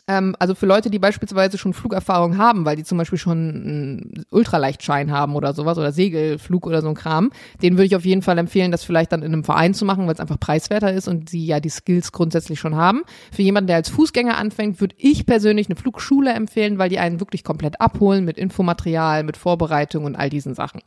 Ähm, 0.07 0.37
also 0.39 0.55
für 0.55 0.67
Leute, 0.67 0.91
die 0.91 0.99
beispielsweise 0.99 1.57
schon 1.57 1.73
Flugerfahrung 1.73 2.37
haben, 2.37 2.65
weil 2.67 2.77
die 2.77 2.85
zum 2.85 2.99
Beispiel 2.99 3.19
schon 3.19 3.39
einen 3.39 4.25
Ultraleichtschein 4.31 5.11
haben 5.11 5.35
oder 5.35 5.55
sowas 5.55 5.79
oder 5.79 5.93
Segelflug 5.93 6.67
oder 6.67 6.83
so 6.83 6.89
ein 6.89 6.95
Kram, 6.95 7.31
den 7.63 7.75
würde 7.75 7.87
ich 7.87 7.97
auf 7.97 8.05
jeden 8.05 8.21
Fall 8.21 8.37
empfehlen, 8.37 8.71
das 8.71 8.85
vielleicht 8.85 9.13
dann 9.13 9.23
in 9.23 9.33
einem 9.33 9.45
Verein 9.45 9.73
zu 9.73 9.87
machen, 9.87 10.07
weil 10.07 10.15
es 10.15 10.21
einfach 10.21 10.39
preiswerter 10.39 10.93
ist 10.93 11.09
und 11.09 11.31
sie 11.31 11.47
ja 11.47 11.59
die 11.59 11.71
Skills 11.71 12.13
grundsätzlich 12.13 12.61
schon 12.61 12.77
haben. 12.77 13.03
Für 13.33 13.43
jemanden, 13.43 13.69
der 13.69 13.77
als 13.77 13.89
Fußgänger 13.89 14.37
anfängt, 14.37 14.81
würde 14.81 14.95
ich 14.99 15.25
persönlich 15.25 15.69
eine 15.69 15.77
Flugschule 15.77 16.33
empfehlen, 16.33 16.79
weil 16.79 16.91
die 16.91 16.99
einen 16.99 17.21
wirklich 17.21 17.43
komplett 17.43 17.81
abholen 17.81 18.27
mit 18.27 18.37
Infomaterial, 18.37 19.23
mit 19.23 19.39
Vorbereitung 19.39 20.05
und 20.05 20.17
all 20.17 20.29
diesen 20.29 20.55
Sachen. 20.55 20.83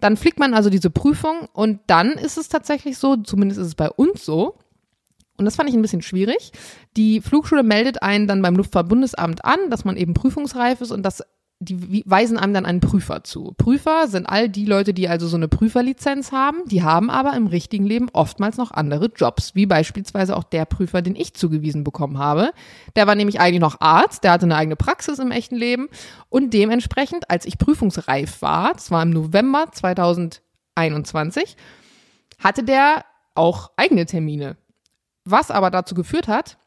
Dann 0.00 0.18
fliegt 0.18 0.38
man 0.38 0.52
also 0.52 0.68
diese 0.68 0.90
Prüfung 0.90 1.48
und 1.54 1.80
dann 1.86 2.12
ist 2.12 2.36
es 2.36 2.50
tatsächlich 2.50 2.98
so, 2.98 3.16
zumindest 3.16 3.60
ist 3.60 3.68
es 3.68 3.74
bei 3.74 3.88
uns 3.88 4.22
so, 4.22 4.56
und 5.36 5.44
das 5.44 5.56
fand 5.56 5.68
ich 5.68 5.74
ein 5.74 5.82
bisschen 5.82 6.02
schwierig. 6.02 6.52
Die 6.96 7.20
Flugschule 7.20 7.62
meldet 7.62 8.02
einen 8.02 8.26
dann 8.26 8.42
beim 8.42 8.56
Luftfahrtbundesamt 8.56 9.44
an, 9.44 9.58
dass 9.70 9.84
man 9.84 9.96
eben 9.96 10.14
prüfungsreif 10.14 10.80
ist 10.80 10.92
und 10.92 11.02
das 11.02 11.22
die 11.60 12.02
weisen 12.06 12.36
einem 12.36 12.52
dann 12.52 12.66
einen 12.66 12.80
Prüfer 12.80 13.24
zu. 13.24 13.54
Prüfer 13.56 14.08
sind 14.08 14.26
all 14.26 14.48
die 14.48 14.66
Leute, 14.66 14.92
die 14.92 15.08
also 15.08 15.26
so 15.26 15.36
eine 15.36 15.48
Prüferlizenz 15.48 16.32
haben, 16.32 16.58
die 16.66 16.82
haben 16.82 17.10
aber 17.10 17.34
im 17.34 17.46
richtigen 17.46 17.86
Leben 17.86 18.08
oftmals 18.12 18.56
noch 18.56 18.70
andere 18.70 19.10
Jobs, 19.14 19.54
wie 19.54 19.66
beispielsweise 19.66 20.36
auch 20.36 20.44
der 20.44 20.64
Prüfer, 20.64 21.00
den 21.02 21.16
ich 21.16 21.34
zugewiesen 21.34 21.84
bekommen 21.84 22.18
habe. 22.18 22.50
Der 22.96 23.06
war 23.06 23.14
nämlich 23.14 23.40
eigentlich 23.40 23.60
noch 23.60 23.80
Arzt, 23.80 24.24
der 24.24 24.32
hatte 24.32 24.46
eine 24.46 24.56
eigene 24.56 24.76
Praxis 24.76 25.18
im 25.18 25.30
echten 25.30 25.56
Leben 25.56 25.88
und 26.28 26.52
dementsprechend, 26.52 27.30
als 27.30 27.46
ich 27.46 27.58
prüfungsreif 27.58 28.42
war, 28.42 28.72
das 28.74 28.90
war 28.90 29.02
im 29.02 29.10
November 29.10 29.66
2021, 29.72 31.56
hatte 32.38 32.64
der 32.64 33.04
auch 33.34 33.70
eigene 33.76 34.06
Termine. 34.06 34.56
Was 35.24 35.50
aber 35.50 35.70
dazu 35.70 35.94
geführt 35.94 36.28
hat, 36.28 36.58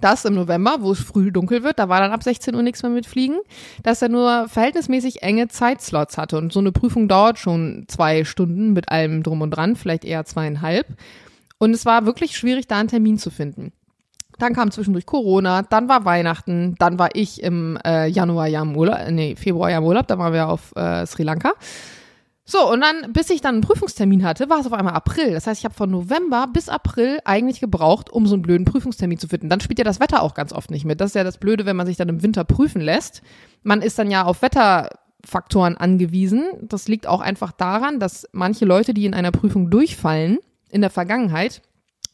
dass 0.00 0.24
im 0.24 0.34
November, 0.34 0.78
wo 0.80 0.92
es 0.92 1.00
früh 1.00 1.30
dunkel 1.30 1.62
wird, 1.62 1.78
da 1.78 1.88
war 1.88 2.00
dann 2.00 2.12
ab 2.12 2.22
16 2.22 2.54
Uhr 2.54 2.62
nichts 2.62 2.82
mehr 2.82 2.90
mit 2.90 3.06
Fliegen, 3.06 3.38
dass 3.82 4.02
er 4.02 4.08
nur 4.08 4.48
verhältnismäßig 4.48 5.22
enge 5.22 5.48
Zeitslots 5.48 6.16
hatte. 6.16 6.38
Und 6.38 6.52
so 6.52 6.60
eine 6.60 6.72
Prüfung 6.72 7.08
dauert 7.08 7.38
schon 7.38 7.84
zwei 7.88 8.24
Stunden 8.24 8.72
mit 8.72 8.88
allem 8.88 9.22
drum 9.22 9.42
und 9.42 9.50
dran, 9.50 9.76
vielleicht 9.76 10.04
eher 10.04 10.24
zweieinhalb. 10.24 10.86
Und 11.58 11.74
es 11.74 11.84
war 11.84 12.06
wirklich 12.06 12.36
schwierig, 12.36 12.66
da 12.66 12.78
einen 12.78 12.88
Termin 12.88 13.18
zu 13.18 13.30
finden. 13.30 13.72
Dann 14.38 14.54
kam 14.54 14.70
zwischendurch 14.70 15.06
Corona, 15.06 15.62
dann 15.62 15.88
war 15.88 16.04
Weihnachten, 16.04 16.74
dann 16.78 16.98
war 16.98 17.10
ich 17.14 17.42
im 17.42 17.78
äh, 17.84 18.08
Januar 18.08 18.48
ja 18.48 18.62
im 18.62 18.76
Urlaub, 18.76 18.98
nee, 19.10 19.36
Februar 19.36 19.70
ja 19.70 19.78
im 19.78 19.84
Urlaub, 19.84 20.08
da 20.08 20.18
waren 20.18 20.32
wir 20.32 20.48
auf 20.48 20.74
äh, 20.74 21.06
Sri 21.06 21.22
Lanka. 21.22 21.52
So, 22.52 22.70
und 22.70 22.82
dann, 22.82 23.14
bis 23.14 23.30
ich 23.30 23.40
dann 23.40 23.54
einen 23.54 23.62
Prüfungstermin 23.62 24.22
hatte, 24.24 24.50
war 24.50 24.60
es 24.60 24.66
auf 24.66 24.74
einmal 24.74 24.92
April. 24.92 25.30
Das 25.30 25.46
heißt, 25.46 25.60
ich 25.60 25.64
habe 25.64 25.74
von 25.74 25.90
November 25.90 26.46
bis 26.52 26.68
April 26.68 27.18
eigentlich 27.24 27.60
gebraucht, 27.60 28.10
um 28.10 28.26
so 28.26 28.34
einen 28.34 28.42
blöden 28.42 28.66
Prüfungstermin 28.66 29.16
zu 29.16 29.26
finden. 29.26 29.48
Dann 29.48 29.60
spielt 29.60 29.78
ja 29.78 29.86
das 29.86 30.00
Wetter 30.00 30.22
auch 30.22 30.34
ganz 30.34 30.52
oft 30.52 30.70
nicht 30.70 30.84
mit. 30.84 31.00
Das 31.00 31.12
ist 31.12 31.14
ja 31.14 31.24
das 31.24 31.38
Blöde, 31.38 31.64
wenn 31.64 31.76
man 31.76 31.86
sich 31.86 31.96
dann 31.96 32.10
im 32.10 32.22
Winter 32.22 32.44
prüfen 32.44 32.82
lässt. 32.82 33.22
Man 33.62 33.80
ist 33.80 33.98
dann 33.98 34.10
ja 34.10 34.26
auf 34.26 34.42
Wetterfaktoren 34.42 35.78
angewiesen. 35.78 36.44
Das 36.60 36.88
liegt 36.88 37.06
auch 37.06 37.22
einfach 37.22 37.52
daran, 37.52 37.98
dass 37.98 38.28
manche 38.32 38.66
Leute, 38.66 38.92
die 38.92 39.06
in 39.06 39.14
einer 39.14 39.32
Prüfung 39.32 39.70
durchfallen, 39.70 40.38
in 40.68 40.82
der 40.82 40.90
Vergangenheit, 40.90 41.62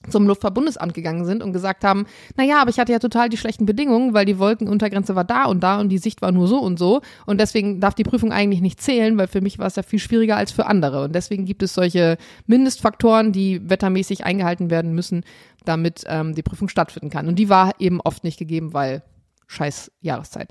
zum 0.08 0.26
Luftverbundesamt 0.26 0.94
gegangen 0.94 1.24
sind 1.24 1.42
und 1.42 1.52
gesagt 1.52 1.84
haben, 1.84 2.06
na 2.36 2.44
ja, 2.44 2.60
aber 2.60 2.70
ich 2.70 2.78
hatte 2.78 2.92
ja 2.92 2.98
total 2.98 3.28
die 3.28 3.36
schlechten 3.36 3.66
Bedingungen, 3.66 4.14
weil 4.14 4.24
die 4.24 4.38
Wolkenuntergrenze 4.38 5.16
war 5.16 5.24
da 5.24 5.44
und 5.44 5.60
da 5.60 5.80
und 5.80 5.88
die 5.88 5.98
Sicht 5.98 6.22
war 6.22 6.32
nur 6.32 6.46
so 6.46 6.58
und 6.58 6.78
so. 6.78 7.00
Und 7.26 7.40
deswegen 7.40 7.80
darf 7.80 7.94
die 7.94 8.04
Prüfung 8.04 8.32
eigentlich 8.32 8.60
nicht 8.60 8.80
zählen, 8.80 9.18
weil 9.18 9.26
für 9.26 9.40
mich 9.40 9.58
war 9.58 9.66
es 9.66 9.76
ja 9.76 9.82
viel 9.82 9.98
schwieriger 9.98 10.36
als 10.36 10.52
für 10.52 10.66
andere. 10.66 11.04
Und 11.04 11.14
deswegen 11.14 11.44
gibt 11.44 11.62
es 11.62 11.74
solche 11.74 12.16
Mindestfaktoren, 12.46 13.32
die 13.32 13.68
wettermäßig 13.68 14.24
eingehalten 14.24 14.70
werden 14.70 14.94
müssen, 14.94 15.24
damit 15.64 16.04
ähm, 16.06 16.34
die 16.34 16.42
Prüfung 16.42 16.68
stattfinden 16.68 17.10
kann. 17.10 17.28
Und 17.28 17.36
die 17.36 17.48
war 17.48 17.72
eben 17.78 18.00
oft 18.00 18.24
nicht 18.24 18.38
gegeben, 18.38 18.72
weil 18.72 19.02
scheiß 19.48 19.90
Jahreszeit. 20.00 20.50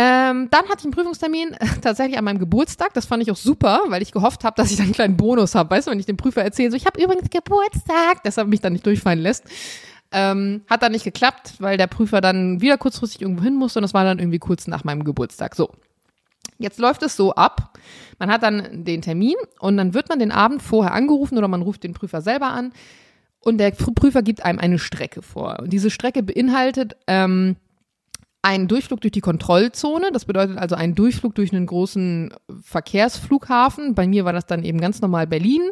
Ähm, 0.00 0.46
dann 0.52 0.68
hatte 0.68 0.78
ich 0.78 0.84
einen 0.84 0.92
Prüfungstermin 0.92 1.56
tatsächlich 1.82 2.16
an 2.16 2.24
meinem 2.24 2.38
Geburtstag. 2.38 2.94
Das 2.94 3.06
fand 3.06 3.20
ich 3.20 3.32
auch 3.32 3.36
super, 3.36 3.80
weil 3.88 4.00
ich 4.00 4.12
gehofft 4.12 4.44
habe, 4.44 4.54
dass 4.54 4.70
ich 4.70 4.76
dann 4.76 4.84
einen 4.84 4.94
kleinen 4.94 5.16
Bonus 5.16 5.56
habe. 5.56 5.70
Weißt 5.70 5.88
du, 5.88 5.90
wenn 5.90 5.98
ich 5.98 6.06
dem 6.06 6.16
Prüfer 6.16 6.44
erzähle, 6.44 6.70
so 6.70 6.76
ich 6.76 6.86
habe 6.86 7.02
übrigens 7.02 7.28
Geburtstag, 7.30 8.22
er 8.22 8.44
mich 8.44 8.60
dann 8.60 8.74
nicht 8.74 8.86
durchfallen 8.86 9.18
lässt. 9.18 9.42
Ähm, 10.12 10.62
hat 10.70 10.84
dann 10.84 10.92
nicht 10.92 11.02
geklappt, 11.02 11.54
weil 11.58 11.76
der 11.76 11.88
Prüfer 11.88 12.20
dann 12.20 12.60
wieder 12.60 12.78
kurzfristig 12.78 13.22
irgendwo 13.22 13.42
hin 13.42 13.56
musste 13.56 13.80
und 13.80 13.82
das 13.82 13.92
war 13.92 14.04
dann 14.04 14.20
irgendwie 14.20 14.38
kurz 14.38 14.68
nach 14.68 14.84
meinem 14.84 15.02
Geburtstag. 15.02 15.56
So. 15.56 15.72
Jetzt 16.58 16.78
läuft 16.78 17.02
es 17.02 17.16
so 17.16 17.34
ab. 17.34 17.76
Man 18.20 18.30
hat 18.30 18.44
dann 18.44 18.84
den 18.84 19.02
Termin 19.02 19.34
und 19.58 19.76
dann 19.78 19.94
wird 19.94 20.08
man 20.08 20.20
den 20.20 20.30
Abend 20.30 20.62
vorher 20.62 20.94
angerufen 20.94 21.36
oder 21.38 21.48
man 21.48 21.62
ruft 21.62 21.82
den 21.82 21.92
Prüfer 21.92 22.22
selber 22.22 22.46
an 22.46 22.72
und 23.40 23.58
der 23.58 23.72
Prüfer 23.72 24.22
gibt 24.22 24.44
einem 24.44 24.60
eine 24.60 24.78
Strecke 24.78 25.22
vor. 25.22 25.58
Und 25.58 25.72
diese 25.72 25.90
Strecke 25.90 26.22
beinhaltet 26.22 26.96
ähm, 27.08 27.56
ein 28.48 28.66
Durchflug 28.66 29.02
durch 29.02 29.12
die 29.12 29.20
Kontrollzone. 29.20 30.10
Das 30.10 30.24
bedeutet 30.24 30.56
also 30.56 30.74
einen 30.74 30.94
Durchflug 30.94 31.34
durch 31.34 31.52
einen 31.52 31.66
großen 31.66 32.32
Verkehrsflughafen. 32.62 33.94
Bei 33.94 34.06
mir 34.06 34.24
war 34.24 34.32
das 34.32 34.46
dann 34.46 34.64
eben 34.64 34.80
ganz 34.80 35.02
normal 35.02 35.26
Berlin. 35.26 35.70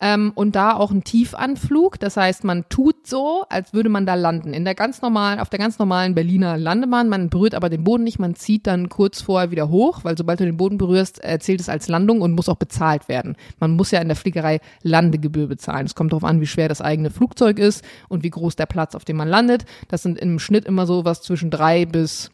Ähm, 0.00 0.30
und 0.36 0.54
da 0.54 0.74
auch 0.74 0.92
ein 0.92 1.02
Tiefanflug. 1.02 1.98
Das 1.98 2.16
heißt, 2.16 2.44
man 2.44 2.68
tut 2.68 3.06
so, 3.06 3.44
als 3.48 3.72
würde 3.72 3.88
man 3.88 4.06
da 4.06 4.14
landen. 4.14 4.52
In 4.52 4.64
der 4.64 4.76
ganz 4.76 5.02
normalen, 5.02 5.40
auf 5.40 5.50
der 5.50 5.58
ganz 5.58 5.78
normalen 5.78 6.14
Berliner 6.14 6.56
Landebahn. 6.56 7.08
Man 7.08 7.30
berührt 7.30 7.54
aber 7.54 7.68
den 7.68 7.82
Boden 7.82 8.04
nicht. 8.04 8.18
Man 8.20 8.36
zieht 8.36 8.66
dann 8.68 8.88
kurz 8.88 9.20
vorher 9.20 9.50
wieder 9.50 9.68
hoch, 9.68 10.04
weil 10.04 10.16
sobald 10.16 10.38
du 10.38 10.44
den 10.44 10.56
Boden 10.56 10.78
berührst, 10.78 11.20
zählt 11.40 11.60
es 11.60 11.68
als 11.68 11.88
Landung 11.88 12.20
und 12.20 12.32
muss 12.32 12.48
auch 12.48 12.56
bezahlt 12.56 13.08
werden. 13.08 13.36
Man 13.58 13.72
muss 13.72 13.90
ja 13.90 14.00
in 14.00 14.08
der 14.08 14.16
Fliegerei 14.16 14.60
Landegebühr 14.82 15.48
bezahlen. 15.48 15.86
Es 15.86 15.96
kommt 15.96 16.12
darauf 16.12 16.24
an, 16.24 16.40
wie 16.40 16.46
schwer 16.46 16.68
das 16.68 16.80
eigene 16.80 17.10
Flugzeug 17.10 17.58
ist 17.58 17.84
und 18.08 18.22
wie 18.22 18.30
groß 18.30 18.54
der 18.54 18.66
Platz, 18.66 18.94
auf 18.94 19.04
dem 19.04 19.16
man 19.16 19.28
landet. 19.28 19.64
Das 19.88 20.02
sind 20.02 20.18
im 20.18 20.38
Schnitt 20.38 20.64
immer 20.64 20.86
so 20.86 21.04
was 21.04 21.22
zwischen 21.22 21.50
drei 21.50 21.86
bis 21.86 22.30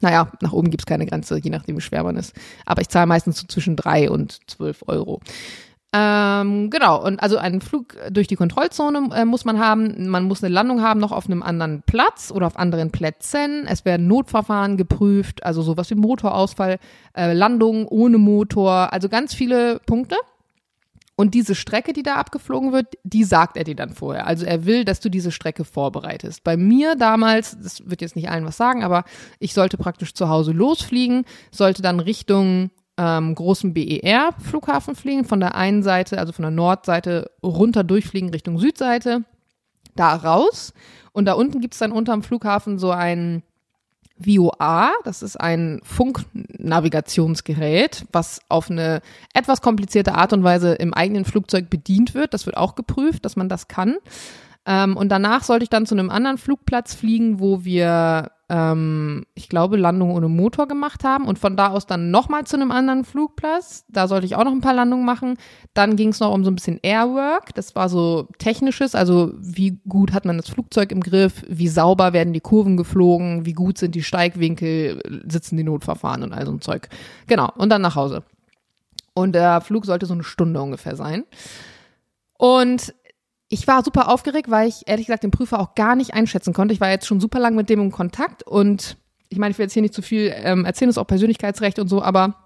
naja, 0.00 0.30
nach 0.42 0.52
oben 0.52 0.70
gibt's 0.70 0.86
keine 0.86 1.06
Grenze, 1.06 1.38
je 1.38 1.50
nachdem, 1.50 1.76
wie 1.76 1.80
schwer 1.80 2.04
man 2.04 2.16
ist. 2.16 2.34
Aber 2.66 2.82
ich 2.82 2.88
zahle 2.88 3.06
meistens 3.06 3.38
so 3.38 3.46
zwischen 3.46 3.76
drei 3.76 4.10
und 4.10 4.40
zwölf 4.46 4.84
Euro. 4.86 5.20
Ähm, 5.98 6.68
genau, 6.68 7.02
und 7.02 7.22
also 7.22 7.38
einen 7.38 7.62
Flug 7.62 7.96
durch 8.10 8.26
die 8.26 8.36
Kontrollzone 8.36 9.08
äh, 9.14 9.24
muss 9.24 9.46
man 9.46 9.58
haben. 9.58 10.10
Man 10.10 10.24
muss 10.24 10.44
eine 10.44 10.52
Landung 10.52 10.82
haben 10.82 11.00
noch 11.00 11.12
auf 11.12 11.24
einem 11.24 11.42
anderen 11.42 11.82
Platz 11.86 12.30
oder 12.30 12.46
auf 12.46 12.58
anderen 12.58 12.90
Plätzen. 12.90 13.66
Es 13.66 13.86
werden 13.86 14.06
Notverfahren 14.06 14.76
geprüft, 14.76 15.42
also 15.42 15.62
sowas 15.62 15.88
wie 15.88 15.94
Motorausfall, 15.94 16.78
äh, 17.16 17.32
Landung 17.32 17.88
ohne 17.88 18.18
Motor, 18.18 18.92
also 18.92 19.08
ganz 19.08 19.32
viele 19.32 19.80
Punkte. 19.86 20.16
Und 21.18 21.32
diese 21.32 21.54
Strecke, 21.54 21.94
die 21.94 22.02
da 22.02 22.16
abgeflogen 22.16 22.72
wird, 22.72 22.88
die 23.02 23.24
sagt 23.24 23.56
er 23.56 23.64
dir 23.64 23.76
dann 23.76 23.94
vorher. 23.94 24.26
Also 24.26 24.44
er 24.44 24.66
will, 24.66 24.84
dass 24.84 25.00
du 25.00 25.08
diese 25.08 25.32
Strecke 25.32 25.64
vorbereitest. 25.64 26.44
Bei 26.44 26.58
mir 26.58 26.94
damals, 26.94 27.56
das 27.58 27.88
wird 27.88 28.02
jetzt 28.02 28.16
nicht 28.16 28.28
allen 28.28 28.44
was 28.44 28.58
sagen, 28.58 28.84
aber 28.84 29.04
ich 29.38 29.54
sollte 29.54 29.78
praktisch 29.78 30.12
zu 30.12 30.28
Hause 30.28 30.52
losfliegen, 30.52 31.24
sollte 31.50 31.80
dann 31.80 32.00
Richtung 32.00 32.70
ähm, 32.96 33.34
großen 33.34 33.74
BER-Flughafen 33.74 34.94
fliegen, 34.94 35.24
von 35.24 35.40
der 35.40 35.54
einen 35.54 35.82
Seite, 35.82 36.18
also 36.18 36.32
von 36.32 36.42
der 36.42 36.50
Nordseite 36.50 37.30
runter 37.42 37.84
durchfliegen 37.84 38.30
Richtung 38.30 38.58
Südseite. 38.58 39.24
da 39.94 40.14
raus. 40.14 40.74
Und 41.12 41.24
da 41.24 41.32
unten 41.32 41.60
gibt's 41.60 41.78
dann 41.78 41.92
unterm 41.92 42.22
Flughafen 42.22 42.78
so 42.78 42.90
ein 42.90 43.42
VOA, 44.22 44.92
das 45.04 45.22
ist 45.22 45.38
ein 45.38 45.80
Funknavigationsgerät, 45.82 48.06
was 48.12 48.40
auf 48.48 48.70
eine 48.70 49.02
etwas 49.34 49.60
komplizierte 49.60 50.14
Art 50.14 50.32
und 50.32 50.42
Weise 50.42 50.72
im 50.74 50.94
eigenen 50.94 51.26
Flugzeug 51.26 51.68
bedient 51.68 52.14
wird. 52.14 52.32
Das 52.32 52.46
wird 52.46 52.56
auch 52.56 52.76
geprüft, 52.76 53.24
dass 53.24 53.34
man 53.36 53.48
das 53.48 53.68
kann. 53.68 53.96
Ähm, 54.64 54.96
und 54.96 55.10
danach 55.10 55.44
sollte 55.44 55.64
ich 55.64 55.70
dann 55.70 55.86
zu 55.86 55.94
einem 55.94 56.10
anderen 56.10 56.38
Flugplatz 56.38 56.94
fliegen, 56.94 57.40
wo 57.40 57.64
wir, 57.64 58.30
ähm, 58.48 59.26
ich 59.34 59.48
glaube, 59.48 59.76
Landungen 59.76 60.14
ohne 60.14 60.28
Motor 60.28 60.68
gemacht 60.68 61.02
haben. 61.02 61.26
Und 61.26 61.38
von 61.38 61.56
da 61.56 61.68
aus 61.68 61.86
dann 61.86 62.10
nochmal 62.10 62.44
zu 62.44 62.56
einem 62.56 62.70
anderen 62.70 63.04
Flugplatz. 63.04 63.84
Da 63.88 64.06
sollte 64.06 64.26
ich 64.26 64.36
auch 64.36 64.44
noch 64.44 64.52
ein 64.52 64.60
paar 64.60 64.74
Landungen 64.74 65.04
machen. 65.04 65.36
Dann 65.74 65.96
ging 65.96 66.10
es 66.10 66.20
noch 66.20 66.32
um 66.32 66.44
so 66.44 66.50
ein 66.50 66.54
bisschen 66.54 66.78
Airwork. 66.82 67.54
Das 67.54 67.74
war 67.74 67.88
so 67.88 68.28
technisches, 68.38 68.94
also 68.94 69.32
wie 69.38 69.80
gut 69.88 70.12
hat 70.12 70.24
man 70.24 70.36
das 70.36 70.48
Flugzeug 70.48 70.92
im 70.92 71.00
Griff, 71.00 71.44
wie 71.48 71.68
sauber 71.68 72.12
werden 72.12 72.32
die 72.32 72.40
Kurven 72.40 72.76
geflogen, 72.76 73.46
wie 73.46 73.52
gut 73.52 73.78
sind 73.78 73.94
die 73.94 74.02
Steigwinkel, 74.02 75.00
sitzen 75.28 75.56
die 75.56 75.64
Notverfahren 75.64 76.22
und 76.22 76.32
all 76.32 76.46
so 76.46 76.52
ein 76.52 76.60
Zeug. 76.60 76.88
Genau. 77.26 77.50
Und 77.56 77.70
dann 77.70 77.82
nach 77.82 77.96
Hause. 77.96 78.22
Und 79.14 79.32
der 79.32 79.60
Flug 79.60 79.86
sollte 79.86 80.06
so 80.06 80.14
eine 80.14 80.24
Stunde 80.24 80.60
ungefähr 80.60 80.94
sein. 80.94 81.24
Und 82.38 82.94
ich 83.48 83.66
war 83.66 83.84
super 83.84 84.08
aufgeregt, 84.08 84.50
weil 84.50 84.68
ich 84.68 84.82
ehrlich 84.86 85.06
gesagt 85.06 85.22
den 85.22 85.30
Prüfer 85.30 85.60
auch 85.60 85.74
gar 85.74 85.94
nicht 85.96 86.14
einschätzen 86.14 86.52
konnte. 86.52 86.74
Ich 86.74 86.80
war 86.80 86.90
jetzt 86.90 87.06
schon 87.06 87.20
super 87.20 87.38
lang 87.38 87.54
mit 87.54 87.70
dem 87.70 87.80
im 87.80 87.92
Kontakt 87.92 88.42
und 88.42 88.96
ich 89.28 89.38
meine, 89.38 89.52
ich 89.52 89.58
will 89.58 89.64
jetzt 89.64 89.72
hier 89.72 89.82
nicht 89.82 89.94
zu 89.94 90.02
viel 90.02 90.32
ähm, 90.34 90.64
erzählen, 90.64 90.88
ist 90.88 90.98
auch 90.98 91.06
Persönlichkeitsrecht 91.06 91.78
und 91.78 91.88
so, 91.88 92.02
aber 92.02 92.36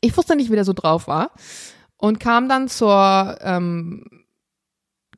ich 0.00 0.16
wusste 0.16 0.36
nicht, 0.36 0.50
wie 0.50 0.54
der 0.54 0.64
so 0.64 0.72
drauf 0.72 1.08
war 1.08 1.30
und 1.96 2.20
kam 2.20 2.48
dann 2.48 2.68
zur 2.68 3.38
ähm, 3.40 4.04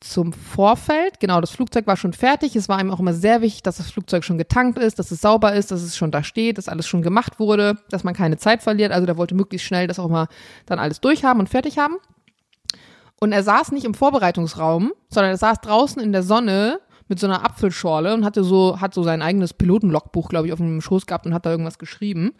zum 0.00 0.32
Vorfeld. 0.32 1.20
Genau, 1.20 1.40
das 1.40 1.50
Flugzeug 1.50 1.86
war 1.86 1.96
schon 1.96 2.12
fertig. 2.12 2.54
Es 2.54 2.68
war 2.68 2.80
ihm 2.80 2.90
auch 2.90 3.00
immer 3.00 3.14
sehr 3.14 3.40
wichtig, 3.40 3.62
dass 3.62 3.78
das 3.78 3.90
Flugzeug 3.90 4.24
schon 4.24 4.38
getankt 4.38 4.78
ist, 4.78 4.98
dass 4.98 5.10
es 5.10 5.20
sauber 5.20 5.54
ist, 5.54 5.70
dass 5.70 5.82
es 5.82 5.96
schon 5.96 6.10
da 6.10 6.22
steht, 6.22 6.58
dass 6.58 6.68
alles 6.68 6.86
schon 6.86 7.02
gemacht 7.02 7.38
wurde, 7.38 7.78
dass 7.90 8.04
man 8.04 8.14
keine 8.14 8.36
Zeit 8.36 8.62
verliert. 8.62 8.92
Also 8.92 9.06
der 9.06 9.16
wollte 9.16 9.34
möglichst 9.34 9.66
schnell 9.66 9.86
das 9.86 9.98
auch 9.98 10.08
mal 10.08 10.28
dann 10.66 10.78
alles 10.78 11.00
durchhaben 11.00 11.40
und 11.40 11.48
fertig 11.48 11.78
haben. 11.78 11.96
Und 13.20 13.32
er 13.32 13.42
saß 13.42 13.72
nicht 13.72 13.84
im 13.84 13.94
Vorbereitungsraum, 13.94 14.92
sondern 15.08 15.32
er 15.32 15.38
saß 15.38 15.60
draußen 15.60 16.02
in 16.02 16.12
der 16.12 16.22
Sonne 16.22 16.80
mit 17.08 17.18
so 17.18 17.26
einer 17.26 17.44
Apfelschorle 17.44 18.12
und 18.14 18.24
hatte 18.24 18.44
so, 18.44 18.80
hat 18.80 18.92
so 18.92 19.02
sein 19.02 19.22
eigenes 19.22 19.54
Pilotenlogbuch, 19.54 20.28
glaube 20.28 20.48
ich, 20.48 20.52
auf 20.52 20.58
dem 20.58 20.80
Schoß 20.80 21.06
gehabt 21.06 21.26
und 21.26 21.34
hat 21.34 21.46
da 21.46 21.50
irgendwas 21.50 21.78
geschrieben. 21.78 22.32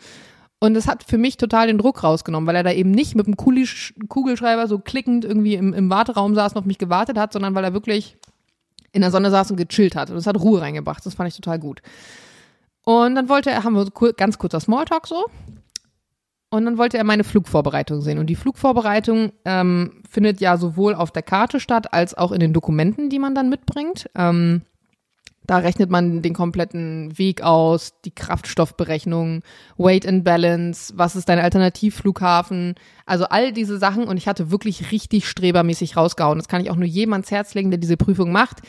Und 0.58 0.74
das 0.74 0.88
hat 0.88 1.04
für 1.04 1.18
mich 1.18 1.36
total 1.36 1.66
den 1.66 1.78
Druck 1.78 2.02
rausgenommen, 2.02 2.46
weil 2.46 2.56
er 2.56 2.62
da 2.62 2.72
eben 2.72 2.90
nicht 2.90 3.14
mit 3.14 3.26
dem 3.26 3.36
Kugelschreiber 3.36 4.66
so 4.66 4.78
klickend 4.78 5.24
irgendwie 5.24 5.54
im, 5.54 5.74
im 5.74 5.90
Warteraum 5.90 6.34
saß 6.34 6.52
und 6.52 6.58
auf 6.58 6.64
mich 6.64 6.78
gewartet 6.78 7.18
hat, 7.18 7.32
sondern 7.32 7.54
weil 7.54 7.64
er 7.64 7.74
wirklich 7.74 8.16
in 8.92 9.02
der 9.02 9.10
Sonne 9.10 9.30
saß 9.30 9.50
und 9.50 9.58
gechillt 9.58 9.94
hat. 9.94 10.08
Und 10.08 10.16
das 10.16 10.26
hat 10.26 10.40
Ruhe 10.40 10.62
reingebracht. 10.62 11.04
Das 11.04 11.14
fand 11.14 11.28
ich 11.28 11.36
total 11.36 11.58
gut. 11.58 11.82
Und 12.84 13.14
dann 13.16 13.28
wollte 13.28 13.50
er, 13.50 13.64
haben 13.64 13.74
wir 13.74 14.12
ganz 14.14 14.38
kurzer 14.38 14.60
Smalltalk 14.60 15.06
so. 15.06 15.26
Und 16.48 16.64
dann 16.64 16.78
wollte 16.78 16.96
er 16.96 17.04
meine 17.04 17.24
Flugvorbereitung 17.24 18.00
sehen. 18.02 18.18
Und 18.18 18.26
die 18.28 18.36
Flugvorbereitung 18.36 19.32
ähm, 19.44 20.02
findet 20.08 20.40
ja 20.40 20.56
sowohl 20.56 20.94
auf 20.94 21.10
der 21.10 21.22
Karte 21.22 21.58
statt, 21.58 21.92
als 21.92 22.14
auch 22.14 22.30
in 22.30 22.40
den 22.40 22.52
Dokumenten, 22.52 23.10
die 23.10 23.18
man 23.18 23.34
dann 23.34 23.48
mitbringt. 23.48 24.08
Ähm, 24.14 24.62
da 25.46 25.58
rechnet 25.58 25.90
man 25.90 26.22
den 26.22 26.34
kompletten 26.34 27.16
Weg 27.18 27.42
aus, 27.42 28.00
die 28.04 28.14
Kraftstoffberechnung, 28.14 29.42
Weight 29.76 30.06
and 30.06 30.24
Balance, 30.24 30.92
was 30.96 31.14
ist 31.14 31.28
dein 31.28 31.38
Alternativflughafen, 31.38 32.74
also 33.06 33.26
all 33.26 33.52
diese 33.52 33.78
Sachen. 33.78 34.04
Und 34.04 34.16
ich 34.16 34.26
hatte 34.26 34.50
wirklich 34.50 34.90
richtig 34.90 35.28
strebermäßig 35.28 35.96
rausgehauen. 35.96 36.38
Das 36.38 36.48
kann 36.48 36.62
ich 36.62 36.70
auch 36.70 36.76
nur 36.76 36.86
jedem 36.86 37.12
ans 37.12 37.30
Herz 37.30 37.54
legen, 37.54 37.70
der 37.70 37.78
diese 37.78 37.96
Prüfung 37.96 38.32
macht. 38.32 38.62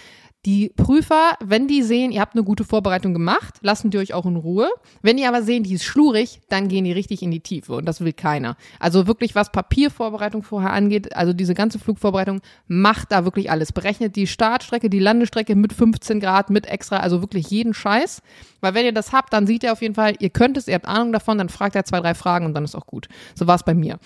Die 0.48 0.70
Prüfer, 0.70 1.34
wenn 1.44 1.68
die 1.68 1.84
sehen, 1.84 2.14
ihr 2.14 2.22
habt 2.22 2.34
eine 2.34 2.46
gute 2.46 2.64
Vorbereitung 2.64 3.12
gemacht, 3.12 3.56
lassen 3.64 3.92
die 3.92 3.98
euch 3.98 4.14
auch 4.14 4.26
in 4.26 4.38
Ruhe. 4.38 4.70
Wenn 5.02 5.18
die 5.18 5.26
aber 5.26 5.44
sehen, 5.44 5.64
die 5.64 5.74
ist 5.74 5.84
schlurig, 5.84 6.40
dann 6.48 6.70
gehen 6.70 6.86
die 6.86 6.94
richtig 6.94 7.22
in 7.22 7.32
die 7.32 7.42
Tiefe 7.42 7.74
und 7.74 7.84
das 7.84 8.00
will 8.00 8.14
keiner. 8.14 8.56
Also 8.80 9.08
wirklich, 9.08 9.36
was 9.36 9.52
Papiervorbereitung 9.52 10.44
vorher 10.44 10.72
angeht, 10.72 11.14
also 11.18 11.34
diese 11.34 11.54
ganze 11.54 11.80
Flugvorbereitung, 11.80 12.40
macht 12.66 13.12
da 13.12 13.26
wirklich 13.26 13.52
alles. 13.52 13.74
Berechnet 13.74 14.16
die 14.16 14.26
Startstrecke, 14.26 14.90
die 14.90 15.00
Landestrecke 15.00 15.54
mit 15.54 15.74
15 15.74 16.22
Grad, 16.22 16.50
mit 16.50 16.66
extra, 16.66 17.00
also 17.00 17.20
wirklich 17.22 17.50
jeden 17.50 17.74
Scheiß. 17.74 18.22
Weil 18.62 18.74
wenn 18.74 18.86
ihr 18.86 18.94
das 18.94 19.12
habt, 19.12 19.34
dann 19.34 19.48
sieht 19.48 19.64
ihr 19.64 19.74
auf 19.74 19.82
jeden 19.82 19.96
Fall, 19.96 20.14
ihr 20.20 20.30
könnt 20.30 20.56
es, 20.56 20.70
ihr 20.70 20.76
habt 20.76 20.88
Ahnung 20.88 21.12
davon, 21.12 21.38
dann 21.40 21.50
fragt 21.50 21.76
er 21.76 21.84
zwei, 21.84 22.00
drei 22.00 22.14
Fragen 22.14 22.46
und 22.46 22.54
dann 22.54 22.64
ist 22.64 22.74
auch 22.74 22.88
gut. 22.88 23.10
So 23.36 23.48
war 23.48 23.56
es 23.56 23.64
bei 23.64 23.74
mir. 23.74 24.00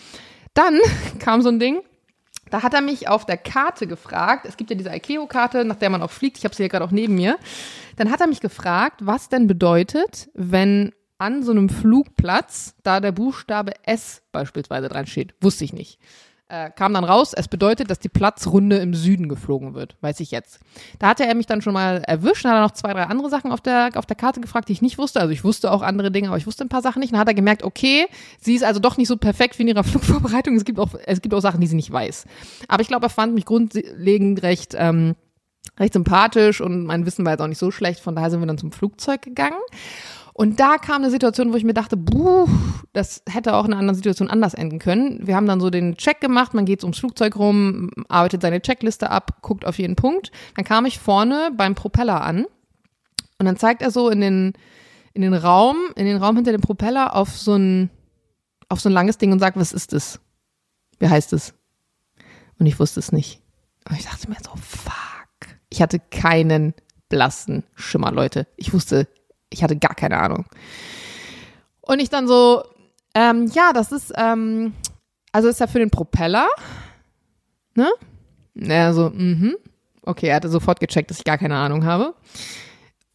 Dann 0.56 0.80
kam 1.20 1.44
so 1.44 1.50
ein 1.50 1.60
Ding, 1.60 1.82
da 2.52 2.62
hat 2.62 2.74
er 2.74 2.82
mich 2.82 3.08
auf 3.08 3.26
der 3.26 3.38
Karte 3.38 3.88
gefragt, 3.88 4.46
es 4.46 4.58
gibt 4.58 4.70
ja 4.70 4.76
diese 4.76 4.94
ICAO-Karte, 4.94 5.66
nach 5.66 5.78
der 5.78 5.90
man 5.90 6.02
auch 6.04 6.12
fliegt, 6.12 6.38
ich 6.38 6.44
habe 6.44 6.54
sie 6.54 6.64
hier 6.64 6.70
gerade 6.70 6.86
auch 6.86 6.92
neben 6.92 7.16
mir. 7.16 7.38
Dann 7.96 8.12
hat 8.12 8.22
er 8.22 8.28
mich 8.28 8.42
gefragt, 8.42 9.00
was 9.04 9.30
denn 9.30 9.48
bedeutet, 9.48 10.30
wenn 10.34 10.94
an 11.18 11.44
so 11.44 11.52
einem 11.52 11.70
Flugplatz 11.70 12.76
da 12.84 13.00
der 13.00 13.12
Buchstabe 13.12 13.74
S 13.84 14.22
beispielsweise 14.32 14.90
dran 14.90 15.08
steht. 15.08 15.34
Wusste 15.42 15.64
ich 15.64 15.74
nicht 15.74 16.00
äh, 16.52 16.70
kam 16.70 16.94
dann 16.94 17.06
raus, 17.06 17.34
es 17.34 17.48
bedeutet, 17.48 17.90
dass 17.90 18.00
die 18.00 18.10
Platzrunde 18.10 18.78
im 18.78 18.94
Süden 18.94 19.30
geflogen 19.30 19.74
wird, 19.74 19.96
weiß 20.02 20.20
ich 20.20 20.32
jetzt. 20.32 20.60
Da 21.00 21.08
hatte 21.08 21.26
er 21.26 21.34
mich 21.34 21.46
dann 21.46 21.62
schon 21.62 21.74
mal 21.74 22.04
erwischt, 22.06 22.44
dann 22.44 22.52
hat 22.52 22.58
er 22.58 22.64
noch 22.64 22.72
zwei, 22.72 22.92
drei 22.92 23.04
andere 23.04 23.30
Sachen 23.30 23.54
auf 23.54 23.62
der, 23.62 23.92
auf 23.96 24.06
der 24.06 24.18
Karte 24.18 24.42
gefragt, 24.42 24.68
die 24.68 24.74
ich 24.74 24.82
nicht 24.82 24.98
wusste. 24.98 25.22
Also 25.22 25.32
ich 25.32 25.46
wusste 25.46 25.72
auch 25.72 25.82
andere 25.82 26.12
Dinge, 26.12 26.28
aber 26.28 26.38
ich 26.38 26.46
wusste 26.46 26.66
ein 26.66 26.70
paar 26.70 26.82
Sachen 26.82 27.00
nicht. 27.00 27.10
Und 27.10 27.14
dann 27.14 27.22
hat 27.22 27.30
er 27.30 27.34
gemerkt, 27.34 27.64
okay, 27.64 28.06
sie 28.42 28.54
ist 28.54 28.64
also 28.64 28.82
doch 28.82 28.98
nicht 28.98 29.08
so 29.08 29.16
perfekt 29.16 29.58
wie 29.58 29.64
in 29.64 29.70
ihrer 29.70 29.84
Flugvorbereitung. 29.86 30.58
Es 30.58 30.66
gibt 30.66 30.78
auch, 30.78 30.90
es 31.06 31.22
gibt 31.22 31.34
auch 31.34 31.40
Sachen, 31.40 31.62
die 31.62 31.68
sie 31.68 31.76
nicht 31.78 31.92
weiß. 31.92 32.26
Aber 32.68 32.82
ich 32.82 32.90
glaube, 32.90 33.06
er 33.06 33.10
fand 33.10 33.34
mich 33.34 33.46
grundlegend 33.46 34.44
recht, 34.44 34.76
ähm, 34.78 35.16
recht 35.80 35.94
sympathisch 35.94 36.60
und 36.60 36.84
mein 36.84 37.06
Wissen 37.06 37.24
war 37.24 37.32
jetzt 37.32 37.42
auch 37.42 37.48
nicht 37.48 37.60
so 37.60 37.72
schlecht. 37.72 38.02
Von 38.02 38.16
daher 38.16 38.30
sind 38.30 38.42
wir 38.42 38.48
dann 38.48 38.58
zum 38.58 38.74
Flugzeug 38.74 39.22
gegangen. 39.22 39.60
Und 40.34 40.60
da 40.60 40.78
kam 40.78 41.02
eine 41.02 41.12
Situation, 41.12 41.52
wo 41.52 41.58
ich 41.58 41.64
mir 41.64 41.74
dachte, 41.74 41.98
buh, 41.98 42.48
das 42.94 43.24
hätte 43.30 43.54
auch 43.54 43.66
in 43.66 43.72
einer 43.72 43.80
anderen 43.80 43.96
Situation 43.96 44.30
anders 44.30 44.54
enden 44.54 44.80
können. 44.80 45.26
Wir 45.26 45.36
haben 45.36 45.48
dann 45.48 45.60
so 45.60 45.70
den 45.70 45.98
Check 45.98 46.22
gemacht, 46.22 46.54
man 46.54 46.66
geht 46.66 46.84
ums 46.84 47.00
Flugzeug 47.00 47.36
rum, 47.36 47.92
arbeitet 48.08 48.42
seine 48.42 48.62
Checkliste 48.62 49.10
ab, 49.10 49.42
guckt 49.42 49.66
auf 49.66 49.78
jeden 49.78 49.96
Punkt. 49.96 50.32
Dann 50.56 50.66
kam 50.66 50.86
ich 50.86 51.00
vorne 51.00 51.52
beim 51.56 51.76
Propeller 51.76 52.22
an 52.22 52.46
und 53.40 53.46
dann 53.46 53.58
zeigt 53.58 53.82
er 53.82 53.92
so 53.92 54.10
in 54.10 54.22
den, 54.22 54.54
in 55.14 55.22
den 55.22 55.34
Raum, 55.34 55.78
in 55.96 56.06
den 56.06 56.18
Raum 56.18 56.36
hinter 56.36 56.52
dem 56.52 56.62
Propeller 56.62 57.16
auf 57.16 57.38
so 57.38 57.56
ein, 57.56 57.90
auf 58.70 58.80
so 58.80 58.90
ein 58.90 58.94
langes 58.94 59.18
Ding 59.18 59.32
und 59.32 59.40
sagt, 59.40 59.58
was 59.58 59.74
ist 59.74 59.94
das? 59.94 60.20
Wie 61.00 61.10
heißt 61.10 61.34
es? 61.34 61.54
Und 62.60 62.68
ich 62.68 62.80
wusste 62.80 63.00
es 63.00 63.12
nicht. 63.12 63.42
Und 63.90 63.98
ich 63.98 64.06
dachte 64.06 64.30
mir 64.30 64.38
so, 64.42 64.52
fuck. 64.56 64.94
Ich 65.70 65.82
hatte 65.82 66.00
keinen 66.00 66.74
blassen 67.10 67.64
Schimmer, 67.76 68.12
Leute. 68.12 68.48
Ich 68.56 68.74
wusste 68.74 69.08
ich 69.52 69.64
hatte 69.64 69.78
gar 69.78 69.94
keine 69.94 70.18
Ahnung. 70.18 70.46
Und 71.82 72.00
ich 72.00 72.10
dann 72.10 72.28
so, 72.28 72.64
ähm, 73.14 73.48
ja, 73.54 73.74
das 73.74 73.92
ist, 73.92 74.14
ähm, 74.16 74.74
also 75.32 75.48
ist 75.48 75.60
ja 75.60 75.68
für 75.68 75.80
den 75.80 75.92
Propeller, 75.92 76.48
ne? 77.76 77.90
Naja, 78.54 78.94
so, 78.94 79.10
mhm. 79.10 79.56
Okay, 80.04 80.28
er 80.28 80.36
hatte 80.36 80.50
sofort 80.50 80.80
gecheckt, 80.80 81.12
dass 81.12 81.20
ich 81.20 81.24
gar 81.24 81.38
keine 81.38 81.56
Ahnung 81.56 81.86
habe. 81.86 82.16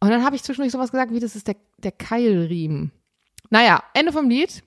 Und 0.01 0.11
dann 0.11 0.24
habe 0.24 0.37
ich 0.37 0.43
zwischendurch 0.43 0.72
sowas 0.72 0.93
gesagt, 0.93 1.12
wie 1.12 1.20
das 1.20 1.34
ist 1.34 1.49
der, 1.49 1.57
der 1.78 1.93
Keilriemen. 1.93 2.93
Naja, 3.51 3.82
Ende 3.95 4.12
vom 4.12 4.28
Lied. 4.28 4.62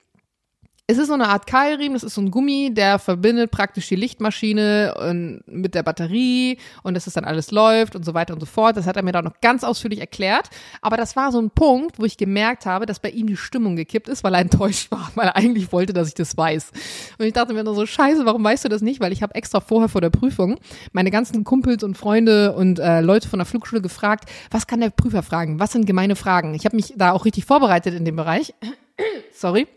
Es 0.90 0.98
ist 0.98 1.06
so 1.06 1.14
eine 1.14 1.28
Art 1.28 1.46
Keilriemen, 1.46 1.92
das 1.92 2.02
ist 2.02 2.14
so 2.14 2.20
ein 2.20 2.32
Gummi, 2.32 2.74
der 2.74 2.98
verbindet 2.98 3.52
praktisch 3.52 3.86
die 3.86 3.94
Lichtmaschine 3.94 5.38
mit 5.46 5.76
der 5.76 5.84
Batterie 5.84 6.58
und 6.82 6.94
dass 6.94 7.06
es 7.06 7.14
dann 7.14 7.24
alles 7.24 7.52
läuft 7.52 7.94
und 7.94 8.04
so 8.04 8.12
weiter 8.12 8.34
und 8.34 8.40
so 8.40 8.46
fort. 8.46 8.76
Das 8.76 8.88
hat 8.88 8.96
er 8.96 9.04
mir 9.04 9.12
dann 9.12 9.24
noch 9.24 9.40
ganz 9.40 9.62
ausführlich 9.62 10.00
erklärt. 10.00 10.50
Aber 10.82 10.96
das 10.96 11.14
war 11.14 11.30
so 11.30 11.40
ein 11.40 11.50
Punkt, 11.50 12.00
wo 12.00 12.04
ich 12.04 12.16
gemerkt 12.16 12.66
habe, 12.66 12.86
dass 12.86 12.98
bei 12.98 13.10
ihm 13.10 13.28
die 13.28 13.36
Stimmung 13.36 13.76
gekippt 13.76 14.08
ist, 14.08 14.24
weil 14.24 14.34
er 14.34 14.40
enttäuscht 14.40 14.90
war, 14.90 15.12
weil 15.14 15.28
er 15.28 15.36
eigentlich 15.36 15.70
wollte, 15.70 15.92
dass 15.92 16.08
ich 16.08 16.14
das 16.14 16.36
weiß. 16.36 16.72
Und 17.20 17.24
ich 17.24 17.34
dachte 17.34 17.54
mir 17.54 17.62
nur 17.62 17.76
so, 17.76 17.86
scheiße, 17.86 18.26
warum 18.26 18.42
weißt 18.42 18.64
du 18.64 18.68
das 18.68 18.82
nicht? 18.82 18.98
Weil 18.98 19.12
ich 19.12 19.22
habe 19.22 19.36
extra 19.36 19.60
vorher 19.60 19.88
vor 19.88 20.00
der 20.00 20.10
Prüfung 20.10 20.58
meine 20.90 21.12
ganzen 21.12 21.44
Kumpels 21.44 21.84
und 21.84 21.96
Freunde 21.96 22.52
und 22.56 22.80
äh, 22.80 23.00
Leute 23.00 23.28
von 23.28 23.38
der 23.38 23.46
Flugschule 23.46 23.80
gefragt, 23.80 24.28
was 24.50 24.66
kann 24.66 24.80
der 24.80 24.90
Prüfer 24.90 25.22
fragen? 25.22 25.60
Was 25.60 25.70
sind 25.70 25.86
gemeine 25.86 26.16
Fragen? 26.16 26.52
Ich 26.54 26.64
habe 26.64 26.74
mich 26.74 26.94
da 26.96 27.12
auch 27.12 27.26
richtig 27.26 27.44
vorbereitet 27.44 27.94
in 27.94 28.04
dem 28.04 28.16
Bereich. 28.16 28.54
Sorry 29.32 29.68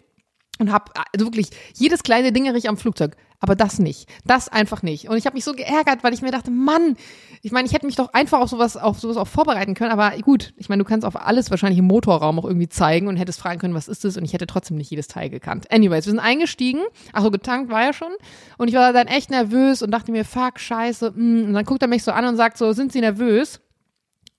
und 0.60 0.72
habe 0.72 0.92
also 1.12 1.26
wirklich 1.26 1.50
jedes 1.74 2.04
kleine 2.04 2.32
Dingerich 2.32 2.70
am 2.70 2.78
Flugzeug, 2.78 3.16
aber 3.40 3.56
das 3.56 3.80
nicht, 3.80 4.08
das 4.24 4.50
einfach 4.50 4.84
nicht. 4.84 5.10
Und 5.10 5.18
ich 5.18 5.26
habe 5.26 5.34
mich 5.34 5.44
so 5.44 5.54
geärgert, 5.54 6.04
weil 6.04 6.14
ich 6.14 6.22
mir 6.22 6.32
dachte, 6.32 6.52
Mann, 6.52 6.96
ich 7.42 7.52
meine, 7.52 7.68
ich 7.68 7.74
hätte 7.74 7.86
mich 7.86 7.96
doch 7.96 8.14
einfach 8.14 8.40
auf 8.40 8.50
sowas 8.50 8.78
auf 8.78 9.00
sowas 9.00 9.18
auch 9.18 9.28
vorbereiten 9.28 9.74
können, 9.74 9.92
aber 9.92 10.12
gut, 10.22 10.54
ich 10.58 10.70
meine, 10.70 10.84
du 10.84 10.88
kannst 10.88 11.06
auf 11.06 11.20
alles 11.20 11.50
wahrscheinlich 11.50 11.80
im 11.80 11.86
Motorraum 11.86 12.40
auch 12.40 12.46
irgendwie 12.46 12.70
zeigen 12.70 13.08
und 13.08 13.18
hättest 13.18 13.42
fragen 13.42 13.60
können, 13.60 13.74
was 13.74 13.88
ist 13.88 14.06
das 14.06 14.16
und 14.16 14.24
ich 14.24 14.34
hätte 14.34 14.48
trotzdem 14.48 14.78
nicht 14.78 14.92
jedes 14.92 15.08
Teil 15.08 15.30
gekannt. 15.30 15.72
Anyways, 15.72 16.06
wir 16.06 16.12
sind 16.12 16.20
eingestiegen, 16.20 16.82
ach 17.12 17.24
so 17.24 17.32
getankt 17.32 17.72
war 17.72 17.84
ja 17.84 17.94
schon 17.94 18.14
und 18.58 18.68
ich 18.68 18.76
war 18.76 18.94
dann 18.94 19.08
echt 19.08 19.32
nervös 19.32 19.82
und 19.82 19.92
dachte 19.92 20.12
mir, 20.12 20.24
fuck, 20.24 20.60
scheiße, 20.60 21.12
mm. 21.12 21.46
und 21.48 21.54
dann 21.54 21.66
guckt 21.66 21.82
er 21.82 21.88
mich 21.88 22.04
so 22.04 22.12
an 22.12 22.26
und 22.26 22.38
sagt 22.38 22.58
so, 22.58 22.72
sind 22.74 22.94
Sie 22.94 23.02
nervös? 23.02 23.60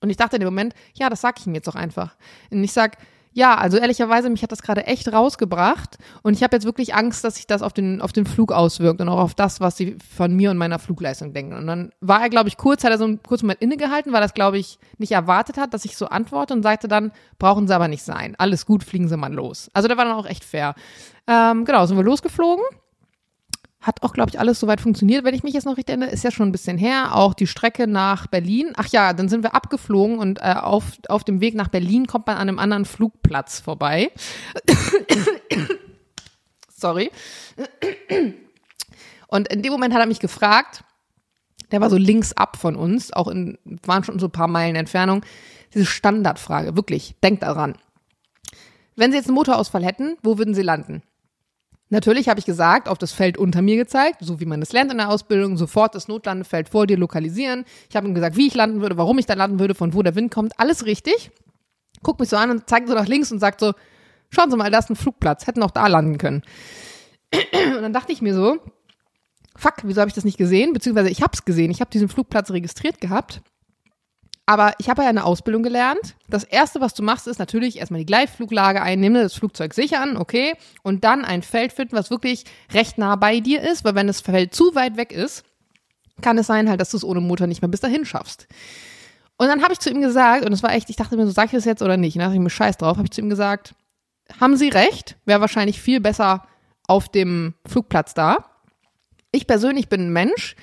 Und 0.01 0.09
ich 0.09 0.17
dachte 0.17 0.35
in 0.35 0.41
dem 0.41 0.47
Moment, 0.47 0.73
ja, 0.93 1.09
das 1.09 1.21
sag 1.21 1.39
ich 1.39 1.47
ihm 1.47 1.55
jetzt 1.55 1.67
doch 1.67 1.75
einfach. 1.75 2.15
Und 2.51 2.63
ich 2.63 2.73
sag, 2.73 2.97
Ja, 3.37 3.55
also 3.55 3.75
ehrlicherweise, 3.75 4.29
mich 4.29 4.43
hat 4.43 4.53
das 4.53 4.61
gerade 4.61 4.85
echt 4.87 5.11
rausgebracht 5.11 5.97
und 6.23 6.35
ich 6.35 6.41
habe 6.41 6.55
jetzt 6.55 6.63
wirklich 6.63 6.95
Angst, 6.95 7.21
dass 7.25 7.35
sich 7.35 7.45
das 7.45 7.61
auf 7.61 7.73
den, 7.73 8.01
auf 8.01 8.13
den 8.13 8.25
Flug 8.25 8.53
auswirkt 8.53 9.01
und 9.01 9.09
auch 9.09 9.19
auf 9.19 9.35
das, 9.35 9.59
was 9.59 9.75
sie 9.75 9.97
von 10.15 10.33
mir 10.33 10.51
und 10.51 10.57
meiner 10.57 10.79
Flugleistung 10.79 11.33
denken. 11.33 11.51
Und 11.51 11.67
dann 11.67 11.91
war 11.99 12.21
er, 12.21 12.29
glaube 12.29 12.47
ich, 12.47 12.55
kurz, 12.55 12.85
hat 12.85 12.91
er 12.91 12.97
so 12.97 13.03
einen 13.03 13.21
kurzen 13.21 13.47
Moment 13.47 13.61
innegehalten, 13.61 14.13
weil 14.13 14.19
er 14.19 14.27
das, 14.27 14.35
glaube 14.35 14.57
ich, 14.57 14.79
nicht 14.99 15.11
erwartet 15.11 15.57
hat, 15.57 15.73
dass 15.73 15.83
ich 15.83 15.97
so 15.97 16.05
antworte 16.05 16.53
und 16.53 16.63
sagte 16.63 16.87
dann, 16.87 17.11
brauchen 17.37 17.67
sie 17.67 17.75
aber 17.75 17.89
nicht 17.89 18.03
sein. 18.03 18.35
Alles 18.37 18.65
gut, 18.65 18.85
fliegen 18.85 19.09
sie 19.09 19.17
mal 19.17 19.33
los. 19.33 19.69
Also 19.73 19.89
der 19.89 19.97
war 19.97 20.05
dann 20.05 20.15
auch 20.15 20.27
echt 20.27 20.45
fair. 20.45 20.73
Ähm, 21.27 21.65
genau, 21.65 21.85
sind 21.85 21.97
wir 21.97 22.05
losgeflogen 22.05 22.63
hat 23.85 24.01
auch, 24.01 24.13
glaube 24.13 24.31
ich, 24.31 24.39
alles 24.39 24.59
soweit 24.59 24.81
funktioniert, 24.81 25.23
wenn 25.23 25.35
ich 25.35 25.43
mich 25.43 25.53
jetzt 25.53 25.65
noch 25.65 25.77
richtig 25.77 25.89
erinnere. 25.89 26.09
Ist 26.09 26.23
ja 26.23 26.31
schon 26.31 26.49
ein 26.49 26.51
bisschen 26.51 26.79
her. 26.79 27.15
Auch 27.15 27.35
die 27.35 27.45
Strecke 27.45 27.85
nach 27.85 28.25
Berlin. 28.25 28.73
Ach 28.75 28.87
ja, 28.87 29.13
dann 29.13 29.29
sind 29.29 29.43
wir 29.43 29.53
abgeflogen 29.53 30.17
und 30.17 30.39
äh, 30.39 30.55
auf, 30.59 30.93
auf 31.07 31.23
dem 31.23 31.39
Weg 31.39 31.53
nach 31.53 31.67
Berlin 31.67 32.07
kommt 32.07 32.25
man 32.25 32.37
an 32.37 32.49
einem 32.49 32.57
anderen 32.57 32.85
Flugplatz 32.85 33.59
vorbei. 33.59 34.11
Sorry. 36.67 37.11
Und 39.27 39.47
in 39.49 39.61
dem 39.61 39.71
Moment 39.71 39.93
hat 39.93 40.01
er 40.01 40.07
mich 40.07 40.19
gefragt, 40.19 40.83
der 41.71 41.79
war 41.79 41.91
so 41.91 41.97
links 41.97 42.33
ab 42.33 42.57
von 42.57 42.75
uns, 42.75 43.13
auch 43.13 43.27
in, 43.27 43.59
waren 43.85 44.03
schon 44.03 44.17
so 44.17 44.27
ein 44.27 44.31
paar 44.31 44.47
Meilen 44.47 44.75
Entfernung. 44.75 45.23
Diese 45.75 45.85
Standardfrage, 45.85 46.75
wirklich, 46.75 47.15
denkt 47.23 47.43
daran. 47.43 47.77
Wenn 48.95 49.11
Sie 49.11 49.17
jetzt 49.17 49.27
einen 49.27 49.35
Motorausfall 49.35 49.85
hätten, 49.85 50.17
wo 50.23 50.39
würden 50.39 50.55
Sie 50.55 50.63
landen? 50.63 51.03
Natürlich 51.89 52.29
habe 52.29 52.39
ich 52.39 52.45
gesagt, 52.45 52.87
auf 52.89 52.97
das 52.97 53.11
Feld 53.11 53.37
unter 53.37 53.61
mir 53.61 53.75
gezeigt, 53.75 54.17
so 54.21 54.39
wie 54.39 54.45
man 54.45 54.61
es 54.61 54.73
lernt 54.73 54.91
in 54.91 54.97
der 54.97 55.09
Ausbildung, 55.09 55.55
sofort 55.55 55.93
das 55.93 56.07
Notlandefeld 56.07 56.69
vor 56.69 56.87
dir 56.87 56.97
lokalisieren. 56.97 57.63
Ich 57.89 57.95
habe 57.95 58.07
ihm 58.07 58.15
gesagt, 58.15 58.37
wie 58.37 58.47
ich 58.47 58.55
landen 58.55 58.81
würde, 58.81 58.97
warum 58.97 59.19
ich 59.19 59.27
da 59.27 59.35
landen 59.35 59.59
würde, 59.59 59.75
von 59.75 59.93
wo 59.93 60.01
der 60.01 60.15
Wind 60.15 60.33
kommt, 60.33 60.59
alles 60.59 60.85
richtig. 60.85 61.29
Guckt 62.01 62.19
mich 62.19 62.29
so 62.29 62.37
an 62.37 62.49
und 62.49 62.67
zeigt 62.67 62.87
so 62.87 62.95
nach 62.95 63.07
links 63.07 63.31
und 63.31 63.39
sagt 63.39 63.59
so, 63.59 63.73
schauen 64.29 64.49
Sie 64.49 64.57
mal, 64.57 64.71
da 64.71 64.79
ist 64.79 64.89
ein 64.89 64.95
Flugplatz, 64.95 65.45
hätten 65.45 65.61
auch 65.61 65.71
da 65.71 65.85
landen 65.87 66.17
können. 66.17 66.41
Und 67.31 67.81
dann 67.81 67.93
dachte 67.93 68.11
ich 68.11 68.21
mir 68.21 68.33
so, 68.33 68.57
fuck, 69.55 69.75
wieso 69.83 70.01
habe 70.01 70.09
ich 70.09 70.15
das 70.15 70.25
nicht 70.25 70.37
gesehen? 70.37 70.73
Beziehungsweise 70.73 71.09
ich 71.09 71.21
habe 71.21 71.33
es 71.33 71.45
gesehen, 71.45 71.69
ich 71.69 71.81
habe 71.81 71.91
diesen 71.91 72.09
Flugplatz 72.09 72.49
registriert 72.49 72.99
gehabt 72.99 73.41
aber 74.45 74.73
ich 74.77 74.89
habe 74.89 75.03
ja 75.03 75.09
eine 75.09 75.23
Ausbildung 75.23 75.63
gelernt. 75.63 76.15
Das 76.27 76.43
erste, 76.43 76.79
was 76.79 76.93
du 76.93 77.01
machst, 77.01 77.27
ist 77.27 77.39
natürlich 77.39 77.79
erstmal 77.79 77.99
die 77.99 78.05
Gleitfluglage 78.05 78.81
einnehmen, 78.81 79.21
das 79.21 79.33
Flugzeug 79.33 79.73
sichern, 79.73 80.17
okay, 80.17 80.53
und 80.83 81.03
dann 81.03 81.25
ein 81.25 81.41
Feld 81.41 81.73
finden, 81.73 81.95
was 81.95 82.11
wirklich 82.11 82.45
recht 82.71 82.97
nah 82.97 83.15
bei 83.15 83.39
dir 83.39 83.61
ist, 83.61 83.83
weil 83.83 83.95
wenn 83.95 84.07
das 84.07 84.21
Feld 84.21 84.53
zu 84.53 84.75
weit 84.75 84.97
weg 84.97 85.11
ist, 85.11 85.43
kann 86.21 86.37
es 86.37 86.47
sein 86.47 86.69
halt, 86.69 86.79
dass 86.79 86.91
du 86.91 86.97
es 86.97 87.03
ohne 87.03 87.21
Motor 87.21 87.47
nicht 87.47 87.61
mehr 87.61 87.69
bis 87.69 87.81
dahin 87.81 88.05
schaffst. 88.05 88.47
Und 89.37 89.47
dann 89.47 89.63
habe 89.63 89.73
ich 89.73 89.79
zu 89.79 89.89
ihm 89.89 89.99
gesagt, 89.99 90.45
und 90.45 90.53
es 90.53 90.63
war 90.63 90.73
echt, 90.73 90.89
ich 90.89 90.95
dachte 90.95 91.17
mir 91.17 91.25
so, 91.25 91.31
sag 91.31 91.45
ich 91.45 91.51
das 91.51 91.65
jetzt 91.65 91.81
oder 91.81 91.97
nicht? 91.97 92.15
Und 92.15 92.19
dann 92.19 92.29
dachte 92.29 92.37
ich 92.37 92.43
mir 92.43 92.49
scheiß 92.49 92.77
drauf, 92.77 92.97
habe 92.97 93.05
ich 93.05 93.11
zu 93.11 93.21
ihm 93.21 93.29
gesagt, 93.29 93.75
haben 94.39 94.55
Sie 94.55 94.69
recht, 94.69 95.17
wäre 95.25 95.41
wahrscheinlich 95.41 95.81
viel 95.81 95.99
besser 95.99 96.47
auf 96.87 97.09
dem 97.09 97.53
Flugplatz 97.67 98.13
da. 98.13 98.45
Ich 99.31 99.47
persönlich 99.47 99.89
bin 99.89 100.01
ein 100.01 100.13
Mensch, 100.13 100.55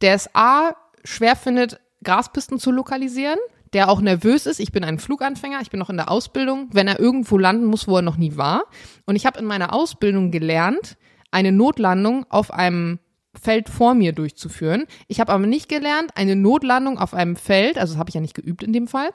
der 0.00 0.14
es 0.14 0.30
A 0.34 0.74
schwer 1.04 1.36
findet, 1.36 1.80
Graspisten 2.04 2.58
zu 2.58 2.70
lokalisieren, 2.70 3.38
der 3.72 3.88
auch 3.88 4.00
nervös 4.00 4.46
ist. 4.46 4.60
Ich 4.60 4.72
bin 4.72 4.84
ein 4.84 4.98
Fluganfänger, 4.98 5.60
ich 5.60 5.70
bin 5.70 5.80
noch 5.80 5.90
in 5.90 5.96
der 5.96 6.10
Ausbildung, 6.10 6.68
wenn 6.72 6.86
er 6.86 7.00
irgendwo 7.00 7.36
landen 7.38 7.66
muss, 7.66 7.88
wo 7.88 7.96
er 7.96 8.02
noch 8.02 8.16
nie 8.16 8.36
war. 8.36 8.64
Und 9.06 9.16
ich 9.16 9.26
habe 9.26 9.38
in 9.38 9.44
meiner 9.44 9.72
Ausbildung 9.72 10.30
gelernt, 10.30 10.96
eine 11.30 11.50
Notlandung 11.50 12.26
auf 12.30 12.52
einem 12.52 13.00
Feld 13.34 13.68
vor 13.68 13.94
mir 13.94 14.12
durchzuführen. 14.12 14.84
Ich 15.08 15.18
habe 15.18 15.32
aber 15.32 15.46
nicht 15.46 15.68
gelernt, 15.68 16.12
eine 16.14 16.36
Notlandung 16.36 16.98
auf 16.98 17.14
einem 17.14 17.34
Feld, 17.34 17.78
also 17.78 17.94
das 17.94 17.98
habe 17.98 18.10
ich 18.10 18.14
ja 18.14 18.20
nicht 18.20 18.34
geübt 18.34 18.62
in 18.62 18.72
dem 18.72 18.86
Fall, 18.86 19.10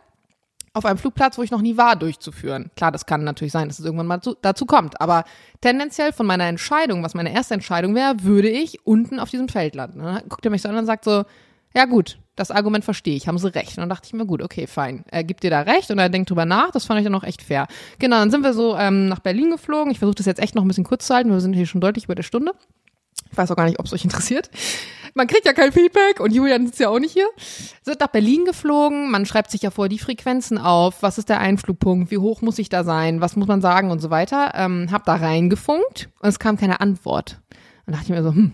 auf 0.74 0.86
einem 0.86 0.98
Flugplatz, 0.98 1.38
wo 1.38 1.44
ich 1.44 1.52
noch 1.52 1.62
nie 1.62 1.78
war, 1.78 1.96
durchzuführen. 1.96 2.70
Klar, 2.76 2.92
das 2.92 3.06
kann 3.06 3.24
natürlich 3.24 3.54
sein, 3.54 3.68
dass 3.68 3.80
es 3.80 3.86
irgendwann 3.86 4.08
mal 4.08 4.22
zu, 4.22 4.36
dazu 4.42 4.66
kommt. 4.66 5.02
Aber 5.02 5.24
tendenziell 5.62 6.14
von 6.14 6.26
meiner 6.26 6.46
Entscheidung, 6.46 7.04
was 7.04 7.16
meine 7.16 7.34
erste 7.34 7.54
Entscheidung 7.54 7.96
wäre, 7.96 8.24
würde 8.24 8.50
ich 8.50 8.86
unten 8.86 9.20
auf 9.20 9.30
diesem 9.30 9.50
Feld 9.50 9.76
landen. 9.76 10.00
Dann 10.00 10.22
guckt 10.30 10.46
er 10.46 10.52
mich 10.52 10.62
so 10.62 10.70
an 10.70 10.78
und 10.78 10.86
sagt 10.86 11.06
so, 11.06 11.24
ja 11.74 11.86
gut, 11.86 12.20
das 12.40 12.52
Argument 12.52 12.86
verstehe 12.86 13.16
ich, 13.16 13.28
haben 13.28 13.38
sie 13.38 13.54
recht. 13.54 13.72
Und 13.72 13.82
dann 13.82 13.90
dachte 13.90 14.08
ich 14.08 14.14
mir, 14.14 14.26
gut, 14.26 14.42
okay, 14.42 14.66
fein. 14.66 15.04
Er 15.12 15.26
gibt 15.26 15.44
dir 15.44 15.50
da 15.50 15.62
recht 15.62 15.92
und 15.92 16.00
er 16.00 16.08
denkt 16.08 16.30
drüber 16.30 16.46
nach. 16.46 16.72
Das 16.72 16.86
fand 16.86 17.00
ich 17.00 17.04
dann 17.04 17.16
auch 17.16 17.26
echt 17.26 17.42
fair. 17.42 17.68
Genau, 18.00 18.18
dann 18.18 18.32
sind 18.32 18.44
wir 18.44 18.54
so 18.54 18.78
ähm, 18.78 19.10
nach 19.10 19.20
Berlin 19.20 19.52
geflogen. 19.52 19.92
Ich 19.92 20.00
versuche 20.00 20.16
das 20.16 20.26
jetzt 20.26 20.40
echt 20.40 20.56
noch 20.56 20.64
ein 20.64 20.68
bisschen 20.70 20.86
kurz 20.86 21.06
zu 21.08 21.14
halten. 21.14 21.32
Wir 21.32 21.42
sind 21.42 21.54
hier 21.54 21.66
schon 21.66 21.82
deutlich 21.82 22.06
über 22.06 22.16
der 22.16 22.24
Stunde. 22.24 22.54
Ich 23.30 23.38
weiß 23.38 23.52
auch 23.52 23.58
gar 23.58 23.66
nicht, 23.66 23.80
ob 23.80 23.86
es 23.86 23.94
euch 23.94 24.06
interessiert. 24.06 24.50
Man 25.16 25.28
kriegt 25.28 25.46
ja 25.46 25.52
kein 25.52 25.74
Feedback 25.74 26.22
und 26.22 26.34
Julian 26.34 26.66
sitzt 26.66 26.80
ja 26.80 26.88
auch 26.88 27.00
nicht 27.00 27.12
hier. 27.12 27.28
Sind 27.82 28.00
nach 28.00 28.08
Berlin 28.08 28.46
geflogen. 28.46 29.12
Man 29.12 29.26
schreibt 29.26 29.52
sich 29.52 29.62
ja 29.62 29.70
vor 29.70 29.90
die 29.90 30.00
Frequenzen 30.00 30.58
auf. 30.58 31.04
Was 31.04 31.18
ist 31.18 31.28
der 31.28 31.40
Einflugpunkt? 31.40 32.10
Wie 32.10 32.20
hoch 32.20 32.42
muss 32.42 32.58
ich 32.58 32.70
da 32.70 32.86
sein? 32.86 33.20
Was 33.20 33.36
muss 33.36 33.50
man 33.50 33.60
sagen 33.60 33.92
und 33.92 34.00
so 34.00 34.10
weiter. 34.10 34.54
Ähm, 34.56 34.88
hab 34.92 35.04
da 35.04 35.16
reingefunkt 35.16 36.10
und 36.22 36.30
es 36.30 36.40
kam 36.40 36.56
keine 36.56 36.80
Antwort. 36.80 37.42
Dann 37.86 37.94
dachte 37.94 38.06
ich 38.06 38.12
mir 38.12 38.24
so, 38.24 38.30
hm, 38.30 38.54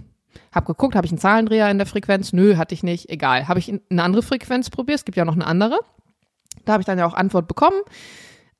hab 0.52 0.66
geguckt, 0.66 0.96
habe 0.96 1.06
ich 1.06 1.12
einen 1.12 1.20
Zahlendreher 1.20 1.70
in 1.70 1.78
der 1.78 1.88
Frequenz? 1.88 2.34
Nö, 2.34 2.58
hatte 2.58 2.74
ich 2.74 2.84
nicht. 2.84 3.10
Egal. 3.10 3.48
Habe 3.48 3.60
ich 3.60 3.70
eine 3.70 4.04
andere 4.04 4.24
Frequenz 4.24 4.70
probiert? 4.70 5.00
Es 5.00 5.06
gibt 5.06 5.18
ja 5.18 5.26
noch 5.26 5.36
eine 5.36 5.48
andere. 5.48 5.80
Da 6.66 6.74
habe 6.74 6.82
ich 6.82 6.86
dann 6.86 6.98
ja 6.98 7.06
auch 7.06 7.14
Antwort 7.14 7.48
bekommen. 7.48 7.78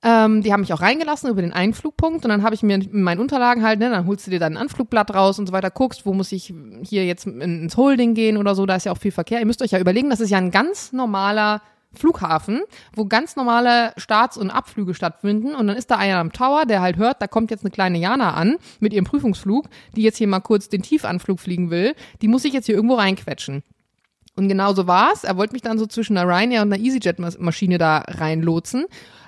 Ähm, 0.04 0.44
die 0.44 0.54
haben 0.54 0.60
mich 0.60 0.72
auch 0.72 0.82
reingelassen 0.82 1.32
über 1.32 1.42
den 1.42 1.54
Einflugpunkt 1.54 2.26
und 2.26 2.30
dann 2.30 2.44
habe 2.44 2.54
ich 2.54 2.62
mir 2.62 2.76
in 2.76 3.02
meinen 3.02 3.20
Unterlagen 3.20 3.64
halt, 3.64 3.80
ne, 3.80 3.90
dann 3.90 4.06
holst 4.06 4.28
du 4.28 4.32
dir 4.32 4.40
dann 4.40 4.54
ein 4.54 4.58
Anflugblatt 4.58 5.12
raus 5.16 5.40
und 5.40 5.48
so 5.48 5.54
weiter, 5.54 5.72
guckst, 5.72 6.06
wo 6.06 6.14
muss 6.14 6.32
ich 6.32 6.54
hier 6.84 7.06
jetzt 7.06 7.26
ins 7.26 7.76
Holding 7.76 8.14
gehen 8.14 8.38
oder 8.38 8.54
so, 8.54 8.68
da 8.68 8.76
ist 8.76 8.86
ja 8.86 8.92
auch 8.92 9.00
viel 9.00 9.12
Verkehr. 9.12 9.40
Ihr 9.40 9.48
müsst 9.48 9.64
euch 9.64 9.72
ja 9.72 9.80
überlegen, 9.80 10.12
das 10.12 10.20
ist 10.20 10.30
ja 10.30 10.38
ein 10.38 10.52
ganz 10.52 10.92
normaler 10.92 11.62
Flughafen, 12.00 12.62
wo 12.94 13.06
ganz 13.06 13.36
normale 13.36 13.94
Starts- 13.98 14.38
und 14.38 14.52
Abflüge 14.52 14.94
stattfinden. 14.94 15.56
Und 15.56 15.68
dann 15.68 15.78
ist 15.78 15.92
da 15.92 15.98
einer 15.98 16.20
am 16.20 16.32
Tower, 16.32 16.66
der 16.66 16.82
halt 16.82 16.98
hört, 16.98 17.22
da 17.22 17.28
kommt 17.28 17.52
jetzt 17.52 17.64
eine 17.64 17.72
kleine 17.72 17.98
Jana 17.98 18.34
an 18.34 18.58
mit 18.80 18.94
ihrem 18.94 19.06
Prüfungsflug, 19.06 19.68
die 19.96 20.04
jetzt 20.04 20.18
hier 20.18 20.28
mal 20.28 20.40
kurz 20.40 20.70
den 20.70 20.82
Tiefanflug 20.82 21.40
fliegen 21.40 21.70
will. 21.70 21.96
Die 22.22 22.28
muss 22.28 22.46
ich 22.46 22.54
jetzt 22.54 22.66
hier 22.66 22.76
irgendwo 22.76 22.96
reinquetschen. 22.96 23.64
Und 24.38 24.50
genau 24.50 24.74
so 24.74 24.86
war's. 24.86 25.24
Er 25.24 25.38
wollte 25.38 25.54
mich 25.54 25.62
dann 25.62 25.78
so 25.78 25.86
zwischen 25.86 26.18
einer 26.18 26.30
Ryanair 26.30 26.62
und 26.62 26.74
einer 26.74 26.84
EasyJet-Maschine 26.84 27.78
da 27.78 28.00
reinlotsen 28.00 28.86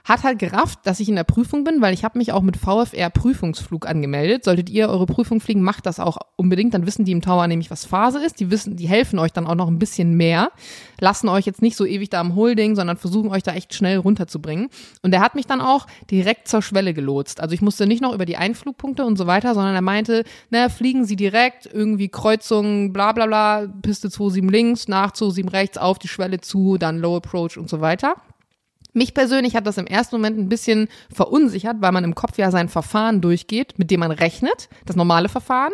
hat 0.08 0.24
halt 0.24 0.40
gerafft, 0.40 0.80
dass 0.84 1.02
ich 1.02 1.10
in 1.10 1.16
der 1.16 1.26
Prüfung 1.26 1.66
bin, 1.66 1.82
weil 1.82 1.94
ich 1.94 2.06
habe 2.06 2.18
mich 2.18 2.32
auch 2.32 2.42
mit 2.42 2.56
VFR 2.56 3.10
Prüfungsflug 3.10 3.86
angemeldet. 3.86 4.46
Solltet 4.46 4.70
ihr 4.70 4.88
eure 4.88 5.06
Prüfung 5.06 5.42
fliegen, 5.42 5.62
macht 5.62 5.86
das 5.86 6.00
auch 6.00 6.18
unbedingt. 6.38 6.74
Dann 6.74 6.86
wissen 6.86 7.04
die 7.04 7.12
im 7.12 7.22
Tower 7.22 7.46
nämlich, 7.48 7.70
was 7.70 7.84
Phase 7.84 8.24
ist. 8.24 8.40
Die 8.40 8.50
wissen, 8.50 8.78
die 8.78 8.88
helfen 8.88 9.20
euch 9.20 9.34
dann 9.34 9.46
auch 9.46 9.56
noch 9.56 9.68
ein 9.68 9.80
bisschen 9.80 10.16
mehr, 10.16 10.52
lassen 11.02 11.28
euch 11.28 11.46
jetzt 11.46 11.62
nicht 11.62 11.76
so 11.76 11.86
ewig 11.86 12.10
da 12.10 12.22
am 12.22 12.36
Holding, 12.36 12.76
sondern 12.76 12.96
versuchen 12.96 13.30
euch 13.32 13.44
da 13.44 13.54
echt 13.54 13.74
schnell 13.74 13.98
runterzubringen. 13.98 14.70
Und 15.02 15.12
der 15.12 15.20
hat 15.20 15.36
mich 15.36 15.46
dann 15.46 15.60
auch 15.60 15.88
direkt 16.10 16.48
zur 16.48 16.62
Schwelle 16.62 16.94
gelotst. 16.94 17.42
Also 17.42 17.54
ich 17.54 17.62
musste 17.62 17.86
nicht 17.86 18.02
noch 18.02 18.14
über 18.14 18.26
die 18.26 18.38
Einflugpunkte 18.38 19.06
und 19.06 19.18
so 19.18 19.28
weiter, 19.28 19.54
sondern 19.56 19.76
er 19.76 19.82
meinte, 19.82 20.24
na, 20.50 20.70
fliegen 20.70 21.04
Sie 21.04 21.18
direkt, 21.18 21.66
irgendwie 21.66 22.08
Kreuzung, 22.08 22.94
bla 22.94 23.12
bla 23.12 23.26
bla, 23.26 23.68
Piste 23.82 24.10
27 24.10 24.50
links, 24.50 24.88
nach 24.88 25.14
27 25.14 25.52
rechts, 25.52 25.78
auf 25.78 26.00
die 26.00 26.08
Schwelle 26.08 26.40
zu, 26.40 26.78
dann 26.78 27.00
Low 27.00 27.18
Approach 27.18 27.58
und 27.58 27.70
so 27.70 27.82
weiter. 27.82 28.16
Mich 28.98 29.14
persönlich 29.14 29.56
hat 29.56 29.68
das 29.68 29.78
im 29.78 29.86
ersten 29.86 30.16
Moment 30.16 30.40
ein 30.40 30.50
bisschen 30.50 30.88
verunsichert, 31.14 31.78
weil 31.82 31.92
man 31.92 32.04
im 32.04 32.16
Kopf 32.16 32.40
ja 32.40 32.50
sein 32.50 32.68
Verfahren 32.68 33.22
durchgeht, 33.22 33.78
mit 33.78 33.92
dem 33.92 34.00
man 34.00 34.10
rechnet, 34.10 34.70
das 34.88 34.96
normale 34.96 35.30
Verfahren. 35.30 35.74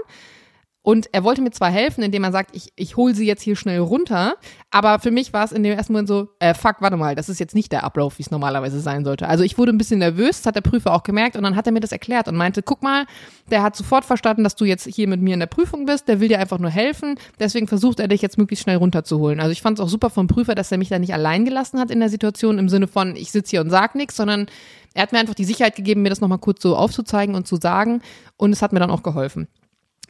Und 0.84 1.08
er 1.14 1.24
wollte 1.24 1.42
mir 1.42 1.52
zwar 1.52 1.72
helfen, 1.72 2.04
indem 2.04 2.26
er 2.26 2.34
sagt, 2.34 2.54
ich, 2.54 2.74
ich 2.76 2.98
hole 2.98 3.16
sie 3.16 3.26
jetzt 3.26 3.42
hier 3.42 3.56
schnell 3.56 3.80
runter, 3.80 4.36
aber 4.70 5.00
für 5.00 5.12
mich 5.12 5.32
war 5.32 5.46
es 5.46 5.54
in 5.54 5.64
dem 5.64 5.78
ersten 5.78 5.94
Moment 5.94 6.10
so, 6.10 6.28
äh, 6.40 6.54
fuck, 6.54 6.76
warte 6.82 6.98
mal, 6.98 7.16
das 7.16 7.30
ist 7.30 7.40
jetzt 7.40 7.56
nicht 7.56 7.72
der 7.72 7.86
Ablauf, 7.86 8.18
wie 8.18 8.24
es 8.24 8.32
normalerweise 8.32 8.82
sein 8.82 9.06
sollte. 9.06 9.30
Also 9.30 9.46
ich 9.46 9.58
wurde 9.58 9.72
ein 9.72 9.78
bisschen 9.78 10.00
nervös, 10.00 10.42
das 10.42 10.46
hat 10.48 10.58
der 10.58 10.62
Prüfer 10.62 10.94
auch 10.94 11.04
gemerkt 11.04 11.38
und 11.38 11.44
dann 11.44 11.56
hat 11.56 11.66
er 11.68 11.72
mir 11.72 11.80
das 11.80 11.94
erklärt 11.94 12.28
und 12.28 12.36
meinte, 12.36 12.62
guck 12.62 12.84
mal, 12.84 13.06
der 13.50 13.64
hat 13.64 13.78
sofort 13.78 14.04
verstanden, 14.04 14.44
dass 14.44 14.58
du 14.58 14.66
jetzt 14.66 14.86
hier 14.86 15.08
mit 15.08 15.22
mir 15.22 15.34
in 15.34 15.40
der 15.40 15.48
Prüfung 15.48 15.86
bist, 15.86 16.10
der 16.10 16.20
will 16.20 16.28
dir 16.28 16.40
einfach 16.40 16.60
nur 16.60 16.70
helfen, 16.70 17.16
deswegen 17.40 17.68
versucht 17.70 18.02
er 18.02 18.10
dich 18.10 18.22
jetzt 18.22 18.38
möglichst 18.38 18.64
schnell 18.64 18.78
runterzuholen. 18.78 19.40
Also 19.40 19.54
ich 19.54 19.62
fand 19.62 19.80
es 19.80 19.86
auch 19.86 19.90
super 19.90 20.10
vom 20.10 20.28
Prüfer, 20.28 20.54
dass 20.54 20.70
er 20.70 20.78
mich 20.78 20.90
da 20.90 21.00
nicht 21.00 21.14
allein 21.14 21.46
gelassen 21.46 21.80
hat 21.80 21.92
in 21.92 22.02
der 22.02 22.10
Situation, 22.10 22.58
im 22.60 22.68
Sinne 22.68 22.88
von, 22.88 23.16
ich 23.16 23.32
sitze 23.32 23.52
hier 23.52 23.62
und 23.62 23.70
sag 23.70 23.96
nichts, 23.96 24.18
sondern 24.18 24.48
er 24.94 25.04
hat 25.04 25.14
mir 25.14 25.20
einfach 25.20 25.34
die 25.34 25.46
Sicherheit 25.46 25.78
gegeben, 25.78 26.02
mir 26.02 26.10
das 26.10 26.20
nochmal 26.20 26.40
kurz 26.40 26.62
so 26.62 26.76
aufzuzeigen 26.76 27.36
und 27.36 27.48
zu 27.48 27.56
sagen 27.56 28.02
und 28.36 28.52
es 28.52 28.62
hat 28.62 28.74
mir 28.74 28.80
dann 28.82 28.92
auch 28.92 29.02
geholfen. 29.02 29.48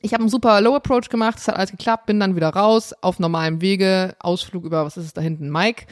Ich 0.03 0.13
habe 0.13 0.21
einen 0.21 0.29
super 0.29 0.59
Low 0.59 0.75
Approach 0.75 1.07
gemacht, 1.09 1.39
es 1.39 1.47
hat 1.47 1.55
alles 1.55 1.71
geklappt, 1.71 2.07
bin 2.07 2.19
dann 2.19 2.35
wieder 2.35 2.49
raus, 2.49 2.93
auf 2.99 3.19
normalem 3.19 3.61
Wege, 3.61 4.15
Ausflug 4.19 4.65
über, 4.65 4.83
was 4.83 4.97
ist 4.97 5.05
es 5.05 5.13
da 5.13 5.21
hinten, 5.21 5.49
Mike. 5.49 5.85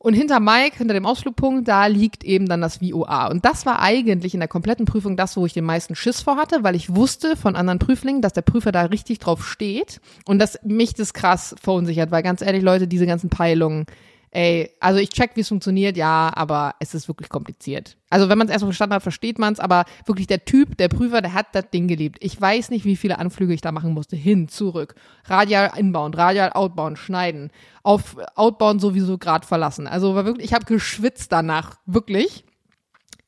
Und 0.00 0.14
hinter 0.14 0.40
Mike, 0.40 0.76
hinter 0.76 0.94
dem 0.94 1.06
Ausflugpunkt, 1.06 1.68
da 1.68 1.86
liegt 1.86 2.24
eben 2.24 2.48
dann 2.48 2.60
das 2.60 2.78
VOA. 2.78 3.28
Und 3.28 3.44
das 3.44 3.64
war 3.64 3.80
eigentlich 3.80 4.34
in 4.34 4.40
der 4.40 4.48
kompletten 4.48 4.86
Prüfung 4.86 5.16
das, 5.16 5.36
wo 5.36 5.46
ich 5.46 5.52
den 5.52 5.64
meisten 5.64 5.94
Schiss 5.94 6.20
vor 6.20 6.36
hatte, 6.36 6.64
weil 6.64 6.74
ich 6.74 6.96
wusste 6.96 7.36
von 7.36 7.54
anderen 7.54 7.78
Prüflingen, 7.78 8.22
dass 8.22 8.32
der 8.32 8.42
Prüfer 8.42 8.72
da 8.72 8.82
richtig 8.82 9.20
drauf 9.20 9.46
steht 9.46 10.00
und 10.24 10.40
dass 10.40 10.58
mich 10.64 10.94
das 10.94 11.14
krass 11.14 11.54
verunsichert, 11.62 12.10
weil 12.10 12.24
ganz 12.24 12.42
ehrlich, 12.42 12.62
Leute, 12.62 12.88
diese 12.88 13.06
ganzen 13.06 13.30
Peilungen, 13.30 13.86
ey, 14.30 14.70
also 14.80 14.98
ich 14.98 15.10
check, 15.10 15.32
wie 15.34 15.40
es 15.40 15.48
funktioniert, 15.48 15.96
ja, 15.96 16.30
aber 16.34 16.74
es 16.80 16.94
ist 16.94 17.08
wirklich 17.08 17.28
kompliziert. 17.28 17.96
Also 18.10 18.28
wenn 18.28 18.38
man 18.38 18.46
es 18.46 18.52
erstmal 18.52 18.72
verstanden 18.72 18.94
hat, 18.94 19.02
versteht 19.02 19.38
man 19.38 19.52
es, 19.52 19.60
aber 19.60 19.84
wirklich 20.06 20.26
der 20.26 20.44
Typ, 20.44 20.76
der 20.76 20.88
Prüfer, 20.88 21.20
der 21.20 21.34
hat 21.34 21.46
das 21.52 21.70
Ding 21.70 21.88
geliebt. 21.88 22.18
Ich 22.20 22.40
weiß 22.40 22.70
nicht, 22.70 22.84
wie 22.84 22.96
viele 22.96 23.18
Anflüge 23.18 23.52
ich 23.52 23.60
da 23.60 23.72
machen 23.72 23.92
musste. 23.92 24.16
Hin, 24.16 24.48
zurück, 24.48 24.94
radial 25.24 25.72
inbound, 25.76 26.16
radial 26.16 26.52
outbound, 26.52 26.98
schneiden, 26.98 27.50
auf 27.82 28.16
outbound 28.34 28.80
sowieso 28.80 29.18
gerade 29.18 29.46
verlassen. 29.46 29.86
Also 29.86 30.14
war 30.14 30.24
wirklich, 30.24 30.46
ich 30.46 30.54
habe 30.54 30.64
geschwitzt 30.64 31.32
danach, 31.32 31.76
wirklich. 31.86 32.44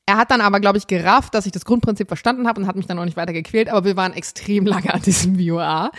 Er 0.05 0.17
hat 0.17 0.31
dann 0.31 0.41
aber, 0.41 0.59
glaube 0.59 0.77
ich, 0.77 0.87
gerafft, 0.87 1.33
dass 1.33 1.45
ich 1.45 1.51
das 1.51 1.63
Grundprinzip 1.63 2.07
verstanden 2.07 2.47
habe 2.47 2.59
und 2.59 2.67
hat 2.67 2.75
mich 2.75 2.87
dann 2.87 2.99
auch 2.99 3.05
nicht 3.05 3.17
weiter 3.17 3.33
gequält, 3.33 3.69
aber 3.69 3.85
wir 3.85 3.95
waren 3.95 4.13
extrem 4.13 4.65
lange 4.65 4.93
an 4.93 5.01
diesem 5.01 5.37
VOA. 5.39 5.91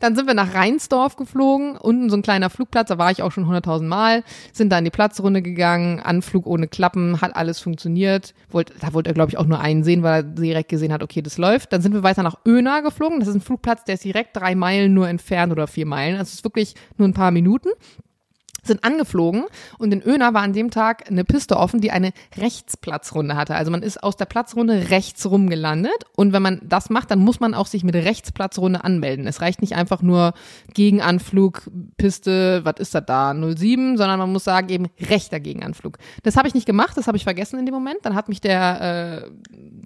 Dann 0.00 0.14
sind 0.14 0.28
wir 0.28 0.34
nach 0.34 0.54
Rheinsdorf 0.54 1.16
geflogen, 1.16 1.76
unten 1.76 2.08
so 2.08 2.16
ein 2.16 2.22
kleiner 2.22 2.50
Flugplatz, 2.50 2.88
da 2.88 2.98
war 2.98 3.10
ich 3.10 3.22
auch 3.22 3.32
schon 3.32 3.46
100.000 3.46 3.82
Mal, 3.82 4.22
sind 4.52 4.70
da 4.70 4.78
in 4.78 4.84
die 4.84 4.90
Platzrunde 4.90 5.42
gegangen, 5.42 5.98
Anflug 5.98 6.46
ohne 6.46 6.68
Klappen, 6.68 7.20
hat 7.20 7.34
alles 7.34 7.58
funktioniert. 7.58 8.32
Wollt, 8.48 8.72
da 8.80 8.94
wollte 8.94 9.10
er, 9.10 9.14
glaube 9.14 9.30
ich, 9.30 9.38
auch 9.38 9.46
nur 9.46 9.58
einen 9.58 9.82
sehen, 9.82 10.04
weil 10.04 10.20
er 10.20 10.22
direkt 10.22 10.68
gesehen 10.68 10.92
hat, 10.92 11.02
okay, 11.02 11.20
das 11.20 11.36
läuft. 11.36 11.72
Dann 11.72 11.82
sind 11.82 11.94
wir 11.94 12.04
weiter 12.04 12.22
nach 12.22 12.38
Öna 12.46 12.80
geflogen, 12.80 13.18
das 13.18 13.28
ist 13.28 13.34
ein 13.34 13.40
Flugplatz, 13.40 13.82
der 13.84 13.94
ist 13.94 14.04
direkt 14.04 14.36
drei 14.36 14.54
Meilen 14.54 14.94
nur 14.94 15.08
entfernt 15.08 15.50
oder 15.50 15.66
vier 15.66 15.86
Meilen, 15.86 16.16
also 16.16 16.28
es 16.28 16.34
ist 16.34 16.44
wirklich 16.44 16.76
nur 16.96 17.08
ein 17.08 17.14
paar 17.14 17.32
Minuten 17.32 17.70
sind 18.68 18.84
angeflogen 18.84 19.44
und 19.78 19.92
in 19.92 20.02
Öna 20.02 20.34
war 20.34 20.42
an 20.42 20.52
dem 20.52 20.70
Tag 20.70 21.10
eine 21.10 21.24
Piste 21.24 21.56
offen, 21.56 21.80
die 21.80 21.90
eine 21.90 22.12
Rechtsplatzrunde 22.36 23.36
hatte. 23.36 23.54
Also 23.54 23.70
man 23.70 23.82
ist 23.82 24.02
aus 24.02 24.16
der 24.16 24.26
Platzrunde 24.26 24.90
rechts 24.90 25.26
rum 25.26 25.50
gelandet 25.50 26.04
und 26.14 26.32
wenn 26.32 26.42
man 26.42 26.60
das 26.62 26.90
macht, 26.90 27.10
dann 27.10 27.18
muss 27.18 27.40
man 27.40 27.54
auch 27.54 27.66
sich 27.66 27.84
mit 27.84 27.94
Rechtsplatzrunde 27.94 28.84
anmelden. 28.84 29.26
Es 29.26 29.40
reicht 29.40 29.60
nicht 29.60 29.74
einfach 29.74 30.02
nur 30.02 30.34
Gegenanflug, 30.74 31.70
Piste, 31.96 32.64
was 32.64 32.76
ist 32.78 32.94
das 32.94 33.04
da, 33.06 33.34
07, 33.34 33.96
sondern 33.96 34.18
man 34.18 34.32
muss 34.32 34.44
sagen 34.44 34.68
eben 34.68 34.86
rechter 35.00 35.40
Gegenanflug. 35.40 35.98
Das 36.22 36.36
habe 36.36 36.48
ich 36.48 36.54
nicht 36.54 36.66
gemacht, 36.66 36.96
das 36.96 37.06
habe 37.06 37.16
ich 37.16 37.24
vergessen 37.24 37.58
in 37.58 37.66
dem 37.66 37.74
Moment. 37.74 37.98
Dann 38.02 38.14
hat 38.14 38.28
mich 38.28 38.40
der 38.40 39.24
äh, 39.24 39.30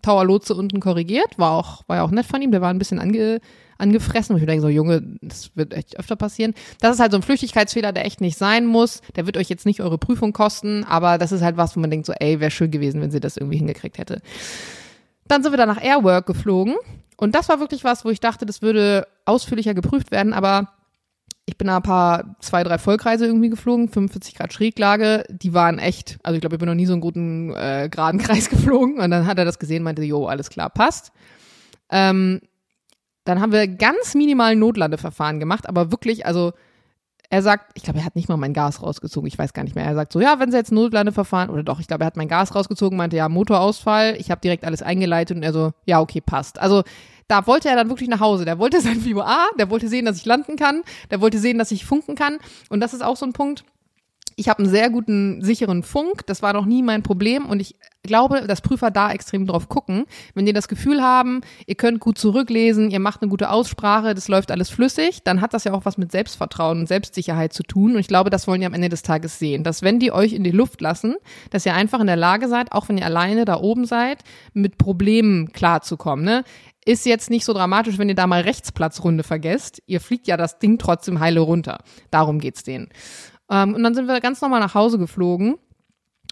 Tower 0.02 0.24
Lotse 0.24 0.54
unten 0.54 0.80
korrigiert, 0.80 1.38
war 1.38 1.52
auch 1.52 1.82
war 1.86 1.96
ja 1.96 2.02
auch 2.02 2.10
nett 2.10 2.26
von 2.26 2.42
ihm, 2.42 2.50
der 2.50 2.60
war 2.60 2.70
ein 2.70 2.78
bisschen 2.78 2.98
ange 2.98 3.40
angefressen. 3.78 4.35
Und 4.35 4.40
ich 4.40 4.47
denke 4.47 4.62
so, 4.62 4.69
Junge, 4.69 5.03
das 5.20 5.51
wird 5.57 5.74
echt 5.74 5.99
öfter 5.99 6.16
passieren. 6.16 6.55
Das 6.81 6.94
ist 6.94 7.01
halt 7.01 7.12
so 7.12 7.19
ein 7.19 7.23
Flüchtigkeitsfehler, 7.23 7.93
der 7.93 8.07
echt 8.07 8.20
nicht 8.20 8.39
sein 8.39 8.66
muss. 8.66 9.01
Der 9.16 9.27
wird 9.27 9.36
euch 9.36 9.49
jetzt 9.49 9.66
nicht 9.66 9.81
eure 9.81 9.99
Prüfung 9.99 10.32
kosten, 10.32 10.85
aber 10.85 11.19
das 11.19 11.32
ist 11.32 11.43
halt 11.43 11.57
was, 11.57 11.77
wo 11.77 11.81
man 11.81 11.90
denkt 11.90 12.07
so, 12.07 12.12
ey, 12.12 12.40
wäre 12.40 12.51
schön 12.51 12.70
gewesen, 12.70 13.01
wenn 13.01 13.11
sie 13.11 13.20
das 13.20 13.36
irgendwie 13.36 13.59
hingekriegt 13.59 13.99
hätte. 13.99 14.20
Dann 15.28 15.43
sind 15.43 15.53
wir 15.53 15.57
dann 15.57 15.69
nach 15.69 15.82
Airwork 15.82 16.27
geflogen. 16.27 16.74
Und 17.16 17.35
das 17.35 17.49
war 17.49 17.61
wirklich 17.61 17.85
was, 17.85 18.05
wo 18.05 18.11
ich 18.11 18.20
dachte, 18.20 18.47
das 18.47 18.62
würde 18.62 19.07
ausführlicher 19.24 19.74
geprüft 19.74 20.11
werden, 20.11 20.32
aber 20.32 20.73
ich 21.44 21.59
bin 21.59 21.66
da 21.66 21.77
ein 21.77 21.82
paar, 21.82 22.36
zwei, 22.40 22.62
drei 22.62 22.78
Vollkreise 22.78 23.27
irgendwie 23.27 23.51
geflogen, 23.51 23.89
45 23.89 24.35
Grad 24.35 24.53
Schräglage, 24.53 25.24
die 25.28 25.55
waren 25.55 25.78
echt, 25.78 26.19
also 26.23 26.36
ich 26.36 26.40
glaube, 26.40 26.57
ich 26.57 26.61
bin 26.61 26.69
noch 26.69 26.74
nie 26.74 26.86
so 26.86 26.93
einen 26.93 27.01
guten 27.01 27.53
äh, 27.55 27.89
geraden 27.90 28.19
Kreis 28.23 28.49
geflogen 28.49 28.99
und 28.99 29.11
dann 29.11 29.27
hat 29.27 29.39
er 29.39 29.44
das 29.44 29.59
gesehen, 29.59 29.82
meinte, 29.82 30.03
jo, 30.03 30.27
alles 30.27 30.51
klar, 30.51 30.70
passt. 30.70 31.12
Ähm, 31.90 32.40
dann 33.24 33.40
haben 33.40 33.53
wir 33.53 33.69
ganz 33.69 34.15
minimal 34.15 34.57
Notlandeverfahren 34.57 35.40
gemacht, 35.40 35.69
aber 35.69 35.90
wirklich, 35.90 36.27
also 36.27 36.53
er 37.32 37.40
sagt, 37.40 37.70
ich 37.74 37.82
glaube, 37.82 38.01
er 38.01 38.05
hat 38.05 38.15
nicht 38.15 38.28
mal 38.28 38.36
mein 38.36 38.53
Gas 38.53 38.82
rausgezogen, 38.82 39.27
ich 39.27 39.39
weiß 39.39 39.55
gar 39.55 39.62
nicht 39.62 39.74
mehr. 39.74 39.86
Er 39.86 39.94
sagt 39.94 40.12
so, 40.12 40.20
ja, 40.20 40.39
wenn 40.39 40.51
Sie 40.51 40.57
jetzt 40.59 40.70
Notlandeverfahren, 40.70 41.49
oder 41.49 41.62
doch, 41.62 41.81
ich 41.81 41.86
glaube, 41.86 42.05
er 42.05 42.07
hat 42.09 42.19
mein 42.19 42.28
Gas 42.28 42.55
rausgezogen, 42.55 42.99
meinte, 42.99 43.16
ja, 43.16 43.31
Motorausfall, 43.31 44.16
ich 44.19 44.31
habe 44.31 44.43
direkt 44.43 44.66
alles 44.66 44.82
eingeleitet 44.82 45.39
und 45.39 45.43
er 45.43 45.55
so, 45.55 45.73
ja, 45.86 46.01
okay, 46.01 46.20
passt. 46.20 46.61
Also 46.61 46.82
da 47.28 47.47
wollte 47.47 47.70
er 47.70 47.77
dann 47.77 47.89
wirklich 47.89 48.11
nach 48.11 48.20
Hause. 48.20 48.44
Der 48.44 48.59
wollte 48.59 48.81
sein 48.82 49.01
Fibo 49.01 49.23
A, 49.23 49.47
der 49.59 49.70
wollte 49.70 49.89
sehen, 49.89 50.05
dass 50.05 50.19
ich 50.19 50.27
landen 50.27 50.57
kann, 50.57 50.82
der 51.11 51.23
wollte 51.23 51.39
sehen, 51.39 51.57
dass 51.57 51.70
ich 51.70 51.86
funken 51.86 52.16
kann. 52.16 52.36
Und 52.69 52.81
das 52.81 52.93
ist 52.93 53.03
auch 53.03 53.16
so 53.16 53.24
ein 53.24 53.32
Punkt, 53.32 53.65
ich 54.36 54.48
habe 54.48 54.62
einen 54.62 54.70
sehr 54.70 54.90
guten, 54.90 55.42
sicheren 55.42 55.82
Funk. 55.82 56.26
Das 56.26 56.42
war 56.42 56.52
noch 56.52 56.66
nie 56.66 56.82
mein 56.82 57.02
Problem. 57.02 57.46
Und 57.46 57.60
ich 57.60 57.76
glaube, 58.02 58.46
dass 58.46 58.60
Prüfer 58.60 58.90
da 58.90 59.12
extrem 59.12 59.46
drauf 59.46 59.68
gucken. 59.68 60.04
Wenn 60.34 60.46
die 60.46 60.52
das 60.52 60.68
Gefühl 60.68 61.02
haben, 61.02 61.40
ihr 61.66 61.74
könnt 61.74 62.00
gut 62.00 62.18
zurücklesen, 62.18 62.90
ihr 62.90 63.00
macht 63.00 63.22
eine 63.22 63.30
gute 63.30 63.50
Aussprache, 63.50 64.14
das 64.14 64.28
läuft 64.28 64.50
alles 64.50 64.70
flüssig, 64.70 65.22
dann 65.22 65.40
hat 65.40 65.54
das 65.54 65.64
ja 65.64 65.72
auch 65.72 65.84
was 65.84 65.98
mit 65.98 66.10
Selbstvertrauen 66.10 66.80
und 66.80 66.88
Selbstsicherheit 66.88 67.52
zu 67.52 67.62
tun. 67.62 67.94
Und 67.94 68.00
ich 68.00 68.09
glaube, 68.09 68.30
das 68.30 68.46
wollen 68.46 68.60
die 68.60 68.66
am 68.66 68.74
Ende 68.74 68.88
des 68.88 69.02
Tages 69.02 69.38
sehen. 69.38 69.64
Dass 69.64 69.82
wenn 69.82 69.98
die 69.98 70.12
euch 70.12 70.32
in 70.32 70.44
die 70.44 70.50
Luft 70.50 70.80
lassen, 70.80 71.16
dass 71.50 71.66
ihr 71.66 71.74
einfach 71.74 72.00
in 72.00 72.06
der 72.06 72.16
Lage 72.16 72.48
seid, 72.48 72.72
auch 72.72 72.88
wenn 72.88 72.98
ihr 72.98 73.06
alleine 73.06 73.44
da 73.44 73.56
oben 73.56 73.84
seid, 73.84 74.22
mit 74.52 74.78
Problemen 74.78 75.52
klarzukommen. 75.52 76.24
Ne? 76.24 76.44
Ist 76.84 77.06
jetzt 77.06 77.30
nicht 77.30 77.44
so 77.44 77.52
dramatisch, 77.52 77.98
wenn 77.98 78.09
ihr 78.09 78.16
da 78.16 78.26
mal 78.26 78.42
Rechtsplatzrunde 78.42 79.22
vergesst. 79.22 79.80
Ihr 79.86 80.00
fliegt 80.00 80.26
ja 80.26 80.36
das 80.36 80.59
Ding 80.59 80.78
trotzdem 80.78 81.20
heile 81.20 81.40
runter. 81.40 81.78
Darum 82.10 82.40
geht's 82.40 82.64
denen. 82.64 82.88
Ähm, 83.52 83.74
und 83.74 83.82
dann 83.84 83.94
sind 83.94 84.08
wir 84.08 84.20
ganz 84.20 84.40
normal 84.40 84.60
nach 84.60 84.74
Hause 84.74 84.98
geflogen. 84.98 85.58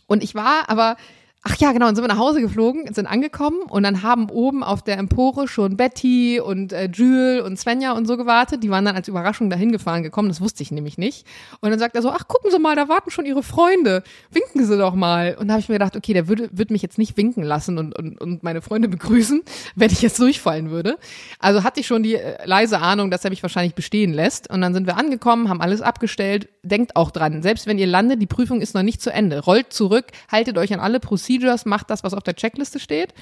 Und 0.06 0.24
ich 0.24 0.34
war 0.34 0.68
aber 0.68 0.96
Ach 1.42 1.56
ja, 1.56 1.72
genau, 1.72 1.86
dann 1.86 1.96
sind 1.96 2.04
wir 2.04 2.08
nach 2.08 2.18
Hause 2.18 2.42
geflogen, 2.42 2.92
sind 2.92 3.06
angekommen 3.06 3.62
und 3.62 3.82
dann 3.82 4.02
haben 4.02 4.28
oben 4.28 4.62
auf 4.62 4.82
der 4.82 4.98
Empore 4.98 5.48
schon 5.48 5.78
Betty 5.78 6.38
und 6.38 6.74
äh, 6.74 6.90
Jules 6.92 7.42
und 7.42 7.58
Svenja 7.58 7.92
und 7.92 8.06
so 8.06 8.18
gewartet. 8.18 8.62
Die 8.62 8.68
waren 8.68 8.84
dann 8.84 8.94
als 8.94 9.08
Überraschung 9.08 9.48
dahin 9.48 9.72
gefahren 9.72 10.02
gekommen, 10.02 10.28
das 10.28 10.42
wusste 10.42 10.62
ich 10.62 10.70
nämlich 10.70 10.98
nicht. 10.98 11.26
Und 11.60 11.70
dann 11.70 11.78
sagt 11.78 11.96
er 11.96 12.02
so, 12.02 12.10
ach, 12.10 12.28
gucken 12.28 12.50
Sie 12.50 12.58
mal, 12.58 12.76
da 12.76 12.90
warten 12.90 13.10
schon 13.10 13.24
Ihre 13.24 13.42
Freunde. 13.42 14.02
Winken 14.30 14.66
Sie 14.66 14.76
doch 14.76 14.94
mal. 14.94 15.34
Und 15.40 15.48
da 15.48 15.54
habe 15.54 15.62
ich 15.62 15.70
mir 15.70 15.76
gedacht, 15.76 15.96
okay, 15.96 16.12
der 16.12 16.28
würde, 16.28 16.50
würde 16.52 16.74
mich 16.74 16.82
jetzt 16.82 16.98
nicht 16.98 17.16
winken 17.16 17.42
lassen 17.42 17.78
und, 17.78 17.98
und, 17.98 18.20
und 18.20 18.42
meine 18.42 18.60
Freunde 18.60 18.88
begrüßen, 18.90 19.40
wenn 19.76 19.90
ich 19.90 20.02
jetzt 20.02 20.18
durchfallen 20.18 20.70
würde. 20.70 20.98
Also 21.38 21.64
hatte 21.64 21.80
ich 21.80 21.86
schon 21.86 22.02
die 22.02 22.16
äh, 22.16 22.44
leise 22.44 22.80
Ahnung, 22.80 23.10
dass 23.10 23.24
er 23.24 23.30
mich 23.30 23.42
wahrscheinlich 23.42 23.74
bestehen 23.74 24.12
lässt. 24.12 24.50
Und 24.50 24.60
dann 24.60 24.74
sind 24.74 24.86
wir 24.86 24.98
angekommen, 24.98 25.48
haben 25.48 25.62
alles 25.62 25.80
abgestellt. 25.80 26.50
Denkt 26.62 26.96
auch 26.96 27.10
dran, 27.10 27.42
selbst 27.42 27.66
wenn 27.66 27.78
ihr 27.78 27.86
landet, 27.86 28.20
die 28.20 28.26
Prüfung 28.26 28.60
ist 28.60 28.74
noch 28.74 28.82
nicht 28.82 29.00
zu 29.00 29.10
Ende. 29.10 29.38
Rollt 29.38 29.72
zurück, 29.72 30.04
haltet 30.30 30.58
euch 30.58 30.74
an 30.74 30.80
alle 30.80 31.00
Procedures 31.00 31.29
Procedures, 31.30 31.64
macht 31.66 31.90
das, 31.90 32.02
was 32.02 32.14
auf 32.14 32.22
der 32.22 32.34
Checkliste 32.34 32.80
steht. 32.80 33.14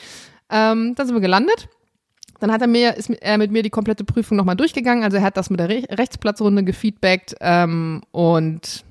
Ähm, 0.50 0.94
dann 0.94 1.06
sind 1.06 1.14
wir 1.14 1.20
gelandet. 1.20 1.68
Dann 2.40 2.52
hat 2.52 2.62
er 2.62 2.68
mir, 2.68 2.96
ist 2.96 3.10
er 3.10 3.36
mit 3.36 3.50
mir 3.50 3.62
die 3.62 3.70
komplette 3.70 4.04
Prüfung 4.04 4.36
nochmal 4.36 4.56
durchgegangen. 4.56 5.04
Also 5.04 5.16
er 5.16 5.22
hat 5.22 5.36
das 5.36 5.50
mit 5.50 5.60
der 5.60 5.68
Re 5.68 5.82
Rechtsplatzrunde 5.90 6.64
gefeedbackt 6.64 7.34
ähm, 7.40 8.02
und 8.12 8.84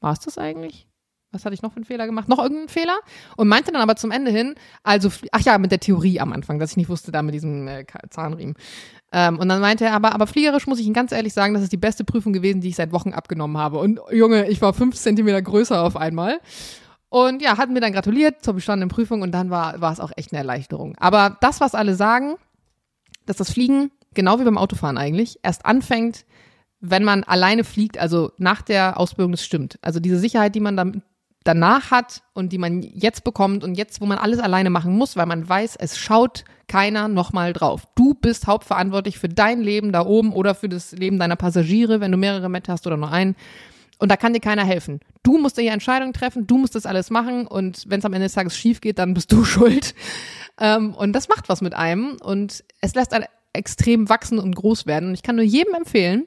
war 0.00 0.12
es 0.12 0.20
das 0.20 0.38
eigentlich? 0.38 0.86
Was 1.32 1.44
hatte 1.44 1.54
ich 1.54 1.62
noch 1.62 1.72
für 1.72 1.76
einen 1.76 1.86
Fehler 1.86 2.06
gemacht? 2.06 2.28
Noch 2.28 2.38
irgendeinen 2.38 2.68
Fehler? 2.68 2.98
Und 3.36 3.48
meinte 3.48 3.72
dann 3.72 3.80
aber 3.80 3.96
zum 3.96 4.10
Ende 4.10 4.30
hin, 4.30 4.54
also, 4.82 5.10
ach 5.32 5.40
ja, 5.40 5.56
mit 5.56 5.70
der 5.70 5.80
Theorie 5.80 6.20
am 6.20 6.32
Anfang, 6.32 6.58
dass 6.58 6.72
ich 6.72 6.76
nicht 6.76 6.90
wusste, 6.90 7.10
da 7.10 7.22
mit 7.22 7.34
diesem 7.34 7.66
äh, 7.68 7.84
Zahnriemen. 8.10 8.54
Ähm, 9.12 9.38
und 9.38 9.48
dann 9.48 9.60
meinte 9.60 9.86
er 9.86 9.94
aber, 9.94 10.14
aber 10.14 10.26
fliegerisch 10.26 10.66
muss 10.66 10.78
ich 10.78 10.84
Ihnen 10.84 10.94
ganz 10.94 11.10
ehrlich 11.10 11.32
sagen, 11.32 11.54
das 11.54 11.62
ist 11.62 11.72
die 11.72 11.78
beste 11.78 12.04
Prüfung 12.04 12.32
gewesen, 12.32 12.60
die 12.60 12.68
ich 12.68 12.76
seit 12.76 12.92
Wochen 12.92 13.12
abgenommen 13.12 13.56
habe. 13.56 13.78
Und 13.78 14.00
Junge, 14.10 14.48
ich 14.48 14.60
war 14.60 14.74
fünf 14.74 14.96
Zentimeter 14.96 15.40
größer 15.40 15.82
auf 15.82 15.96
einmal. 15.96 16.38
Und 17.12 17.42
ja, 17.42 17.58
hatten 17.58 17.74
mir 17.74 17.80
dann 17.80 17.92
gratuliert 17.92 18.42
zur 18.42 18.54
bestandenen 18.54 18.88
Prüfung 18.88 19.20
und 19.20 19.32
dann 19.32 19.50
war, 19.50 19.82
war 19.82 19.92
es 19.92 20.00
auch 20.00 20.12
echt 20.16 20.32
eine 20.32 20.38
Erleichterung. 20.38 20.96
Aber 20.96 21.36
das, 21.42 21.60
was 21.60 21.74
alle 21.74 21.94
sagen, 21.94 22.36
dass 23.26 23.36
das 23.36 23.52
Fliegen, 23.52 23.90
genau 24.14 24.40
wie 24.40 24.44
beim 24.44 24.56
Autofahren 24.56 24.96
eigentlich, 24.96 25.38
erst 25.42 25.66
anfängt, 25.66 26.24
wenn 26.80 27.04
man 27.04 27.22
alleine 27.22 27.64
fliegt, 27.64 27.98
also 27.98 28.32
nach 28.38 28.62
der 28.62 28.98
Ausbildung, 28.98 29.32
das 29.32 29.44
stimmt. 29.44 29.78
Also 29.82 30.00
diese 30.00 30.18
Sicherheit, 30.18 30.54
die 30.54 30.60
man 30.60 30.74
dann 30.74 31.02
danach 31.44 31.90
hat 31.90 32.22
und 32.32 32.50
die 32.50 32.56
man 32.56 32.80
jetzt 32.80 33.24
bekommt 33.24 33.62
und 33.62 33.74
jetzt, 33.74 34.00
wo 34.00 34.06
man 34.06 34.16
alles 34.16 34.38
alleine 34.38 34.70
machen 34.70 34.96
muss, 34.96 35.14
weil 35.14 35.26
man 35.26 35.46
weiß, 35.46 35.76
es 35.76 35.98
schaut 35.98 36.44
keiner 36.66 37.08
nochmal 37.08 37.52
drauf. 37.52 37.82
Du 37.94 38.14
bist 38.14 38.46
hauptverantwortlich 38.46 39.18
für 39.18 39.28
dein 39.28 39.60
Leben 39.60 39.92
da 39.92 40.06
oben 40.06 40.32
oder 40.32 40.54
für 40.54 40.70
das 40.70 40.92
Leben 40.92 41.18
deiner 41.18 41.36
Passagiere, 41.36 42.00
wenn 42.00 42.10
du 42.10 42.16
mehrere 42.16 42.48
Met 42.48 42.70
hast 42.70 42.86
oder 42.86 42.96
nur 42.96 43.12
einen. 43.12 43.36
Und 44.02 44.10
da 44.10 44.16
kann 44.16 44.32
dir 44.32 44.40
keiner 44.40 44.64
helfen. 44.64 44.98
Du 45.22 45.38
musst 45.38 45.56
dir 45.56 45.70
Entscheidungen 45.70 46.12
treffen, 46.12 46.44
du 46.48 46.58
musst 46.58 46.74
das 46.74 46.86
alles 46.86 47.10
machen 47.10 47.46
und 47.46 47.84
wenn 47.86 48.00
es 48.00 48.04
am 48.04 48.12
Ende 48.12 48.24
des 48.24 48.32
Tages 48.32 48.56
schief 48.56 48.80
geht, 48.80 48.98
dann 48.98 49.14
bist 49.14 49.30
du 49.30 49.44
schuld. 49.44 49.94
Ähm, 50.58 50.92
und 50.94 51.12
das 51.12 51.28
macht 51.28 51.48
was 51.48 51.60
mit 51.60 51.72
einem 51.74 52.16
und 52.20 52.64
es 52.80 52.96
lässt 52.96 53.12
einen 53.14 53.26
extrem 53.52 54.08
wachsen 54.08 54.40
und 54.40 54.56
groß 54.56 54.86
werden. 54.86 55.10
Und 55.10 55.14
ich 55.14 55.22
kann 55.22 55.36
nur 55.36 55.44
jedem 55.44 55.74
empfehlen, 55.74 56.26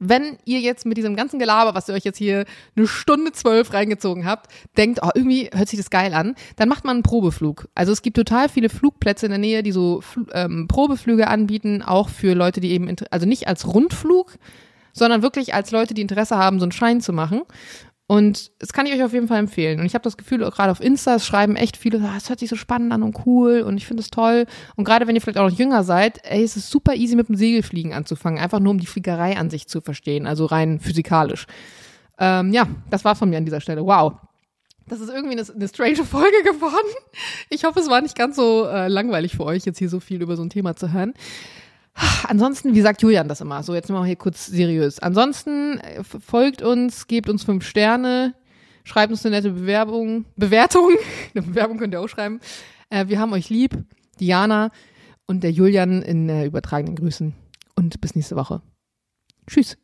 wenn 0.00 0.38
ihr 0.44 0.58
jetzt 0.58 0.84
mit 0.84 0.96
diesem 0.96 1.14
ganzen 1.14 1.38
Gelaber, 1.38 1.76
was 1.76 1.88
ihr 1.88 1.94
euch 1.94 2.02
jetzt 2.02 2.18
hier 2.18 2.44
eine 2.74 2.88
Stunde 2.88 3.30
zwölf 3.30 3.72
reingezogen 3.72 4.26
habt, 4.26 4.50
denkt, 4.76 4.98
oh, 5.00 5.10
irgendwie 5.14 5.48
hört 5.54 5.68
sich 5.68 5.78
das 5.78 5.90
geil 5.90 6.12
an, 6.12 6.34
dann 6.56 6.68
macht 6.68 6.84
man 6.84 6.96
einen 6.96 7.02
Probeflug. 7.04 7.68
Also 7.76 7.92
es 7.92 8.02
gibt 8.02 8.16
total 8.16 8.48
viele 8.48 8.68
Flugplätze 8.68 9.26
in 9.26 9.30
der 9.30 9.38
Nähe, 9.38 9.62
die 9.62 9.70
so 9.70 10.02
ähm, 10.32 10.66
Probeflüge 10.66 11.28
anbieten, 11.28 11.82
auch 11.82 12.08
für 12.08 12.34
Leute, 12.34 12.60
die 12.60 12.72
eben, 12.72 12.92
also 13.12 13.26
nicht 13.26 13.46
als 13.46 13.72
Rundflug, 13.72 14.38
sondern 14.92 15.22
wirklich 15.22 15.54
als 15.54 15.70
Leute, 15.70 15.94
die 15.94 16.02
Interesse 16.02 16.36
haben, 16.36 16.58
so 16.58 16.64
einen 16.64 16.72
Schein 16.72 17.00
zu 17.00 17.12
machen. 17.12 17.42
Und 18.10 18.50
das 18.58 18.72
kann 18.72 18.86
ich 18.86 18.92
euch 18.92 19.04
auf 19.04 19.12
jeden 19.12 19.28
Fall 19.28 19.38
empfehlen. 19.38 19.78
Und 19.78 19.86
ich 19.86 19.94
habe 19.94 20.02
das 20.02 20.16
Gefühl, 20.16 20.38
gerade 20.38 20.72
auf 20.72 20.80
Insta 20.80 21.14
es 21.14 21.24
schreiben 21.24 21.54
echt 21.54 21.76
viele, 21.76 22.00
ah, 22.00 22.16
es 22.16 22.28
hört 22.28 22.40
sich 22.40 22.48
so 22.48 22.56
spannend 22.56 22.92
an 22.92 23.04
und 23.04 23.24
cool 23.24 23.60
und 23.60 23.76
ich 23.76 23.86
finde 23.86 24.00
es 24.00 24.10
toll. 24.10 24.46
Und 24.74 24.82
gerade 24.82 25.06
wenn 25.06 25.14
ihr 25.14 25.20
vielleicht 25.20 25.38
auch 25.38 25.48
noch 25.48 25.56
jünger 25.56 25.84
seid, 25.84 26.18
ey, 26.24 26.42
es 26.42 26.56
ist 26.56 26.70
super 26.70 26.96
easy 26.96 27.14
mit 27.14 27.28
dem 27.28 27.36
Segelfliegen 27.36 27.92
anzufangen, 27.92 28.40
einfach 28.40 28.58
nur 28.58 28.72
um 28.72 28.80
die 28.80 28.86
Fliegerei 28.86 29.36
an 29.36 29.48
sich 29.48 29.68
zu 29.68 29.80
verstehen, 29.80 30.26
also 30.26 30.46
rein 30.46 30.80
physikalisch. 30.80 31.46
Ähm, 32.18 32.52
ja, 32.52 32.66
das 32.90 33.04
war 33.04 33.14
von 33.14 33.30
mir 33.30 33.38
an 33.38 33.44
dieser 33.44 33.60
Stelle. 33.60 33.86
Wow. 33.86 34.14
Das 34.88 35.00
ist 35.00 35.08
irgendwie 35.08 35.38
eine, 35.38 35.48
eine 35.48 35.68
strange 35.68 35.96
Folge 36.04 36.42
geworden. 36.42 36.92
Ich 37.48 37.62
hoffe, 37.62 37.78
es 37.78 37.88
war 37.88 38.00
nicht 38.00 38.16
ganz 38.16 38.34
so 38.34 38.66
äh, 38.66 38.88
langweilig 38.88 39.36
für 39.36 39.44
euch, 39.44 39.64
jetzt 39.64 39.78
hier 39.78 39.88
so 39.88 40.00
viel 40.00 40.20
über 40.20 40.34
so 40.34 40.42
ein 40.42 40.50
Thema 40.50 40.74
zu 40.74 40.92
hören. 40.92 41.14
Ansonsten, 42.24 42.74
wie 42.74 42.80
sagt 42.80 43.02
Julian 43.02 43.28
das 43.28 43.40
immer? 43.40 43.62
So, 43.62 43.74
jetzt 43.74 43.90
machen 43.90 44.02
wir 44.02 44.06
hier 44.06 44.16
kurz 44.16 44.46
seriös. 44.46 44.98
Ansonsten 45.00 45.78
äh, 45.78 46.02
folgt 46.04 46.62
uns, 46.62 47.06
gebt 47.06 47.28
uns 47.28 47.44
fünf 47.44 47.64
Sterne, 47.64 48.34
schreibt 48.84 49.10
uns 49.10 49.24
eine 49.24 49.36
nette 49.36 49.50
Bewerbung, 49.50 50.24
Bewertung. 50.36 50.90
eine 51.34 51.46
Bewerbung 51.46 51.78
könnt 51.78 51.94
ihr 51.94 52.00
auch 52.00 52.08
schreiben. 52.08 52.40
Äh, 52.88 53.08
wir 53.08 53.18
haben 53.18 53.32
euch 53.32 53.50
lieb. 53.50 53.76
Diana 54.20 54.70
und 55.26 55.42
der 55.42 55.50
Julian 55.50 56.02
in 56.02 56.28
äh, 56.28 56.44
übertragenen 56.44 56.96
Grüßen. 56.96 57.34
Und 57.74 58.00
bis 58.00 58.14
nächste 58.14 58.36
Woche. 58.36 58.62
Tschüss. 59.46 59.76